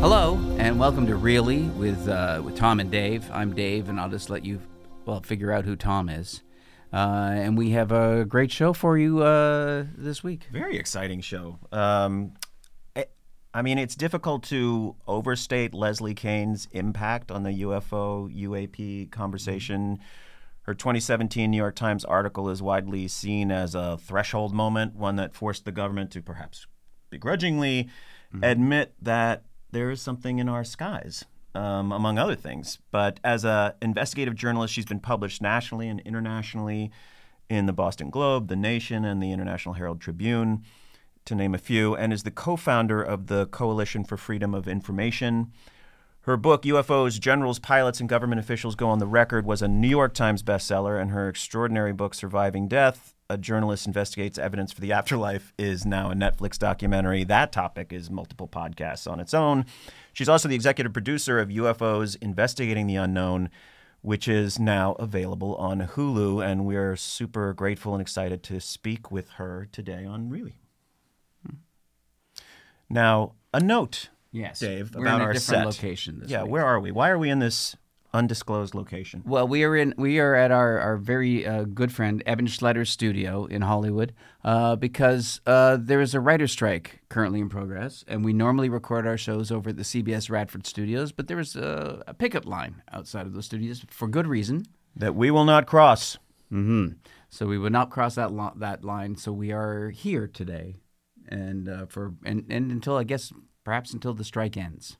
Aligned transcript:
Hello, 0.00 0.36
and 0.58 0.78
welcome 0.78 1.06
to 1.06 1.16
Really 1.16 1.62
with 1.70 2.08
uh, 2.08 2.40
with 2.44 2.54
Tom 2.56 2.78
and 2.80 2.90
Dave. 2.90 3.28
I'm 3.32 3.54
Dave, 3.54 3.88
and 3.88 3.98
I'll 3.98 4.10
just 4.10 4.30
let 4.30 4.44
you 4.44 4.60
well 5.04 5.20
figure 5.20 5.50
out 5.52 5.64
who 5.64 5.74
Tom 5.74 6.08
is. 6.08 6.42
Uh, 6.92 7.32
and 7.34 7.58
we 7.58 7.70
have 7.70 7.90
a 7.90 8.24
great 8.24 8.52
show 8.52 8.72
for 8.72 8.96
you 8.96 9.22
uh, 9.22 9.84
this 9.96 10.22
week. 10.22 10.44
Very 10.52 10.76
exciting 10.76 11.20
show. 11.20 11.58
Um, 11.72 12.34
I- 12.94 13.06
I 13.52 13.62
mean, 13.62 13.78
it's 13.78 13.96
difficult 13.96 14.44
to 14.44 14.94
overstate 15.08 15.74
Leslie 15.74 16.14
Kean's 16.14 16.68
impact 16.72 17.30
on 17.32 17.42
the 17.42 17.62
UFO 17.62 18.28
UAP 18.32 19.10
conversation. 19.10 19.98
Her 20.62 20.74
2017 20.74 21.50
New 21.50 21.56
York 21.56 21.74
Times 21.74 22.04
article 22.04 22.48
is 22.50 22.62
widely 22.62 23.08
seen 23.08 23.50
as 23.50 23.74
a 23.74 23.96
threshold 23.98 24.54
moment, 24.54 24.94
one 24.94 25.16
that 25.16 25.34
forced 25.34 25.64
the 25.64 25.72
government 25.72 26.10
to 26.12 26.22
perhaps 26.22 26.66
begrudgingly 27.10 27.88
admit 28.42 28.94
that 29.00 29.44
there 29.70 29.90
is 29.90 30.00
something 30.00 30.38
in 30.38 30.48
our 30.48 30.64
skies, 30.64 31.24
um, 31.54 31.92
among 31.92 32.18
other 32.18 32.34
things. 32.34 32.78
But 32.90 33.20
as 33.24 33.44
a 33.44 33.74
investigative 33.82 34.34
journalist, 34.34 34.74
she's 34.74 34.84
been 34.84 35.00
published 35.00 35.42
nationally 35.42 35.88
and 35.88 36.00
internationally 36.00 36.90
in 37.48 37.66
the 37.66 37.72
Boston 37.72 38.10
Globe, 38.10 38.48
the 38.48 38.56
Nation, 38.56 39.04
and 39.04 39.22
the 39.22 39.32
International 39.32 39.74
Herald 39.74 40.00
Tribune, 40.00 40.64
to 41.24 41.34
name 41.34 41.54
a 41.54 41.58
few, 41.58 41.94
and 41.94 42.12
is 42.12 42.22
the 42.22 42.30
co-founder 42.30 43.02
of 43.02 43.26
the 43.26 43.46
Coalition 43.46 44.04
for 44.04 44.16
Freedom 44.16 44.54
of 44.54 44.68
Information. 44.68 45.52
Her 46.22 46.36
book, 46.36 46.62
UFOs, 46.62 47.20
Generals, 47.20 47.60
Pilots, 47.60 48.00
and 48.00 48.08
Government 48.08 48.40
Officials 48.40 48.74
Go 48.74 48.88
on 48.88 48.98
the 48.98 49.06
Record, 49.06 49.46
was 49.46 49.62
a 49.62 49.68
New 49.68 49.88
York 49.88 50.12
Times 50.12 50.42
bestseller, 50.42 51.00
and 51.00 51.10
her 51.10 51.28
extraordinary 51.28 51.92
book, 51.92 52.14
Surviving 52.14 52.66
Death, 52.66 53.14
A 53.28 53.36
Journalist 53.36 53.86
Investigates 53.86 54.38
Evidence 54.38 54.72
for 54.72 54.80
the 54.80 54.92
Afterlife, 54.92 55.52
is 55.58 55.84
now 55.84 56.10
a 56.10 56.14
Netflix 56.14 56.58
documentary. 56.58 57.24
That 57.24 57.50
topic 57.50 57.92
is 57.92 58.10
multiple 58.10 58.46
podcasts 58.46 59.10
on 59.10 59.18
its 59.18 59.34
own. 59.34 59.66
She's 60.12 60.28
also 60.28 60.48
the 60.48 60.54
executive 60.54 60.92
producer 60.92 61.38
of 61.38 61.48
UFOs 61.48 62.16
Investigating 62.22 62.86
the 62.86 62.96
Unknown, 62.96 63.50
which 64.02 64.28
is 64.28 64.58
now 64.60 64.92
available 64.92 65.56
on 65.56 65.80
Hulu, 65.80 66.44
and 66.44 66.64
we're 66.64 66.94
super 66.94 67.52
grateful 67.52 67.94
and 67.94 68.00
excited 68.00 68.42
to 68.44 68.60
speak 68.60 69.10
with 69.10 69.30
her 69.30 69.68
today 69.72 70.04
on 70.04 70.28
Really. 70.30 70.60
Now, 72.88 73.32
a 73.52 73.58
note 73.58 74.10
Yes, 74.32 74.60
Dave, 74.60 74.94
we're 74.94 75.02
about 75.02 75.22
our 75.22 75.32
different 75.32 75.42
set. 75.42 75.66
location 75.66 76.20
this 76.20 76.30
yeah, 76.30 76.42
week. 76.42 76.52
where 76.52 76.64
are 76.64 76.78
we? 76.78 76.90
Why 76.92 77.08
are 77.08 77.18
we 77.18 77.30
in 77.30 77.38
this 77.38 77.74
undisclosed 78.16 78.74
location? 78.74 79.22
Well, 79.26 79.46
we 79.46 79.62
are 79.62 79.76
in 79.76 79.94
we 79.96 80.18
are 80.18 80.34
at 80.34 80.50
our 80.50 80.78
our 80.78 80.96
very 80.96 81.46
uh, 81.46 81.64
good 81.64 81.92
friend 81.92 82.22
Evan 82.26 82.46
Schletter's 82.46 82.90
studio 82.90 83.44
in 83.44 83.62
Hollywood 83.62 84.14
uh, 84.42 84.76
because 84.76 85.40
uh, 85.46 85.76
there 85.80 86.00
is 86.00 86.14
a 86.14 86.20
writer's 86.20 86.52
strike 86.52 87.00
currently 87.08 87.40
in 87.40 87.48
progress, 87.48 88.04
and 88.08 88.24
we 88.24 88.32
normally 88.32 88.68
record 88.68 89.06
our 89.06 89.18
shows 89.18 89.52
over 89.52 89.70
at 89.70 89.76
the 89.76 89.82
CBS 89.82 90.30
Radford 90.30 90.66
studios, 90.66 91.12
but 91.12 91.28
there 91.28 91.38
is 91.38 91.54
a, 91.56 92.02
a 92.06 92.14
pickup 92.14 92.46
line 92.46 92.82
outside 92.92 93.26
of 93.26 93.34
those 93.34 93.44
studios 93.46 93.84
for 93.90 94.08
good 94.08 94.26
reason. 94.26 94.64
That 94.96 95.14
we 95.14 95.30
will 95.30 95.44
not 95.44 95.66
cross. 95.66 96.16
hmm 96.48 96.88
So 97.28 97.46
we 97.46 97.58
would 97.58 97.72
not 97.72 97.90
cross 97.90 98.14
that 98.14 98.32
lo- 98.32 98.54
that 98.56 98.82
line. 98.82 99.16
So 99.16 99.30
we 99.32 99.52
are 99.52 99.90
here 99.90 100.26
today, 100.26 100.76
and 101.28 101.68
uh, 101.68 101.86
for 101.86 102.14
and, 102.24 102.46
and 102.48 102.72
until 102.72 102.96
I 102.96 103.04
guess 103.04 103.32
perhaps 103.62 103.92
until 103.92 104.14
the 104.14 104.24
strike 104.24 104.56
ends. 104.56 104.96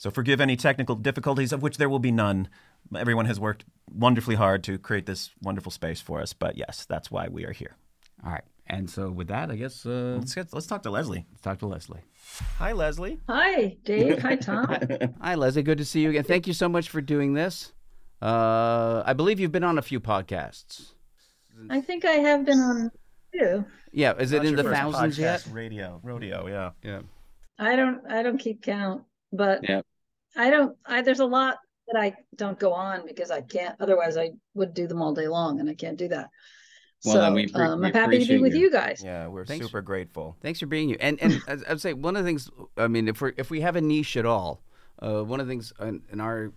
So 0.00 0.10
forgive 0.10 0.40
any 0.40 0.56
technical 0.56 0.96
difficulties, 0.96 1.52
of 1.52 1.60
which 1.60 1.76
there 1.76 1.90
will 1.90 1.98
be 1.98 2.10
none. 2.10 2.48
Everyone 2.96 3.26
has 3.26 3.38
worked 3.38 3.66
wonderfully 3.92 4.34
hard 4.34 4.64
to 4.64 4.78
create 4.78 5.04
this 5.04 5.28
wonderful 5.42 5.70
space 5.70 6.00
for 6.00 6.22
us. 6.22 6.32
But 6.32 6.56
yes, 6.56 6.86
that's 6.88 7.10
why 7.10 7.28
we 7.28 7.44
are 7.44 7.52
here. 7.52 7.76
All 8.24 8.32
right. 8.32 8.44
And 8.66 8.88
so 8.88 9.10
with 9.10 9.28
that, 9.28 9.50
I 9.50 9.56
guess 9.56 9.84
uh, 9.84 10.16
Let's 10.18 10.34
get, 10.34 10.54
let's 10.54 10.66
talk 10.66 10.84
to 10.84 10.90
Leslie. 10.90 11.26
let's 11.30 11.42
talk 11.42 11.58
to 11.58 11.66
Leslie. 11.66 12.00
Hi, 12.56 12.72
Leslie. 12.72 13.20
Hi, 13.28 13.76
Dave. 13.84 14.22
Hi, 14.22 14.36
Tom. 14.36 14.74
Hi, 15.20 15.34
Leslie. 15.34 15.62
Good 15.62 15.76
to 15.76 15.84
see 15.84 16.00
you 16.00 16.08
again. 16.08 16.24
Thank 16.24 16.46
you 16.46 16.54
so 16.54 16.66
much 16.66 16.88
for 16.88 17.02
doing 17.02 17.34
this. 17.34 17.74
Uh, 18.22 19.02
I 19.04 19.12
believe 19.12 19.38
you've 19.38 19.52
been 19.52 19.64
on 19.64 19.76
a 19.76 19.82
few 19.82 20.00
podcasts. 20.00 20.92
I 21.68 21.82
think 21.82 22.06
I 22.06 22.12
have 22.12 22.46
been 22.46 22.58
on 22.60 22.90
two. 23.34 23.66
Yeah, 23.92 24.14
is 24.18 24.32
it 24.32 24.36
That's 24.38 24.48
in 24.48 24.56
the 24.56 24.62
first 24.62 24.80
thousands 24.80 25.18
yet? 25.18 25.40
podcast, 25.40 25.52
Radio, 25.52 26.00
rodeo, 26.02 26.46
yeah. 26.46 26.70
Yeah. 26.82 27.00
I 27.58 27.76
don't. 27.76 28.00
I 28.10 28.22
don't 28.22 28.38
keep 28.38 28.62
count, 28.62 29.02
but 29.32 29.60
Yeah. 29.68 29.82
I 30.36 30.50
don't. 30.50 30.76
I 30.86 31.02
there's 31.02 31.20
a 31.20 31.26
lot 31.26 31.58
that 31.88 32.00
I 32.00 32.14
don't 32.36 32.58
go 32.58 32.72
on 32.72 33.04
because 33.06 33.30
I 33.30 33.40
can't. 33.40 33.74
Otherwise, 33.80 34.16
I 34.16 34.30
would 34.54 34.74
do 34.74 34.86
them 34.86 35.02
all 35.02 35.12
day 35.12 35.26
long, 35.28 35.58
and 35.60 35.68
I 35.68 35.74
can't 35.74 35.96
do 35.98 36.08
that. 36.08 36.30
Well, 37.04 37.14
so 37.14 37.20
then 37.20 37.34
we 37.34 37.46
appre- 37.46 37.66
um, 37.66 37.80
we 37.80 37.86
I'm 37.88 37.92
happy 37.94 38.18
to 38.20 38.26
be 38.26 38.38
with 38.38 38.54
you. 38.54 38.60
you 38.60 38.70
guys. 38.70 39.02
Yeah, 39.04 39.26
we're 39.26 39.44
Thanks. 39.46 39.66
super 39.66 39.80
grateful. 39.82 40.36
Thanks 40.42 40.60
for 40.60 40.66
being 40.66 40.88
here. 40.88 40.98
And 41.00 41.20
and 41.20 41.42
I'd 41.68 41.80
say 41.80 41.94
one 41.94 42.14
of 42.14 42.22
the 42.22 42.28
things. 42.28 42.48
I 42.76 42.86
mean, 42.88 43.08
if 43.08 43.20
we 43.20 43.32
if 43.38 43.50
we 43.50 43.60
have 43.62 43.74
a 43.74 43.80
niche 43.80 44.16
at 44.16 44.26
all, 44.26 44.62
uh, 45.02 45.22
one 45.24 45.40
of 45.40 45.46
the 45.46 45.50
things 45.50 45.72
in, 45.80 46.02
in 46.12 46.20
our 46.20 46.52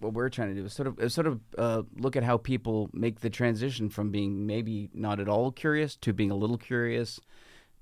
what 0.00 0.14
we're 0.14 0.30
trying 0.30 0.48
to 0.48 0.60
do 0.60 0.64
is 0.66 0.72
sort 0.72 0.88
of 0.88 0.98
is 0.98 1.14
sort 1.14 1.28
of 1.28 1.40
uh, 1.56 1.82
look 1.96 2.16
at 2.16 2.24
how 2.24 2.36
people 2.38 2.90
make 2.92 3.20
the 3.20 3.30
transition 3.30 3.88
from 3.88 4.10
being 4.10 4.46
maybe 4.46 4.90
not 4.94 5.20
at 5.20 5.28
all 5.28 5.52
curious 5.52 5.94
to 5.98 6.12
being 6.12 6.32
a 6.32 6.36
little 6.36 6.58
curious 6.58 7.20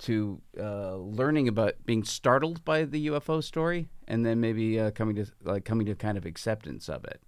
to 0.01 0.41
uh, 0.59 0.97
learning 0.97 1.49
about 1.49 1.75
being 1.87 2.05
startled 2.05 2.65
by 2.65 2.85
the 2.85 3.07
UFO 3.09 3.43
story 3.43 3.89
and 4.09 4.25
then 4.27 4.41
maybe 4.41 4.79
uh, 4.81 4.91
coming 4.91 5.17
to 5.17 5.27
like 5.43 5.65
coming 5.65 5.87
to 5.87 5.95
kind 5.95 6.17
of 6.19 6.27
acceptance 6.27 6.89
of 6.89 7.05
it. 7.05 7.23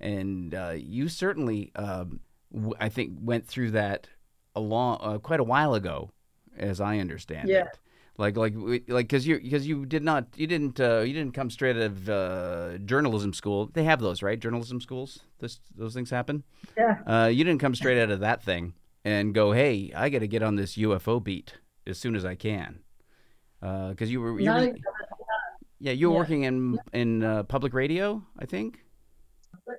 And 0.00 0.54
uh, 0.54 0.74
you 0.76 1.08
certainly, 1.08 1.72
um, 1.76 2.20
w- 2.52 2.74
I 2.80 2.88
think, 2.88 3.12
went 3.20 3.46
through 3.46 3.70
that 3.72 4.08
a 4.54 4.60
long, 4.60 4.98
uh, 5.00 5.18
quite 5.18 5.40
a 5.40 5.44
while 5.44 5.74
ago, 5.74 6.10
as 6.58 6.80
I 6.80 6.98
understand 6.98 7.48
Yeah. 7.48 7.62
it. 7.64 7.78
Like, 8.18 8.36
like, 8.38 8.54
like, 8.56 9.08
because 9.08 9.26
you, 9.26 9.38
because 9.38 9.66
you 9.66 9.84
did 9.84 10.02
not, 10.02 10.26
you 10.36 10.46
didn't, 10.46 10.80
uh, 10.80 11.00
you 11.00 11.12
didn't 11.12 11.34
come 11.34 11.50
straight 11.50 11.76
out 11.76 11.82
of 11.82 12.08
uh, 12.08 12.78
journalism 12.78 13.34
school. 13.34 13.68
They 13.74 13.84
have 13.84 14.00
those, 14.00 14.22
right? 14.22 14.40
Journalism 14.40 14.80
schools. 14.80 15.18
This, 15.38 15.60
those 15.76 15.92
things 15.92 16.08
happen. 16.08 16.42
Yeah. 16.78 16.96
Uh, 17.06 17.26
you 17.26 17.44
didn't 17.44 17.60
come 17.60 17.74
straight 17.74 18.00
out 18.02 18.10
of 18.10 18.20
that 18.20 18.42
thing 18.42 18.72
and 19.04 19.34
go, 19.34 19.52
"Hey, 19.52 19.92
I 19.94 20.08
got 20.08 20.20
to 20.20 20.26
get 20.28 20.42
on 20.42 20.56
this 20.56 20.76
UFO 20.78 21.22
beat 21.22 21.54
as 21.86 21.98
soon 21.98 22.16
as 22.16 22.24
I 22.24 22.34
can," 22.34 22.80
because 23.60 24.10
you 24.10 24.20
were, 24.20 24.40
you 24.40 24.50
were 24.52 24.74
yeah, 25.78 25.92
you 25.92 26.08
were 26.08 26.14
Yeah. 26.14 26.20
working 26.20 26.42
in 26.44 26.78
in 26.92 27.22
uh, 27.22 27.42
public 27.44 27.74
radio, 27.74 28.22
I 28.38 28.46
think. 28.46 28.80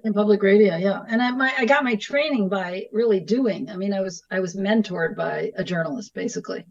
in 0.04 0.14
public 0.14 0.44
radio 0.44 0.76
yeah 0.76 1.04
and 1.08 1.22
i 1.22 1.32
my 1.32 1.50
i 1.58 1.66
got 1.66 1.84
my 1.84 1.96
training 1.96 2.50
by 2.50 2.86
really 2.92 3.20
doing 3.22 3.70
i 3.70 3.76
mean 3.78 3.94
i 3.94 4.02
was 4.02 4.22
i 4.32 4.40
was 4.40 4.54
mentored 4.56 5.16
by 5.16 5.52
a 5.56 5.64
journalist 5.64 6.14
basically 6.14 6.66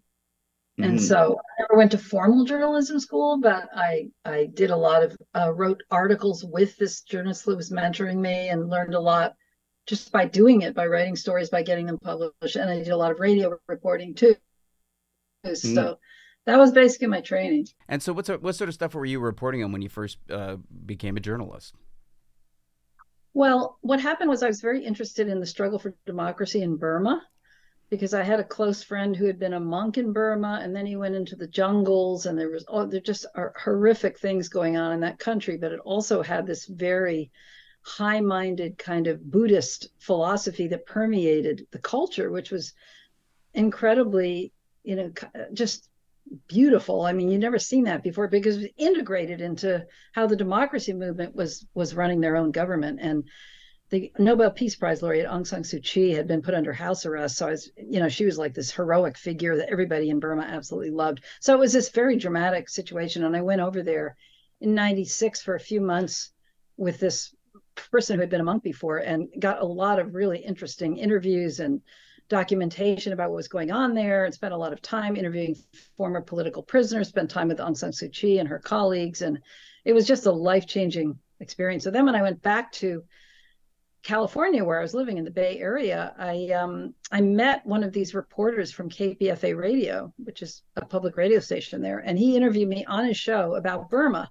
and 0.79 0.99
Mhm. 0.99 1.01
so 1.01 1.39
i 1.51 1.63
never 1.63 1.77
went 1.79 1.91
to 1.93 1.99
formal 1.99 2.45
journalism 2.45 3.01
school 3.01 3.39
but 3.41 3.69
i 3.75 4.09
i 4.27 4.39
did 4.61 4.71
a 4.71 4.77
lot 4.77 5.03
of 5.03 5.17
uh, 5.39 5.51
wrote 5.61 5.83
articles 5.91 6.45
with 6.45 6.77
this 6.77 7.03
journalist 7.03 7.45
who 7.47 7.57
was 7.57 7.71
mentoring 7.71 8.19
me 8.19 8.49
and 8.51 8.69
learned 8.69 8.95
a 8.95 9.01
lot 9.13 9.35
just 9.87 10.13
by 10.13 10.27
doing 10.27 10.63
it 10.63 10.75
by 10.75 10.87
writing 10.87 11.17
stories 11.17 11.49
by 11.49 11.63
getting 11.63 11.87
them 11.87 11.99
published 12.11 12.57
and 12.57 12.69
i 12.71 12.77
did 12.77 12.89
a 12.89 12.97
lot 13.05 13.13
of 13.13 13.19
radio 13.21 13.57
reporting 13.69 14.15
too 14.15 14.35
so 15.55 15.99
that 16.47 16.59
was 16.59 16.73
basically 16.73 17.09
my 17.09 17.21
training. 17.21 17.67
And 17.89 18.03
so, 18.03 18.13
what 18.13 18.27
sort, 18.27 18.43
what 18.43 18.55
sort 18.55 18.69
of 18.69 18.75
stuff 18.75 18.95
were 18.95 19.05
you 19.05 19.21
reporting 19.21 19.63
on 19.65 19.73
when 19.73 19.83
you 19.83 19.89
first 19.89 20.19
uh, 20.31 20.57
became 20.85 21.17
a 21.17 21.21
journalist? 21.21 21.75
Well, 23.35 23.79
what 23.83 24.01
happened 24.01 24.31
was 24.31 24.43
I 24.43 24.49
was 24.49 24.61
very 24.61 24.83
interested 24.83 25.29
in 25.29 25.41
the 25.41 25.47
struggle 25.47 25.79
for 25.79 25.95
democracy 26.07 26.63
in 26.63 26.77
Burma 26.77 27.23
because 27.91 28.15
I 28.15 28.23
had 28.23 28.41
a 28.41 28.45
close 28.45 28.83
friend 28.83 29.15
who 29.15 29.27
had 29.27 29.39
been 29.39 29.53
a 29.53 29.61
monk 29.61 29.99
in 29.99 30.13
Burma 30.13 30.61
and 30.63 30.75
then 30.75 30.87
he 30.87 30.97
went 30.97 31.15
into 31.15 31.37
the 31.37 31.47
jungles 31.47 32.27
and 32.27 32.39
there 32.39 32.49
was 32.49 32.65
oh 32.69 32.87
there 32.87 33.01
just 33.01 33.27
are 33.35 33.55
horrific 33.63 34.19
things 34.19 34.49
going 34.49 34.77
on 34.77 34.93
in 34.93 35.01
that 35.01 35.19
country 35.19 35.57
but 35.57 35.73
it 35.73 35.81
also 35.81 36.23
had 36.23 36.47
this 36.47 36.67
very 36.67 37.31
high-minded 37.83 38.79
kind 38.79 39.07
of 39.07 39.31
Buddhist 39.31 39.89
philosophy 39.99 40.67
that 40.69 40.87
permeated 40.87 41.67
the 41.71 41.79
culture 41.79 42.31
which 42.31 42.51
was 42.51 42.73
incredibly 43.55 44.53
you 44.87 44.97
know 44.97 45.13
uh, 45.35 45.53
just 45.53 45.89
beautiful. 46.49 47.03
I 47.03 47.13
mean, 47.13 47.31
you've 47.31 47.41
never 47.41 47.59
seen 47.59 47.85
that 47.85 48.03
before 48.03 48.29
because 48.29 48.57
it 48.57 48.61
was 48.61 48.71
integrated 48.77 49.41
into 49.41 49.87
how 50.13 50.27
the 50.27 50.37
democracy 50.37 50.93
movement 50.93 51.35
was 51.35 51.67
was 51.75 51.95
running 51.95 52.21
their 52.21 52.37
own 52.37 52.53
government. 52.53 52.99
And 53.01 53.25
the 53.91 54.13
Nobel 54.19 54.51
Peace 54.51 54.75
Prize 54.75 55.03
laureate 55.03 55.29
Aung 55.29 55.47
San 55.47 55.63
Suu 55.63 55.83
Kyi 55.83 56.13
had 56.13 56.27
been 56.27 56.43
put 56.43 56.55
under 56.55 56.73
house 56.73 57.07
arrest. 57.07 57.37
So 57.37 57.47
I 57.47 57.51
was, 57.51 57.71
you 57.77 58.01
know, 58.01 58.09
she 58.09 58.25
was 58.25 58.39
like 58.39 58.55
this 58.55 58.73
heroic 58.73 59.17
figure 59.17 59.57
that 59.57 59.71
everybody 59.71 60.11
in 60.11 60.19
Burma 60.19 60.43
absolutely 60.43 60.91
loved. 60.91 61.23
So 61.41 61.55
it 61.55 61.61
was 61.61 61.73
this 61.73 61.91
very 61.91 62.17
dramatic 62.17 62.69
situation. 62.69 63.25
And 63.25 63.37
I 63.37 63.43
went 63.43 63.61
over 63.61 63.83
there 63.83 64.17
in 64.61 64.75
96 64.75 65.43
for 65.43 65.55
a 65.55 65.61
few 65.61 65.81
months 65.81 66.33
with 66.77 66.99
this 66.99 67.33
person 67.77 68.17
who 68.17 68.21
had 68.21 68.31
been 68.31 68.41
a 68.41 68.45
monk 68.45 68.63
before 68.63 68.99
and 68.99 69.29
got 69.39 69.61
a 69.61 69.67
lot 69.67 69.99
of 69.99 70.15
really 70.15 70.39
interesting 70.39 70.97
interviews 70.97 71.61
and 71.61 71.81
documentation 72.29 73.13
about 73.13 73.31
what 73.31 73.37
was 73.37 73.49
going 73.49 73.71
on 73.71 73.95
there 73.95 74.25
and 74.25 74.35
spent 74.35 74.55
a 74.55 74.57
lot 74.57 74.73
of 74.73 74.83
time 74.83 75.17
interviewing 75.17 75.57
former 75.97 76.21
political 76.21 76.63
prisoners, 76.63 77.09
spent 77.09 77.31
time 77.31 77.49
with 77.49 77.59
Aung 77.59 77.77
San 77.77 77.91
Suu 77.91 78.13
Kyi 78.13 78.39
and 78.39 78.49
her 78.49 78.59
colleagues. 78.59 79.23
And 79.23 79.41
it 79.85 79.93
was 79.93 80.07
just 80.07 80.27
a 80.27 80.33
life 80.33 80.67
changing 80.67 81.19
experience. 81.41 81.85
So 81.85 81.91
then 81.91 82.05
when 82.05 82.17
I 82.17 82.23
went 82.23 82.43
back 82.43 82.73
to 82.73 83.05
California, 84.03 84.65
where 84.65 84.79
I 84.79 84.83
was 84.83 84.95
living 84.95 85.19
in 85.19 85.25
the 85.25 85.31
Bay 85.33 85.59
Area, 85.59 86.15
I 86.17 86.51
um, 86.51 86.95
I 87.11 87.21
met 87.21 87.67
one 87.67 87.83
of 87.83 87.93
these 87.93 88.15
reporters 88.15 88.71
from 88.71 88.89
KPFA 88.89 89.57
Radio, 89.57 90.13
which 90.17 90.43
is 90.43 90.63
a 90.77 90.85
public 90.85 91.17
radio 91.17 91.41
station 91.41 91.83
there, 91.83 91.99
and 91.99 92.17
he 92.17 92.37
interviewed 92.37 92.69
me 92.69 92.85
on 92.85 93.05
his 93.05 93.17
show 93.17 93.57
about 93.57 93.91
Burma. 93.91 94.31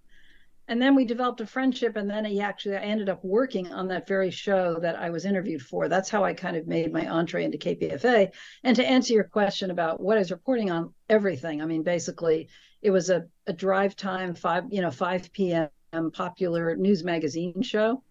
And 0.67 0.81
then 0.81 0.95
we 0.95 1.05
developed 1.05 1.41
a 1.41 1.45
friendship, 1.45 1.95
and 1.95 2.09
then 2.09 2.25
he 2.25 2.41
actually 2.41 2.75
I 2.75 2.81
ended 2.81 3.07
up 3.07 3.23
working 3.23 3.71
on 3.71 3.87
that 3.89 4.07
very 4.07 4.31
show 4.31 4.79
that 4.79 4.95
I 4.95 5.11
was 5.11 5.25
interviewed 5.25 5.61
for. 5.61 5.87
That's 5.87 6.09
how 6.09 6.23
I 6.23 6.33
kind 6.33 6.57
of 6.57 6.65
made 6.67 6.91
my 6.91 7.07
entree 7.07 7.43
into 7.43 7.57
KPFA. 7.57 8.31
And 8.63 8.75
to 8.75 8.85
answer 8.85 9.13
your 9.13 9.25
question 9.25 9.69
about 9.69 9.99
what 10.01 10.17
I 10.17 10.21
was 10.21 10.31
reporting 10.31 10.71
on, 10.71 10.93
everything. 11.07 11.61
I 11.61 11.65
mean, 11.65 11.83
basically, 11.83 12.49
it 12.81 12.89
was 12.89 13.11
a, 13.11 13.27
a 13.45 13.53
drive 13.53 13.95
time 13.95 14.33
five, 14.33 14.63
you 14.71 14.81
know, 14.81 14.89
five 14.91 15.31
p.m. 15.31 15.69
popular 16.11 16.75
news 16.75 17.03
magazine 17.03 17.61
show, 17.61 18.01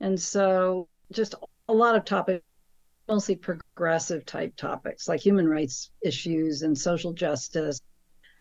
and 0.00 0.20
so 0.20 0.88
just 1.12 1.34
a 1.68 1.72
lot 1.72 1.96
of 1.96 2.04
topics, 2.04 2.44
mostly 3.08 3.36
progressive 3.36 4.26
type 4.26 4.54
topics 4.56 5.08
like 5.08 5.20
human 5.20 5.48
rights 5.48 5.90
issues 6.02 6.62
and 6.62 6.76
social 6.76 7.14
justice, 7.14 7.80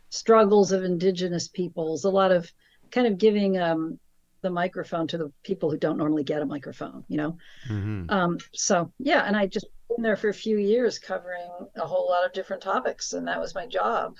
struggles 0.10 0.72
of 0.74 0.84
indigenous 0.84 1.48
peoples, 1.48 2.04
a 2.04 2.10
lot 2.10 2.32
of 2.32 2.52
kind 2.94 3.08
of 3.08 3.18
giving 3.18 3.58
um, 3.58 4.00
the 4.42 4.50
microphone 4.50 5.08
to 5.08 5.18
the 5.18 5.32
people 5.44 5.70
who 5.70 5.78
don't 5.78 5.98
normally 5.98 6.24
get 6.24 6.42
a 6.42 6.46
microphone, 6.46 7.04
you 7.08 7.18
know? 7.18 7.38
Mm-hmm. 7.68 8.10
Um, 8.10 8.38
so, 8.54 8.92
yeah, 9.00 9.26
and 9.26 9.36
I 9.36 9.48
just 9.48 9.66
been 9.90 10.04
there 10.04 10.16
for 10.16 10.30
a 10.30 10.34
few 10.34 10.58
years 10.58 11.00
covering 11.00 11.50
a 11.76 11.86
whole 11.86 12.08
lot 12.08 12.26
of 12.26 12.34
different 12.34 12.62
topics, 12.62 13.14
and 13.14 13.28
that 13.28 13.40
was 13.40 13.56
my 13.56 13.66
job. 13.66 14.16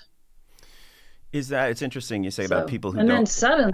Is 1.32 1.48
that 1.48 1.70
it's 1.70 1.82
interesting 1.82 2.24
you 2.24 2.30
say 2.30 2.44
about 2.44 2.68
people 2.68 2.92
who 2.92 2.98
and 2.98 3.08
then 3.08 3.16
don't 3.18 3.28
suddenly, 3.28 3.72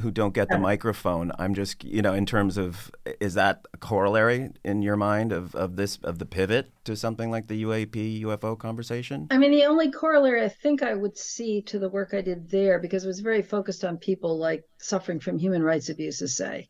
who 0.00 0.10
don't 0.10 0.34
get 0.34 0.48
the 0.48 0.58
microphone. 0.58 1.32
I'm 1.38 1.54
just 1.54 1.84
you 1.84 2.02
know 2.02 2.14
in 2.14 2.26
terms 2.26 2.56
of 2.56 2.90
is 3.20 3.34
that 3.34 3.66
a 3.72 3.76
corollary 3.76 4.50
in 4.64 4.82
your 4.82 4.96
mind 4.96 5.32
of, 5.32 5.54
of 5.54 5.76
this 5.76 5.98
of 6.02 6.18
the 6.18 6.26
pivot 6.26 6.70
to 6.84 6.96
something 6.96 7.30
like 7.30 7.48
the 7.48 7.62
UAP 7.64 8.22
UFO 8.22 8.58
conversation? 8.58 9.26
I 9.30 9.38
mean, 9.38 9.50
the 9.50 9.64
only 9.64 9.90
corollary 9.90 10.44
I 10.44 10.48
think 10.48 10.82
I 10.82 10.94
would 10.94 11.16
see 11.16 11.62
to 11.62 11.78
the 11.78 11.88
work 11.88 12.14
I 12.14 12.20
did 12.20 12.50
there, 12.50 12.78
because 12.78 13.04
it 13.04 13.08
was 13.08 13.20
very 13.20 13.42
focused 13.42 13.84
on 13.84 13.98
people 13.98 14.38
like 14.38 14.64
suffering 14.78 15.20
from 15.20 15.38
human 15.38 15.62
rights 15.62 15.88
abuses, 15.88 16.36
say, 16.36 16.68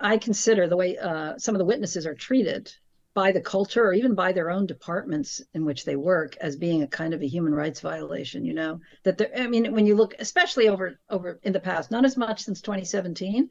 I 0.00 0.18
consider 0.18 0.68
the 0.68 0.76
way 0.76 0.96
uh, 0.96 1.38
some 1.38 1.54
of 1.54 1.58
the 1.58 1.64
witnesses 1.64 2.06
are 2.06 2.14
treated 2.14 2.72
by 3.18 3.32
the 3.32 3.40
culture 3.40 3.84
or 3.84 3.92
even 3.92 4.14
by 4.14 4.30
their 4.30 4.48
own 4.48 4.64
departments 4.64 5.42
in 5.52 5.64
which 5.64 5.84
they 5.84 5.96
work 5.96 6.36
as 6.40 6.54
being 6.54 6.82
a 6.82 6.86
kind 7.00 7.12
of 7.12 7.20
a 7.20 7.26
human 7.26 7.52
rights 7.52 7.80
violation 7.80 8.44
you 8.44 8.54
know? 8.54 8.80
That 9.02 9.18
there 9.18 9.32
i 9.36 9.48
mean 9.48 9.72
when 9.72 9.86
you 9.86 9.96
look 9.96 10.14
especially 10.20 10.68
over 10.68 11.00
over 11.10 11.40
in 11.42 11.52
the 11.52 11.66
past 11.70 11.90
not 11.90 12.04
as 12.04 12.16
much 12.16 12.44
since 12.44 12.60
2017 12.60 13.50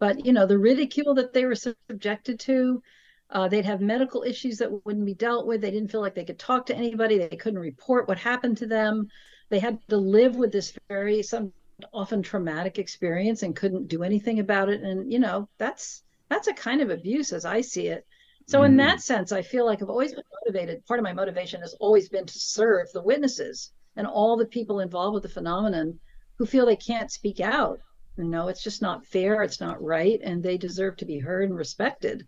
but 0.00 0.26
you 0.26 0.32
know 0.32 0.44
the 0.44 0.58
ridicule 0.58 1.14
that 1.14 1.32
they 1.32 1.44
were 1.44 1.54
subjected 1.54 2.40
to 2.40 2.82
uh, 3.30 3.46
they'd 3.46 3.64
have 3.72 3.80
medical 3.80 4.24
issues 4.24 4.58
that 4.58 4.72
wouldn't 4.84 5.04
be 5.04 5.14
dealt 5.14 5.48
with. 5.48 5.60
They 5.60 5.72
didn't 5.72 5.90
feel 5.90 6.00
like 6.00 6.14
they 6.14 6.24
could 6.30 6.38
talk 6.38 6.66
to 6.66 6.76
anybody. 6.76 7.18
They 7.18 7.36
couldn't 7.36 7.58
report 7.58 8.06
what 8.06 8.18
happened 8.18 8.56
to 8.58 8.68
them. 8.68 9.08
They 9.48 9.58
had 9.58 9.80
to 9.88 9.96
live 9.96 10.36
with 10.36 10.52
this 10.52 10.78
very 10.86 11.24
some 11.24 11.52
often 11.92 12.22
traumatic 12.22 12.78
experience 12.78 13.42
and 13.42 13.56
couldn't 13.56 13.88
do 13.88 14.04
anything 14.04 14.38
about 14.38 14.68
it. 14.68 14.80
And 14.82 15.12
you 15.12 15.18
know 15.18 15.48
that's 15.58 16.04
that's 16.28 16.48
a 16.48 16.52
kind 16.52 16.80
of 16.80 16.90
abuse 16.90 17.32
as 17.32 17.44
i 17.44 17.60
see 17.60 17.86
it 17.88 18.06
so 18.46 18.62
in 18.62 18.76
that 18.76 18.98
mm. 18.98 19.02
sense 19.02 19.32
i 19.32 19.42
feel 19.42 19.66
like 19.66 19.82
i've 19.82 19.90
always 19.90 20.14
been 20.14 20.24
motivated 20.44 20.84
part 20.86 21.00
of 21.00 21.04
my 21.04 21.12
motivation 21.12 21.60
has 21.60 21.74
always 21.74 22.08
been 22.08 22.26
to 22.26 22.38
serve 22.38 22.90
the 22.92 23.02
witnesses 23.02 23.72
and 23.96 24.06
all 24.06 24.36
the 24.36 24.46
people 24.46 24.80
involved 24.80 25.14
with 25.14 25.22
the 25.22 25.28
phenomenon 25.28 25.98
who 26.38 26.46
feel 26.46 26.66
they 26.66 26.76
can't 26.76 27.10
speak 27.10 27.40
out 27.40 27.80
you 28.16 28.24
know 28.24 28.48
it's 28.48 28.62
just 28.62 28.82
not 28.82 29.06
fair 29.06 29.42
it's 29.42 29.60
not 29.60 29.82
right 29.82 30.20
and 30.22 30.42
they 30.42 30.56
deserve 30.56 30.96
to 30.96 31.04
be 31.04 31.18
heard 31.18 31.48
and 31.48 31.58
respected 31.58 32.26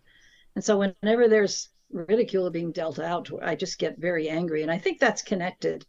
and 0.55 0.63
so 0.63 0.77
whenever 0.77 1.27
there's 1.27 1.69
ridicule 1.91 2.49
being 2.49 2.71
dealt 2.71 2.99
out 2.99 3.29
i 3.41 3.55
just 3.55 3.79
get 3.79 3.97
very 3.97 4.29
angry 4.29 4.61
and 4.61 4.71
i 4.71 4.77
think 4.77 4.99
that's 4.99 5.21
connected 5.21 5.85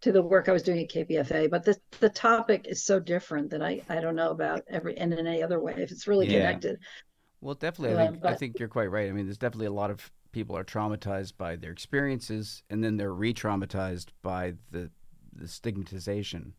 to 0.00 0.12
the 0.12 0.22
work 0.22 0.48
I 0.48 0.52
was 0.52 0.62
doing 0.62 0.80
at 0.80 0.90
KPFA, 0.90 1.50
but 1.50 1.64
the 1.64 1.76
the 2.00 2.08
topic 2.08 2.66
is 2.68 2.84
so 2.84 3.00
different 3.00 3.50
that 3.50 3.62
I 3.62 3.82
I 3.88 4.00
don't 4.00 4.14
know 4.14 4.30
about 4.30 4.62
every 4.68 4.96
and 4.96 5.12
in 5.12 5.26
any 5.26 5.42
other 5.42 5.60
way 5.60 5.74
if 5.76 5.90
it's 5.90 6.06
really 6.06 6.26
Yeah. 6.26 6.34
connected. 6.38 6.78
Well, 7.40 7.54
definitely, 7.54 7.94
I 7.94 7.96
think 7.96 8.24
I 8.24 8.34
think 8.34 8.58
you're 8.58 8.68
quite 8.68 8.90
right. 8.90 9.08
I 9.08 9.12
mean, 9.12 9.26
there's 9.26 9.38
definitely 9.38 9.66
a 9.66 9.72
lot 9.72 9.90
of 9.90 10.10
people 10.32 10.56
are 10.56 10.64
traumatized 10.64 11.36
by 11.36 11.56
their 11.56 11.70
experiences, 11.70 12.62
and 12.70 12.82
then 12.82 12.96
they're 12.96 13.14
re-traumatized 13.14 14.08
by 14.22 14.54
the 14.70 14.90
the 15.32 15.46
stigmatization, 15.48 16.54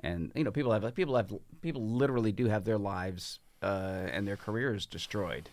and 0.00 0.32
you 0.34 0.44
know, 0.44 0.50
people 0.50 0.72
have 0.72 0.94
people 0.94 1.16
have 1.16 1.32
people 1.62 1.82
literally 1.86 2.32
do 2.32 2.46
have 2.46 2.64
their 2.64 2.78
lives 2.78 3.40
uh, 3.62 4.06
and 4.12 4.26
their 4.28 4.36
careers 4.36 4.86
destroyed. 4.86 5.50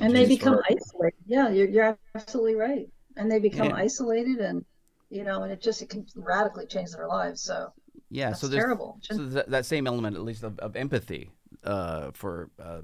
And 0.00 0.14
they 0.14 0.26
become 0.26 0.60
isolated. 0.68 1.18
Yeah, 1.26 1.48
you're 1.50 1.68
you're 1.68 1.98
absolutely 2.14 2.54
right. 2.54 2.88
And 3.16 3.30
they 3.30 3.38
become 3.38 3.68
Yeah. 3.68 3.74
isolated 3.74 4.38
and 4.38 4.64
you 5.10 5.24
know, 5.24 5.42
and 5.42 5.52
it 5.52 5.60
just 5.60 5.82
it 5.82 5.88
can 5.90 6.06
radically 6.14 6.66
change 6.66 6.90
their 6.92 7.08
lives. 7.08 7.42
So 7.42 7.72
Yeah, 8.10 8.30
That's 8.30 8.40
so 8.40 8.48
terrible. 8.50 9.00
so 9.02 9.26
that, 9.26 9.50
that 9.50 9.66
same 9.66 9.86
element, 9.86 10.16
at 10.16 10.22
least 10.22 10.42
of, 10.42 10.58
of 10.60 10.76
empathy, 10.76 11.30
uh, 11.64 12.10
for 12.12 12.50
uh, 12.62 12.80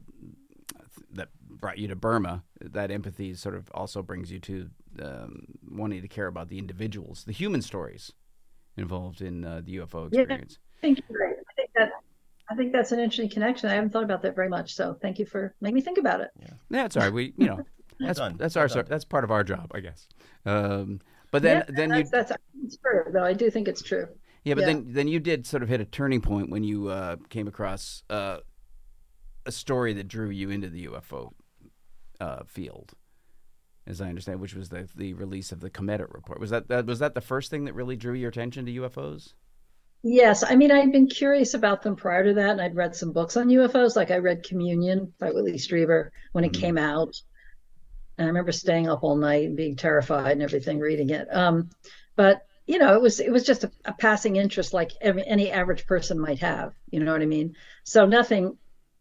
brought 1.61 1.79
you 1.79 1.89
to 1.89 1.97
Burma. 1.97 2.45
That 2.61 2.91
empathy 2.91 3.35
sort 3.35 3.55
of 3.55 3.71
also 3.75 4.03
brings 4.03 4.31
you 4.31 4.39
to 4.41 4.71
um, 5.03 5.47
wanting 5.71 6.03
to 6.03 6.09
care 6.09 6.27
about 6.27 6.49
the 6.49 6.59
individuals, 6.59 7.25
the 7.25 7.33
human 7.33 7.63
stories 7.63 8.13
involved 8.77 9.21
in 9.21 9.45
uh, 9.45 9.63
the 9.65 9.77
UFO 9.79 10.09
Yeah. 10.13 10.21
experience. 10.23 10.59
thank 10.81 10.99
you. 10.99 11.05
Ray. 11.09 11.31
I 11.31 11.53
think 11.57 11.71
that 11.77 11.93
I 12.51 12.55
think 12.55 12.73
that's 12.73 12.93
an 12.93 12.99
interesting 12.99 13.31
connection. 13.31 13.71
I 13.71 13.75
haven't 13.75 13.91
thought 13.91 14.05
about 14.05 14.21
that 14.23 14.35
very 14.37 14.49
much. 14.51 14.75
So 14.75 14.95
thank 15.01 15.19
you 15.19 15.25
for 15.25 15.55
making 15.63 15.77
me 15.77 15.81
think 15.81 15.97
about 15.99 16.21
it. 16.21 16.31
Yeah, 16.71 16.85
it's 16.85 16.97
all 16.97 17.05
right. 17.05 17.13
We, 17.13 17.33
you 17.39 17.47
know, 17.47 17.65
that's 18.01 18.19
done. 18.19 18.37
that's 18.37 18.57
our 18.57 18.69
done. 18.69 18.85
that's 18.89 19.05
part 19.05 19.25
of 19.25 19.31
our 19.31 19.43
job, 19.45 19.71
I 19.75 19.81
guess. 19.81 20.07
Um, 20.45 21.01
but 21.31 21.43
then 21.43 21.65
yeah, 21.69 21.75
then 21.75 21.89
you 21.91 22.05
that's, 22.05 22.11
that's 22.11 22.33
it's 22.63 22.77
true, 22.77 23.05
though. 23.13 23.25
I 23.25 23.33
do 23.33 23.51
think 23.51 23.67
it's 23.67 23.83
true. 23.83 24.09
Yeah, 24.45 24.55
but 24.55 24.61
Yeah. 24.63 24.67
then 24.67 24.85
then 24.89 25.09
you 25.09 25.21
did 25.21 25.47
sort 25.47 25.63
of 25.63 25.71
hit 25.71 25.81
a 25.81 25.87
turning 25.87 26.21
point 26.21 26.51
when 26.51 26.65
you 26.65 26.89
uh, 26.89 27.17
came 27.31 27.49
across 27.49 28.03
uh, 28.11 28.39
a 29.47 29.53
story 29.53 29.95
that 29.95 30.07
drew 30.09 30.29
you 30.29 30.51
into 30.51 30.69
the 30.69 30.87
UFO 30.87 31.33
uh, 32.21 32.45
field, 32.47 32.93
as 33.87 34.01
I 34.01 34.09
understand, 34.09 34.41
which 34.41 34.55
was 34.55 34.69
the 34.69 34.89
the 34.95 35.15
release 35.15 35.53
of 35.53 35.61
the 35.61 35.71
Cometa 35.71 36.13
report. 36.13 36.41
Was 36.41 36.51
that, 36.51 36.69
that 36.69 36.87
was 36.87 36.99
that 37.01 37.15
the 37.15 37.21
first 37.21 37.51
thing 37.51 37.65
that 37.65 37.75
really 37.75 37.97
drew 37.97 38.15
your 38.15 38.31
attention 38.31 38.67
to 38.67 38.73
UFOs? 38.73 39.35
Yes, 40.03 40.45
I 40.47 40.57
mean 40.57 40.71
I'd 40.71 40.93
been 40.93 41.09
curious 41.09 41.55
about 41.55 41.83
them 41.83 41.97
prior 41.97 42.25
to 42.25 42.35
that, 42.35 42.51
and 42.51 42.61
I'd 42.61 42.77
read 42.77 42.95
some 42.95 43.13
books 43.13 43.37
on 43.37 43.49
UFOs. 43.49 43.97
Like 43.97 44.11
I 44.11 44.19
read 44.19 44.43
Communion 44.43 45.13
by 45.19 45.31
Whitley 45.31 45.55
Strieber 45.55 46.11
when 46.33 46.45
it 46.45 46.53
mm-hmm. 46.53 46.61
came 46.61 46.79
out, 46.79 47.15
and 48.19 48.27
I 48.27 48.29
remember 48.29 48.53
staying 48.53 48.89
up 48.89 49.03
all 49.03 49.17
night 49.17 49.47
and 49.47 49.57
being 49.57 49.77
terrified 49.77 50.33
and 50.33 50.43
everything 50.43 50.79
reading 50.79 51.11
it. 51.11 51.27
Um, 51.35 51.71
but 52.17 52.47
you 52.67 52.79
know, 52.79 52.95
it 52.95 53.01
was 53.03 53.21
it 53.21 53.33
was 53.33 53.45
just 53.45 53.65
a, 53.65 53.73
a 53.85 53.93
passing 53.93 54.37
interest 54.37 54.73
like 54.73 54.93
every, 55.01 55.27
any 55.27 55.51
average 55.51 55.87
person 55.87 56.19
might 56.19 56.39
have. 56.41 56.75
You 56.91 57.01
know 57.01 57.13
what 57.13 57.23
I 57.23 57.27
mean? 57.27 57.57
So 57.85 58.07
nothing, 58.07 58.57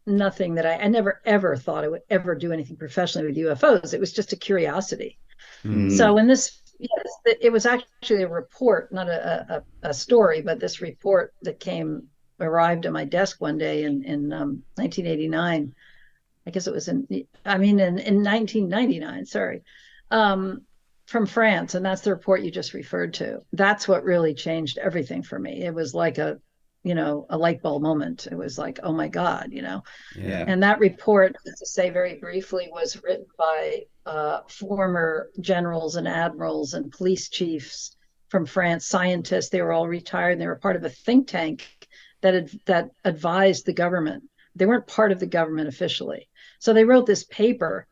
nothing 0.06 0.56
that 0.56 0.66
I, 0.66 0.76
I 0.76 0.88
never 0.88 1.22
ever 1.26 1.56
thought 1.56 1.84
I 1.84 1.88
would 1.88 2.02
ever 2.10 2.36
do 2.36 2.52
anything 2.52 2.78
professionally 2.78 3.28
with 3.28 3.38
UFOs. 3.38 3.94
It 3.94 4.00
was 4.00 4.14
just 4.14 4.34
a 4.34 4.38
curiosity. 4.38 5.20
Mm. 5.64 5.96
So 5.96 6.14
when 6.14 6.28
this, 6.28 6.60
yes, 6.80 7.38
it 7.42 7.52
was 7.52 7.66
actually 7.66 8.24
a 8.24 8.28
report, 8.28 8.92
not 8.92 9.08
a, 9.08 9.64
a, 9.84 9.90
a 9.90 9.94
story, 9.94 10.42
but 10.42 10.60
this 10.60 10.82
report 10.82 11.34
that 11.42 11.60
came 11.60 12.08
arrived 12.40 12.86
at 12.86 12.92
my 12.92 13.06
desk 13.06 13.40
one 13.40 13.58
day 13.58 13.84
in 13.84 14.04
in 14.04 14.34
um, 14.34 14.64
1989. 14.76 15.74
I 16.46 16.52
guess 16.52 16.68
it 16.68 16.74
was 16.74 16.90
in, 16.90 17.08
I 17.46 17.58
mean, 17.58 17.80
in, 17.80 18.00
in 18.00 18.24
1999. 18.24 19.26
Sorry. 19.26 19.64
Um, 20.12 20.64
from 21.06 21.26
France, 21.26 21.76
and 21.76 21.86
that's 21.86 22.02
the 22.02 22.12
report 22.12 22.42
you 22.42 22.52
just 22.52 22.74
referred 22.74 23.14
to. 23.16 23.42
That's 23.52 23.88
what 23.88 24.04
really 24.04 24.34
changed 24.34 24.78
everything 24.78 25.24
for 25.24 25.38
me. 25.38 25.64
It 25.64 25.74
was 25.74 25.94
like 25.94 26.18
a, 26.18 26.40
you 26.84 26.96
know, 26.96 27.26
a 27.30 27.38
light 27.38 27.62
bulb 27.62 27.82
moment. 27.82 28.28
It 28.30 28.36
was 28.36 28.58
like, 28.58 28.80
oh 28.84 28.94
my 28.94 29.08
God, 29.08 29.50
you 29.52 29.62
know. 29.62 29.84
Yeah. 30.18 30.44
And 30.46 30.62
that 30.64 30.80
report, 30.80 31.36
to 31.46 31.66
say 31.66 31.90
very 31.90 32.16
briefly, 32.16 32.68
was 32.72 33.02
written 33.02 33.26
by 33.38 33.84
uh, 34.06 34.42
former 34.50 35.30
generals 35.40 35.96
and 35.96 36.08
admirals 36.08 36.74
and 36.74 36.92
police 36.92 37.30
chiefs 37.30 37.96
from 38.28 38.46
France, 38.46 38.86
scientists. 38.86 39.50
They 39.50 39.62
were 39.62 39.72
all 39.72 39.88
retired. 39.88 40.34
And 40.34 40.42
they 40.42 40.48
were 40.48 40.58
part 40.58 40.76
of 40.76 40.84
a 40.84 40.90
think 40.90 41.30
tank 41.30 41.66
that 42.22 42.36
ad- 42.36 42.60
that 42.66 42.90
advised 43.06 43.66
the 43.66 43.74
government. 43.74 44.24
They 44.56 44.66
weren't 44.66 44.88
part 44.88 45.12
of 45.12 45.20
the 45.20 45.26
government 45.26 45.70
officially. 45.70 46.30
So 46.60 46.74
they 46.74 46.84
wrote 46.84 47.06
this 47.06 47.24
paper 47.24 47.88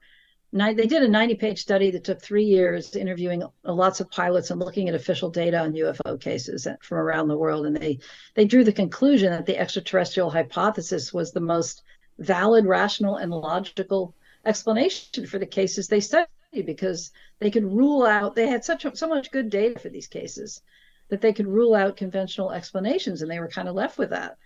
they 0.54 0.86
did 0.86 1.04
a 1.04 1.08
90 1.08 1.36
page 1.36 1.62
study 1.62 1.92
that 1.92 2.04
took 2.04 2.22
three 2.22 2.44
years 2.44 2.96
interviewing 2.96 3.44
uh, 3.44 3.50
lots 3.66 4.02
of 4.02 4.12
pilots 4.12 4.52
and 4.52 4.60
looking 4.60 4.90
at 4.90 4.96
official 4.96 5.30
data 5.30 5.60
on 5.60 5.74
UFO 5.74 6.20
cases 6.20 6.68
from 6.82 6.98
around 6.98 7.30
the 7.30 7.38
world. 7.38 7.66
And 7.66 7.76
they, 7.76 8.00
they 8.36 8.46
drew 8.46 8.64
the 8.64 8.74
conclusion 8.74 9.32
that 9.32 9.46
the 9.46 9.58
extraterrestrial 9.58 10.30
hypothesis 10.30 11.14
was 11.14 11.32
the 11.32 11.40
most 11.40 11.84
valid, 12.20 12.66
rational, 12.66 13.16
and 13.16 13.32
logical 13.32 14.14
explanation 14.46 15.26
for 15.26 15.40
the 15.40 15.46
cases 15.46 15.88
they 15.88 16.02
studied 16.02 16.28
because 16.66 17.12
they 17.40 17.50
could 17.50 17.64
rule 17.64 18.06
out, 18.06 18.36
they 18.36 18.48
had 18.48 18.66
such 18.66 18.86
so 18.96 19.08
much 19.08 19.32
good 19.32 19.50
data 19.50 19.80
for 19.80 19.90
these 19.90 20.08
cases 20.08 20.62
that 21.08 21.22
they 21.22 21.32
could 21.32 21.48
rule 21.48 21.76
out 21.76 21.96
conventional 21.96 22.52
explanations. 22.52 23.22
And 23.22 23.32
they 23.32 23.40
were 23.40 23.48
kind 23.48 23.70
of 23.70 23.76
left 23.76 23.98
with 23.98 24.10
that. 24.10 24.38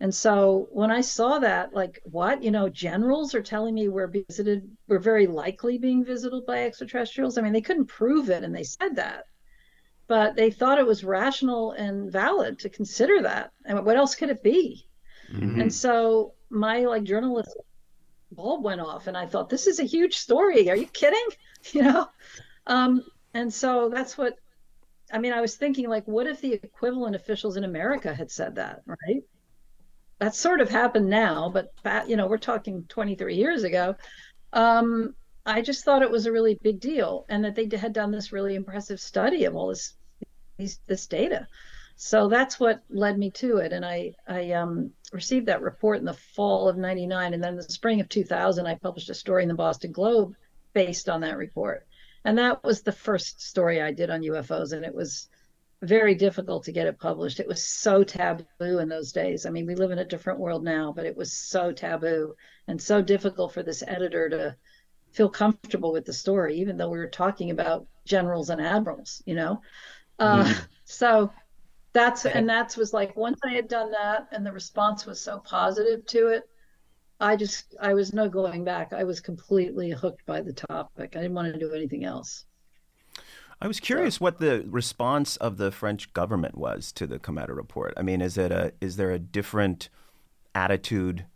And 0.00 0.14
so 0.14 0.68
when 0.70 0.90
I 0.90 1.00
saw 1.00 1.38
that, 1.38 1.72
like, 1.72 2.00
what, 2.04 2.42
you 2.42 2.50
know, 2.50 2.68
generals 2.68 3.34
are 3.34 3.42
telling 3.42 3.74
me 3.74 3.88
we're 3.88 4.08
visited, 4.08 4.68
we're 4.88 4.98
very 4.98 5.26
likely 5.26 5.78
being 5.78 6.04
visited 6.04 6.44
by 6.46 6.64
extraterrestrials. 6.64 7.38
I 7.38 7.42
mean, 7.42 7.52
they 7.52 7.60
couldn't 7.60 7.86
prove 7.86 8.28
it, 8.28 8.42
and 8.42 8.54
they 8.54 8.64
said 8.64 8.96
that, 8.96 9.24
but 10.08 10.34
they 10.34 10.50
thought 10.50 10.78
it 10.78 10.86
was 10.86 11.04
rational 11.04 11.72
and 11.72 12.10
valid 12.10 12.58
to 12.60 12.68
consider 12.68 13.22
that. 13.22 13.52
And 13.64 13.84
what 13.84 13.96
else 13.96 14.14
could 14.14 14.30
it 14.30 14.42
be? 14.42 14.88
Mm-hmm. 15.32 15.60
And 15.62 15.72
so 15.72 16.34
my 16.50 16.80
like 16.80 17.04
journalist 17.04 17.56
bulb 18.32 18.64
went 18.64 18.80
off, 18.80 19.06
and 19.06 19.16
I 19.16 19.26
thought, 19.26 19.48
this 19.48 19.66
is 19.68 19.78
a 19.78 19.84
huge 19.84 20.16
story. 20.16 20.68
Are 20.70 20.76
you 20.76 20.86
kidding? 20.86 21.26
You 21.72 21.80
know? 21.80 22.06
Um, 22.66 23.02
and 23.32 23.50
so 23.50 23.88
that's 23.88 24.18
what 24.18 24.38
I 25.12 25.18
mean, 25.18 25.32
I 25.32 25.40
was 25.40 25.56
thinking, 25.56 25.88
like, 25.88 26.06
what 26.06 26.26
if 26.26 26.40
the 26.40 26.52
equivalent 26.52 27.14
officials 27.14 27.56
in 27.56 27.64
America 27.64 28.14
had 28.14 28.30
said 28.30 28.56
that, 28.56 28.82
right? 28.86 29.22
That's 30.24 30.40
sort 30.40 30.62
of 30.62 30.70
happened 30.70 31.10
now, 31.10 31.50
but 31.52 32.08
you 32.08 32.16
know, 32.16 32.26
we're 32.26 32.38
talking 32.38 32.84
23 32.88 33.34
years 33.34 33.62
ago. 33.62 33.94
Um, 34.54 35.14
I 35.44 35.60
just 35.60 35.84
thought 35.84 36.00
it 36.00 36.10
was 36.10 36.24
a 36.24 36.32
really 36.32 36.58
big 36.62 36.80
deal, 36.80 37.26
and 37.28 37.44
that 37.44 37.54
they 37.54 37.68
had 37.76 37.92
done 37.92 38.10
this 38.10 38.32
really 38.32 38.54
impressive 38.54 39.00
study 39.00 39.44
of 39.44 39.54
all 39.54 39.68
this 39.68 39.92
these, 40.56 40.80
this 40.86 41.06
data. 41.06 41.46
So 41.96 42.28
that's 42.28 42.58
what 42.58 42.82
led 42.88 43.18
me 43.18 43.32
to 43.32 43.58
it, 43.58 43.74
and 43.74 43.84
I 43.84 44.14
I 44.26 44.52
um, 44.52 44.92
received 45.12 45.46
that 45.46 45.60
report 45.60 45.98
in 45.98 46.06
the 46.06 46.14
fall 46.14 46.70
of 46.70 46.78
'99, 46.78 47.34
and 47.34 47.44
then 47.44 47.56
the 47.56 47.62
spring 47.62 48.00
of 48.00 48.08
2000, 48.08 48.66
I 48.66 48.76
published 48.76 49.10
a 49.10 49.14
story 49.14 49.42
in 49.42 49.48
the 49.50 49.54
Boston 49.54 49.92
Globe 49.92 50.34
based 50.72 51.10
on 51.10 51.20
that 51.20 51.36
report, 51.36 51.86
and 52.24 52.38
that 52.38 52.64
was 52.64 52.80
the 52.80 52.92
first 52.92 53.42
story 53.42 53.82
I 53.82 53.92
did 53.92 54.08
on 54.08 54.22
UFOs, 54.22 54.72
and 54.72 54.86
it 54.86 54.94
was 54.94 55.28
very 55.84 56.14
difficult 56.14 56.64
to 56.64 56.72
get 56.72 56.86
it 56.86 56.98
published. 56.98 57.40
It 57.40 57.48
was 57.48 57.64
so 57.64 58.02
taboo 58.02 58.78
in 58.78 58.88
those 58.88 59.12
days. 59.12 59.46
I 59.46 59.50
mean, 59.50 59.66
we 59.66 59.74
live 59.74 59.90
in 59.90 59.98
a 59.98 60.04
different 60.04 60.40
world 60.40 60.64
now, 60.64 60.92
but 60.94 61.06
it 61.06 61.16
was 61.16 61.32
so 61.32 61.72
taboo 61.72 62.34
and 62.66 62.80
so 62.80 63.02
difficult 63.02 63.52
for 63.52 63.62
this 63.62 63.82
editor 63.86 64.28
to 64.28 64.56
feel 65.12 65.28
comfortable 65.28 65.92
with 65.92 66.04
the 66.04 66.12
story, 66.12 66.56
even 66.56 66.76
though 66.76 66.88
we 66.88 66.98
were 66.98 67.08
talking 67.08 67.50
about 67.50 67.86
generals 68.04 68.50
and 68.50 68.60
admirals, 68.60 69.22
you 69.26 69.34
know? 69.34 69.60
Uh, 70.18 70.44
mm. 70.44 70.66
So 70.84 71.30
that's, 71.92 72.26
and 72.26 72.48
that's 72.48 72.76
was 72.76 72.92
like, 72.92 73.16
once 73.16 73.38
I 73.44 73.52
had 73.54 73.68
done 73.68 73.92
that 73.92 74.28
and 74.32 74.44
the 74.44 74.52
response 74.52 75.06
was 75.06 75.20
so 75.20 75.38
positive 75.38 76.04
to 76.06 76.28
it, 76.28 76.42
I 77.20 77.36
just, 77.36 77.76
I 77.80 77.94
was 77.94 78.12
no 78.12 78.28
going 78.28 78.64
back. 78.64 78.92
I 78.92 79.04
was 79.04 79.20
completely 79.20 79.90
hooked 79.90 80.26
by 80.26 80.40
the 80.40 80.52
topic. 80.52 81.14
I 81.14 81.20
didn't 81.20 81.34
want 81.34 81.52
to 81.52 81.58
do 81.58 81.72
anything 81.72 82.04
else. 82.04 82.44
I 83.60 83.66
was 83.66 83.80
curious 83.80 84.20
what 84.20 84.38
the 84.38 84.64
response 84.68 85.36
of 85.36 85.56
the 85.56 85.70
French 85.70 86.12
government 86.12 86.56
was 86.56 86.92
to 86.92 87.06
the 87.06 87.18
Cometa 87.18 87.56
report. 87.56 87.94
I 87.96 88.02
mean, 88.02 88.20
is 88.20 88.36
it 88.36 88.52
a 88.52 88.72
is 88.80 88.96
there 88.96 89.10
a 89.10 89.18
different 89.18 89.88
attitude 90.54 91.26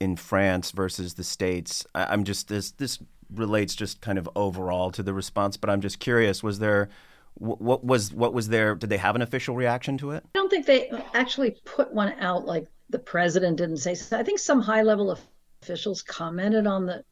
in 0.00 0.16
France 0.16 0.70
versus 0.70 1.14
the 1.14 1.24
states? 1.24 1.86
I, 1.94 2.12
am 2.12 2.24
just 2.24 2.48
this 2.48 2.72
this 2.72 2.98
relates 3.32 3.74
just 3.74 4.00
kind 4.00 4.18
of 4.18 4.28
overall 4.34 4.90
to 4.92 5.02
the 5.02 5.14
response, 5.14 5.56
but 5.56 5.70
I'm 5.70 5.80
just 5.80 5.98
curious. 5.98 6.42
Was 6.42 6.58
there 6.58 6.88
what 7.34 7.84
was 7.84 8.12
what 8.12 8.32
was 8.32 8.48
there? 8.48 8.74
Did 8.74 8.90
they 8.90 8.96
have 8.96 9.16
an 9.16 9.22
official 9.22 9.56
reaction 9.56 9.98
to 9.98 10.12
it? 10.12 10.24
I 10.34 10.38
don't 10.38 10.50
think 10.50 10.66
they 10.66 10.90
actually 11.14 11.56
put 11.64 11.92
one 11.92 12.12
out 12.20 12.46
like 12.46 12.66
the 12.90 12.98
president 12.98 13.56
didn't 13.56 13.78
say. 13.78 13.94
So 13.94 14.18
I 14.18 14.22
think 14.22 14.38
some 14.38 14.60
high 14.60 14.82
level 14.82 15.16
officials 15.62 16.02
commented 16.02 16.66
on 16.66 16.86
the 16.86 17.04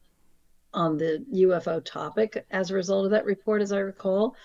on 0.73 0.97
the 0.97 1.25
UFO 1.33 1.83
topic 1.83 2.45
as 2.51 2.69
a 2.71 2.75
result 2.75 3.05
of 3.05 3.11
that 3.11 3.25
report, 3.25 3.61
as 3.61 3.71
I 3.71 3.79
recall. 3.79 4.35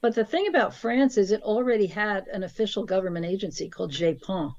But 0.00 0.14
the 0.14 0.24
thing 0.24 0.46
about 0.46 0.74
France 0.74 1.16
is 1.16 1.32
it 1.32 1.42
already 1.42 1.86
had 1.86 2.26
an 2.28 2.44
official 2.44 2.84
government 2.84 3.26
agency 3.26 3.68
called 3.68 3.92
GEPAN 3.92 4.52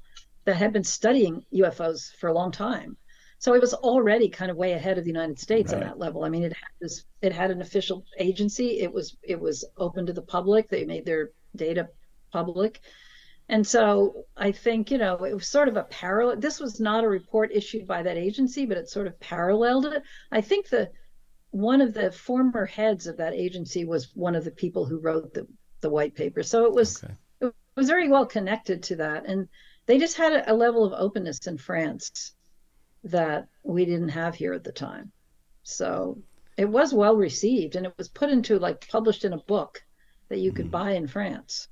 that 0.44 0.56
had 0.56 0.72
been 0.72 0.84
studying 0.84 1.44
UFOs 1.54 2.14
for 2.16 2.28
a 2.28 2.34
long 2.34 2.50
time. 2.50 2.96
So 3.38 3.54
it 3.54 3.60
was 3.60 3.72
already 3.72 4.28
kind 4.28 4.50
of 4.50 4.58
way 4.58 4.72
ahead 4.72 4.98
of 4.98 5.04
the 5.04 5.10
United 5.10 5.38
States 5.38 5.72
right. 5.72 5.82
on 5.82 5.88
that 5.88 5.98
level. 5.98 6.24
I 6.24 6.28
mean, 6.28 6.42
it 6.42 6.52
had 6.52 6.70
this, 6.78 7.04
it 7.22 7.32
had 7.32 7.50
an 7.50 7.62
official 7.62 8.04
agency. 8.18 8.80
It 8.80 8.92
was 8.92 9.16
it 9.22 9.40
was 9.40 9.64
open 9.78 10.04
to 10.06 10.12
the 10.12 10.20
public. 10.22 10.68
They 10.68 10.84
made 10.84 11.06
their 11.06 11.30
data 11.56 11.88
public. 12.32 12.80
And 13.48 13.66
so 13.66 14.26
I 14.36 14.52
think, 14.52 14.90
you 14.90 14.98
know, 14.98 15.24
it 15.24 15.34
was 15.34 15.48
sort 15.48 15.68
of 15.68 15.76
a 15.76 15.84
parallel. 15.84 16.36
This 16.36 16.60
was 16.60 16.80
not 16.80 17.02
a 17.02 17.08
report 17.08 17.50
issued 17.52 17.86
by 17.86 18.02
that 18.02 18.18
agency, 18.18 18.66
but 18.66 18.76
it 18.76 18.88
sort 18.88 19.06
of 19.06 19.18
paralleled 19.18 19.86
it. 19.86 20.02
I 20.30 20.42
think 20.42 20.68
the 20.68 20.90
one 21.50 21.80
of 21.80 21.94
the 21.94 22.12
former 22.12 22.64
heads 22.64 23.06
of 23.06 23.16
that 23.16 23.34
agency 23.34 23.84
was 23.84 24.14
one 24.14 24.34
of 24.34 24.44
the 24.44 24.50
people 24.50 24.86
who 24.86 24.98
wrote 24.98 25.34
the, 25.34 25.46
the 25.80 25.90
white 25.90 26.14
paper. 26.14 26.42
So 26.42 26.64
it 26.64 26.72
was 26.72 27.02
okay. 27.02 27.14
it 27.40 27.54
was 27.74 27.88
very 27.88 28.08
well 28.08 28.26
connected 28.26 28.82
to 28.84 28.96
that. 28.96 29.26
And 29.26 29.48
they 29.86 29.98
just 29.98 30.16
had 30.16 30.44
a, 30.46 30.54
level 30.54 30.84
of 30.84 30.92
openness 30.92 31.46
in 31.46 31.58
France 31.58 32.34
that 33.04 33.48
we 33.64 33.84
didn't 33.84 34.10
have 34.10 34.34
here 34.34 34.52
at 34.52 34.62
the 34.62 34.72
time. 34.72 35.10
So 35.62 36.18
it 36.56 36.68
was 36.68 36.94
well 36.94 37.16
received 37.16 37.74
and 37.74 37.86
it 37.86 37.94
was 37.98 38.08
put 38.08 38.30
into 38.30 38.58
like 38.58 38.88
published 38.88 39.24
in 39.24 39.32
a 39.32 39.38
book 39.38 39.82
that 40.28 40.38
you 40.38 40.52
could 40.52 40.66
mm. 40.66 40.70
buy 40.70 40.92
in 40.92 41.08
France. 41.08 41.68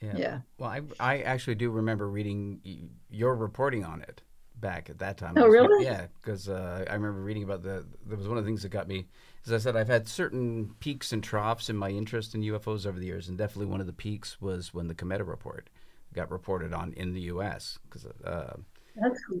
Yeah. 0.00 0.16
yeah. 0.16 0.38
Well, 0.58 0.70
I, 0.70 0.82
I 1.00 1.22
actually 1.22 1.56
do 1.56 1.70
remember 1.70 2.08
reading 2.08 2.90
your 3.10 3.34
reporting 3.34 3.84
on 3.84 4.02
it 4.02 4.22
back 4.60 4.90
at 4.90 4.98
that 4.98 5.16
time. 5.16 5.34
Oh, 5.36 5.46
really? 5.46 5.84
Yeah, 5.84 6.06
because 6.20 6.48
uh, 6.48 6.84
I 6.88 6.94
remember 6.94 7.20
reading 7.20 7.42
about 7.42 7.62
the. 7.62 7.84
That 8.06 8.18
was 8.18 8.28
one 8.28 8.38
of 8.38 8.44
the 8.44 8.48
things 8.48 8.62
that 8.62 8.70
got 8.70 8.88
me. 8.88 9.06
As 9.46 9.52
I 9.52 9.58
said, 9.58 9.76
I've 9.76 9.88
had 9.88 10.08
certain 10.08 10.74
peaks 10.80 11.12
and 11.12 11.22
troughs 11.22 11.68
in 11.68 11.76
my 11.76 11.90
interest 11.90 12.34
in 12.34 12.42
UFOs 12.42 12.86
over 12.86 12.98
the 12.98 13.06
years, 13.06 13.28
and 13.28 13.36
definitely 13.36 13.66
one 13.66 13.80
of 13.80 13.86
the 13.86 13.92
peaks 13.92 14.40
was 14.40 14.72
when 14.72 14.88
the 14.88 14.94
Cometa 14.94 15.26
report 15.26 15.68
got 16.14 16.30
reported 16.30 16.72
on 16.72 16.92
in 16.94 17.12
the 17.12 17.22
U.S. 17.22 17.78
Because 17.84 18.06
uh, 18.24 18.56
that's 18.96 19.20
cool. 19.24 19.40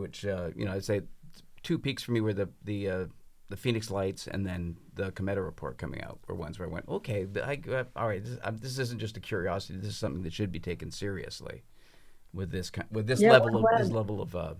Which 0.00 0.24
uh, 0.24 0.50
you 0.56 0.64
know, 0.64 0.72
I'd 0.72 0.84
say 0.84 1.02
two 1.62 1.78
peaks 1.78 2.02
for 2.02 2.12
me 2.12 2.20
were 2.20 2.34
the 2.34 2.48
the 2.64 2.88
uh, 2.88 3.04
the 3.48 3.56
Phoenix 3.56 3.90
Lights 3.90 4.26
and 4.28 4.46
then 4.46 4.78
the 4.94 5.12
Cometa 5.12 5.44
report 5.44 5.76
coming 5.76 6.02
out 6.02 6.18
were 6.26 6.34
ones 6.34 6.58
where 6.58 6.66
I 6.66 6.72
went, 6.72 6.88
okay, 6.88 7.26
I, 7.36 7.60
uh, 7.70 7.84
all 7.94 8.08
right, 8.08 8.24
this, 8.24 8.38
this, 8.60 8.78
isn't 8.78 8.98
just 8.98 9.18
a 9.18 9.20
curiosity. 9.20 9.78
This 9.78 9.90
is 9.90 9.98
something 9.98 10.22
that 10.22 10.32
should 10.32 10.50
be 10.50 10.58
taken 10.58 10.90
seriously 10.90 11.62
with 12.32 12.50
this 12.50 12.70
with 12.90 13.06
this 13.06 13.20
yeah, 13.20 13.32
level 13.32 13.56
of 13.56 13.64
this 13.78 13.90
level 13.90 14.20
of 14.20 14.34
uh, 14.34 14.54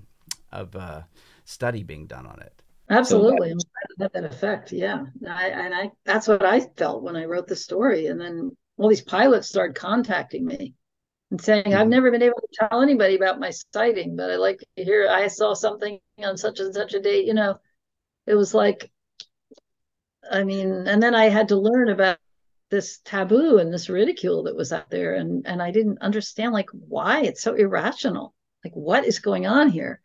of 0.52 0.74
uh, 0.76 1.02
study 1.44 1.82
being 1.82 2.06
done 2.06 2.26
on 2.26 2.40
it. 2.40 2.62
Absolutely, 2.90 3.50
so 3.50 3.66
that, 3.98 4.12
that 4.12 4.24
effect. 4.24 4.72
Yeah, 4.72 5.04
I, 5.26 5.48
and 5.48 5.74
I 5.74 5.90
that's 6.04 6.28
what 6.28 6.44
I 6.44 6.60
felt 6.60 7.02
when 7.02 7.16
I 7.16 7.24
wrote 7.24 7.48
the 7.48 7.56
story, 7.56 8.06
and 8.06 8.20
then 8.20 8.56
all 8.76 8.88
these 8.88 9.02
pilots 9.02 9.48
started 9.48 9.76
contacting 9.76 10.44
me, 10.44 10.74
and 11.30 11.40
saying, 11.40 11.64
mm-hmm. 11.64 11.78
I've 11.78 11.88
never 11.88 12.10
been 12.10 12.22
able 12.22 12.40
to 12.40 12.68
tell 12.68 12.82
anybody 12.82 13.16
about 13.16 13.40
my 13.40 13.50
sighting, 13.72 14.16
but 14.16 14.30
I 14.30 14.36
like 14.36 14.58
to 14.76 14.84
hear 14.84 15.08
I 15.08 15.28
saw 15.28 15.54
something 15.54 15.98
on 16.18 16.36
such 16.36 16.60
and 16.60 16.74
such 16.74 16.94
a 16.94 17.00
date. 17.00 17.26
You 17.26 17.34
know, 17.34 17.58
it 18.26 18.34
was 18.34 18.52
like, 18.52 18.90
I 20.30 20.44
mean, 20.44 20.86
and 20.86 21.02
then 21.02 21.14
I 21.14 21.30
had 21.30 21.48
to 21.48 21.56
learn 21.56 21.88
about 21.88 22.18
this 22.72 23.00
taboo 23.04 23.58
and 23.58 23.72
this 23.72 23.90
ridicule 23.90 24.44
that 24.44 24.56
was 24.56 24.72
out 24.72 24.88
there. 24.90 25.14
And 25.14 25.46
and 25.46 25.62
I 25.62 25.70
didn't 25.70 26.00
understand 26.00 26.52
like 26.52 26.70
why 26.70 27.20
it's 27.20 27.42
so 27.42 27.54
irrational. 27.54 28.34
Like 28.64 28.72
what 28.72 29.04
is 29.04 29.20
going 29.20 29.46
on 29.46 29.68
here? 29.68 30.00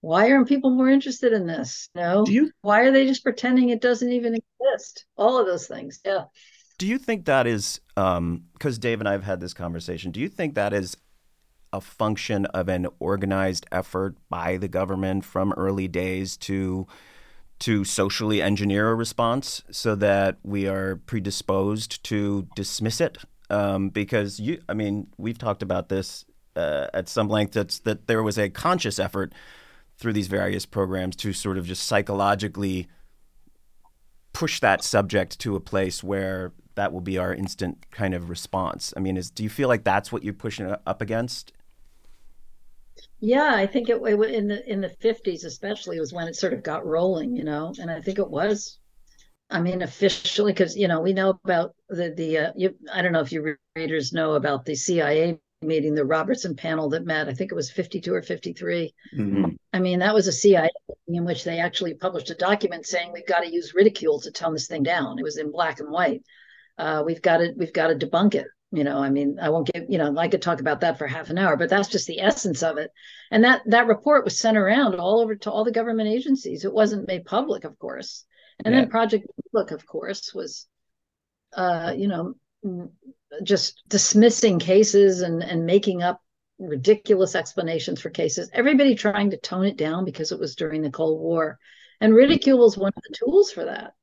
Why 0.00 0.30
aren't 0.32 0.48
people 0.48 0.70
more 0.70 0.88
interested 0.88 1.32
in 1.34 1.46
this? 1.46 1.90
No 1.94 2.24
know? 2.24 2.26
you 2.26 2.50
why 2.62 2.80
are 2.80 2.90
they 2.90 3.06
just 3.06 3.22
pretending 3.22 3.68
it 3.68 3.82
doesn't 3.82 4.10
even 4.10 4.34
exist? 4.34 5.04
All 5.16 5.38
of 5.38 5.46
those 5.46 5.66
things. 5.68 6.00
Yeah. 6.04 6.24
Do 6.78 6.86
you 6.86 6.98
think 6.98 7.26
that 7.26 7.46
is 7.46 7.80
um 7.98 8.44
because 8.54 8.78
Dave 8.78 9.00
and 9.00 9.08
I 9.08 9.12
have 9.12 9.24
had 9.24 9.38
this 9.38 9.52
conversation 9.54 10.10
do 10.10 10.20
you 10.20 10.28
think 10.28 10.54
that 10.54 10.72
is 10.72 10.96
a 11.70 11.82
function 11.82 12.46
of 12.46 12.70
an 12.70 12.86
organized 12.98 13.66
effort 13.70 14.16
by 14.30 14.56
the 14.56 14.68
government 14.68 15.22
from 15.22 15.52
early 15.52 15.86
days 15.86 16.38
to 16.38 16.86
to 17.60 17.84
socially 17.84 18.40
engineer 18.40 18.90
a 18.90 18.94
response 18.94 19.62
so 19.70 19.94
that 19.96 20.38
we 20.42 20.66
are 20.66 20.96
predisposed 20.96 22.02
to 22.04 22.46
dismiss 22.54 23.00
it. 23.00 23.18
Um, 23.50 23.88
because 23.88 24.38
you, 24.38 24.60
I 24.68 24.74
mean, 24.74 25.08
we've 25.16 25.38
talked 25.38 25.62
about 25.62 25.88
this 25.88 26.24
uh, 26.54 26.88
at 26.92 27.08
some 27.08 27.28
length. 27.28 27.54
That's 27.54 27.78
that 27.80 28.06
there 28.06 28.22
was 28.22 28.38
a 28.38 28.50
conscious 28.50 28.98
effort 28.98 29.32
through 29.96 30.12
these 30.12 30.28
various 30.28 30.66
programs 30.66 31.16
to 31.16 31.32
sort 31.32 31.58
of 31.58 31.66
just 31.66 31.84
psychologically 31.84 32.88
push 34.32 34.60
that 34.60 34.84
subject 34.84 35.38
to 35.40 35.56
a 35.56 35.60
place 35.60 36.04
where 36.04 36.52
that 36.74 36.92
will 36.92 37.00
be 37.00 37.18
our 37.18 37.34
instant 37.34 37.86
kind 37.90 38.14
of 38.14 38.30
response. 38.30 38.94
I 38.96 39.00
mean, 39.00 39.16
is 39.16 39.30
do 39.30 39.42
you 39.42 39.50
feel 39.50 39.68
like 39.68 39.82
that's 39.82 40.12
what 40.12 40.22
you're 40.22 40.34
pushing 40.34 40.70
up 40.86 41.02
against 41.02 41.52
yeah, 43.20 43.52
I 43.54 43.66
think 43.66 43.88
it, 43.88 44.00
it 44.00 44.20
in 44.30 44.48
the 44.48 44.70
in 44.70 44.80
the 44.80 44.88
fifties, 44.88 45.44
especially, 45.44 45.98
was 45.98 46.12
when 46.12 46.28
it 46.28 46.36
sort 46.36 46.52
of 46.52 46.62
got 46.62 46.86
rolling, 46.86 47.34
you 47.34 47.44
know. 47.44 47.72
And 47.80 47.90
I 47.90 48.00
think 48.00 48.18
it 48.18 48.30
was, 48.30 48.78
I 49.50 49.60
mean, 49.60 49.82
officially, 49.82 50.52
because 50.52 50.76
you 50.76 50.86
know 50.86 51.00
we 51.00 51.12
know 51.12 51.38
about 51.44 51.74
the 51.88 52.10
the 52.16 52.38
uh, 52.38 52.52
you, 52.56 52.76
I 52.92 53.02
don't 53.02 53.12
know 53.12 53.20
if 53.20 53.32
you 53.32 53.56
readers 53.74 54.12
know 54.12 54.34
about 54.34 54.64
the 54.64 54.76
CIA 54.76 55.38
meeting, 55.62 55.94
the 55.94 56.04
Robertson 56.04 56.54
panel 56.54 56.88
that 56.90 57.04
met. 57.04 57.28
I 57.28 57.34
think 57.34 57.50
it 57.50 57.56
was 57.56 57.70
fifty 57.70 58.00
two 58.00 58.14
or 58.14 58.22
fifty 58.22 58.52
three. 58.52 58.94
mm 59.16 59.20
mm-hmm. 59.20 59.44
I 59.72 59.80
mean, 59.80 59.98
that 59.98 60.14
was 60.14 60.28
a 60.28 60.32
CIA 60.32 60.70
meeting 60.88 61.16
in 61.16 61.24
which 61.24 61.44
they 61.44 61.58
actually 61.58 61.94
published 61.94 62.30
a 62.30 62.34
document 62.34 62.86
saying 62.86 63.12
we've 63.12 63.26
got 63.26 63.40
to 63.40 63.52
use 63.52 63.74
ridicule 63.74 64.20
to 64.20 64.30
tone 64.30 64.52
this 64.52 64.68
thing 64.68 64.84
down. 64.84 65.18
It 65.18 65.24
was 65.24 65.38
in 65.38 65.50
black 65.50 65.80
and 65.80 65.90
white. 65.90 66.22
Uh, 66.78 67.02
we've 67.04 67.22
got 67.22 67.38
to 67.38 67.52
we've 67.56 67.72
got 67.72 67.88
to 67.88 67.94
debunk 67.94 68.36
it 68.36 68.46
you 68.70 68.84
know 68.84 68.98
i 68.98 69.08
mean 69.08 69.38
i 69.40 69.48
won't 69.48 69.70
get 69.72 69.90
you 69.90 69.98
know 69.98 70.16
i 70.18 70.28
could 70.28 70.42
talk 70.42 70.60
about 70.60 70.80
that 70.80 70.98
for 70.98 71.06
half 71.06 71.30
an 71.30 71.38
hour 71.38 71.56
but 71.56 71.70
that's 71.70 71.88
just 71.88 72.06
the 72.06 72.20
essence 72.20 72.62
of 72.62 72.78
it. 72.78 72.90
And 73.30 73.44
that 73.44 73.62
that 73.66 73.86
report 73.86 74.24
was 74.24 74.38
sent 74.38 74.56
around 74.56 74.94
all 74.94 75.20
over 75.20 75.36
to 75.36 75.50
all 75.50 75.64
the 75.64 75.72
government 75.72 76.08
agencies. 76.08 76.64
It 76.64 76.72
wasn't 76.72 77.08
made 77.08 77.24
public 77.24 77.64
of 77.64 77.78
course. 77.78 78.24
And 78.64 78.74
yeah. 78.74 78.82
then 78.82 78.90
project 78.90 79.26
book 79.52 79.70
of 79.70 79.86
course 79.86 80.34
was 80.34 80.66
uh 81.54 81.94
you 81.96 82.08
know 82.08 82.34
just 83.42 83.82
dismissing 83.88 84.58
cases 84.58 85.22
and 85.22 85.42
and 85.42 85.64
making 85.64 86.02
up 86.02 86.20
ridiculous 86.58 87.36
explanations 87.36 88.00
for 88.00 88.10
cases 88.10 88.50
everybody 88.52 88.94
trying 88.94 89.30
to 89.30 89.36
tone 89.36 89.64
it 89.64 89.76
down 89.76 90.04
because 90.04 90.32
it 90.32 90.40
was 90.40 90.56
during 90.56 90.82
the 90.82 90.90
cold 90.90 91.20
war. 91.20 91.58
And 92.00 92.14
ridicule 92.14 92.58
was 92.58 92.76
one 92.76 92.92
of 92.94 93.02
the 93.08 93.16
tools 93.16 93.50
for 93.50 93.64
that 93.64 93.94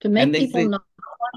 to 0.00 0.08
make 0.08 0.32
people 0.32 0.60
think- 0.60 0.70
not 0.70 0.82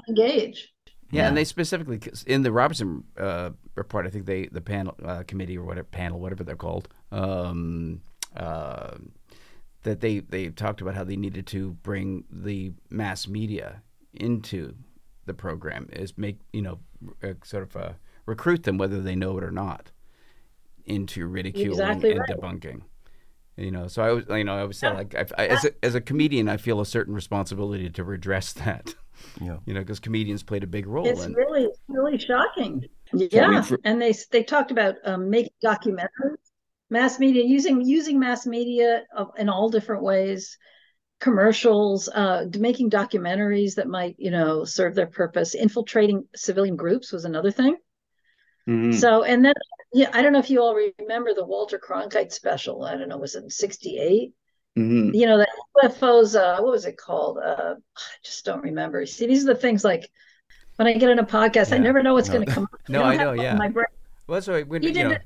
engage 0.08 0.72
yeah, 1.10 1.22
yeah, 1.22 1.28
and 1.28 1.36
they 1.36 1.44
specifically 1.44 2.00
in 2.26 2.42
the 2.42 2.52
Robertson 2.52 3.04
uh, 3.16 3.50
report, 3.74 4.06
I 4.06 4.10
think 4.10 4.26
they 4.26 4.46
the 4.46 4.60
panel 4.60 4.94
uh, 5.04 5.22
committee 5.26 5.56
or 5.56 5.64
whatever 5.64 5.86
panel, 5.86 6.18
whatever 6.18 6.42
they're 6.42 6.56
called, 6.56 6.88
um, 7.12 8.00
uh, 8.36 8.96
that 9.82 10.00
they 10.00 10.20
they 10.20 10.48
talked 10.48 10.80
about 10.80 10.94
how 10.94 11.04
they 11.04 11.16
needed 11.16 11.46
to 11.48 11.72
bring 11.82 12.24
the 12.30 12.72
mass 12.90 13.28
media 13.28 13.82
into 14.14 14.74
the 15.26 15.34
program, 15.34 15.88
is 15.92 16.18
make 16.18 16.38
you 16.52 16.62
know 16.62 16.80
uh, 17.22 17.34
sort 17.44 17.62
of 17.62 17.76
uh, 17.76 17.92
recruit 18.26 18.64
them 18.64 18.78
whether 18.78 19.00
they 19.00 19.14
know 19.14 19.38
it 19.38 19.44
or 19.44 19.52
not 19.52 19.92
into 20.86 21.26
ridiculing 21.26 21.70
exactly 21.70 22.12
and, 22.12 22.20
right. 22.20 22.28
debunking. 22.30 22.82
You 23.56 23.70
know, 23.70 23.88
so 23.88 24.02
I 24.02 24.12
was, 24.12 24.24
you 24.28 24.44
know, 24.44 24.54
I 24.54 24.64
was 24.64 24.76
saying 24.76 24.94
like, 24.94 25.14
I, 25.14 25.24
I, 25.38 25.46
as 25.46 25.64
a 25.64 25.70
as 25.84 25.94
a 25.94 26.00
comedian, 26.00 26.48
I 26.48 26.58
feel 26.58 26.80
a 26.80 26.86
certain 26.86 27.14
responsibility 27.14 27.88
to 27.88 28.04
redress 28.04 28.52
that. 28.54 28.94
Yeah. 29.40 29.58
You 29.66 29.74
know, 29.74 29.80
because 29.80 30.00
comedians 30.00 30.42
played 30.42 30.62
a 30.64 30.66
big 30.66 30.86
role. 30.86 31.06
It's 31.06 31.24
in... 31.24 31.32
really, 31.32 31.68
really 31.88 32.18
shocking. 32.18 32.84
Yeah, 33.12 33.62
for... 33.62 33.78
and 33.84 34.00
they 34.00 34.14
they 34.30 34.42
talked 34.42 34.70
about 34.70 34.96
um, 35.04 35.30
making 35.30 35.52
documentaries, 35.64 36.36
mass 36.90 37.18
media 37.18 37.44
using 37.44 37.82
using 37.82 38.18
mass 38.18 38.46
media 38.46 39.04
in 39.36 39.48
all 39.48 39.68
different 39.68 40.02
ways, 40.02 40.58
commercials, 41.20 42.08
uh, 42.08 42.46
making 42.58 42.90
documentaries 42.90 43.74
that 43.76 43.88
might 43.88 44.16
you 44.18 44.30
know 44.30 44.64
serve 44.64 44.94
their 44.94 45.06
purpose. 45.06 45.54
Infiltrating 45.54 46.24
civilian 46.34 46.76
groups 46.76 47.12
was 47.12 47.24
another 47.24 47.50
thing. 47.50 47.76
Mm-hmm. 48.68 48.92
So, 48.92 49.22
and 49.22 49.44
then 49.44 49.54
yeah, 49.92 50.10
I 50.12 50.22
don't 50.22 50.32
know 50.32 50.40
if 50.40 50.50
you 50.50 50.60
all 50.60 50.74
remember 50.98 51.32
the 51.34 51.46
Walter 51.46 51.78
Cronkite 51.78 52.32
special. 52.32 52.84
I 52.84 52.96
don't 52.96 53.08
know, 53.08 53.18
was 53.18 53.34
it 53.34 53.50
'68? 53.50 54.32
Mm-hmm. 54.76 55.14
You 55.14 55.26
know, 55.26 55.38
the 55.38 55.48
UFOs, 55.82 56.38
uh, 56.38 56.62
what 56.62 56.70
was 56.70 56.84
it 56.84 56.98
called? 56.98 57.38
Uh, 57.38 57.76
I 57.76 58.00
just 58.22 58.44
don't 58.44 58.62
remember. 58.62 59.06
See, 59.06 59.26
these 59.26 59.44
are 59.44 59.54
the 59.54 59.60
things 59.60 59.84
like 59.84 60.10
when 60.76 60.86
I 60.86 60.92
get 60.94 61.10
on 61.10 61.18
a 61.18 61.24
podcast, 61.24 61.70
yeah. 61.70 61.76
I 61.76 61.78
never 61.78 62.02
know 62.02 62.14
what's 62.14 62.28
no. 62.28 62.34
going 62.34 62.46
to 62.46 62.52
come. 62.52 62.64
Up. 62.64 62.80
no, 62.88 63.02
I, 63.02 63.14
I 63.14 63.16
know, 63.16 63.32
yeah. 63.32 63.54
My 63.54 63.68
brain. 63.68 63.86
Well, 64.26 64.36
that's 64.36 64.48
right. 64.48 64.66
When, 64.66 64.82
you, 64.82 64.90
you, 64.90 65.08
know, 65.08 65.16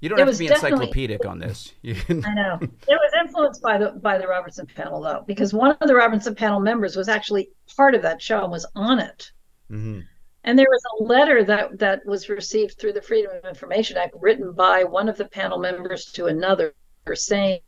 you 0.00 0.08
don't 0.08 0.18
have 0.18 0.30
to 0.30 0.38
be 0.38 0.48
encyclopedic 0.48 1.24
on 1.24 1.38
this. 1.38 1.72
I 1.84 2.34
know. 2.34 2.58
It 2.60 2.70
was 2.88 3.12
influenced 3.20 3.62
by 3.62 3.78
the 3.78 3.92
by 3.92 4.18
the 4.18 4.26
Robertson 4.26 4.66
panel 4.66 5.00
though, 5.00 5.24
because 5.26 5.54
one 5.54 5.76
of 5.80 5.88
the 5.88 5.94
Robertson 5.94 6.34
panel 6.34 6.60
members 6.60 6.96
was 6.96 7.08
actually 7.08 7.50
part 7.76 7.94
of 7.94 8.02
that 8.02 8.20
show 8.20 8.42
and 8.42 8.50
was 8.50 8.66
on 8.74 8.98
it. 8.98 9.30
Mm-hmm. 9.70 10.00
And 10.44 10.58
there 10.58 10.66
was 10.68 10.82
a 10.98 11.04
letter 11.04 11.44
that 11.44 11.78
that 11.78 12.04
was 12.04 12.28
received 12.28 12.78
through 12.78 12.94
the 12.94 13.02
Freedom 13.02 13.30
of 13.36 13.48
Information 13.48 13.96
Act, 13.98 14.14
written 14.18 14.52
by 14.52 14.84
one 14.84 15.08
of 15.08 15.16
the 15.16 15.26
panel 15.26 15.58
members 15.58 16.06
to 16.12 16.26
another, 16.26 16.74
saying 17.14 17.60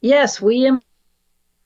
yes, 0.00 0.40
we 0.40 0.70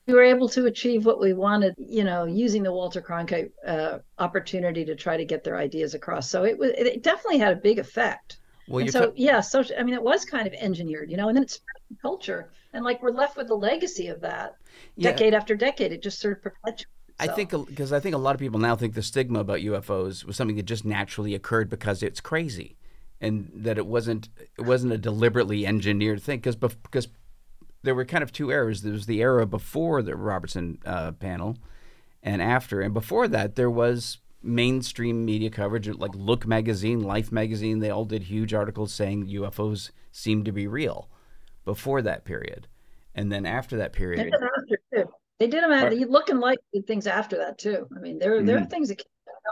we 0.07 0.14
were 0.14 0.23
able 0.23 0.49
to 0.49 0.66
achieve 0.66 1.07
what 1.07 1.21
we 1.21 1.33
wanted, 1.33 1.75
you 1.79 2.05
know, 2.05 2.25
using 2.25 2.62
the 2.62 2.73
Walter 2.73 3.01
Cronkite 3.01 3.53
uh, 3.66 3.99
opportunity 4.19 4.85
to 4.85 4.97
try 4.97 5.16
to 5.16 5.25
get 5.25 5.45
their 5.45 5.57
ideas 5.57 5.95
across. 5.95 6.29
So 6.29 6.45
it 6.45 6.59
was 6.59 6.71
it 6.71 7.03
definitely 7.03 7.38
had 7.38 7.53
a 7.53 7.61
big 7.61 7.79
effect. 7.79 8.38
Well, 8.69 8.87
so 8.88 9.07
ta- 9.07 9.12
yeah, 9.16 9.40
so 9.40 9.64
I 9.79 9.83
mean, 9.83 9.95
it 9.95 10.03
was 10.03 10.25
kind 10.25 10.47
of 10.47 10.53
engineered, 10.55 11.11
you 11.11 11.16
know, 11.16 11.29
and 11.29 11.37
then 11.37 11.43
it's 11.43 11.61
culture, 12.03 12.51
and 12.73 12.85
like 12.85 13.03
we're 13.03 13.11
left 13.11 13.37
with 13.37 13.49
the 13.49 13.55
legacy 13.55 14.09
of 14.09 14.21
that, 14.21 14.57
yeah. 14.97 15.11
decade 15.11 15.35
after 15.35 15.55
decade. 15.55 15.93
It 15.93 16.03
just 16.03 16.21
sort 16.21 16.37
of 16.37 16.43
perpetuates. 16.43 16.87
I 17.19 17.27
think 17.27 17.51
because 17.51 17.93
I 17.93 18.01
think 18.01 18.14
a 18.14 18.19
lot 18.19 18.35
of 18.35 18.40
people 18.40 18.59
now 18.59 18.77
think 18.77 18.95
the 18.95 19.03
stigma 19.03 19.40
about 19.40 19.59
UFOs 19.59 20.25
was 20.25 20.37
something 20.37 20.57
that 20.57 20.64
just 20.64 20.85
naturally 20.85 21.35
occurred 21.35 21.69
because 21.69 22.03
it's 22.03 22.21
crazy, 22.21 22.77
and 23.21 23.51
that 23.55 23.77
it 23.77 23.87
wasn't 23.87 24.29
it 24.59 24.62
wasn't 24.62 24.93
a 24.93 24.99
deliberately 24.99 25.66
engineered 25.66 26.23
thing 26.23 26.38
because 26.38 26.57
because 26.57 27.09
there 27.83 27.95
were 27.95 28.05
kind 28.05 28.23
of 28.23 28.33
two 28.33 28.51
eras. 28.51 28.83
There 28.83 28.93
was 28.93 29.07
the 29.07 29.21
era 29.21 29.47
before 29.47 30.03
the 30.03 30.16
Robertson 30.16 30.79
uh, 30.85 31.12
panel, 31.12 31.59
and 32.23 32.43
after. 32.43 32.81
And 32.81 32.93
before 32.95 33.29
that, 33.29 33.57
there 33.57 33.71
was 33.71 34.19
mainstream 34.43 35.25
media 35.25 35.51
coverage, 35.51 35.88
like 35.88 36.14
Look 36.14 36.47
magazine, 36.47 37.03
Life 37.03 37.31
magazine. 37.33 37.79
They 37.79 37.90
all 37.90 38.05
did 38.05 38.25
huge 38.25 38.55
articles 38.55 38.93
saying 38.93 39.29
UFOs 39.29 39.90
seemed 40.12 40.45
to 40.47 40.53
be 40.53 40.66
real. 40.66 41.09
Before 41.64 42.01
that 42.03 42.25
period, 42.25 42.66
and 43.14 43.31
then 43.31 43.45
after 43.45 43.77
that 43.77 43.93
period, 43.93 44.19
they 44.19 44.25
did, 44.25 44.35
after 44.35 44.79
too. 44.95 45.11
They 45.38 45.47
did 45.47 45.62
them 45.62 45.73
after. 45.73 45.95
Look 45.95 46.31
and 46.31 46.40
Life 46.40 46.59
did 46.73 46.87
things 46.87 47.07
after 47.07 47.37
that 47.37 47.59
too. 47.59 47.87
I 47.97 48.01
mean, 48.01 48.19
there 48.19 48.37
mm-hmm. 48.37 48.47
there 48.47 48.57
are 48.57 48.61
mm-hmm. 48.61 48.69
things 48.71 48.88
that 48.88 48.97
keep 48.97 49.07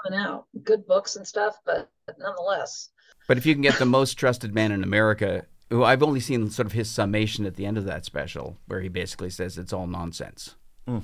coming 0.05 0.19
out, 0.19 0.47
good 0.64 0.87
books 0.87 1.17
and 1.17 1.27
stuff, 1.27 1.59
but, 1.64 1.91
but 2.07 2.19
nonetheless. 2.19 2.91
But 3.27 3.38
if 3.38 3.47
you 3.47 3.55
can 3.55 3.62
get 3.62 3.79
the 3.79 3.87
most 3.87 4.14
trusted 4.14 4.55
man 4.55 4.73
in 4.73 4.83
America 4.83 5.47
who 5.70 5.85
I've 5.85 6.02
only 6.02 6.20
seen 6.20 6.50
sort 6.50 6.66
of 6.66 6.72
his 6.72 6.90
summation 6.90 7.44
at 7.46 7.57
the 7.57 7.66
end 7.66 7.78
of 7.78 7.85
that 7.85 8.04
special, 8.04 8.57
where 8.66 8.81
he 8.81 8.88
basically 8.88 9.31
says 9.31 9.59
it's 9.59 9.72
all 9.72 9.87
nonsense. 9.87 10.54
Mm. 10.87 11.02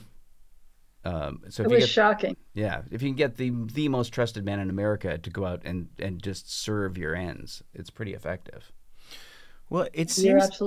Um, 1.04 1.42
so 1.50 1.64
it 1.64 1.70
was 1.70 1.80
get, 1.80 1.88
shocking. 1.90 2.36
Yeah, 2.54 2.82
if 2.90 3.02
you 3.02 3.10
can 3.10 3.16
get 3.16 3.36
the 3.36 3.50
the 3.50 3.88
most 3.88 4.10
trusted 4.10 4.44
man 4.44 4.58
in 4.58 4.70
America 4.70 5.18
to 5.18 5.30
go 5.30 5.44
out 5.44 5.60
and 5.64 5.88
and 5.98 6.22
just 6.22 6.50
serve 6.50 6.96
your 6.96 7.14
ends, 7.14 7.62
it's 7.74 7.90
pretty 7.90 8.14
effective. 8.14 8.72
Well, 9.68 9.88
it 9.92 10.10
seems 10.10 10.62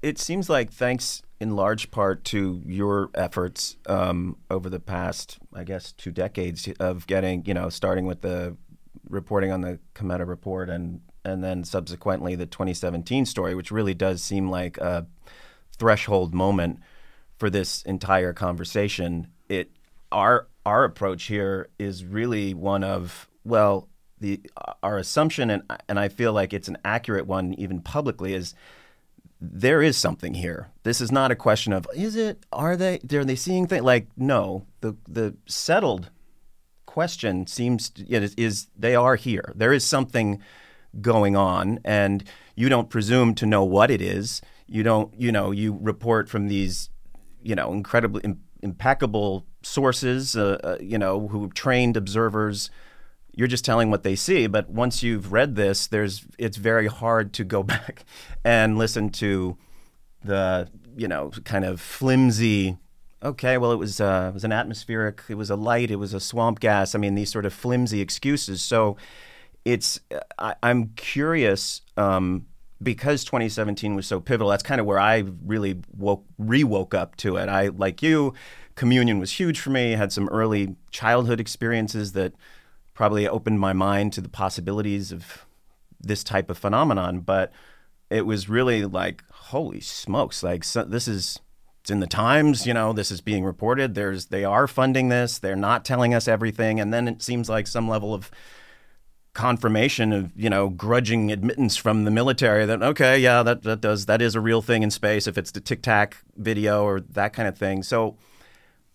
it 0.00 0.18
seems 0.18 0.48
like 0.48 0.70
thanks 0.70 1.22
in 1.40 1.56
large 1.56 1.90
part 1.90 2.24
to 2.24 2.62
your 2.64 3.10
efforts 3.14 3.76
um, 3.86 4.36
over 4.50 4.70
the 4.70 4.80
past, 4.80 5.38
I 5.52 5.64
guess, 5.64 5.92
two 5.92 6.10
decades 6.10 6.68
of 6.80 7.06
getting 7.06 7.44
you 7.44 7.52
know 7.52 7.68
starting 7.68 8.06
with 8.06 8.22
the 8.22 8.56
reporting 9.08 9.52
on 9.52 9.60
the 9.60 9.78
Cometa 9.94 10.26
report 10.26 10.70
and 10.70 11.00
and 11.26 11.42
then 11.42 11.64
subsequently 11.64 12.34
the 12.34 12.46
2017 12.46 13.26
story, 13.26 13.54
which 13.54 13.70
really 13.70 13.94
does 13.94 14.22
seem 14.22 14.48
like 14.48 14.78
a 14.78 15.06
threshold 15.78 16.34
moment 16.34 16.80
for 17.38 17.50
this 17.50 17.82
entire 17.82 18.32
conversation. 18.32 19.28
It 19.48 19.70
our 20.12 20.46
our 20.64 20.84
approach 20.84 21.24
here 21.24 21.68
is 21.78 22.04
really 22.04 22.54
one 22.54 22.84
of 22.84 23.28
well, 23.44 23.88
the 24.20 24.40
our 24.82 24.98
assumption, 24.98 25.50
and 25.50 25.62
and 25.88 25.98
I 25.98 26.08
feel 26.08 26.32
like 26.32 26.52
it's 26.52 26.68
an 26.68 26.78
accurate 26.84 27.26
one, 27.26 27.54
even 27.54 27.80
publicly, 27.80 28.32
is 28.34 28.54
there 29.40 29.82
is 29.82 29.96
something 29.96 30.34
here. 30.34 30.70
This 30.82 31.00
is 31.00 31.12
not 31.12 31.30
a 31.30 31.36
question 31.36 31.72
of 31.72 31.86
is 31.94 32.16
it? 32.16 32.44
Are 32.52 32.76
they? 32.76 33.00
Are 33.12 33.24
they 33.24 33.36
seeing 33.36 33.66
things? 33.66 33.84
Like 33.84 34.06
no, 34.16 34.66
the 34.80 34.96
the 35.08 35.36
settled 35.46 36.10
question 36.86 37.46
seems 37.46 37.90
to, 37.90 38.06
is, 38.08 38.32
is 38.36 38.68
they 38.76 38.94
are 38.94 39.16
here. 39.16 39.52
There 39.54 39.72
is 39.72 39.84
something 39.84 40.40
going 41.00 41.36
on, 41.36 41.80
and 41.84 42.24
you 42.54 42.68
don't 42.68 42.90
presume 42.90 43.34
to 43.36 43.46
know 43.46 43.64
what 43.64 43.90
it 43.90 44.00
is. 44.00 44.40
You 44.66 44.82
don't. 44.82 45.18
You 45.18 45.32
know. 45.32 45.50
You 45.50 45.78
report 45.80 46.28
from 46.28 46.48
these, 46.48 46.90
you 47.42 47.54
know, 47.54 47.72
incredibly 47.72 48.22
Im- 48.22 48.42
impeccable 48.62 49.46
sources. 49.62 50.36
Uh, 50.36 50.58
uh, 50.62 50.76
you 50.80 50.98
know, 50.98 51.28
who 51.28 51.48
trained 51.50 51.96
observers 51.96 52.70
you're 53.36 53.46
just 53.46 53.64
telling 53.64 53.90
what 53.90 54.02
they 54.02 54.16
see. 54.16 54.48
But 54.48 54.70
once 54.70 55.02
you've 55.02 55.30
read 55.30 55.54
this, 55.54 55.86
there's 55.86 56.24
it's 56.38 56.56
very 56.56 56.88
hard 56.88 57.32
to 57.34 57.44
go 57.44 57.62
back 57.74 58.04
and 58.44 58.76
listen 58.76 59.10
to 59.10 59.56
the 60.24 60.68
you 60.96 61.06
know 61.06 61.30
kind 61.44 61.64
of 61.64 61.80
flimsy. 61.80 62.78
Okay, 63.22 63.58
well, 63.58 63.72
it 63.72 63.76
was 63.76 64.00
uh, 64.00 64.28
it 64.30 64.34
was 64.34 64.44
an 64.44 64.52
atmospheric, 64.52 65.22
it 65.28 65.34
was 65.34 65.50
a 65.50 65.56
light, 65.56 65.90
it 65.90 65.96
was 65.96 66.14
a 66.14 66.20
swamp 66.20 66.60
gas. 66.60 66.94
I 66.94 66.98
mean, 66.98 67.14
these 67.14 67.30
sort 67.30 67.46
of 67.46 67.52
flimsy 67.52 68.00
excuses. 68.00 68.62
So 68.62 68.96
it's 69.66 69.98
I, 70.38 70.54
am 70.62 70.92
curious 70.94 71.82
um, 71.96 72.46
because 72.80 73.24
2017 73.24 73.96
was 73.96 74.06
so 74.06 74.20
pivotal. 74.20 74.48
That's 74.48 74.62
kind 74.62 74.80
of 74.80 74.86
where 74.86 75.00
I 75.00 75.24
really 75.44 75.80
woke 75.96 76.24
re-woke 76.38 76.94
up 76.94 77.16
to 77.16 77.36
it. 77.36 77.48
I 77.48 77.68
like 77.68 78.00
you, 78.00 78.32
communion 78.76 79.18
was 79.18 79.32
huge 79.32 79.58
for 79.58 79.70
me. 79.70 79.92
Had 79.92 80.12
some 80.12 80.28
early 80.28 80.76
childhood 80.92 81.40
experiences 81.40 82.12
that 82.12 82.32
probably 82.94 83.26
opened 83.26 83.58
my 83.58 83.72
mind 83.72 84.12
to 84.12 84.20
the 84.20 84.28
possibilities 84.28 85.10
of 85.10 85.44
this 86.00 86.22
type 86.22 86.48
of 86.48 86.56
phenomenon. 86.56 87.18
But 87.18 87.52
it 88.08 88.24
was 88.24 88.48
really 88.48 88.84
like, 88.84 89.24
holy 89.32 89.80
smokes! 89.80 90.44
Like 90.44 90.62
so, 90.62 90.84
this 90.84 91.08
is 91.08 91.40
it's 91.80 91.90
in 91.90 91.98
the 91.98 92.06
Times. 92.06 92.68
You 92.68 92.74
know, 92.74 92.92
this 92.92 93.10
is 93.10 93.20
being 93.20 93.42
reported. 93.42 93.96
There's 93.96 94.26
they 94.26 94.44
are 94.44 94.68
funding 94.68 95.08
this. 95.08 95.40
They're 95.40 95.56
not 95.56 95.84
telling 95.84 96.14
us 96.14 96.28
everything, 96.28 96.78
and 96.78 96.94
then 96.94 97.08
it 97.08 97.20
seems 97.20 97.48
like 97.48 97.66
some 97.66 97.88
level 97.88 98.14
of 98.14 98.30
confirmation 99.36 100.14
of 100.14 100.32
you 100.34 100.48
know 100.48 100.70
grudging 100.70 101.30
admittance 101.30 101.76
from 101.76 102.04
the 102.04 102.10
military 102.10 102.64
that 102.64 102.82
okay 102.82 103.18
yeah 103.18 103.42
that 103.42 103.62
that 103.64 103.82
does 103.82 104.06
that 104.06 104.22
is 104.22 104.34
a 104.34 104.40
real 104.40 104.62
thing 104.62 104.82
in 104.82 104.90
space 104.90 105.26
if 105.26 105.36
it's 105.36 105.50
the 105.50 105.60
tic 105.60 105.82
tac 105.82 106.16
video 106.36 106.84
or 106.84 107.00
that 107.00 107.34
kind 107.34 107.46
of 107.46 107.56
thing 107.56 107.82
so 107.82 108.16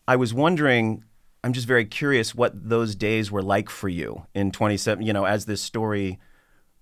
i 0.07 0.15
was 0.15 0.33
wondering 0.33 1.03
I'm 1.43 1.53
just 1.53 1.67
very 1.67 1.85
curious 1.85 2.35
what 2.35 2.69
those 2.69 2.95
days 2.95 3.31
were 3.31 3.41
like 3.41 3.69
for 3.69 3.89
you 3.89 4.27
in 4.35 4.51
27. 4.51 5.03
You 5.05 5.13
know, 5.13 5.25
as 5.25 5.45
this 5.45 5.61
story 5.61 6.19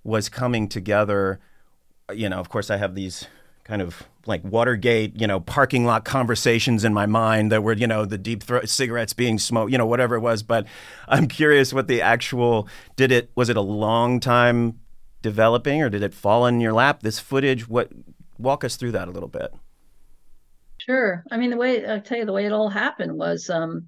was 0.03 0.29
coming 0.29 0.67
together. 0.67 1.39
You 2.13 2.29
know, 2.29 2.39
of 2.39 2.49
course, 2.49 2.69
I 2.69 2.77
have 2.77 2.95
these 2.95 3.27
kind 3.69 3.83
of 3.83 4.03
like 4.25 4.43
Watergate, 4.43 5.21
you 5.21 5.27
know, 5.27 5.39
parking 5.39 5.85
lot 5.85 6.03
conversations 6.03 6.83
in 6.83 6.91
my 6.91 7.05
mind 7.05 7.51
that 7.51 7.61
were, 7.61 7.73
you 7.73 7.85
know, 7.85 8.03
the 8.03 8.17
deep 8.17 8.41
throat 8.41 8.67
cigarettes 8.67 9.13
being 9.13 9.37
smoked, 9.37 9.71
you 9.71 9.77
know, 9.77 9.85
whatever 9.85 10.15
it 10.15 10.21
was. 10.21 10.41
But 10.41 10.65
I'm 11.07 11.27
curious 11.27 11.71
what 11.71 11.87
the 11.87 12.01
actual 12.01 12.67
did 12.95 13.11
it 13.11 13.29
was 13.35 13.47
it 13.47 13.55
a 13.57 13.61
long 13.61 14.19
time 14.19 14.79
developing 15.21 15.83
or 15.83 15.89
did 15.89 16.01
it 16.01 16.15
fall 16.15 16.47
in 16.47 16.59
your 16.59 16.73
lap? 16.73 17.03
This 17.03 17.19
footage, 17.19 17.69
what 17.69 17.91
walk 18.39 18.63
us 18.63 18.75
through 18.75 18.93
that 18.93 19.07
a 19.07 19.11
little 19.11 19.29
bit. 19.29 19.53
Sure. 20.79 21.23
I 21.29 21.37
mean, 21.37 21.51
the 21.51 21.57
way 21.57 21.85
I'll 21.85 22.01
tell 22.01 22.17
you 22.17 22.25
the 22.25 22.33
way 22.33 22.47
it 22.47 22.51
all 22.51 22.69
happened 22.69 23.15
was 23.15 23.51
um, 23.51 23.87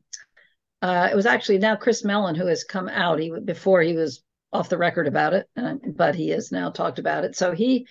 uh, 0.84 1.10
it 1.12 1.16
was 1.16 1.26
actually 1.26 1.58
now 1.58 1.76
Chris 1.76 2.04
Mellon 2.04 2.36
who 2.36 2.46
has 2.46 2.64
come 2.64 2.88
out. 2.88 3.20
He 3.20 3.32
before 3.44 3.82
he 3.82 3.96
was 3.96 4.22
off 4.54 4.70
the 4.70 4.78
record 4.78 5.08
about 5.08 5.34
it, 5.34 5.50
but 5.96 6.14
he 6.14 6.30
has 6.30 6.52
now 6.52 6.70
talked 6.70 7.00
about 7.00 7.24
it. 7.24 7.36
So 7.36 7.54
he, 7.54 7.88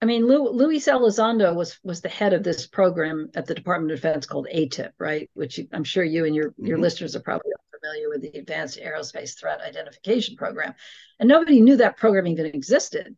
I 0.00 0.06
mean, 0.06 0.26
Lu, 0.26 0.48
Luis 0.50 0.86
Elizondo 0.86 1.54
was 1.54 1.78
was 1.82 2.00
the 2.00 2.08
head 2.08 2.32
of 2.32 2.44
this 2.44 2.66
program 2.66 3.30
at 3.34 3.46
the 3.46 3.54
Department 3.54 3.92
of 3.92 3.98
Defense 3.98 4.26
called 4.26 4.46
ATIP, 4.52 4.92
right? 4.98 5.28
Which 5.34 5.60
I'm 5.72 5.84
sure 5.84 6.04
you 6.04 6.24
and 6.24 6.34
your 6.34 6.54
your 6.56 6.76
mm-hmm. 6.76 6.82
listeners 6.82 7.16
are 7.16 7.20
probably 7.20 7.52
familiar 7.80 8.08
with 8.08 8.22
the 8.22 8.38
Advanced 8.38 8.78
Aerospace 8.78 9.38
Threat 9.38 9.60
Identification 9.60 10.36
Program, 10.36 10.74
and 11.18 11.28
nobody 11.28 11.60
knew 11.60 11.76
that 11.76 11.96
program 11.96 12.28
even 12.28 12.46
existed. 12.46 13.16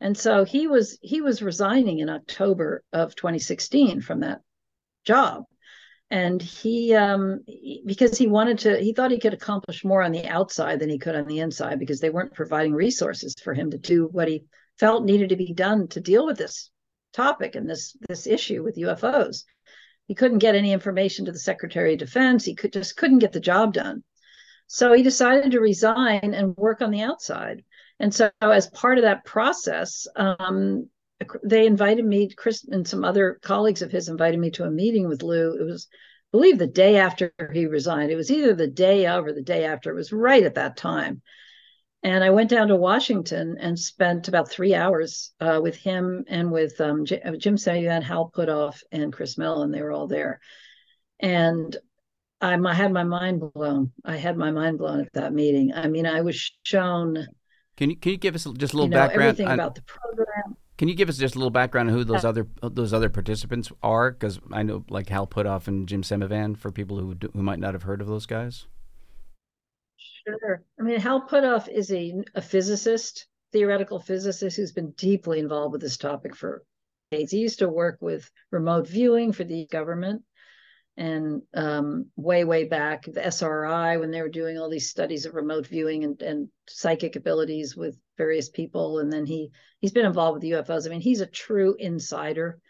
And 0.00 0.16
so 0.16 0.44
he 0.44 0.66
was 0.68 0.98
he 1.02 1.20
was 1.20 1.42
resigning 1.42 1.98
in 1.98 2.08
October 2.08 2.84
of 2.92 3.16
2016 3.16 4.00
from 4.00 4.20
that 4.20 4.40
job 5.04 5.44
and 6.10 6.40
he 6.40 6.94
um 6.94 7.40
because 7.86 8.16
he 8.16 8.26
wanted 8.26 8.58
to 8.58 8.78
he 8.78 8.92
thought 8.92 9.10
he 9.10 9.18
could 9.18 9.34
accomplish 9.34 9.84
more 9.84 10.02
on 10.02 10.12
the 10.12 10.26
outside 10.26 10.78
than 10.78 10.88
he 10.88 10.98
could 10.98 11.16
on 11.16 11.26
the 11.26 11.40
inside 11.40 11.78
because 11.78 12.00
they 12.00 12.10
weren't 12.10 12.34
providing 12.34 12.72
resources 12.74 13.34
for 13.42 13.54
him 13.54 13.70
to 13.70 13.78
do 13.78 14.08
what 14.12 14.28
he 14.28 14.44
felt 14.78 15.04
needed 15.04 15.30
to 15.30 15.36
be 15.36 15.52
done 15.52 15.88
to 15.88 16.00
deal 16.00 16.26
with 16.26 16.38
this 16.38 16.70
topic 17.12 17.54
and 17.54 17.68
this 17.68 17.96
this 18.08 18.26
issue 18.26 18.62
with 18.62 18.76
UFOs 18.76 19.44
he 20.06 20.14
couldn't 20.14 20.38
get 20.38 20.54
any 20.54 20.72
information 20.72 21.24
to 21.24 21.32
the 21.32 21.38
secretary 21.38 21.92
of 21.92 21.98
defense 21.98 22.44
he 22.44 22.54
could 22.54 22.72
just 22.72 22.96
couldn't 22.96 23.20
get 23.20 23.32
the 23.32 23.40
job 23.40 23.72
done 23.72 24.02
so 24.66 24.92
he 24.92 25.02
decided 25.02 25.52
to 25.52 25.60
resign 25.60 26.34
and 26.34 26.56
work 26.56 26.82
on 26.82 26.90
the 26.90 27.02
outside 27.02 27.62
and 28.00 28.12
so 28.12 28.30
as 28.40 28.66
part 28.68 28.98
of 28.98 29.02
that 29.02 29.24
process 29.24 30.06
um, 30.16 30.88
they 31.42 31.66
invited 31.66 32.04
me, 32.04 32.30
Chris 32.30 32.64
and 32.64 32.86
some 32.86 33.04
other 33.04 33.38
colleagues 33.42 33.82
of 33.82 33.90
his 33.90 34.08
invited 34.08 34.38
me 34.38 34.50
to 34.52 34.64
a 34.64 34.70
meeting 34.70 35.08
with 35.08 35.22
Lou. 35.22 35.56
It 35.58 35.64
was, 35.64 35.88
I 35.92 35.96
believe, 36.32 36.58
the 36.58 36.66
day 36.66 36.96
after 36.96 37.32
he 37.52 37.66
resigned. 37.66 38.10
It 38.10 38.16
was 38.16 38.30
either 38.30 38.54
the 38.54 38.66
day 38.66 39.06
of 39.06 39.26
or 39.26 39.32
the 39.32 39.42
day 39.42 39.64
after. 39.64 39.90
It 39.90 39.96
was 39.96 40.12
right 40.12 40.42
at 40.42 40.56
that 40.56 40.76
time. 40.76 41.22
And 42.04 42.22
I 42.22 42.28
went 42.28 42.50
down 42.50 42.68
to 42.68 42.76
Washington 42.76 43.56
and 43.58 43.78
spent 43.78 44.28
about 44.28 44.50
three 44.50 44.74
hours 44.74 45.32
uh, 45.40 45.58
with 45.62 45.74
him 45.74 46.22
and 46.28 46.52
with 46.52 46.78
um, 46.78 47.06
J- 47.06 47.22
uh, 47.22 47.32
Jim 47.36 47.56
Semivan, 47.56 48.02
Hal 48.02 48.30
Puthoff, 48.30 48.82
and 48.92 49.10
Chris 49.10 49.38
Mellon. 49.38 49.70
They 49.70 49.80
were 49.80 49.90
all 49.90 50.06
there. 50.06 50.38
And 51.18 51.74
I, 52.42 52.58
I 52.58 52.74
had 52.74 52.92
my 52.92 53.04
mind 53.04 53.42
blown. 53.54 53.92
I 54.04 54.16
had 54.16 54.36
my 54.36 54.50
mind 54.50 54.76
blown 54.76 55.00
at 55.00 55.12
that 55.14 55.32
meeting. 55.32 55.72
I 55.74 55.88
mean, 55.88 56.04
I 56.04 56.20
was 56.20 56.52
shown. 56.62 57.26
Can 57.78 57.88
you 57.88 57.96
can 57.96 58.12
you 58.12 58.18
give 58.18 58.34
us 58.34 58.44
just 58.58 58.74
a 58.74 58.76
little 58.76 58.84
you 58.84 58.90
know, 58.90 58.96
background? 58.98 59.28
Everything 59.30 59.48
on, 59.48 59.54
about 59.54 59.74
the 59.74 59.82
program. 59.82 60.56
Can 60.76 60.88
you 60.88 60.94
give 60.94 61.08
us 61.08 61.16
just 61.16 61.36
a 61.36 61.38
little 61.38 61.50
background 61.50 61.88
on 61.88 61.94
who 61.94 62.04
those 62.04 62.24
other 62.24 62.46
those 62.60 62.92
other 62.92 63.08
participants 63.08 63.72
are? 63.82 64.10
Because 64.10 64.38
I 64.52 64.62
know 64.62 64.84
like 64.90 65.08
Hal 65.08 65.26
Puthoff 65.26 65.68
and 65.68 65.88
Jim 65.88 66.02
Semivan 66.02 66.54
for 66.54 66.70
people 66.70 66.98
who 67.00 67.16
who 67.32 67.42
might 67.42 67.60
not 67.60 67.72
have 67.72 67.84
heard 67.84 68.02
of 68.02 68.08
those 68.08 68.26
guys. 68.26 68.66
Sure. 70.26 70.64
I 70.78 70.82
mean, 70.82 71.00
Hal 71.00 71.26
Puthoff 71.28 71.68
is 71.68 71.92
a, 71.92 72.14
a 72.34 72.42
physicist, 72.42 73.26
theoretical 73.52 73.98
physicist 74.00 74.56
who's 74.56 74.72
been 74.72 74.90
deeply 74.92 75.38
involved 75.38 75.72
with 75.72 75.80
this 75.80 75.96
topic 75.96 76.34
for 76.34 76.64
decades. 77.10 77.32
He 77.32 77.38
used 77.38 77.60
to 77.60 77.68
work 77.68 77.98
with 78.00 78.30
remote 78.50 78.88
viewing 78.88 79.32
for 79.32 79.44
the 79.44 79.66
government 79.66 80.22
and 80.96 81.42
um, 81.54 82.06
way 82.16 82.44
way 82.44 82.64
back 82.64 83.04
the 83.04 83.24
SRI 83.24 83.96
when 83.96 84.10
they 84.10 84.22
were 84.22 84.28
doing 84.28 84.58
all 84.58 84.70
these 84.70 84.90
studies 84.90 85.26
of 85.26 85.34
remote 85.34 85.66
viewing 85.66 86.04
and, 86.04 86.22
and 86.22 86.48
psychic 86.68 87.16
abilities 87.16 87.76
with 87.76 87.98
various 88.16 88.48
people 88.48 89.00
and 89.00 89.12
then 89.12 89.26
he 89.26 89.50
he's 89.80 89.90
been 89.90 90.06
involved 90.06 90.36
with 90.42 90.52
UFOs 90.52 90.86
I 90.86 90.90
mean 90.90 91.00
he's 91.00 91.20
a 91.20 91.26
true 91.26 91.74
insider 91.80 92.60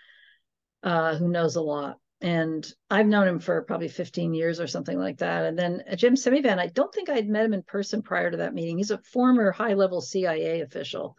uh, 0.82 1.16
who 1.16 1.28
knows 1.28 1.56
a 1.56 1.60
lot 1.60 1.98
and 2.24 2.66
I've 2.90 3.06
known 3.06 3.28
him 3.28 3.38
for 3.38 3.62
probably 3.62 3.88
15 3.88 4.34
years 4.34 4.58
or 4.58 4.66
something 4.66 4.98
like 4.98 5.18
that 5.18 5.44
and 5.44 5.58
then 5.58 5.82
Jim 5.96 6.14
Semivan 6.14 6.58
I 6.58 6.66
don't 6.66 6.92
think 6.92 7.08
I'd 7.08 7.28
met 7.28 7.44
him 7.44 7.54
in 7.54 7.62
person 7.62 8.02
prior 8.02 8.30
to 8.30 8.38
that 8.38 8.54
meeting 8.54 8.78
he's 8.78 8.90
a 8.90 8.98
former 8.98 9.52
high 9.52 9.74
level 9.74 10.00
CIA 10.00 10.62
official 10.62 11.16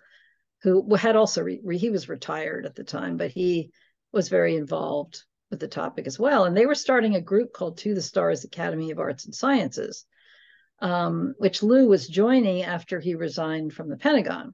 who 0.63 0.95
had 0.95 1.15
also 1.15 1.43
re, 1.43 1.77
he 1.77 1.89
was 1.89 2.09
retired 2.09 2.65
at 2.65 2.75
the 2.75 2.83
time 2.83 3.17
but 3.17 3.31
he 3.31 3.71
was 4.11 4.29
very 4.29 4.55
involved 4.55 5.23
with 5.51 5.59
the 5.59 5.67
topic 5.67 6.07
as 6.07 6.19
well. 6.19 6.45
And 6.45 6.55
they 6.55 6.65
were 6.65 6.75
starting 6.75 7.15
a 7.15 7.21
group 7.21 7.53
called 7.53 7.77
To 7.79 7.93
the 7.93 8.01
Stars 8.01 8.43
Academy 8.43 8.91
of 8.91 8.99
Arts 8.99 9.25
and 9.25 9.35
Sciences, 9.35 10.05
um, 10.79 11.35
which 11.37 11.63
Lou 11.63 11.87
was 11.87 12.07
joining 12.07 12.63
after 12.63 12.99
he 12.99 13.15
resigned 13.15 13.73
from 13.73 13.89
the 13.89 13.97
Pentagon. 13.97 14.53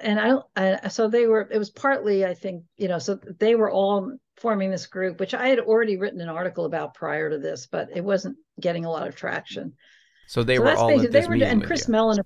And 0.00 0.18
I, 0.18 0.36
I, 0.56 0.88
so 0.88 1.08
they 1.08 1.26
were, 1.26 1.48
it 1.50 1.58
was 1.58 1.70
partly, 1.70 2.24
I 2.24 2.34
think, 2.34 2.64
you 2.76 2.88
know, 2.88 2.98
so 2.98 3.18
they 3.38 3.54
were 3.54 3.70
all 3.70 4.16
forming 4.36 4.70
this 4.70 4.86
group, 4.86 5.18
which 5.18 5.34
I 5.34 5.48
had 5.48 5.60
already 5.60 5.96
written 5.96 6.20
an 6.20 6.28
article 6.28 6.66
about 6.66 6.94
prior 6.94 7.30
to 7.30 7.38
this, 7.38 7.66
but 7.66 7.88
it 7.94 8.04
wasn't 8.04 8.36
getting 8.60 8.84
a 8.84 8.90
lot 8.90 9.08
of 9.08 9.16
traction. 9.16 9.74
So 10.28 10.42
they 10.42 10.56
so 10.56 10.62
were 10.62 10.72
all 10.72 11.00
at 11.00 11.12
this 11.12 11.26
were, 11.26 11.34
meeting 11.34 11.48
and 11.48 11.64
Chris 11.64 11.88
Mellon, 11.88 12.18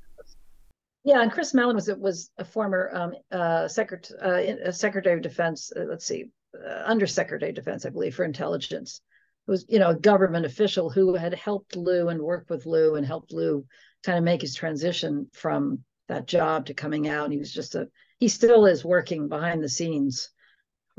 yeah, 1.04 1.22
and 1.22 1.32
Chris 1.32 1.54
Mellon 1.54 1.76
was 1.76 1.90
was 1.98 2.30
a 2.38 2.44
former 2.44 2.90
um, 2.92 3.14
uh, 3.30 3.68
secretary, 3.68 4.62
uh, 4.62 4.72
secretary 4.72 5.16
of 5.16 5.22
defense. 5.22 5.72
Uh, 5.74 5.84
let's 5.88 6.04
see, 6.04 6.30
uh, 6.54 6.82
Undersecretary 6.84 7.50
of 7.50 7.56
Defense, 7.56 7.86
I 7.86 7.90
believe, 7.90 8.14
for 8.14 8.24
intelligence, 8.24 9.00
who 9.46 9.52
was, 9.52 9.64
you 9.68 9.78
know, 9.78 9.90
a 9.90 9.96
government 9.96 10.46
official 10.46 10.90
who 10.90 11.14
had 11.14 11.34
helped 11.34 11.76
Lou 11.76 12.08
and 12.08 12.20
worked 12.20 12.50
with 12.50 12.66
Lou 12.66 12.96
and 12.96 13.06
helped 13.06 13.32
Lou 13.32 13.64
kind 14.02 14.18
of 14.18 14.24
make 14.24 14.42
his 14.42 14.54
transition 14.54 15.28
from 15.32 15.84
that 16.08 16.26
job 16.26 16.66
to 16.66 16.74
coming 16.74 17.08
out. 17.08 17.24
And 17.24 17.32
he 17.32 17.38
was 17.38 17.52
just 17.52 17.74
a, 17.74 17.88
he 18.18 18.28
still 18.28 18.66
is 18.66 18.84
working 18.84 19.28
behind 19.28 19.62
the 19.62 19.68
scenes 19.68 20.30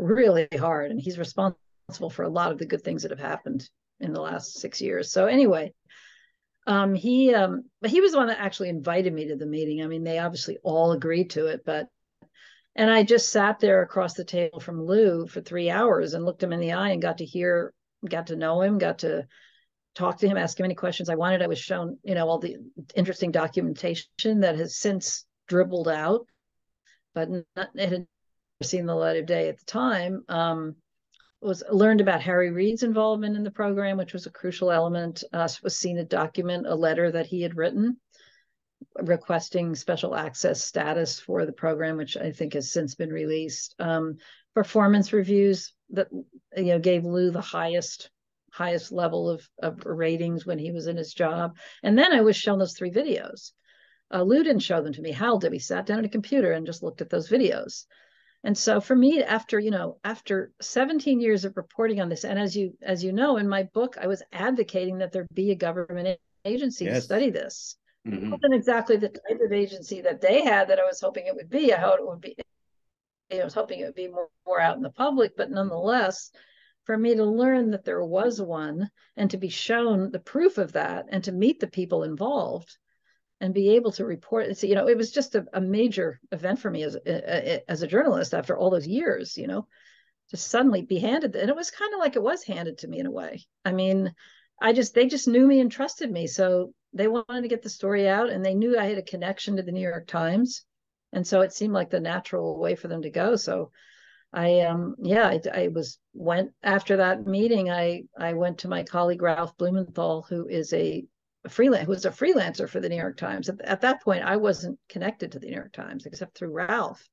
really 0.02 0.48
hard. 0.60 0.92
And 0.92 1.00
he's 1.00 1.18
responsible 1.18 2.10
for 2.10 2.24
a 2.24 2.30
lot 2.30 2.52
of 2.52 2.58
the 2.58 2.66
good 2.66 2.84
things 2.84 3.04
that 3.04 3.12
have 3.12 3.20
happened 3.32 3.70
in 4.00 4.12
the 4.12 4.22
last 4.22 4.60
six 4.60 4.82
years. 4.82 5.12
So, 5.12 5.28
anyway, 5.28 5.72
Um, 6.68 6.94
he 6.94 7.34
um, 7.34 7.64
he 7.86 8.02
was 8.02 8.12
the 8.12 8.20
one 8.20 8.28
that 8.28 8.40
actually 8.40 8.70
invited 8.70 9.14
me 9.14 9.28
to 9.30 9.36
the 9.36 9.48
meeting. 9.48 9.82
I 9.82 9.88
mean, 9.88 10.04
they 10.04 10.20
obviously 10.20 10.58
all 10.64 10.92
agreed 10.92 11.32
to 11.32 11.48
it, 11.48 11.62
but 11.66 11.88
and 12.76 12.90
I 12.90 13.04
just 13.04 13.30
sat 13.30 13.60
there 13.60 13.82
across 13.82 14.14
the 14.14 14.24
table 14.24 14.60
from 14.60 14.86
Lou 14.86 15.26
for 15.26 15.42
three 15.42 15.72
hours 15.72 16.14
and 16.14 16.24
looked 16.24 16.44
him 16.44 16.54
in 16.54 16.60
the 16.60 16.74
eye 16.74 16.92
and 16.92 17.02
got 17.02 17.18
to 17.18 17.26
hear, 17.26 17.74
got 18.08 18.28
to 18.28 18.36
know 18.36 18.62
him, 18.62 18.78
got 18.78 19.00
to 19.00 19.26
talk 19.96 20.20
to 20.20 20.28
him, 20.28 20.38
ask 20.38 20.60
him 20.60 20.66
any 20.66 20.76
questions 20.76 21.10
I 21.10 21.16
wanted. 21.16 21.42
I 21.42 21.48
was 21.48 21.60
shown, 21.60 21.98
you 22.04 22.14
know, 22.16 22.30
all 22.30 22.40
the 22.40 22.58
interesting 22.96 23.32
documentation 23.32 24.42
that 24.42 24.56
has 24.56 24.78
since 24.78 25.26
dribbled 25.48 25.90
out, 25.90 26.28
but 27.16 27.28
not, 27.56 27.70
it 27.74 27.90
had 27.92 28.08
seen 28.64 28.86
the 28.86 28.96
light 28.96 29.18
of 29.18 29.26
day 29.26 29.50
at 29.50 29.60
the 29.60 29.66
time. 29.66 30.24
Um, 30.30 30.76
was 31.42 31.64
learned 31.72 32.02
about 32.02 32.22
Harry 32.22 32.52
Reid's 32.52 32.84
involvement 32.84 33.36
in 33.36 33.44
the 33.44 33.50
program, 33.50 33.98
which 33.98 34.14
was 34.14 34.28
a 34.28 34.32
crucial 34.32 34.72
element. 34.72 35.24
Uh, 35.34 35.50
was 35.64 35.76
seen 35.76 35.98
a 35.98 36.06
document, 36.06 36.68
a 36.68 36.76
letter 36.76 37.12
that 37.12 37.26
he 37.26 37.42
had 37.42 37.58
written 37.58 37.98
requesting 39.00 39.76
special 39.76 40.16
access 40.16 40.64
status 40.64 41.20
for 41.20 41.46
the 41.46 41.52
program, 41.52 41.98
which 41.98 42.18
I 42.18 42.32
think 42.32 42.54
has 42.54 42.72
since 42.72 42.96
been 42.96 43.12
released. 43.12 43.76
Um, 43.80 44.18
performance 44.54 45.14
reviews 45.14 45.74
that 45.92 46.08
you 46.12 46.66
know 46.66 46.80
gave 46.80 47.06
Lou 47.06 47.32
the 47.32 47.42
highest 47.42 48.10
highest 48.52 48.92
level 48.92 49.30
of, 49.30 49.48
of 49.62 49.86
ratings 49.86 50.46
when 50.46 50.60
he 50.60 50.72
was 50.72 50.88
in 50.88 50.98
his 50.98 51.14
job. 51.14 51.56
And 51.84 51.98
then 51.98 52.12
I 52.12 52.20
was 52.20 52.36
shown 52.36 52.60
those 52.60 52.76
three 52.76 52.92
videos. 52.92 53.52
Uh, 54.14 54.24
Lou 54.24 54.44
didn't 54.44 54.60
show 54.60 54.82
them 54.82 54.92
to 54.92 55.02
me. 55.02 55.12
Hal 55.12 55.40
did. 55.40 55.52
We 55.52 55.60
sat 55.60 55.86
down 55.86 56.00
at 56.00 56.06
a 56.06 56.10
computer 56.10 56.52
and 56.52 56.66
just 56.66 56.84
looked 56.84 57.00
at 57.00 57.10
those 57.10 57.30
videos. 57.30 57.86
And 58.44 58.58
so 58.58 58.82
for 58.82 58.96
me, 58.96 59.22
after 59.22 59.60
you 59.60 59.72
know, 59.72 59.98
after 60.04 60.52
17 60.62 61.20
years 61.20 61.46
of 61.46 61.58
reporting 61.58 62.02
on 62.02 62.10
this, 62.10 62.24
and 62.26 62.40
as 62.40 62.56
you 62.56 62.76
as 62.82 63.04
you 63.04 63.12
know, 63.12 63.38
in 63.38 63.48
my 63.48 63.64
book, 63.64 63.98
I 64.02 64.08
was 64.08 64.24
advocating 64.32 64.98
that 65.00 65.12
there 65.12 65.28
be 65.34 65.52
a 65.52 65.56
government 65.56 66.20
agency 66.44 66.86
yes. 66.86 66.96
to 66.96 67.02
study 67.02 67.30
this. 67.30 67.78
Mm-hmm. 68.08 68.26
It 68.26 68.32
wasn't 68.32 68.56
exactly 68.56 68.98
the 68.98 69.10
type 69.10 69.40
of 69.46 69.52
agency 69.52 70.02
that 70.02 70.22
they 70.22 70.42
had 70.44 70.70
that 70.70 70.80
I 70.80 70.86
was 70.86 71.00
hoping 71.00 71.28
it 71.28 71.36
would 71.36 71.50
be. 71.50 71.74
I 71.74 71.78
hope 71.78 72.00
it 72.00 72.08
would 72.08 72.22
be. 72.22 72.36
I 73.32 73.44
was 73.44 73.54
hoping 73.54 73.80
it 73.80 73.86
would 73.86 73.96
be 73.96 74.08
more, 74.08 74.28
more 74.46 74.60
out 74.60 74.76
in 74.76 74.82
the 74.82 74.90
public, 74.90 75.38
but 75.38 75.52
nonetheless, 75.52 76.32
for 76.84 76.98
me 76.98 77.16
to 77.16 77.24
learn 77.24 77.72
that 77.72 77.86
there 77.86 78.04
was 78.04 78.42
one 78.42 78.90
and 79.16 79.30
to 79.32 79.38
be 79.38 79.50
shown 79.50 80.12
the 80.12 80.20
proof 80.20 80.58
of 80.58 80.74
that 80.74 81.06
and 81.10 81.24
to 81.24 81.32
meet 81.32 81.60
the 81.60 81.68
people 81.68 82.04
involved 82.04 82.78
and 83.42 83.54
be 83.54 83.72
able 83.72 83.92
to 83.92 84.06
report 84.06 84.56
so, 84.58 84.68
you 84.68 84.76
know 84.76 84.88
it 84.88 84.98
was 84.98 85.12
just 85.12 85.36
a, 85.36 85.46
a 85.54 85.62
major 85.62 86.20
event 86.32 86.60
for 86.60 86.72
me 86.72 86.84
as 86.84 86.96
a, 86.96 87.70
as 87.70 87.82
a 87.82 87.88
journalist 87.88 88.34
after 88.34 88.58
all 88.58 88.70
those 88.70 88.88
years 88.88 89.38
you 89.38 89.48
know 89.48 89.68
to 90.30 90.38
suddenly 90.38 90.82
be 90.82 91.00
handed 91.00 91.36
and 91.36 91.50
it 91.50 91.56
was 91.56 91.72
kind 91.72 91.94
of 91.94 92.00
like 92.00 92.16
it 92.16 92.24
was 92.24 92.44
handed 92.44 92.78
to 92.78 92.88
me 92.88 93.00
in 93.00 93.06
a 93.06 93.12
way. 93.12 93.44
I 93.66 93.74
mean 93.74 94.14
i 94.62 94.72
just 94.72 94.94
they 94.94 95.08
just 95.08 95.28
knew 95.28 95.46
me 95.46 95.60
and 95.60 95.72
trusted 95.72 96.10
me 96.10 96.28
so 96.28 96.74
they 96.94 97.08
wanted 97.08 97.42
to 97.42 97.48
get 97.48 97.64
the 97.64 97.70
story 97.70 98.08
out 98.08 98.30
and 98.30 98.46
they 98.46 98.54
knew 98.54 98.78
i 98.78 98.86
had 98.86 98.98
a 98.98 99.04
connection 99.04 99.58
to 99.58 99.64
the 99.64 99.72
new 99.72 99.82
york 99.82 100.08
times 100.08 100.64
and 101.14 101.26
so 101.26 101.42
it 101.42 101.54
seemed 101.54 101.74
like 101.74 101.90
the 101.90 102.00
natural 102.00 102.58
way 102.58 102.76
for 102.76 102.88
them 102.88 103.02
to 103.02 103.10
go. 103.10 103.36
So 103.36 103.72
I 104.34 104.62
um 104.62 104.96
yeah 105.00 105.28
I, 105.28 105.42
I, 105.54 105.68
was 105.68 106.00
went 106.14 106.52
after 106.64 106.98
that 106.98 107.28
meeting 107.28 107.70
I 107.70 108.04
I 108.18 108.34
went 108.34 108.60
to 108.60 108.70
my 108.70 108.84
colleague 108.84 109.22
Ralph 109.22 109.58
Blumenthal 109.58 110.26
who 110.30 110.48
is 110.48 110.72
a, 110.72 111.06
a 111.44 111.50
freelance 111.50 111.86
who 111.86 111.92
was 111.92 112.06
a 112.06 112.12
freelancer 112.12 112.70
for 112.70 112.80
the 112.80 112.90
New 112.90 112.98
York 112.98 113.18
Times. 113.18 113.50
At, 113.50 113.62
at 113.62 113.82
that 113.82 114.02
point 114.02 114.24
I 114.24 114.38
wasn't 114.38 114.80
connected 114.90 115.32
to 115.32 115.40
the 115.40 115.48
New 115.48 115.56
York 115.56 115.74
Times 115.74 116.06
except 116.06 116.38
through 116.38 116.52
Ralph. 116.52 117.08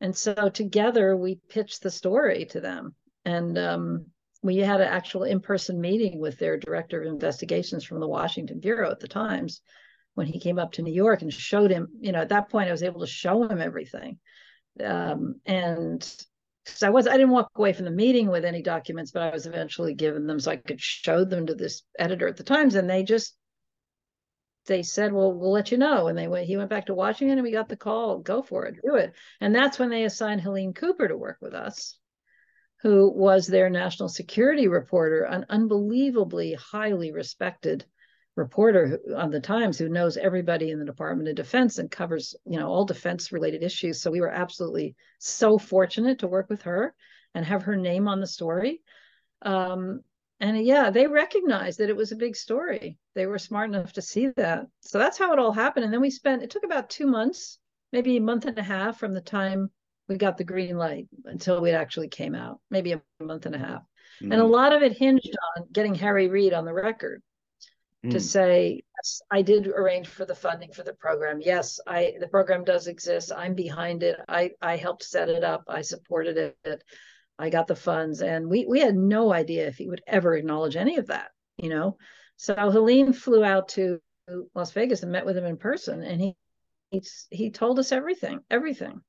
And 0.00 0.16
so 0.16 0.48
together 0.48 1.16
we 1.16 1.40
pitched 1.48 1.82
the 1.82 1.90
story 1.90 2.46
to 2.46 2.60
them. 2.60 2.94
And 3.24 3.56
um, 3.56 4.06
we 4.42 4.56
had 4.58 4.80
an 4.80 4.88
actual 4.88 5.22
in-person 5.22 5.80
meeting 5.80 6.18
with 6.18 6.38
their 6.38 6.58
director 6.58 7.00
of 7.00 7.06
investigations 7.06 7.84
from 7.84 8.00
the 8.00 8.08
Washington 8.08 8.58
bureau 8.58 8.90
at 8.90 9.00
the 9.00 9.08
Times 9.08 9.60
when 10.14 10.26
he 10.26 10.40
came 10.40 10.58
up 10.58 10.72
to 10.72 10.82
New 10.82 10.92
York 10.92 11.22
and 11.22 11.32
showed 11.32 11.70
him 11.70 11.88
you 12.00 12.12
know 12.12 12.20
at 12.20 12.28
that 12.30 12.50
point 12.50 12.68
I 12.68 12.72
was 12.72 12.82
able 12.82 13.00
to 13.00 13.06
show 13.06 13.44
him 13.44 13.60
everything. 13.60 14.18
Um, 14.82 15.36
and 15.46 16.00
because 16.64 16.82
I 16.82 16.90
was 16.90 17.06
I 17.06 17.12
didn't 17.12 17.30
walk 17.30 17.50
away 17.56 17.72
from 17.72 17.84
the 17.84 17.90
meeting 17.90 18.28
with 18.28 18.44
any 18.44 18.62
documents, 18.62 19.10
but 19.10 19.22
I 19.22 19.30
was 19.30 19.46
eventually 19.46 19.94
given 19.94 20.26
them 20.26 20.40
so 20.40 20.50
I 20.50 20.56
could 20.56 20.80
show 20.80 21.24
them 21.24 21.46
to 21.46 21.54
this 21.54 21.82
editor 21.98 22.28
at 22.28 22.36
the 22.36 22.44
Times, 22.44 22.74
and 22.74 22.88
they 22.88 23.02
just 23.02 23.36
they 24.66 24.82
said, 24.82 25.12
"Well, 25.12 25.32
we'll 25.32 25.52
let 25.52 25.70
you 25.70 25.78
know." 25.78 26.08
And 26.08 26.16
they 26.16 26.28
went. 26.28 26.46
He 26.46 26.56
went 26.56 26.70
back 26.70 26.86
to 26.86 26.94
Washington, 26.94 27.38
and 27.38 27.44
we 27.44 27.52
got 27.52 27.68
the 27.68 27.76
call. 27.76 28.18
Go 28.18 28.42
for 28.42 28.66
it, 28.66 28.76
do 28.84 28.96
it. 28.96 29.12
And 29.40 29.54
that's 29.54 29.78
when 29.78 29.90
they 29.90 30.04
assigned 30.04 30.40
Helene 30.40 30.72
Cooper 30.72 31.08
to 31.08 31.16
work 31.16 31.38
with 31.40 31.54
us, 31.54 31.98
who 32.82 33.12
was 33.12 33.46
their 33.46 33.70
national 33.70 34.08
security 34.08 34.68
reporter, 34.68 35.24
an 35.24 35.46
unbelievably 35.48 36.54
highly 36.54 37.12
respected 37.12 37.84
reporter 38.36 38.98
on 39.16 39.30
the 39.30 39.40
Times 39.40 39.78
who 39.78 39.88
knows 39.88 40.16
everybody 40.16 40.70
in 40.70 40.78
the 40.78 40.84
Department 40.84 41.28
of 41.28 41.34
Defense 41.34 41.78
and 41.78 41.90
covers, 41.90 42.34
you 42.46 42.58
know, 42.58 42.68
all 42.68 42.84
defense 42.84 43.30
related 43.30 43.62
issues. 43.62 44.00
So 44.00 44.10
we 44.10 44.20
were 44.20 44.30
absolutely 44.30 44.96
so 45.18 45.58
fortunate 45.58 46.20
to 46.20 46.28
work 46.28 46.48
with 46.48 46.62
her 46.62 46.94
and 47.34 47.44
have 47.44 47.64
her 47.64 47.76
name 47.76 48.08
on 48.08 48.20
the 48.20 48.26
story. 48.26 48.80
Um, 49.42 50.00
and 50.42 50.66
yeah, 50.66 50.90
they 50.90 51.06
recognized 51.06 51.78
that 51.78 51.88
it 51.88 51.96
was 51.96 52.10
a 52.10 52.16
big 52.16 52.34
story. 52.34 52.98
They 53.14 53.26
were 53.26 53.38
smart 53.38 53.70
enough 53.70 53.92
to 53.92 54.02
see 54.02 54.26
that. 54.36 54.66
So 54.80 54.98
that's 54.98 55.16
how 55.16 55.32
it 55.32 55.38
all 55.38 55.52
happened. 55.52 55.84
And 55.84 55.94
then 55.94 56.00
we 56.00 56.10
spent, 56.10 56.42
it 56.42 56.50
took 56.50 56.64
about 56.64 56.90
two 56.90 57.06
months, 57.06 57.60
maybe 57.92 58.16
a 58.16 58.20
month 58.20 58.46
and 58.46 58.58
a 58.58 58.62
half 58.62 58.98
from 58.98 59.14
the 59.14 59.20
time 59.20 59.70
we 60.08 60.16
got 60.16 60.36
the 60.36 60.44
green 60.44 60.76
light 60.76 61.06
until 61.26 61.60
we 61.60 61.70
actually 61.70 62.08
came 62.08 62.34
out, 62.34 62.58
maybe 62.70 62.90
a 62.90 63.00
month 63.20 63.46
and 63.46 63.54
a 63.54 63.58
half. 63.58 63.82
Mm-hmm. 64.20 64.32
And 64.32 64.42
a 64.42 64.44
mm. 64.44 64.50
lot 64.50 64.72
of 64.72 64.82
it 64.82 64.98
hinged 64.98 65.36
on 65.56 65.68
getting 65.70 65.94
Harry 65.94 66.26
Reid 66.26 66.52
on 66.52 66.64
the 66.64 66.74
record 66.74 67.22
to 68.10 68.16
mm. 68.16 68.20
say 68.20 68.82
yes, 68.98 69.22
I 69.30 69.42
did 69.42 69.68
arrange 69.68 70.08
for 70.08 70.24
the 70.24 70.34
funding 70.34 70.72
for 70.72 70.82
the 70.82 70.94
program. 70.94 71.40
Yes, 71.40 71.78
I 71.86 72.14
the 72.18 72.26
program 72.26 72.64
does 72.64 72.88
exist. 72.88 73.30
I'm 73.30 73.54
behind 73.54 74.02
it. 74.02 74.16
I 74.28 74.50
I 74.60 74.76
helped 74.76 75.04
set 75.04 75.28
it 75.28 75.44
up. 75.44 75.62
I 75.68 75.82
supported 75.82 76.56
it. 76.64 76.82
I 77.42 77.50
got 77.50 77.66
the 77.66 77.74
funds, 77.74 78.22
and 78.22 78.48
we 78.48 78.66
we 78.66 78.78
had 78.78 78.94
no 78.94 79.32
idea 79.32 79.66
if 79.66 79.76
he 79.76 79.88
would 79.88 80.02
ever 80.06 80.36
acknowledge 80.36 80.76
any 80.76 80.96
of 80.96 81.08
that. 81.08 81.32
You 81.56 81.70
know, 81.70 81.96
so 82.36 82.54
Helene 82.54 83.12
flew 83.12 83.42
out 83.44 83.68
to 83.70 84.00
Las 84.54 84.70
Vegas 84.70 85.02
and 85.02 85.10
met 85.10 85.26
with 85.26 85.36
him 85.36 85.44
in 85.44 85.56
person, 85.56 86.02
and 86.02 86.20
he 86.20 86.36
he 86.90 87.02
he 87.30 87.50
told 87.50 87.80
us 87.80 87.90
everything, 87.90 88.40
everything. 88.48 89.00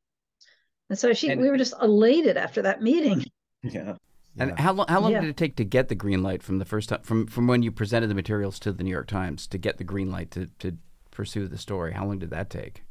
And 0.89 0.97
so 0.97 1.13
she 1.13 1.29
and, 1.29 1.39
we 1.39 1.49
were 1.49 1.57
just 1.57 1.75
elated 1.79 2.35
after 2.37 2.63
that 2.63 2.81
meeting. 2.81 3.25
Yeah. 3.65 3.95
And 4.37 4.49
yeah. 4.49 4.61
how 4.61 4.73
long 4.73 4.87
how 4.89 4.99
long 4.99 5.13
yeah. 5.13 5.21
did 5.21 5.29
it 5.29 5.37
take 5.37 5.55
to 5.55 5.63
get 5.63 5.87
the 5.87 5.95
green 5.95 6.21
light 6.21 6.43
from 6.43 6.59
the 6.59 6.65
first 6.65 6.89
time 6.89 7.01
from 7.03 7.27
from 7.27 7.47
when 7.47 7.63
you 7.63 7.71
presented 7.71 8.07
the 8.07 8.13
materials 8.13 8.59
to 8.59 8.73
the 8.73 8.83
New 8.83 8.89
York 8.89 9.07
Times 9.07 9.47
to 9.47 9.57
get 9.57 9.77
the 9.77 9.85
green 9.85 10.11
light 10.11 10.31
to 10.31 10.47
to 10.59 10.75
pursue 11.11 11.47
the 11.47 11.57
story? 11.57 11.93
How 11.93 12.05
long 12.05 12.19
did 12.19 12.29
that 12.31 12.49
take? 12.49 12.83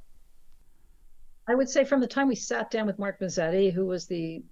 I 1.46 1.55
would 1.55 1.68
say 1.68 1.85
from 1.85 2.00
the 2.00 2.07
time 2.07 2.26
we 2.26 2.37
sat 2.37 2.70
down 2.70 2.87
with 2.87 2.98
Mark 2.98 3.20
Mazzetti, 3.20 3.70
who 3.70 3.85
was 3.85 4.07
the 4.07 4.42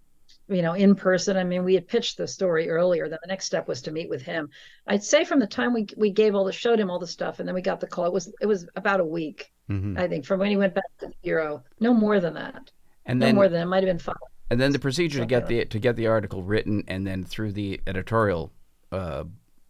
you 0.51 0.63
know 0.63 0.73
in 0.73 0.95
person 0.95 1.37
i 1.37 1.45
mean 1.45 1.65
we 1.65 1.75
had 1.75 1.89
pitched 1.89 2.17
the 2.17 2.27
story 2.27 2.69
earlier 2.69 3.09
then 3.09 3.19
the 3.23 3.29
next 3.29 3.47
step 3.47 3.69
was 3.69 3.81
to 3.81 3.91
meet 3.91 4.09
with 4.09 4.23
him 4.23 4.49
i'd 4.89 5.03
say 5.03 5.25
from 5.25 5.39
the 5.39 5.47
time 5.47 5.73
we 5.73 5.87
we 5.97 6.11
gave 6.11 6.35
all 6.35 6.45
the 6.45 6.53
showed 6.53 6.79
him 6.79 6.91
all 6.91 6.99
the 6.99 7.07
stuff 7.07 7.39
and 7.39 7.49
then 7.49 7.55
we 7.55 7.63
got 7.63 7.81
the 7.81 7.87
call 7.87 8.05
it 8.05 8.13
was 8.13 8.33
it 8.41 8.47
was 8.47 8.67
about 8.77 9.01
a 9.01 9.05
week 9.05 9.53
mm-hmm. 9.71 9.97
i 9.99 10.07
think 10.07 10.25
from 10.25 10.41
when 10.41 10.51
he 10.51 10.57
went 10.57 10.75
back 10.75 10.85
to 10.99 11.07
the 11.07 11.15
bureau 11.23 11.63
no 11.79 11.95
more 11.95 12.21
than 12.21 12.35
that 12.35 12.71
and 13.07 13.19
no 13.19 13.27
then, 13.27 13.35
more 13.35 13.49
than 13.49 13.63
it 13.63 13.67
might 13.67 13.83
have 13.83 13.91
been 13.91 13.99
five 13.99 14.17
and 14.51 14.61
then 14.61 14.73
the 14.73 14.79
procedure 14.79 15.21
to 15.21 15.27
get 15.27 15.47
the 15.47 15.65
to 15.65 15.79
get 15.79 15.95
the 15.95 16.09
article 16.09 16.43
written 16.43 16.83
and 16.89 17.07
then 17.07 17.23
through 17.23 17.53
the 17.53 17.81
editorial 17.87 18.53
uh, 18.91 19.25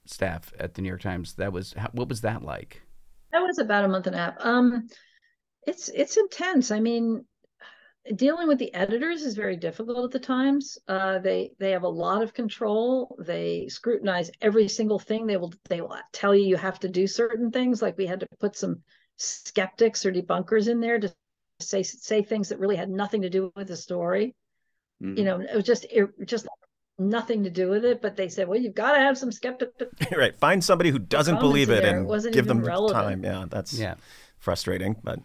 staff 0.07 0.53
at 0.59 0.75
the 0.75 0.83
New 0.83 0.89
York 0.89 1.03
Times. 1.03 1.35
That 1.35 1.53
was 1.53 1.75
what 1.93 2.09
was 2.09 2.21
that 2.23 2.43
like? 2.43 2.83
That 3.33 3.41
was 3.41 3.59
about 3.59 3.85
a 3.85 3.89
month 3.89 4.07
and 4.07 4.17
a 4.17 4.19
half. 4.19 4.35
Um, 4.41 4.89
it's 5.67 5.89
it's 5.91 6.17
intense. 6.17 6.71
I 6.71 6.81
mean, 6.81 7.25
dealing 8.17 8.49
with 8.49 8.59
the 8.59 8.73
editors 8.75 9.23
is 9.23 9.35
very 9.35 9.57
difficult 9.57 10.05
at 10.05 10.11
the 10.11 10.19
Times. 10.19 10.79
Uh, 10.89 11.19
they 11.19 11.53
they 11.59 11.71
have 11.73 11.83
a 11.83 11.89
lot 11.89 12.23
of 12.23 12.35
control. 12.35 13.17
They 13.19 13.69
scrutinize 13.69 14.31
every 14.41 14.69
single 14.69 14.99
thing. 14.99 15.27
They 15.27 15.37
will 15.37 15.53
they 15.69 15.81
will 15.81 15.97
tell 16.13 16.35
you 16.35 16.45
you 16.45 16.57
have 16.57 16.81
to 16.81 16.89
do 16.89 17.07
certain 17.07 17.51
things. 17.51 17.83
Like 17.83 17.99
we 17.99 18.07
had 18.07 18.21
to 18.21 18.27
put 18.39 18.57
some 18.57 18.83
skeptics 19.17 20.07
or 20.07 20.13
debunkers 20.13 20.69
in 20.69 20.81
there 20.81 20.99
to 20.99 21.13
say 21.61 21.83
say 21.83 22.23
things 22.23 22.49
that 22.49 22.59
really 22.59 22.77
had 22.77 22.91
nothing 22.91 23.23
to 23.23 23.31
do 23.31 23.53
with 23.55 23.69
the 23.69 23.77
story. 23.77 24.35
Mm-hmm. 25.03 25.19
You 25.19 25.25
know, 25.25 25.41
it 25.41 25.55
was 25.55 25.65
just 25.65 25.85
it 25.91 26.09
just 26.25 26.47
nothing 26.99 27.45
to 27.45 27.51
do 27.51 27.69
with 27.69 27.85
it. 27.85 28.01
But 28.01 28.17
they 28.17 28.29
said, 28.29 28.49
well, 28.49 28.59
you've 28.59 28.75
got 28.75 28.93
to 28.93 28.99
have 28.99 29.19
some 29.19 29.33
skeptic. 29.33 29.71
right. 30.17 30.39
Find 30.39 30.63
somebody 30.63 30.91
who 30.91 30.99
doesn't 30.99 31.39
believe 31.39 31.71
it 31.71 31.85
and 31.85 32.09
give 32.33 32.47
them 32.47 32.63
relevant. 32.63 33.03
time. 33.03 33.25
Yeah, 33.25 33.47
that's 33.49 33.79
yeah 33.79 33.95
frustrating, 34.39 34.97
but. 35.03 35.21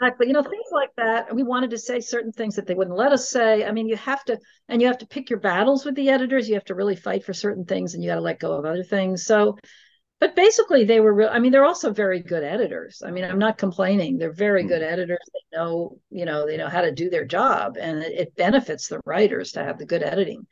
Exactly. 0.00 0.26
You 0.26 0.34
know, 0.34 0.42
things 0.42 0.68
like 0.72 0.90
that. 0.96 1.34
We 1.34 1.42
wanted 1.42 1.70
to 1.70 1.78
say 1.78 2.00
certain 2.00 2.32
things 2.32 2.56
that 2.56 2.66
they 2.66 2.74
wouldn't 2.74 2.96
let 2.96 3.12
us 3.12 3.30
say. 3.30 3.64
I 3.64 3.72
mean, 3.72 3.88
you 3.88 3.96
have 3.96 4.24
to, 4.24 4.38
and 4.68 4.80
you 4.80 4.88
have 4.88 4.98
to 4.98 5.06
pick 5.06 5.30
your 5.30 5.40
battles 5.40 5.84
with 5.84 5.94
the 5.94 6.10
editors. 6.10 6.48
You 6.48 6.54
have 6.54 6.64
to 6.66 6.74
really 6.74 6.96
fight 6.96 7.24
for 7.24 7.32
certain 7.32 7.64
things 7.64 7.94
and 7.94 8.02
you 8.02 8.10
got 8.10 8.16
to 8.16 8.20
let 8.20 8.40
go 8.40 8.52
of 8.52 8.64
other 8.64 8.84
things. 8.84 9.24
So 9.24 9.56
but 10.18 10.34
basically 10.34 10.84
they 10.84 10.98
were 10.98 11.12
real 11.12 11.28
i 11.30 11.38
mean 11.38 11.52
they're 11.52 11.66
also 11.66 11.92
very 11.92 12.22
good 12.22 12.42
editors 12.42 13.02
i 13.04 13.10
mean 13.10 13.22
i'm 13.22 13.38
not 13.38 13.58
complaining 13.58 14.16
they're 14.16 14.32
very 14.32 14.62
hmm. 14.62 14.68
good 14.68 14.82
editors 14.82 15.18
they 15.34 15.58
know 15.58 15.98
you 16.08 16.24
know 16.24 16.46
they 16.46 16.56
know 16.56 16.70
how 16.70 16.80
to 16.80 16.90
do 16.90 17.10
their 17.10 17.26
job 17.26 17.76
and 17.78 18.02
it, 18.02 18.12
it 18.12 18.34
benefits 18.34 18.88
the 18.88 18.98
writers 19.04 19.52
to 19.52 19.62
have 19.62 19.76
the 19.76 19.84
good 19.84 20.02
editing 20.02 20.46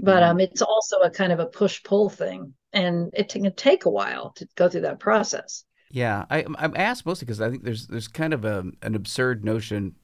but 0.00 0.24
hmm. 0.24 0.30
um 0.30 0.40
it's 0.40 0.62
also 0.62 0.98
a 0.98 1.10
kind 1.10 1.30
of 1.30 1.38
a 1.38 1.46
push 1.46 1.80
pull 1.84 2.10
thing 2.10 2.54
and 2.72 3.10
it 3.14 3.28
can 3.28 3.52
take 3.54 3.84
a 3.84 3.90
while 3.90 4.32
to 4.32 4.46
go 4.54 4.68
through 4.68 4.82
that 4.82 5.00
process. 5.00 5.64
Yeah, 5.90 6.26
I, 6.30 6.44
I'm 6.58 6.76
asked 6.76 7.06
mostly 7.06 7.24
because 7.24 7.40
I 7.40 7.50
think 7.50 7.64
there's 7.64 7.86
there's 7.86 8.08
kind 8.08 8.34
of 8.34 8.44
a, 8.44 8.64
an 8.82 8.94
absurd 8.94 9.44
notion 9.44 9.94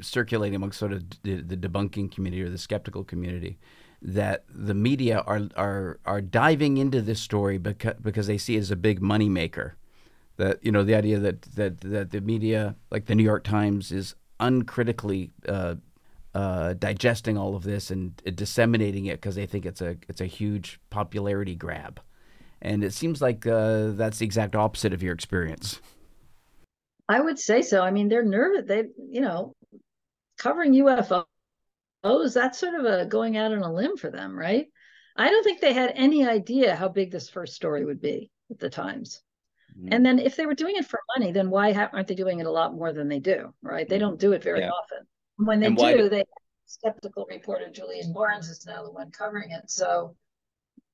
circulating 0.00 0.54
amongst 0.54 0.78
sort 0.78 0.92
of 0.92 1.02
the, 1.22 1.42
the 1.42 1.56
debunking 1.56 2.12
community 2.12 2.42
or 2.42 2.48
the 2.48 2.58
skeptical 2.58 3.02
community 3.02 3.58
that 4.02 4.44
the 4.48 4.74
media 4.74 5.20
are 5.26 5.42
are 5.56 5.98
are 6.06 6.20
diving 6.20 6.78
into 6.78 7.02
this 7.02 7.20
story 7.20 7.58
because 7.58 7.94
because 8.00 8.26
they 8.26 8.38
see 8.38 8.56
it 8.56 8.60
as 8.60 8.70
a 8.70 8.76
big 8.76 9.02
money 9.02 9.28
maker. 9.28 9.76
That 10.36 10.64
you 10.64 10.72
know 10.72 10.82
the 10.82 10.94
idea 10.94 11.18
that 11.18 11.42
that 11.42 11.80
that 11.80 12.10
the 12.10 12.20
media, 12.20 12.76
like 12.90 13.06
the 13.06 13.14
New 13.14 13.22
York 13.22 13.44
Times, 13.44 13.92
is 13.92 14.14
uncritically 14.38 15.32
uh, 15.46 15.74
uh, 16.34 16.72
digesting 16.74 17.36
all 17.36 17.54
of 17.54 17.62
this 17.62 17.90
and 17.90 18.16
disseminating 18.34 19.06
it 19.06 19.20
because 19.20 19.34
they 19.34 19.46
think 19.46 19.66
it's 19.66 19.82
a 19.82 19.96
it's 20.08 20.20
a 20.20 20.26
huge 20.26 20.80
popularity 20.88 21.54
grab. 21.54 22.00
And 22.62 22.84
it 22.84 22.92
seems 22.92 23.22
like 23.22 23.46
uh, 23.46 23.92
that's 23.92 24.18
the 24.18 24.24
exact 24.24 24.54
opposite 24.54 24.92
of 24.92 25.02
your 25.02 25.14
experience. 25.14 25.80
I 27.08 27.20
would 27.20 27.38
say 27.38 27.62
so. 27.62 27.82
I 27.82 27.90
mean, 27.90 28.08
they're 28.08 28.24
nervous. 28.24 28.66
They, 28.68 28.84
you 29.10 29.20
know, 29.20 29.54
covering 30.38 30.74
UFOs, 30.74 31.24
that's 32.34 32.58
sort 32.58 32.74
of 32.74 32.84
a 32.84 33.06
going 33.06 33.36
out 33.36 33.52
on 33.52 33.62
a 33.62 33.72
limb 33.72 33.96
for 33.96 34.10
them, 34.10 34.38
right? 34.38 34.66
I 35.16 35.30
don't 35.30 35.42
think 35.42 35.60
they 35.60 35.72
had 35.72 35.92
any 35.94 36.26
idea 36.26 36.76
how 36.76 36.88
big 36.88 37.10
this 37.10 37.28
first 37.28 37.54
story 37.54 37.84
would 37.84 38.00
be 38.00 38.30
at 38.50 38.58
the 38.58 38.70
Times. 38.70 39.22
Mm-hmm. 39.76 39.92
And 39.92 40.06
then 40.06 40.18
if 40.18 40.36
they 40.36 40.46
were 40.46 40.54
doing 40.54 40.76
it 40.76 40.86
for 40.86 41.00
money, 41.16 41.32
then 41.32 41.50
why 41.50 41.72
aren't 41.72 42.08
they 42.08 42.14
doing 42.14 42.40
it 42.40 42.46
a 42.46 42.50
lot 42.50 42.74
more 42.74 42.92
than 42.92 43.08
they 43.08 43.18
do, 43.18 43.52
right? 43.62 43.88
They 43.88 43.98
don't 43.98 44.20
do 44.20 44.32
it 44.32 44.42
very 44.42 44.60
yeah. 44.60 44.70
often. 44.70 45.06
When 45.36 45.60
they 45.60 45.70
do, 45.70 46.08
they 46.08 46.24
skeptical 46.66 47.26
reporter 47.28 47.68
Julian 47.70 48.12
Barnes 48.12 48.48
is 48.48 48.64
now 48.66 48.84
the 48.84 48.92
one 48.92 49.10
covering 49.10 49.50
it. 49.50 49.70
So 49.70 50.14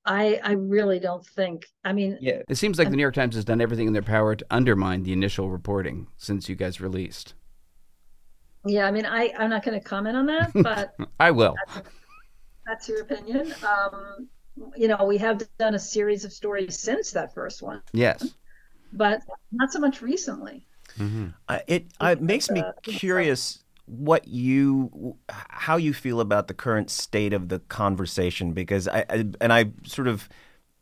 I 0.07 0.39
I 0.43 0.53
really 0.53 0.99
don't 0.99 1.25
think. 1.25 1.67
I 1.83 1.91
mean, 1.93 2.17
yeah, 2.21 2.41
it 2.47 2.55
seems 2.55 2.79
like 2.79 2.89
the 2.89 2.95
New 2.95 3.01
York 3.01 3.13
Times 3.13 3.35
has 3.35 3.45
done 3.45 3.61
everything 3.61 3.87
in 3.87 3.93
their 3.93 4.01
power 4.01 4.35
to 4.35 4.45
undermine 4.49 5.03
the 5.03 5.11
initial 5.11 5.49
reporting 5.49 6.07
since 6.17 6.47
you 6.47 6.55
guys 6.55 6.79
released. 6.79 7.33
Yeah, 8.65 8.87
I 8.87 8.91
mean, 8.91 9.05
I 9.05 9.33
I'm 9.37 9.49
not 9.49 9.63
going 9.63 9.79
to 9.79 9.85
comment 9.85 10.15
on 10.15 10.25
that, 10.27 10.51
but 10.55 10.95
I 11.19 11.31
will. 11.31 11.55
That's, 11.67 11.89
that's 12.65 12.89
your 12.89 13.01
opinion. 13.01 13.53
Um, 13.63 14.29
you 14.75 14.87
know, 14.87 15.03
we 15.05 15.17
have 15.17 15.43
done 15.59 15.75
a 15.75 15.79
series 15.79 16.23
of 16.23 16.31
stories 16.31 16.79
since 16.79 17.11
that 17.11 17.33
first 17.33 17.61
one. 17.61 17.81
Yes, 17.91 18.33
but 18.93 19.21
not 19.51 19.71
so 19.71 19.79
much 19.79 20.01
recently. 20.01 20.65
Mm-hmm. 20.97 21.27
Uh, 21.49 21.59
it 21.67 21.87
uh, 22.01 22.07
it 22.07 22.21
makes 22.21 22.49
me 22.49 22.63
curious 22.81 23.59
what 23.87 24.27
you 24.27 25.15
how 25.29 25.77
you 25.77 25.93
feel 25.93 26.19
about 26.19 26.47
the 26.47 26.53
current 26.53 26.89
state 26.91 27.31
of 27.31 27.47
the 27.47 27.59
conversation 27.59 28.51
because 28.51 28.87
I, 28.87 29.05
I, 29.09 29.25
and 29.39 29.53
I 29.53 29.71
sort 29.85 30.09
of 30.09 30.27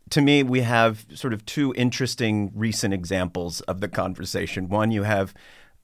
to 0.09 0.21
me 0.21 0.41
we 0.41 0.61
have 0.61 1.05
sort 1.13 1.31
of 1.31 1.45
two 1.45 1.73
interesting 1.77 2.51
recent 2.55 2.93
examples 2.93 3.61
of 3.61 3.79
the 3.79 3.87
conversation. 3.87 4.69
One 4.69 4.89
you 4.91 5.03
have 5.03 5.35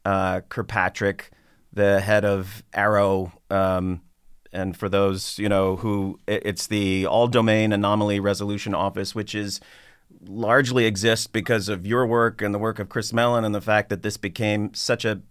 uh, 0.03 0.41
Kirkpatrick, 0.49 1.29
the 1.71 2.01
head 2.01 2.25
of 2.25 2.63
AARO. 2.73 3.31
um, 3.51 4.01
and 4.51 4.75
for 4.75 4.89
those 4.89 5.37
you 5.37 5.47
know 5.47 5.75
who 5.75 6.19
it's 6.27 6.67
the 6.67 7.05
All 7.05 7.27
Domain 7.27 7.71
Anomaly 7.71 8.19
Resolution 8.19 8.73
Office, 8.73 9.13
which 9.13 9.35
is 9.35 9.61
largely 10.25 10.85
exists 10.85 11.27
because 11.27 11.69
of 11.69 11.85
your 11.85 12.05
work 12.05 12.41
and 12.41 12.53
the 12.53 12.59
work 12.59 12.79
of 12.79 12.89
Chris 12.89 13.13
Mellon 13.13 13.45
and 13.45 13.55
the 13.55 13.61
fact 13.61 13.89
that 13.89 14.01
this 14.01 14.17
became 14.17 14.73
such 14.73 15.05
a 15.05 15.21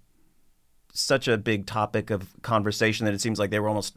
such 0.93 1.29
a 1.29 1.39
big 1.39 1.67
topic 1.67 2.11
of 2.11 2.35
conversation 2.43 3.07
that 3.07 3.15
it 3.15 3.21
seems 3.21 3.39
like 3.39 3.51
they 3.51 3.61
were 3.61 3.69
almost 3.69 3.95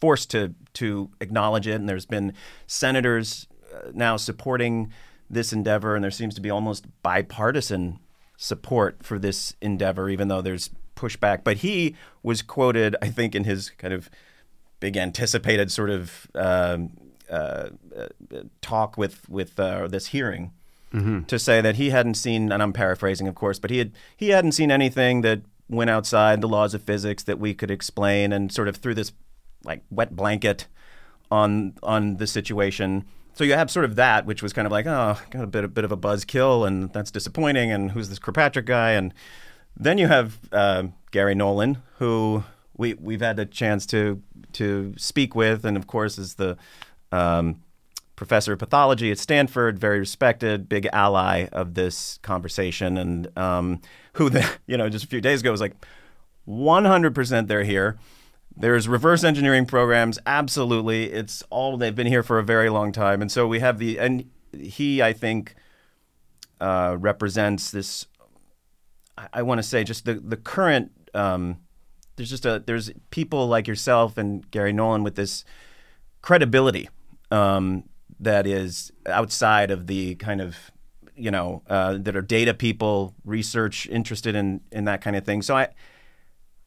forced 0.00 0.30
to 0.30 0.54
to 0.74 1.10
acknowledge 1.20 1.66
it. 1.66 1.74
And 1.74 1.88
there's 1.88 2.06
been 2.06 2.32
senators 2.66 3.46
uh, 3.74 3.90
now 3.92 4.16
supporting 4.16 4.92
this 5.28 5.52
endeavor, 5.52 5.94
and 5.94 6.02
there 6.02 6.10
seems 6.10 6.34
to 6.34 6.40
be 6.40 6.50
almost 6.50 6.86
bipartisan 7.02 8.00
support 8.36 9.02
for 9.02 9.18
this 9.18 9.54
endeavor, 9.60 10.08
even 10.08 10.28
though 10.28 10.40
there's 10.40 10.70
pushback. 10.96 11.44
But 11.44 11.58
he 11.58 11.94
was 12.22 12.42
quoted, 12.42 12.96
I 13.00 13.08
think, 13.08 13.34
in 13.34 13.44
his 13.44 13.70
kind 13.70 13.94
of 13.94 14.10
big 14.80 14.96
anticipated 14.96 15.70
sort 15.70 15.90
of 15.90 16.26
um, 16.34 16.96
uh, 17.30 17.68
uh, 17.96 18.06
talk 18.60 18.96
with 18.96 19.28
with 19.28 19.58
uh, 19.60 19.86
this 19.88 20.06
hearing. 20.06 20.52
Mm-hmm. 20.92 21.22
To 21.26 21.38
say 21.38 21.60
that 21.60 21.76
he 21.76 21.90
hadn't 21.90 22.14
seen, 22.14 22.50
and 22.50 22.60
I'm 22.60 22.72
paraphrasing, 22.72 23.28
of 23.28 23.36
course, 23.36 23.60
but 23.60 23.70
he 23.70 23.78
had 23.78 23.92
he 24.16 24.30
hadn't 24.30 24.52
seen 24.52 24.72
anything 24.72 25.20
that 25.20 25.42
went 25.70 25.88
outside 25.88 26.40
the 26.40 26.48
laws 26.48 26.74
of 26.74 26.82
physics 26.82 27.22
that 27.22 27.38
we 27.38 27.54
could 27.54 27.70
explain 27.70 28.32
and 28.32 28.52
sort 28.52 28.68
of 28.68 28.76
threw 28.76 28.94
this 28.94 29.12
like 29.64 29.82
wet 29.90 30.14
blanket 30.14 30.66
on 31.30 31.74
on 31.82 32.16
the 32.16 32.26
situation. 32.26 33.04
So 33.34 33.44
you 33.44 33.54
have 33.54 33.70
sort 33.70 33.84
of 33.84 33.94
that, 33.96 34.26
which 34.26 34.42
was 34.42 34.52
kind 34.52 34.66
of 34.66 34.72
like, 34.72 34.86
oh, 34.86 35.18
got 35.30 35.44
a 35.44 35.46
bit 35.46 35.64
a 35.64 35.68
bit 35.68 35.84
of 35.84 35.92
a 35.92 35.96
buzzkill, 35.96 36.66
and 36.66 36.92
that's 36.92 37.10
disappointing. 37.10 37.70
And 37.70 37.92
who's 37.92 38.08
this 38.08 38.18
Kirkpatrick 38.18 38.66
guy? 38.66 38.90
And 38.90 39.14
then 39.76 39.98
you 39.98 40.08
have 40.08 40.38
uh, 40.52 40.84
Garry 41.12 41.34
Nolan, 41.34 41.78
who 41.98 42.44
we 42.76 42.94
we've 42.94 43.20
had 43.20 43.38
a 43.38 43.46
chance 43.46 43.86
to 43.86 44.20
to 44.54 44.94
speak 44.98 45.34
with, 45.34 45.64
and 45.64 45.76
of 45.76 45.86
course 45.86 46.18
is 46.18 46.34
the 46.34 46.56
um, 47.12 47.62
professor 48.16 48.52
of 48.52 48.58
pathology 48.58 49.10
at 49.10 49.18
Stanford, 49.18 49.78
very 49.78 50.00
respected, 50.00 50.68
big 50.68 50.88
ally 50.92 51.46
of 51.52 51.74
this 51.74 52.18
conversation, 52.22 52.98
and 52.98 53.38
um, 53.38 53.80
who, 54.14 54.30
the, 54.30 54.48
you 54.66 54.76
know, 54.76 54.88
just 54.88 55.04
a 55.04 55.08
few 55.08 55.20
days 55.20 55.40
ago 55.40 55.50
was 55.50 55.60
like, 55.60 55.74
100% 56.48 57.46
they're 57.46 57.64
here. 57.64 57.98
There's 58.56 58.88
reverse 58.88 59.24
engineering 59.24 59.64
programs, 59.64 60.18
absolutely. 60.26 61.12
It's 61.12 61.42
all 61.50 61.76
they've 61.76 61.94
been 61.94 62.06
here 62.06 62.22
for 62.22 62.38
a 62.38 62.44
very 62.44 62.68
long 62.68 62.92
time, 62.92 63.22
and 63.22 63.30
so 63.30 63.46
we 63.46 63.60
have 63.60 63.78
the 63.78 63.98
and 63.98 64.28
he, 64.52 65.00
I 65.00 65.12
think, 65.12 65.54
uh, 66.60 66.96
represents 66.98 67.70
this. 67.70 68.06
I, 69.16 69.28
I 69.34 69.42
want 69.42 69.60
to 69.60 69.62
say 69.62 69.84
just 69.84 70.04
the 70.04 70.14
the 70.14 70.36
current. 70.36 70.90
Um, 71.14 71.58
there's 72.16 72.28
just 72.28 72.44
a 72.44 72.62
there's 72.66 72.90
people 73.10 73.46
like 73.46 73.66
yourself 73.66 74.18
and 74.18 74.48
Garry 74.50 74.72
Nolan 74.72 75.04
with 75.04 75.14
this 75.14 75.44
credibility 76.20 76.88
um, 77.30 77.84
that 78.18 78.46
is 78.46 78.92
outside 79.06 79.70
of 79.70 79.86
the 79.86 80.16
kind 80.16 80.40
of 80.40 80.70
you 81.20 81.30
know 81.30 81.62
uh, 81.68 81.98
that 81.98 82.16
are 82.16 82.22
data 82.22 82.54
people, 82.54 83.14
research 83.24 83.86
interested 83.88 84.34
in 84.34 84.60
in 84.72 84.84
that 84.84 85.00
kind 85.02 85.16
of 85.16 85.24
thing. 85.24 85.42
So 85.42 85.56
I. 85.56 85.68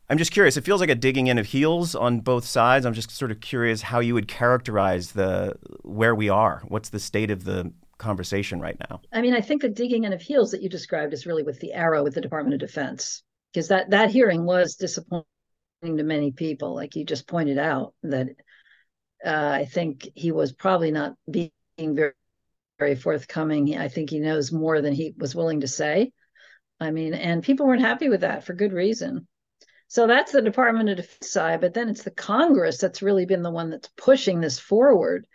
I'm 0.09 0.17
just 0.17 0.31
curious. 0.31 0.57
It 0.57 0.65
feels 0.65 0.81
like 0.81 0.89
a 0.89 0.95
digging 0.95 1.27
in 1.27 1.39
of 1.39 1.45
heels 1.45 1.95
on 1.95 2.19
both 2.19 2.45
sides. 2.45 2.85
I'm 2.85 2.93
just 2.93 3.09
sort 3.09 3.31
of 3.31 3.39
curious 3.39 3.81
how 3.81 3.99
you 4.01 4.13
would 4.13 4.27
characterize 4.27 5.13
the 5.13 5.55
where 5.81 6.13
we 6.13 6.27
are. 6.27 6.61
What's 6.67 6.89
the 6.89 6.99
state 6.99 7.31
of 7.31 7.45
the 7.45 7.71
conversation 7.99 8.59
right 8.59 8.77
now? 8.89 9.01
I 9.13 9.21
mean, 9.21 9.33
I 9.33 9.39
think 9.39 9.61
the 9.61 9.69
digging 9.69 10.03
in 10.03 10.11
of 10.11 10.21
heels 10.21 10.51
that 10.51 10.61
you 10.61 10.67
described 10.69 11.13
is 11.13 11.25
really 11.25 11.41
with 11.41 11.59
the 11.61 11.71
AARO 11.73 12.03
with 12.03 12.13
the 12.13 12.21
Department 12.21 12.53
of 12.53 12.59
Defense, 12.59 13.23
because 13.53 13.69
that 13.69 13.89
that 13.91 14.11
hearing 14.11 14.45
was 14.45 14.75
disappointing 14.75 15.23
to 15.83 16.03
many 16.03 16.31
people, 16.31 16.75
like 16.75 16.95
you 16.95 17.05
just 17.05 17.25
pointed 17.25 17.57
out. 17.57 17.93
That 18.03 18.27
uh, 19.25 19.51
I 19.53 19.65
think 19.65 20.09
he 20.15 20.33
was 20.33 20.51
probably 20.51 20.91
not 20.91 21.15
being 21.31 21.51
very, 21.77 22.11
very 22.83 22.95
forthcoming. 22.95 23.77
I 23.77 23.87
think 23.87 24.09
he 24.09 24.19
knows 24.19 24.51
more 24.51 24.81
than 24.81 24.91
he 24.91 25.13
was 25.17 25.33
willing 25.33 25.61
to 25.61 25.69
say. 25.69 26.11
I 26.81 26.91
mean, 26.91 27.13
and 27.13 27.41
people 27.41 27.65
weren't 27.65 27.81
happy 27.81 28.09
with 28.09 28.21
that 28.21 28.43
for 28.43 28.53
good 28.53 28.73
reason. 28.73 29.25
So 29.87 30.05
that's 30.05 30.33
the 30.33 30.41
Department 30.41 30.89
of 30.89 30.97
Defense 30.97 31.31
side, 31.31 31.61
but 31.61 31.73
then 31.73 31.87
it's 31.87 32.03
the 32.03 32.11
Congress 32.11 32.79
that's 32.79 33.01
really 33.01 33.25
been 33.25 33.41
the 33.41 33.51
one 33.51 33.69
that's 33.69 33.89
pushing 33.95 34.41
this 34.41 34.59
forward. 34.59 35.25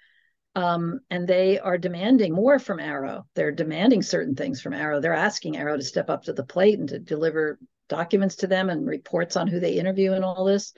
Um, 0.56 1.00
and 1.08 1.26
they 1.26 1.58
are 1.58 1.78
demanding 1.78 2.34
more 2.34 2.58
from 2.58 2.80
AARO. 2.80 3.22
They're 3.34 3.52
demanding 3.52 4.02
certain 4.02 4.34
things 4.34 4.60
from 4.60 4.74
AARO. 4.74 5.00
They're 5.00 5.14
asking 5.14 5.54
AARO 5.54 5.76
to 5.76 5.82
step 5.82 6.10
up 6.10 6.24
to 6.24 6.34
the 6.34 6.44
plate 6.44 6.78
and 6.78 6.88
to 6.90 6.98
deliver 6.98 7.58
documents 7.88 8.36
to 8.36 8.46
them 8.46 8.68
and 8.68 8.86
reports 8.86 9.36
on 9.36 9.46
who 9.46 9.58
they 9.58 9.78
interview 9.78 10.12
and 10.12 10.24
all 10.24 10.44
this. 10.44 10.74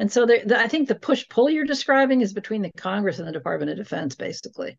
And 0.00 0.10
so 0.10 0.26
the, 0.26 0.58
I 0.58 0.66
think 0.66 0.88
the 0.88 0.94
push 0.94 1.28
pull 1.28 1.48
you're 1.48 1.64
describing 1.64 2.22
is 2.22 2.32
between 2.32 2.62
the 2.62 2.72
Congress 2.72 3.20
and 3.20 3.28
the 3.28 3.32
Department 3.32 3.70
of 3.70 3.76
Defense, 3.76 4.16
basically. 4.16 4.78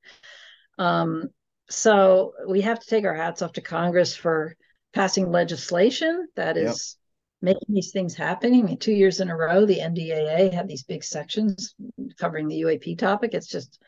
Um, 0.79 1.29
so 1.69 2.33
we 2.47 2.61
have 2.61 2.79
to 2.79 2.87
take 2.87 3.05
our 3.05 3.13
hats 3.13 3.43
off 3.43 3.53
to 3.53 3.61
Congress 3.61 4.15
for 4.15 4.55
passing 4.93 5.29
legislation 5.29 6.27
that 6.35 6.57
is 6.57 6.97
yep. 7.41 7.53
making 7.53 7.75
these 7.75 7.91
things 7.91 8.15
happen. 8.15 8.55
I 8.55 8.61
mean, 8.63 8.77
two 8.77 8.93
years 8.93 9.19
in 9.19 9.29
a 9.29 9.37
row, 9.37 9.65
the 9.65 9.79
NDAA 9.79 10.51
had 10.51 10.67
these 10.67 10.83
big 10.83 11.03
sections 11.03 11.75
covering 12.17 12.47
the 12.47 12.61
UAP 12.61 12.97
topic. 12.97 13.31
It's 13.33 13.47
just, 13.47 13.79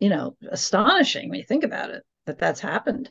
you 0.00 0.08
know, 0.08 0.36
astonishing 0.50 1.28
when 1.28 1.38
you 1.38 1.44
think 1.44 1.62
about 1.62 1.90
it 1.90 2.02
that 2.26 2.38
that's 2.38 2.60
happened. 2.60 3.10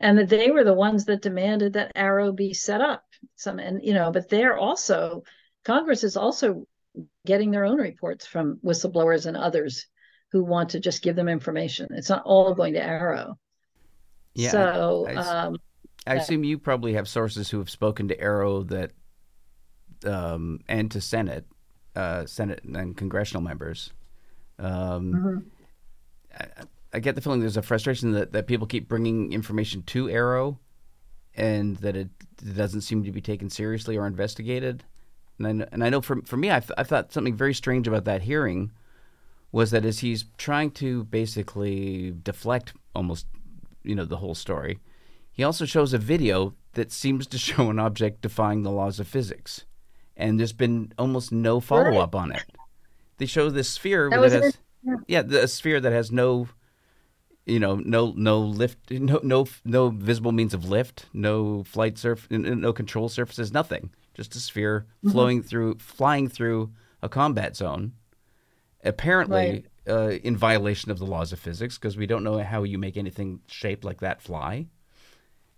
And 0.00 0.16
that 0.16 0.28
they 0.28 0.50
were 0.52 0.64
the 0.64 0.72
ones 0.72 1.06
that 1.06 1.22
demanded 1.22 1.72
that 1.72 1.94
AARO 1.96 2.34
be 2.34 2.54
set 2.54 2.80
up. 2.80 3.02
Some 3.34 3.58
and 3.58 3.82
you 3.82 3.94
know, 3.94 4.12
but 4.12 4.28
they're 4.28 4.56
also 4.56 5.24
Congress 5.64 6.04
is 6.04 6.16
also 6.16 6.66
getting 7.26 7.50
their 7.50 7.64
own 7.64 7.78
reports 7.78 8.24
from 8.24 8.60
whistleblowers 8.64 9.26
and 9.26 9.36
others 9.36 9.88
who 10.30 10.44
want 10.44 10.70
to 10.70 10.80
just 10.80 11.02
give 11.02 11.16
them 11.16 11.28
information. 11.28 11.88
It's 11.90 12.10
not 12.10 12.22
all 12.24 12.54
going 12.54 12.74
to 12.74 12.80
AARO. 12.80 13.34
Yeah. 14.34 14.50
So 14.50 15.06
I, 15.08 15.12
I, 15.12 15.44
um, 15.44 15.56
I 16.06 16.14
assume 16.14 16.44
you 16.44 16.58
probably 16.58 16.94
have 16.94 17.08
sources 17.08 17.50
who 17.50 17.58
have 17.58 17.70
spoken 17.70 18.08
to 18.08 18.16
AARO 18.16 18.68
that, 18.68 18.92
um, 20.08 20.60
and 20.68 20.90
to 20.92 21.00
Senate, 21.00 21.46
uh, 21.96 22.26
Senate 22.26 22.62
and 22.64 22.96
congressional 22.96 23.42
members. 23.42 23.92
Um, 24.58 25.12
mm-hmm. 26.34 26.62
I 26.92 27.00
get 27.00 27.14
the 27.14 27.20
feeling 27.20 27.40
there's 27.40 27.56
a 27.56 27.62
frustration 27.62 28.12
that, 28.12 28.32
that 28.32 28.46
people 28.46 28.66
keep 28.66 28.88
bringing 28.88 29.32
information 29.32 29.82
to 29.84 30.06
AARO 30.06 30.58
and 31.34 31.76
that 31.78 31.96
it, 31.96 32.08
it 32.42 32.56
doesn't 32.56 32.82
seem 32.82 33.04
to 33.04 33.12
be 33.12 33.20
taken 33.20 33.50
seriously 33.50 33.96
or 33.96 34.06
investigated. 34.06 34.84
And 35.38 35.46
I 35.46 35.52
know, 35.52 35.66
and 35.72 35.84
I 35.84 35.88
know 35.90 36.00
for 36.00 36.20
for 36.22 36.36
me, 36.36 36.50
I, 36.50 36.60
th- 36.60 36.72
I 36.76 36.82
thought 36.82 37.12
something 37.12 37.36
very 37.36 37.54
strange 37.54 37.86
about 37.86 38.04
that 38.06 38.22
hearing 38.22 38.72
was 39.52 39.70
that 39.70 39.84
as 39.84 40.00
he's 40.00 40.24
trying 40.36 40.70
to 40.72 41.04
basically 41.04 42.10
deflect 42.22 42.74
almost, 42.94 43.26
you 43.82 43.94
know, 43.94 44.04
the 44.04 44.18
whole 44.18 44.34
story, 44.34 44.78
he 45.32 45.42
also 45.42 45.64
shows 45.64 45.92
a 45.92 45.98
video 45.98 46.54
that 46.74 46.92
seems 46.92 47.26
to 47.28 47.38
show 47.38 47.70
an 47.70 47.78
object 47.78 48.20
defying 48.22 48.62
the 48.62 48.70
laws 48.70 49.00
of 49.00 49.08
physics, 49.08 49.64
and 50.16 50.38
there's 50.38 50.52
been 50.52 50.92
almost 50.98 51.32
no 51.32 51.60
follow 51.60 51.98
up 51.98 52.14
on 52.14 52.32
it. 52.32 52.42
They 53.18 53.26
show 53.26 53.50
this 53.50 53.68
sphere 53.68 54.10
That 54.10 54.20
that, 54.20 54.32
has, 54.32 54.58
yeah, 55.06 55.22
the 55.22 55.44
a 55.44 55.48
sphere 55.48 55.80
that 55.80 55.92
has 55.92 56.12
no, 56.12 56.48
you 57.46 57.58
know, 57.58 57.76
no 57.76 58.12
no 58.16 58.38
lift, 58.40 58.90
no 58.90 59.20
no 59.22 59.46
no 59.64 59.88
visible 59.90 60.32
means 60.32 60.54
of 60.54 60.68
lift, 60.68 61.06
no 61.12 61.64
flight 61.64 61.98
surf, 61.98 62.28
no 62.30 62.72
control 62.72 63.08
surfaces, 63.08 63.52
nothing. 63.52 63.90
Just 64.14 64.36
a 64.36 64.40
sphere 64.40 64.86
Mhm. 65.04 65.12
flowing 65.12 65.42
through, 65.42 65.76
flying 65.78 66.28
through 66.28 66.72
a 67.02 67.08
combat 67.08 67.56
zone, 67.56 67.92
apparently 68.88 69.64
uh, 69.88 70.10
in 70.22 70.36
violation 70.36 70.90
of 70.90 70.98
the 70.98 71.06
laws 71.06 71.32
of 71.32 71.38
physics 71.38 71.78
because 71.78 71.96
we 71.96 72.06
don't 72.06 72.24
know 72.24 72.38
how 72.42 72.62
you 72.62 72.78
make 72.78 72.96
anything 72.96 73.40
shaped 73.46 73.84
like 73.84 74.00
that 74.00 74.20
fly. 74.22 74.66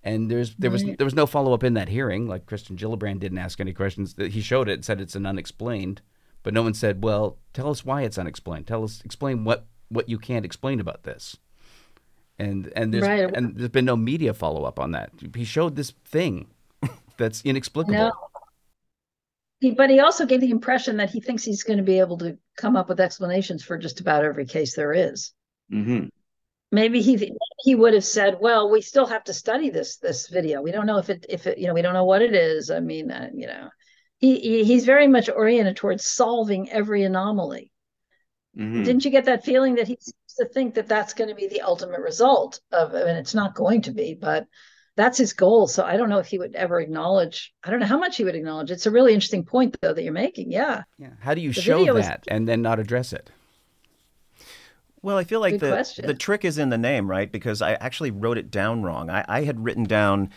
And 0.02 0.30
there's 0.30 0.54
there 0.54 0.70
was 0.70 0.84
Right. 0.84 0.96
there 0.96 1.04
was 1.04 1.14
no 1.14 1.26
follow 1.26 1.52
up 1.52 1.62
in 1.64 1.74
that 1.74 1.88
hearing. 1.88 2.26
Like 2.26 2.46
Kirsten 2.46 2.76
Gillibrand 2.76 3.20
didn't 3.20 3.38
ask 3.38 3.60
any 3.60 3.72
questions. 3.72 4.14
He 4.18 4.40
showed 4.40 4.68
it, 4.68 4.74
and 4.74 4.84
said 4.84 5.00
it's 5.00 5.14
an 5.16 5.26
unexplained, 5.26 6.00
but 6.42 6.54
no 6.54 6.62
one 6.62 6.72
said, 6.74 7.04
"Well, 7.04 7.36
tell 7.52 7.68
us 7.70 7.84
why 7.84 8.02
it's 8.02 8.16
unexplained. 8.18 8.66
Tell 8.66 8.82
us 8.84 9.02
explain 9.04 9.44
what 9.44 9.66
what 9.90 10.08
you 10.08 10.18
can't 10.18 10.44
explain 10.46 10.80
about 10.80 11.02
this." 11.02 11.36
And 12.38 12.72
and 12.74 12.94
there's 12.94 13.06
Right. 13.06 13.30
and 13.36 13.56
there's 13.56 13.68
been 13.68 13.84
no 13.84 13.96
media 13.96 14.32
follow 14.32 14.64
up 14.64 14.78
on 14.80 14.92
that. 14.92 15.10
He 15.36 15.44
showed 15.44 15.76
this 15.76 15.90
thing 16.06 16.46
that's 17.18 17.42
inexplicable. 17.44 17.92
No. 17.98 18.12
He, 19.60 19.72
but 19.72 19.90
he 19.90 20.00
also 20.00 20.24
gave 20.24 20.40
the 20.40 20.50
impression 20.50 20.96
that 20.96 21.10
he 21.10 21.20
thinks 21.20 21.44
he's 21.44 21.62
going 21.62 21.76
to 21.76 21.84
be 21.84 21.98
able 21.98 22.18
to 22.18 22.38
come 22.56 22.76
up 22.76 22.88
with 22.88 22.98
explanations 22.98 23.62
for 23.62 23.76
just 23.76 24.00
about 24.00 24.24
every 24.24 24.46
case 24.46 24.74
there 24.74 24.92
is. 24.92 25.32
Mm-hmm. 25.72 26.06
Maybe 26.72 27.02
he 27.02 27.32
he 27.58 27.74
would 27.74 27.94
have 27.94 28.04
said, 28.04 28.38
"Well, 28.40 28.70
we 28.70 28.80
still 28.80 29.06
have 29.06 29.24
to 29.24 29.34
study 29.34 29.70
this 29.70 29.98
this 29.98 30.28
video. 30.28 30.62
We 30.62 30.72
don't 30.72 30.86
know 30.86 30.98
if 30.98 31.10
it 31.10 31.26
if 31.28 31.46
it 31.46 31.58
you 31.58 31.66
know 31.66 31.74
we 31.74 31.82
don't 31.82 31.94
know 31.94 32.04
what 32.04 32.22
it 32.22 32.32
is. 32.32 32.70
I 32.70 32.80
mean, 32.80 33.10
uh, 33.10 33.28
you 33.34 33.48
know, 33.48 33.68
he, 34.18 34.38
he 34.38 34.64
he's 34.64 34.84
very 34.84 35.08
much 35.08 35.28
oriented 35.28 35.76
towards 35.76 36.06
solving 36.06 36.70
every 36.70 37.02
anomaly. 37.02 37.72
Mm-hmm. 38.56 38.84
Didn't 38.84 39.04
you 39.04 39.10
get 39.10 39.26
that 39.26 39.44
feeling 39.44 39.74
that 39.76 39.88
he 39.88 39.98
seems 40.00 40.34
to 40.38 40.46
think 40.46 40.74
that 40.74 40.88
that's 40.88 41.12
going 41.12 41.28
to 41.28 41.36
be 41.36 41.48
the 41.48 41.62
ultimate 41.62 42.00
result 42.00 42.60
of, 42.72 42.94
and 42.94 43.18
it's 43.18 43.34
not 43.34 43.54
going 43.54 43.82
to 43.82 43.92
be, 43.92 44.14
but 44.14 44.46
that's 45.00 45.18
his 45.18 45.32
goal. 45.32 45.66
So 45.66 45.82
I 45.84 45.96
don't 45.96 46.08
know 46.08 46.18
if 46.18 46.26
he 46.26 46.38
would 46.38 46.54
ever 46.54 46.80
acknowledge. 46.80 47.52
I 47.64 47.70
don't 47.70 47.80
know 47.80 47.86
how 47.86 47.98
much 47.98 48.16
he 48.16 48.24
would 48.24 48.34
acknowledge. 48.34 48.70
It's 48.70 48.86
a 48.86 48.90
really 48.90 49.14
interesting 49.14 49.44
point, 49.44 49.76
though, 49.80 49.92
that 49.94 50.02
you're 50.02 50.12
making. 50.12 50.52
Yeah. 50.52 50.82
Yeah. 50.98 51.10
How 51.20 51.34
do 51.34 51.40
you 51.40 51.52
The 51.52 51.60
show 51.60 51.78
video 51.78 51.94
was- 51.94 52.06
that 52.06 52.24
and 52.28 52.46
then 52.48 52.62
not 52.62 52.78
address 52.78 53.12
it? 53.12 53.30
Well, 55.02 55.16
I 55.16 55.24
feel 55.24 55.40
like 55.40 55.54
Good 55.54 55.60
the 55.60 55.70
question. 55.70 56.06
the 56.06 56.14
trick 56.14 56.44
is 56.44 56.58
in 56.58 56.68
the 56.68 56.76
name, 56.76 57.08
right? 57.08 57.30
Because 57.32 57.62
I 57.62 57.72
actually 57.74 58.10
wrote 58.10 58.36
it 58.36 58.50
down 58.50 58.82
wrong. 58.82 59.08
I, 59.08 59.24
I 59.28 59.44
had 59.44 59.64
written 59.64 59.84
down 59.84 60.28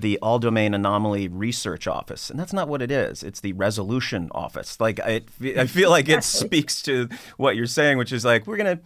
the 0.00 0.18
All 0.18 0.38
Domain 0.40 0.74
Anomaly 0.74 1.28
Research 1.28 1.86
Office, 1.86 2.28
and 2.30 2.38
that's 2.38 2.52
not 2.52 2.68
what 2.68 2.82
it 2.82 2.90
is. 2.90 3.22
It's 3.22 3.40
the 3.40 3.52
Resolution 3.52 4.28
Office. 4.32 4.80
Like 4.80 4.98
I, 5.00 5.22
I 5.56 5.66
feel 5.66 5.90
like 5.90 6.08
it 6.08 6.24
speaks 6.24 6.82
to 6.82 7.08
what 7.36 7.54
you're 7.54 7.66
saying, 7.66 7.98
which 7.98 8.12
is 8.12 8.24
like 8.24 8.46
we're 8.48 8.56
gonna, 8.56 8.80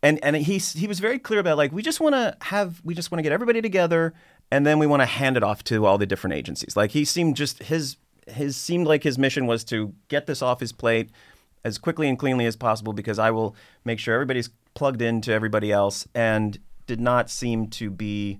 and 0.00 0.22
and 0.22 0.36
he 0.36 0.58
he 0.58 0.86
was 0.86 1.00
very 1.00 1.18
clear 1.18 1.40
about 1.40 1.56
like 1.56 1.72
we 1.72 1.82
just 1.82 1.98
want 2.00 2.14
to 2.14 2.36
have 2.42 2.80
we 2.84 2.94
just 2.94 3.10
want 3.10 3.18
to 3.18 3.22
get 3.24 3.32
everybody 3.32 3.60
together, 3.60 4.14
and 4.50 4.66
then 4.66 4.78
we 4.78 4.86
want 4.86 5.02
to 5.02 5.06
hand 5.06 5.36
it 5.36 5.42
off 5.42 5.62
to 5.64 5.86
all 5.86 5.98
the 5.98 6.06
different 6.06 6.34
agencies. 6.34 6.76
Like 6.76 6.92
he 6.92 7.04
seemed 7.04 7.36
just 7.36 7.62
his 7.62 7.96
his 8.26 8.56
seemed 8.56 8.86
like 8.86 9.02
his 9.04 9.18
mission 9.18 9.46
was 9.46 9.64
to 9.64 9.94
get 10.08 10.26
this 10.26 10.42
off 10.42 10.60
his 10.60 10.72
plate 10.72 11.10
as 11.64 11.78
quickly 11.78 12.08
and 12.08 12.18
cleanly 12.18 12.46
as 12.46 12.56
possible 12.56 12.92
because 12.92 13.18
I 13.18 13.30
will 13.30 13.56
make 13.84 13.98
sure 13.98 14.14
everybody's 14.14 14.50
plugged 14.74 15.02
into 15.02 15.32
everybody 15.32 15.72
else 15.72 16.06
and 16.14 16.58
did 16.86 17.00
not 17.00 17.30
seem 17.30 17.68
to 17.68 17.90
be. 17.90 18.38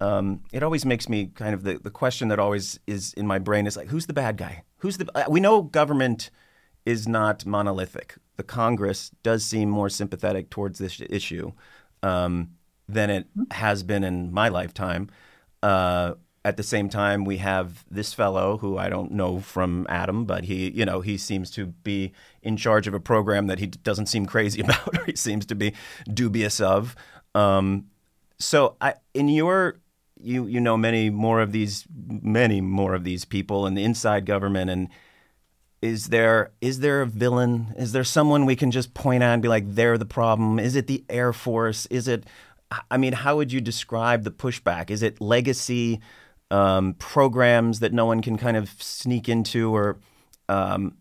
Um, 0.00 0.42
it 0.52 0.62
always 0.62 0.84
makes 0.84 1.08
me 1.08 1.26
kind 1.34 1.54
of 1.54 1.62
the, 1.62 1.78
the 1.78 1.90
question 1.90 2.28
that 2.28 2.38
always 2.40 2.78
is 2.86 3.14
in 3.14 3.26
my 3.26 3.38
brain 3.38 3.66
is 3.66 3.76
like, 3.76 3.88
who's 3.88 4.06
the 4.06 4.12
bad 4.12 4.36
guy? 4.36 4.64
Who's 4.78 4.98
the. 4.98 5.08
uh, 5.14 5.24
We 5.28 5.38
know 5.38 5.62
government 5.62 6.30
is 6.84 7.06
not 7.06 7.46
monolithic. 7.46 8.16
The 8.36 8.42
Congress 8.42 9.12
does 9.22 9.44
seem 9.44 9.70
more 9.70 9.88
sympathetic 9.88 10.50
towards 10.50 10.78
this 10.78 11.00
issue 11.08 11.52
um, 12.02 12.50
than 12.88 13.10
it 13.10 13.26
has 13.52 13.84
been 13.84 14.02
in 14.02 14.32
my 14.32 14.48
lifetime. 14.48 15.08
Uh, 15.62 16.14
at 16.44 16.56
the 16.56 16.62
same 16.62 16.88
time, 16.88 17.24
we 17.24 17.36
have 17.36 17.84
this 17.88 18.12
fellow 18.12 18.58
who 18.58 18.76
I 18.76 18.88
don't 18.88 19.12
know 19.12 19.40
from 19.40 19.86
Adam, 19.88 20.24
but 20.24 20.44
he, 20.44 20.70
you 20.70 20.84
know, 20.84 21.00
he 21.00 21.16
seems 21.16 21.50
to 21.52 21.66
be 21.66 22.12
in 22.42 22.56
charge 22.56 22.88
of 22.88 22.94
a 22.94 23.00
program 23.00 23.46
that 23.46 23.60
he 23.60 23.66
doesn't 23.68 24.06
seem 24.06 24.26
crazy 24.26 24.60
about, 24.62 24.98
or 24.98 25.04
he 25.04 25.14
seems 25.14 25.46
to 25.46 25.54
be 25.54 25.72
dubious 26.12 26.60
of. 26.60 26.96
Um, 27.34 27.86
so, 28.38 28.76
I, 28.80 28.94
in 29.14 29.28
your, 29.28 29.80
you, 30.20 30.46
you 30.46 30.60
know, 30.60 30.76
many 30.76 31.10
more 31.10 31.40
of 31.40 31.52
these, 31.52 31.86
many 31.96 32.60
more 32.60 32.94
of 32.94 33.04
these 33.04 33.24
people 33.24 33.66
in 33.66 33.74
the 33.74 33.84
inside 33.84 34.26
government, 34.26 34.68
and 34.68 34.88
is 35.80 36.06
there 36.06 36.52
is 36.60 36.80
there 36.80 37.02
a 37.02 37.06
villain? 37.06 37.74
Is 37.76 37.92
there 37.92 38.04
someone 38.04 38.46
we 38.46 38.56
can 38.56 38.70
just 38.70 38.94
point 38.94 39.22
at 39.22 39.32
and 39.32 39.42
be 39.42 39.48
like, 39.48 39.74
they're 39.74 39.98
the 39.98 40.06
problem? 40.06 40.58
Is 40.58 40.76
it 40.76 40.86
the 40.86 41.04
Air 41.08 41.32
Force? 41.32 41.86
Is 41.86 42.08
it? 42.08 42.24
I 42.90 42.96
mean, 42.96 43.12
how 43.12 43.36
would 43.36 43.52
you 43.52 43.60
describe 43.60 44.24
the 44.24 44.30
pushback? 44.30 44.90
Is 44.90 45.02
it 45.02 45.20
legacy 45.20 46.00
um, 46.50 46.94
programs 46.94 47.80
that 47.80 47.92
no 47.92 48.06
one 48.06 48.20
can 48.22 48.36
kind 48.36 48.56
of 48.56 48.70
sneak 48.82 49.28
into, 49.28 49.74
or 49.74 49.98
um, 50.48 50.96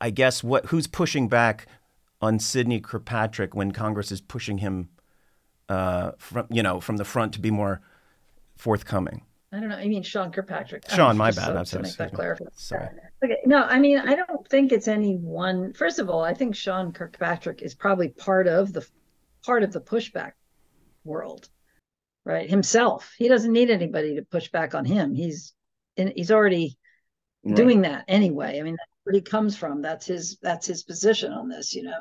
I 0.00 0.10
guess 0.10 0.42
what 0.44 0.66
who's 0.66 0.86
pushing 0.86 1.28
back 1.28 1.66
on 2.20 2.38
Sidney 2.38 2.80
Kirkpatrick 2.80 3.54
when 3.54 3.72
Congress 3.72 4.10
is 4.10 4.20
pushing 4.20 4.58
him 4.58 4.88
uh, 5.68 6.12
from 6.18 6.46
you 6.50 6.62
know 6.62 6.80
from 6.80 6.96
the 6.96 7.04
front 7.04 7.32
to 7.34 7.40
be 7.40 7.50
more 7.50 7.80
forthcoming? 8.56 9.22
I 9.52 9.60
don't 9.60 9.68
know. 9.68 9.76
I 9.76 9.86
mean, 9.86 10.02
Sean 10.02 10.32
Kirkpatrick. 10.32 10.90
Sean, 10.90 11.16
my 11.16 11.30
bad. 11.30 11.46
so- 11.46 11.50
I'm 11.50 11.64
to 11.64 11.70
sorry. 11.88 12.10
make 12.10 12.16
that. 12.18 12.50
Sorry. 12.56 12.88
Okay. 13.24 13.38
No, 13.46 13.62
I 13.62 13.78
mean, 13.78 13.98
I 13.98 14.14
don't 14.14 14.46
think 14.48 14.72
it's 14.72 14.88
any 14.88 15.16
one. 15.16 15.72
First 15.72 15.98
of 15.98 16.10
all, 16.10 16.22
I 16.22 16.34
think 16.34 16.54
Sean 16.56 16.92
Kirkpatrick 16.92 17.62
is 17.62 17.74
probably 17.74 18.08
part 18.08 18.48
of 18.48 18.72
the 18.72 18.86
part 19.44 19.62
of 19.62 19.72
the 19.72 19.80
pushback 19.80 20.32
world, 21.06 21.48
right? 22.24 22.48
Himself. 22.50 23.14
He 23.16 23.28
doesn't 23.28 23.52
need 23.52 23.70
anybody 23.70 24.16
to 24.16 24.22
push 24.22 24.50
back 24.50 24.74
on 24.74 24.84
him. 24.84 25.14
He's 25.14 25.54
in, 25.96 26.12
he's 26.14 26.30
already 26.30 26.76
Right. 27.44 27.54
doing 27.54 27.82
that 27.82 28.04
anyway. 28.08 28.58
I 28.58 28.62
mean, 28.64 28.74
that's 28.74 28.90
where 29.04 29.14
he 29.14 29.20
comes 29.20 29.56
from. 29.56 29.80
That's 29.80 30.04
his 30.06 30.36
that's 30.42 30.66
his 30.66 30.82
position 30.82 31.32
on 31.32 31.48
this, 31.48 31.74
you 31.74 31.84
know. 31.84 32.00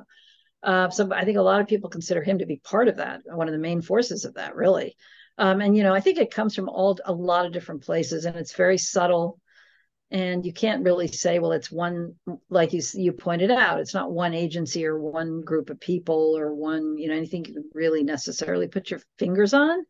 Uh, 0.63 0.89
so 0.89 1.13
I 1.13 1.23
think 1.23 1.37
a 1.37 1.43
lot 1.43 1.61
of 1.61 1.67
people 1.67 1.87
consider 1.87 2.23
him 2.23 2.39
to 2.39 2.47
be 2.47 2.57
part 2.63 2.87
of 2.87 2.97
that, 2.97 3.21
one 3.25 3.47
of 3.47 3.51
the 3.51 3.59
main 3.59 3.83
forces 3.83 4.25
of 4.25 4.33
that, 4.33 4.55
really. 4.55 4.95
Um, 5.37 5.61
and 5.61 5.77
you 5.77 5.83
know, 5.83 5.93
I 5.93 5.99
think 5.99 6.17
it 6.17 6.33
comes 6.33 6.55
from 6.55 6.67
all 6.67 6.97
a 7.05 7.13
lot 7.13 7.45
of 7.45 7.51
different 7.51 7.83
places, 7.83 8.25
and 8.25 8.35
it's 8.35 8.55
very 8.55 8.79
subtle. 8.79 9.39
And 10.15 10.45
you 10.45 10.53
can't 10.53 10.85
really 10.85 11.09
say, 11.09 11.39
well, 11.39 11.51
it's 11.51 11.69
one, 11.69 12.15
like 12.49 12.71
you 12.71 12.81
you 12.93 13.11
pointed 13.11 13.51
out, 13.51 13.81
it's 13.81 13.93
not 13.93 14.13
one 14.13 14.33
agency 14.33 14.85
or 14.85 14.97
one 14.97 15.41
group 15.41 15.69
of 15.69 15.77
people 15.81 16.37
or 16.37 16.55
one, 16.55 16.97
you 16.97 17.09
know, 17.09 17.15
anything 17.15 17.43
you 17.43 17.53
can 17.55 17.69
really 17.73 18.01
necessarily 18.01 18.69
put 18.69 18.89
your 18.89 19.01
fingers 19.19 19.53
on. 19.53 19.85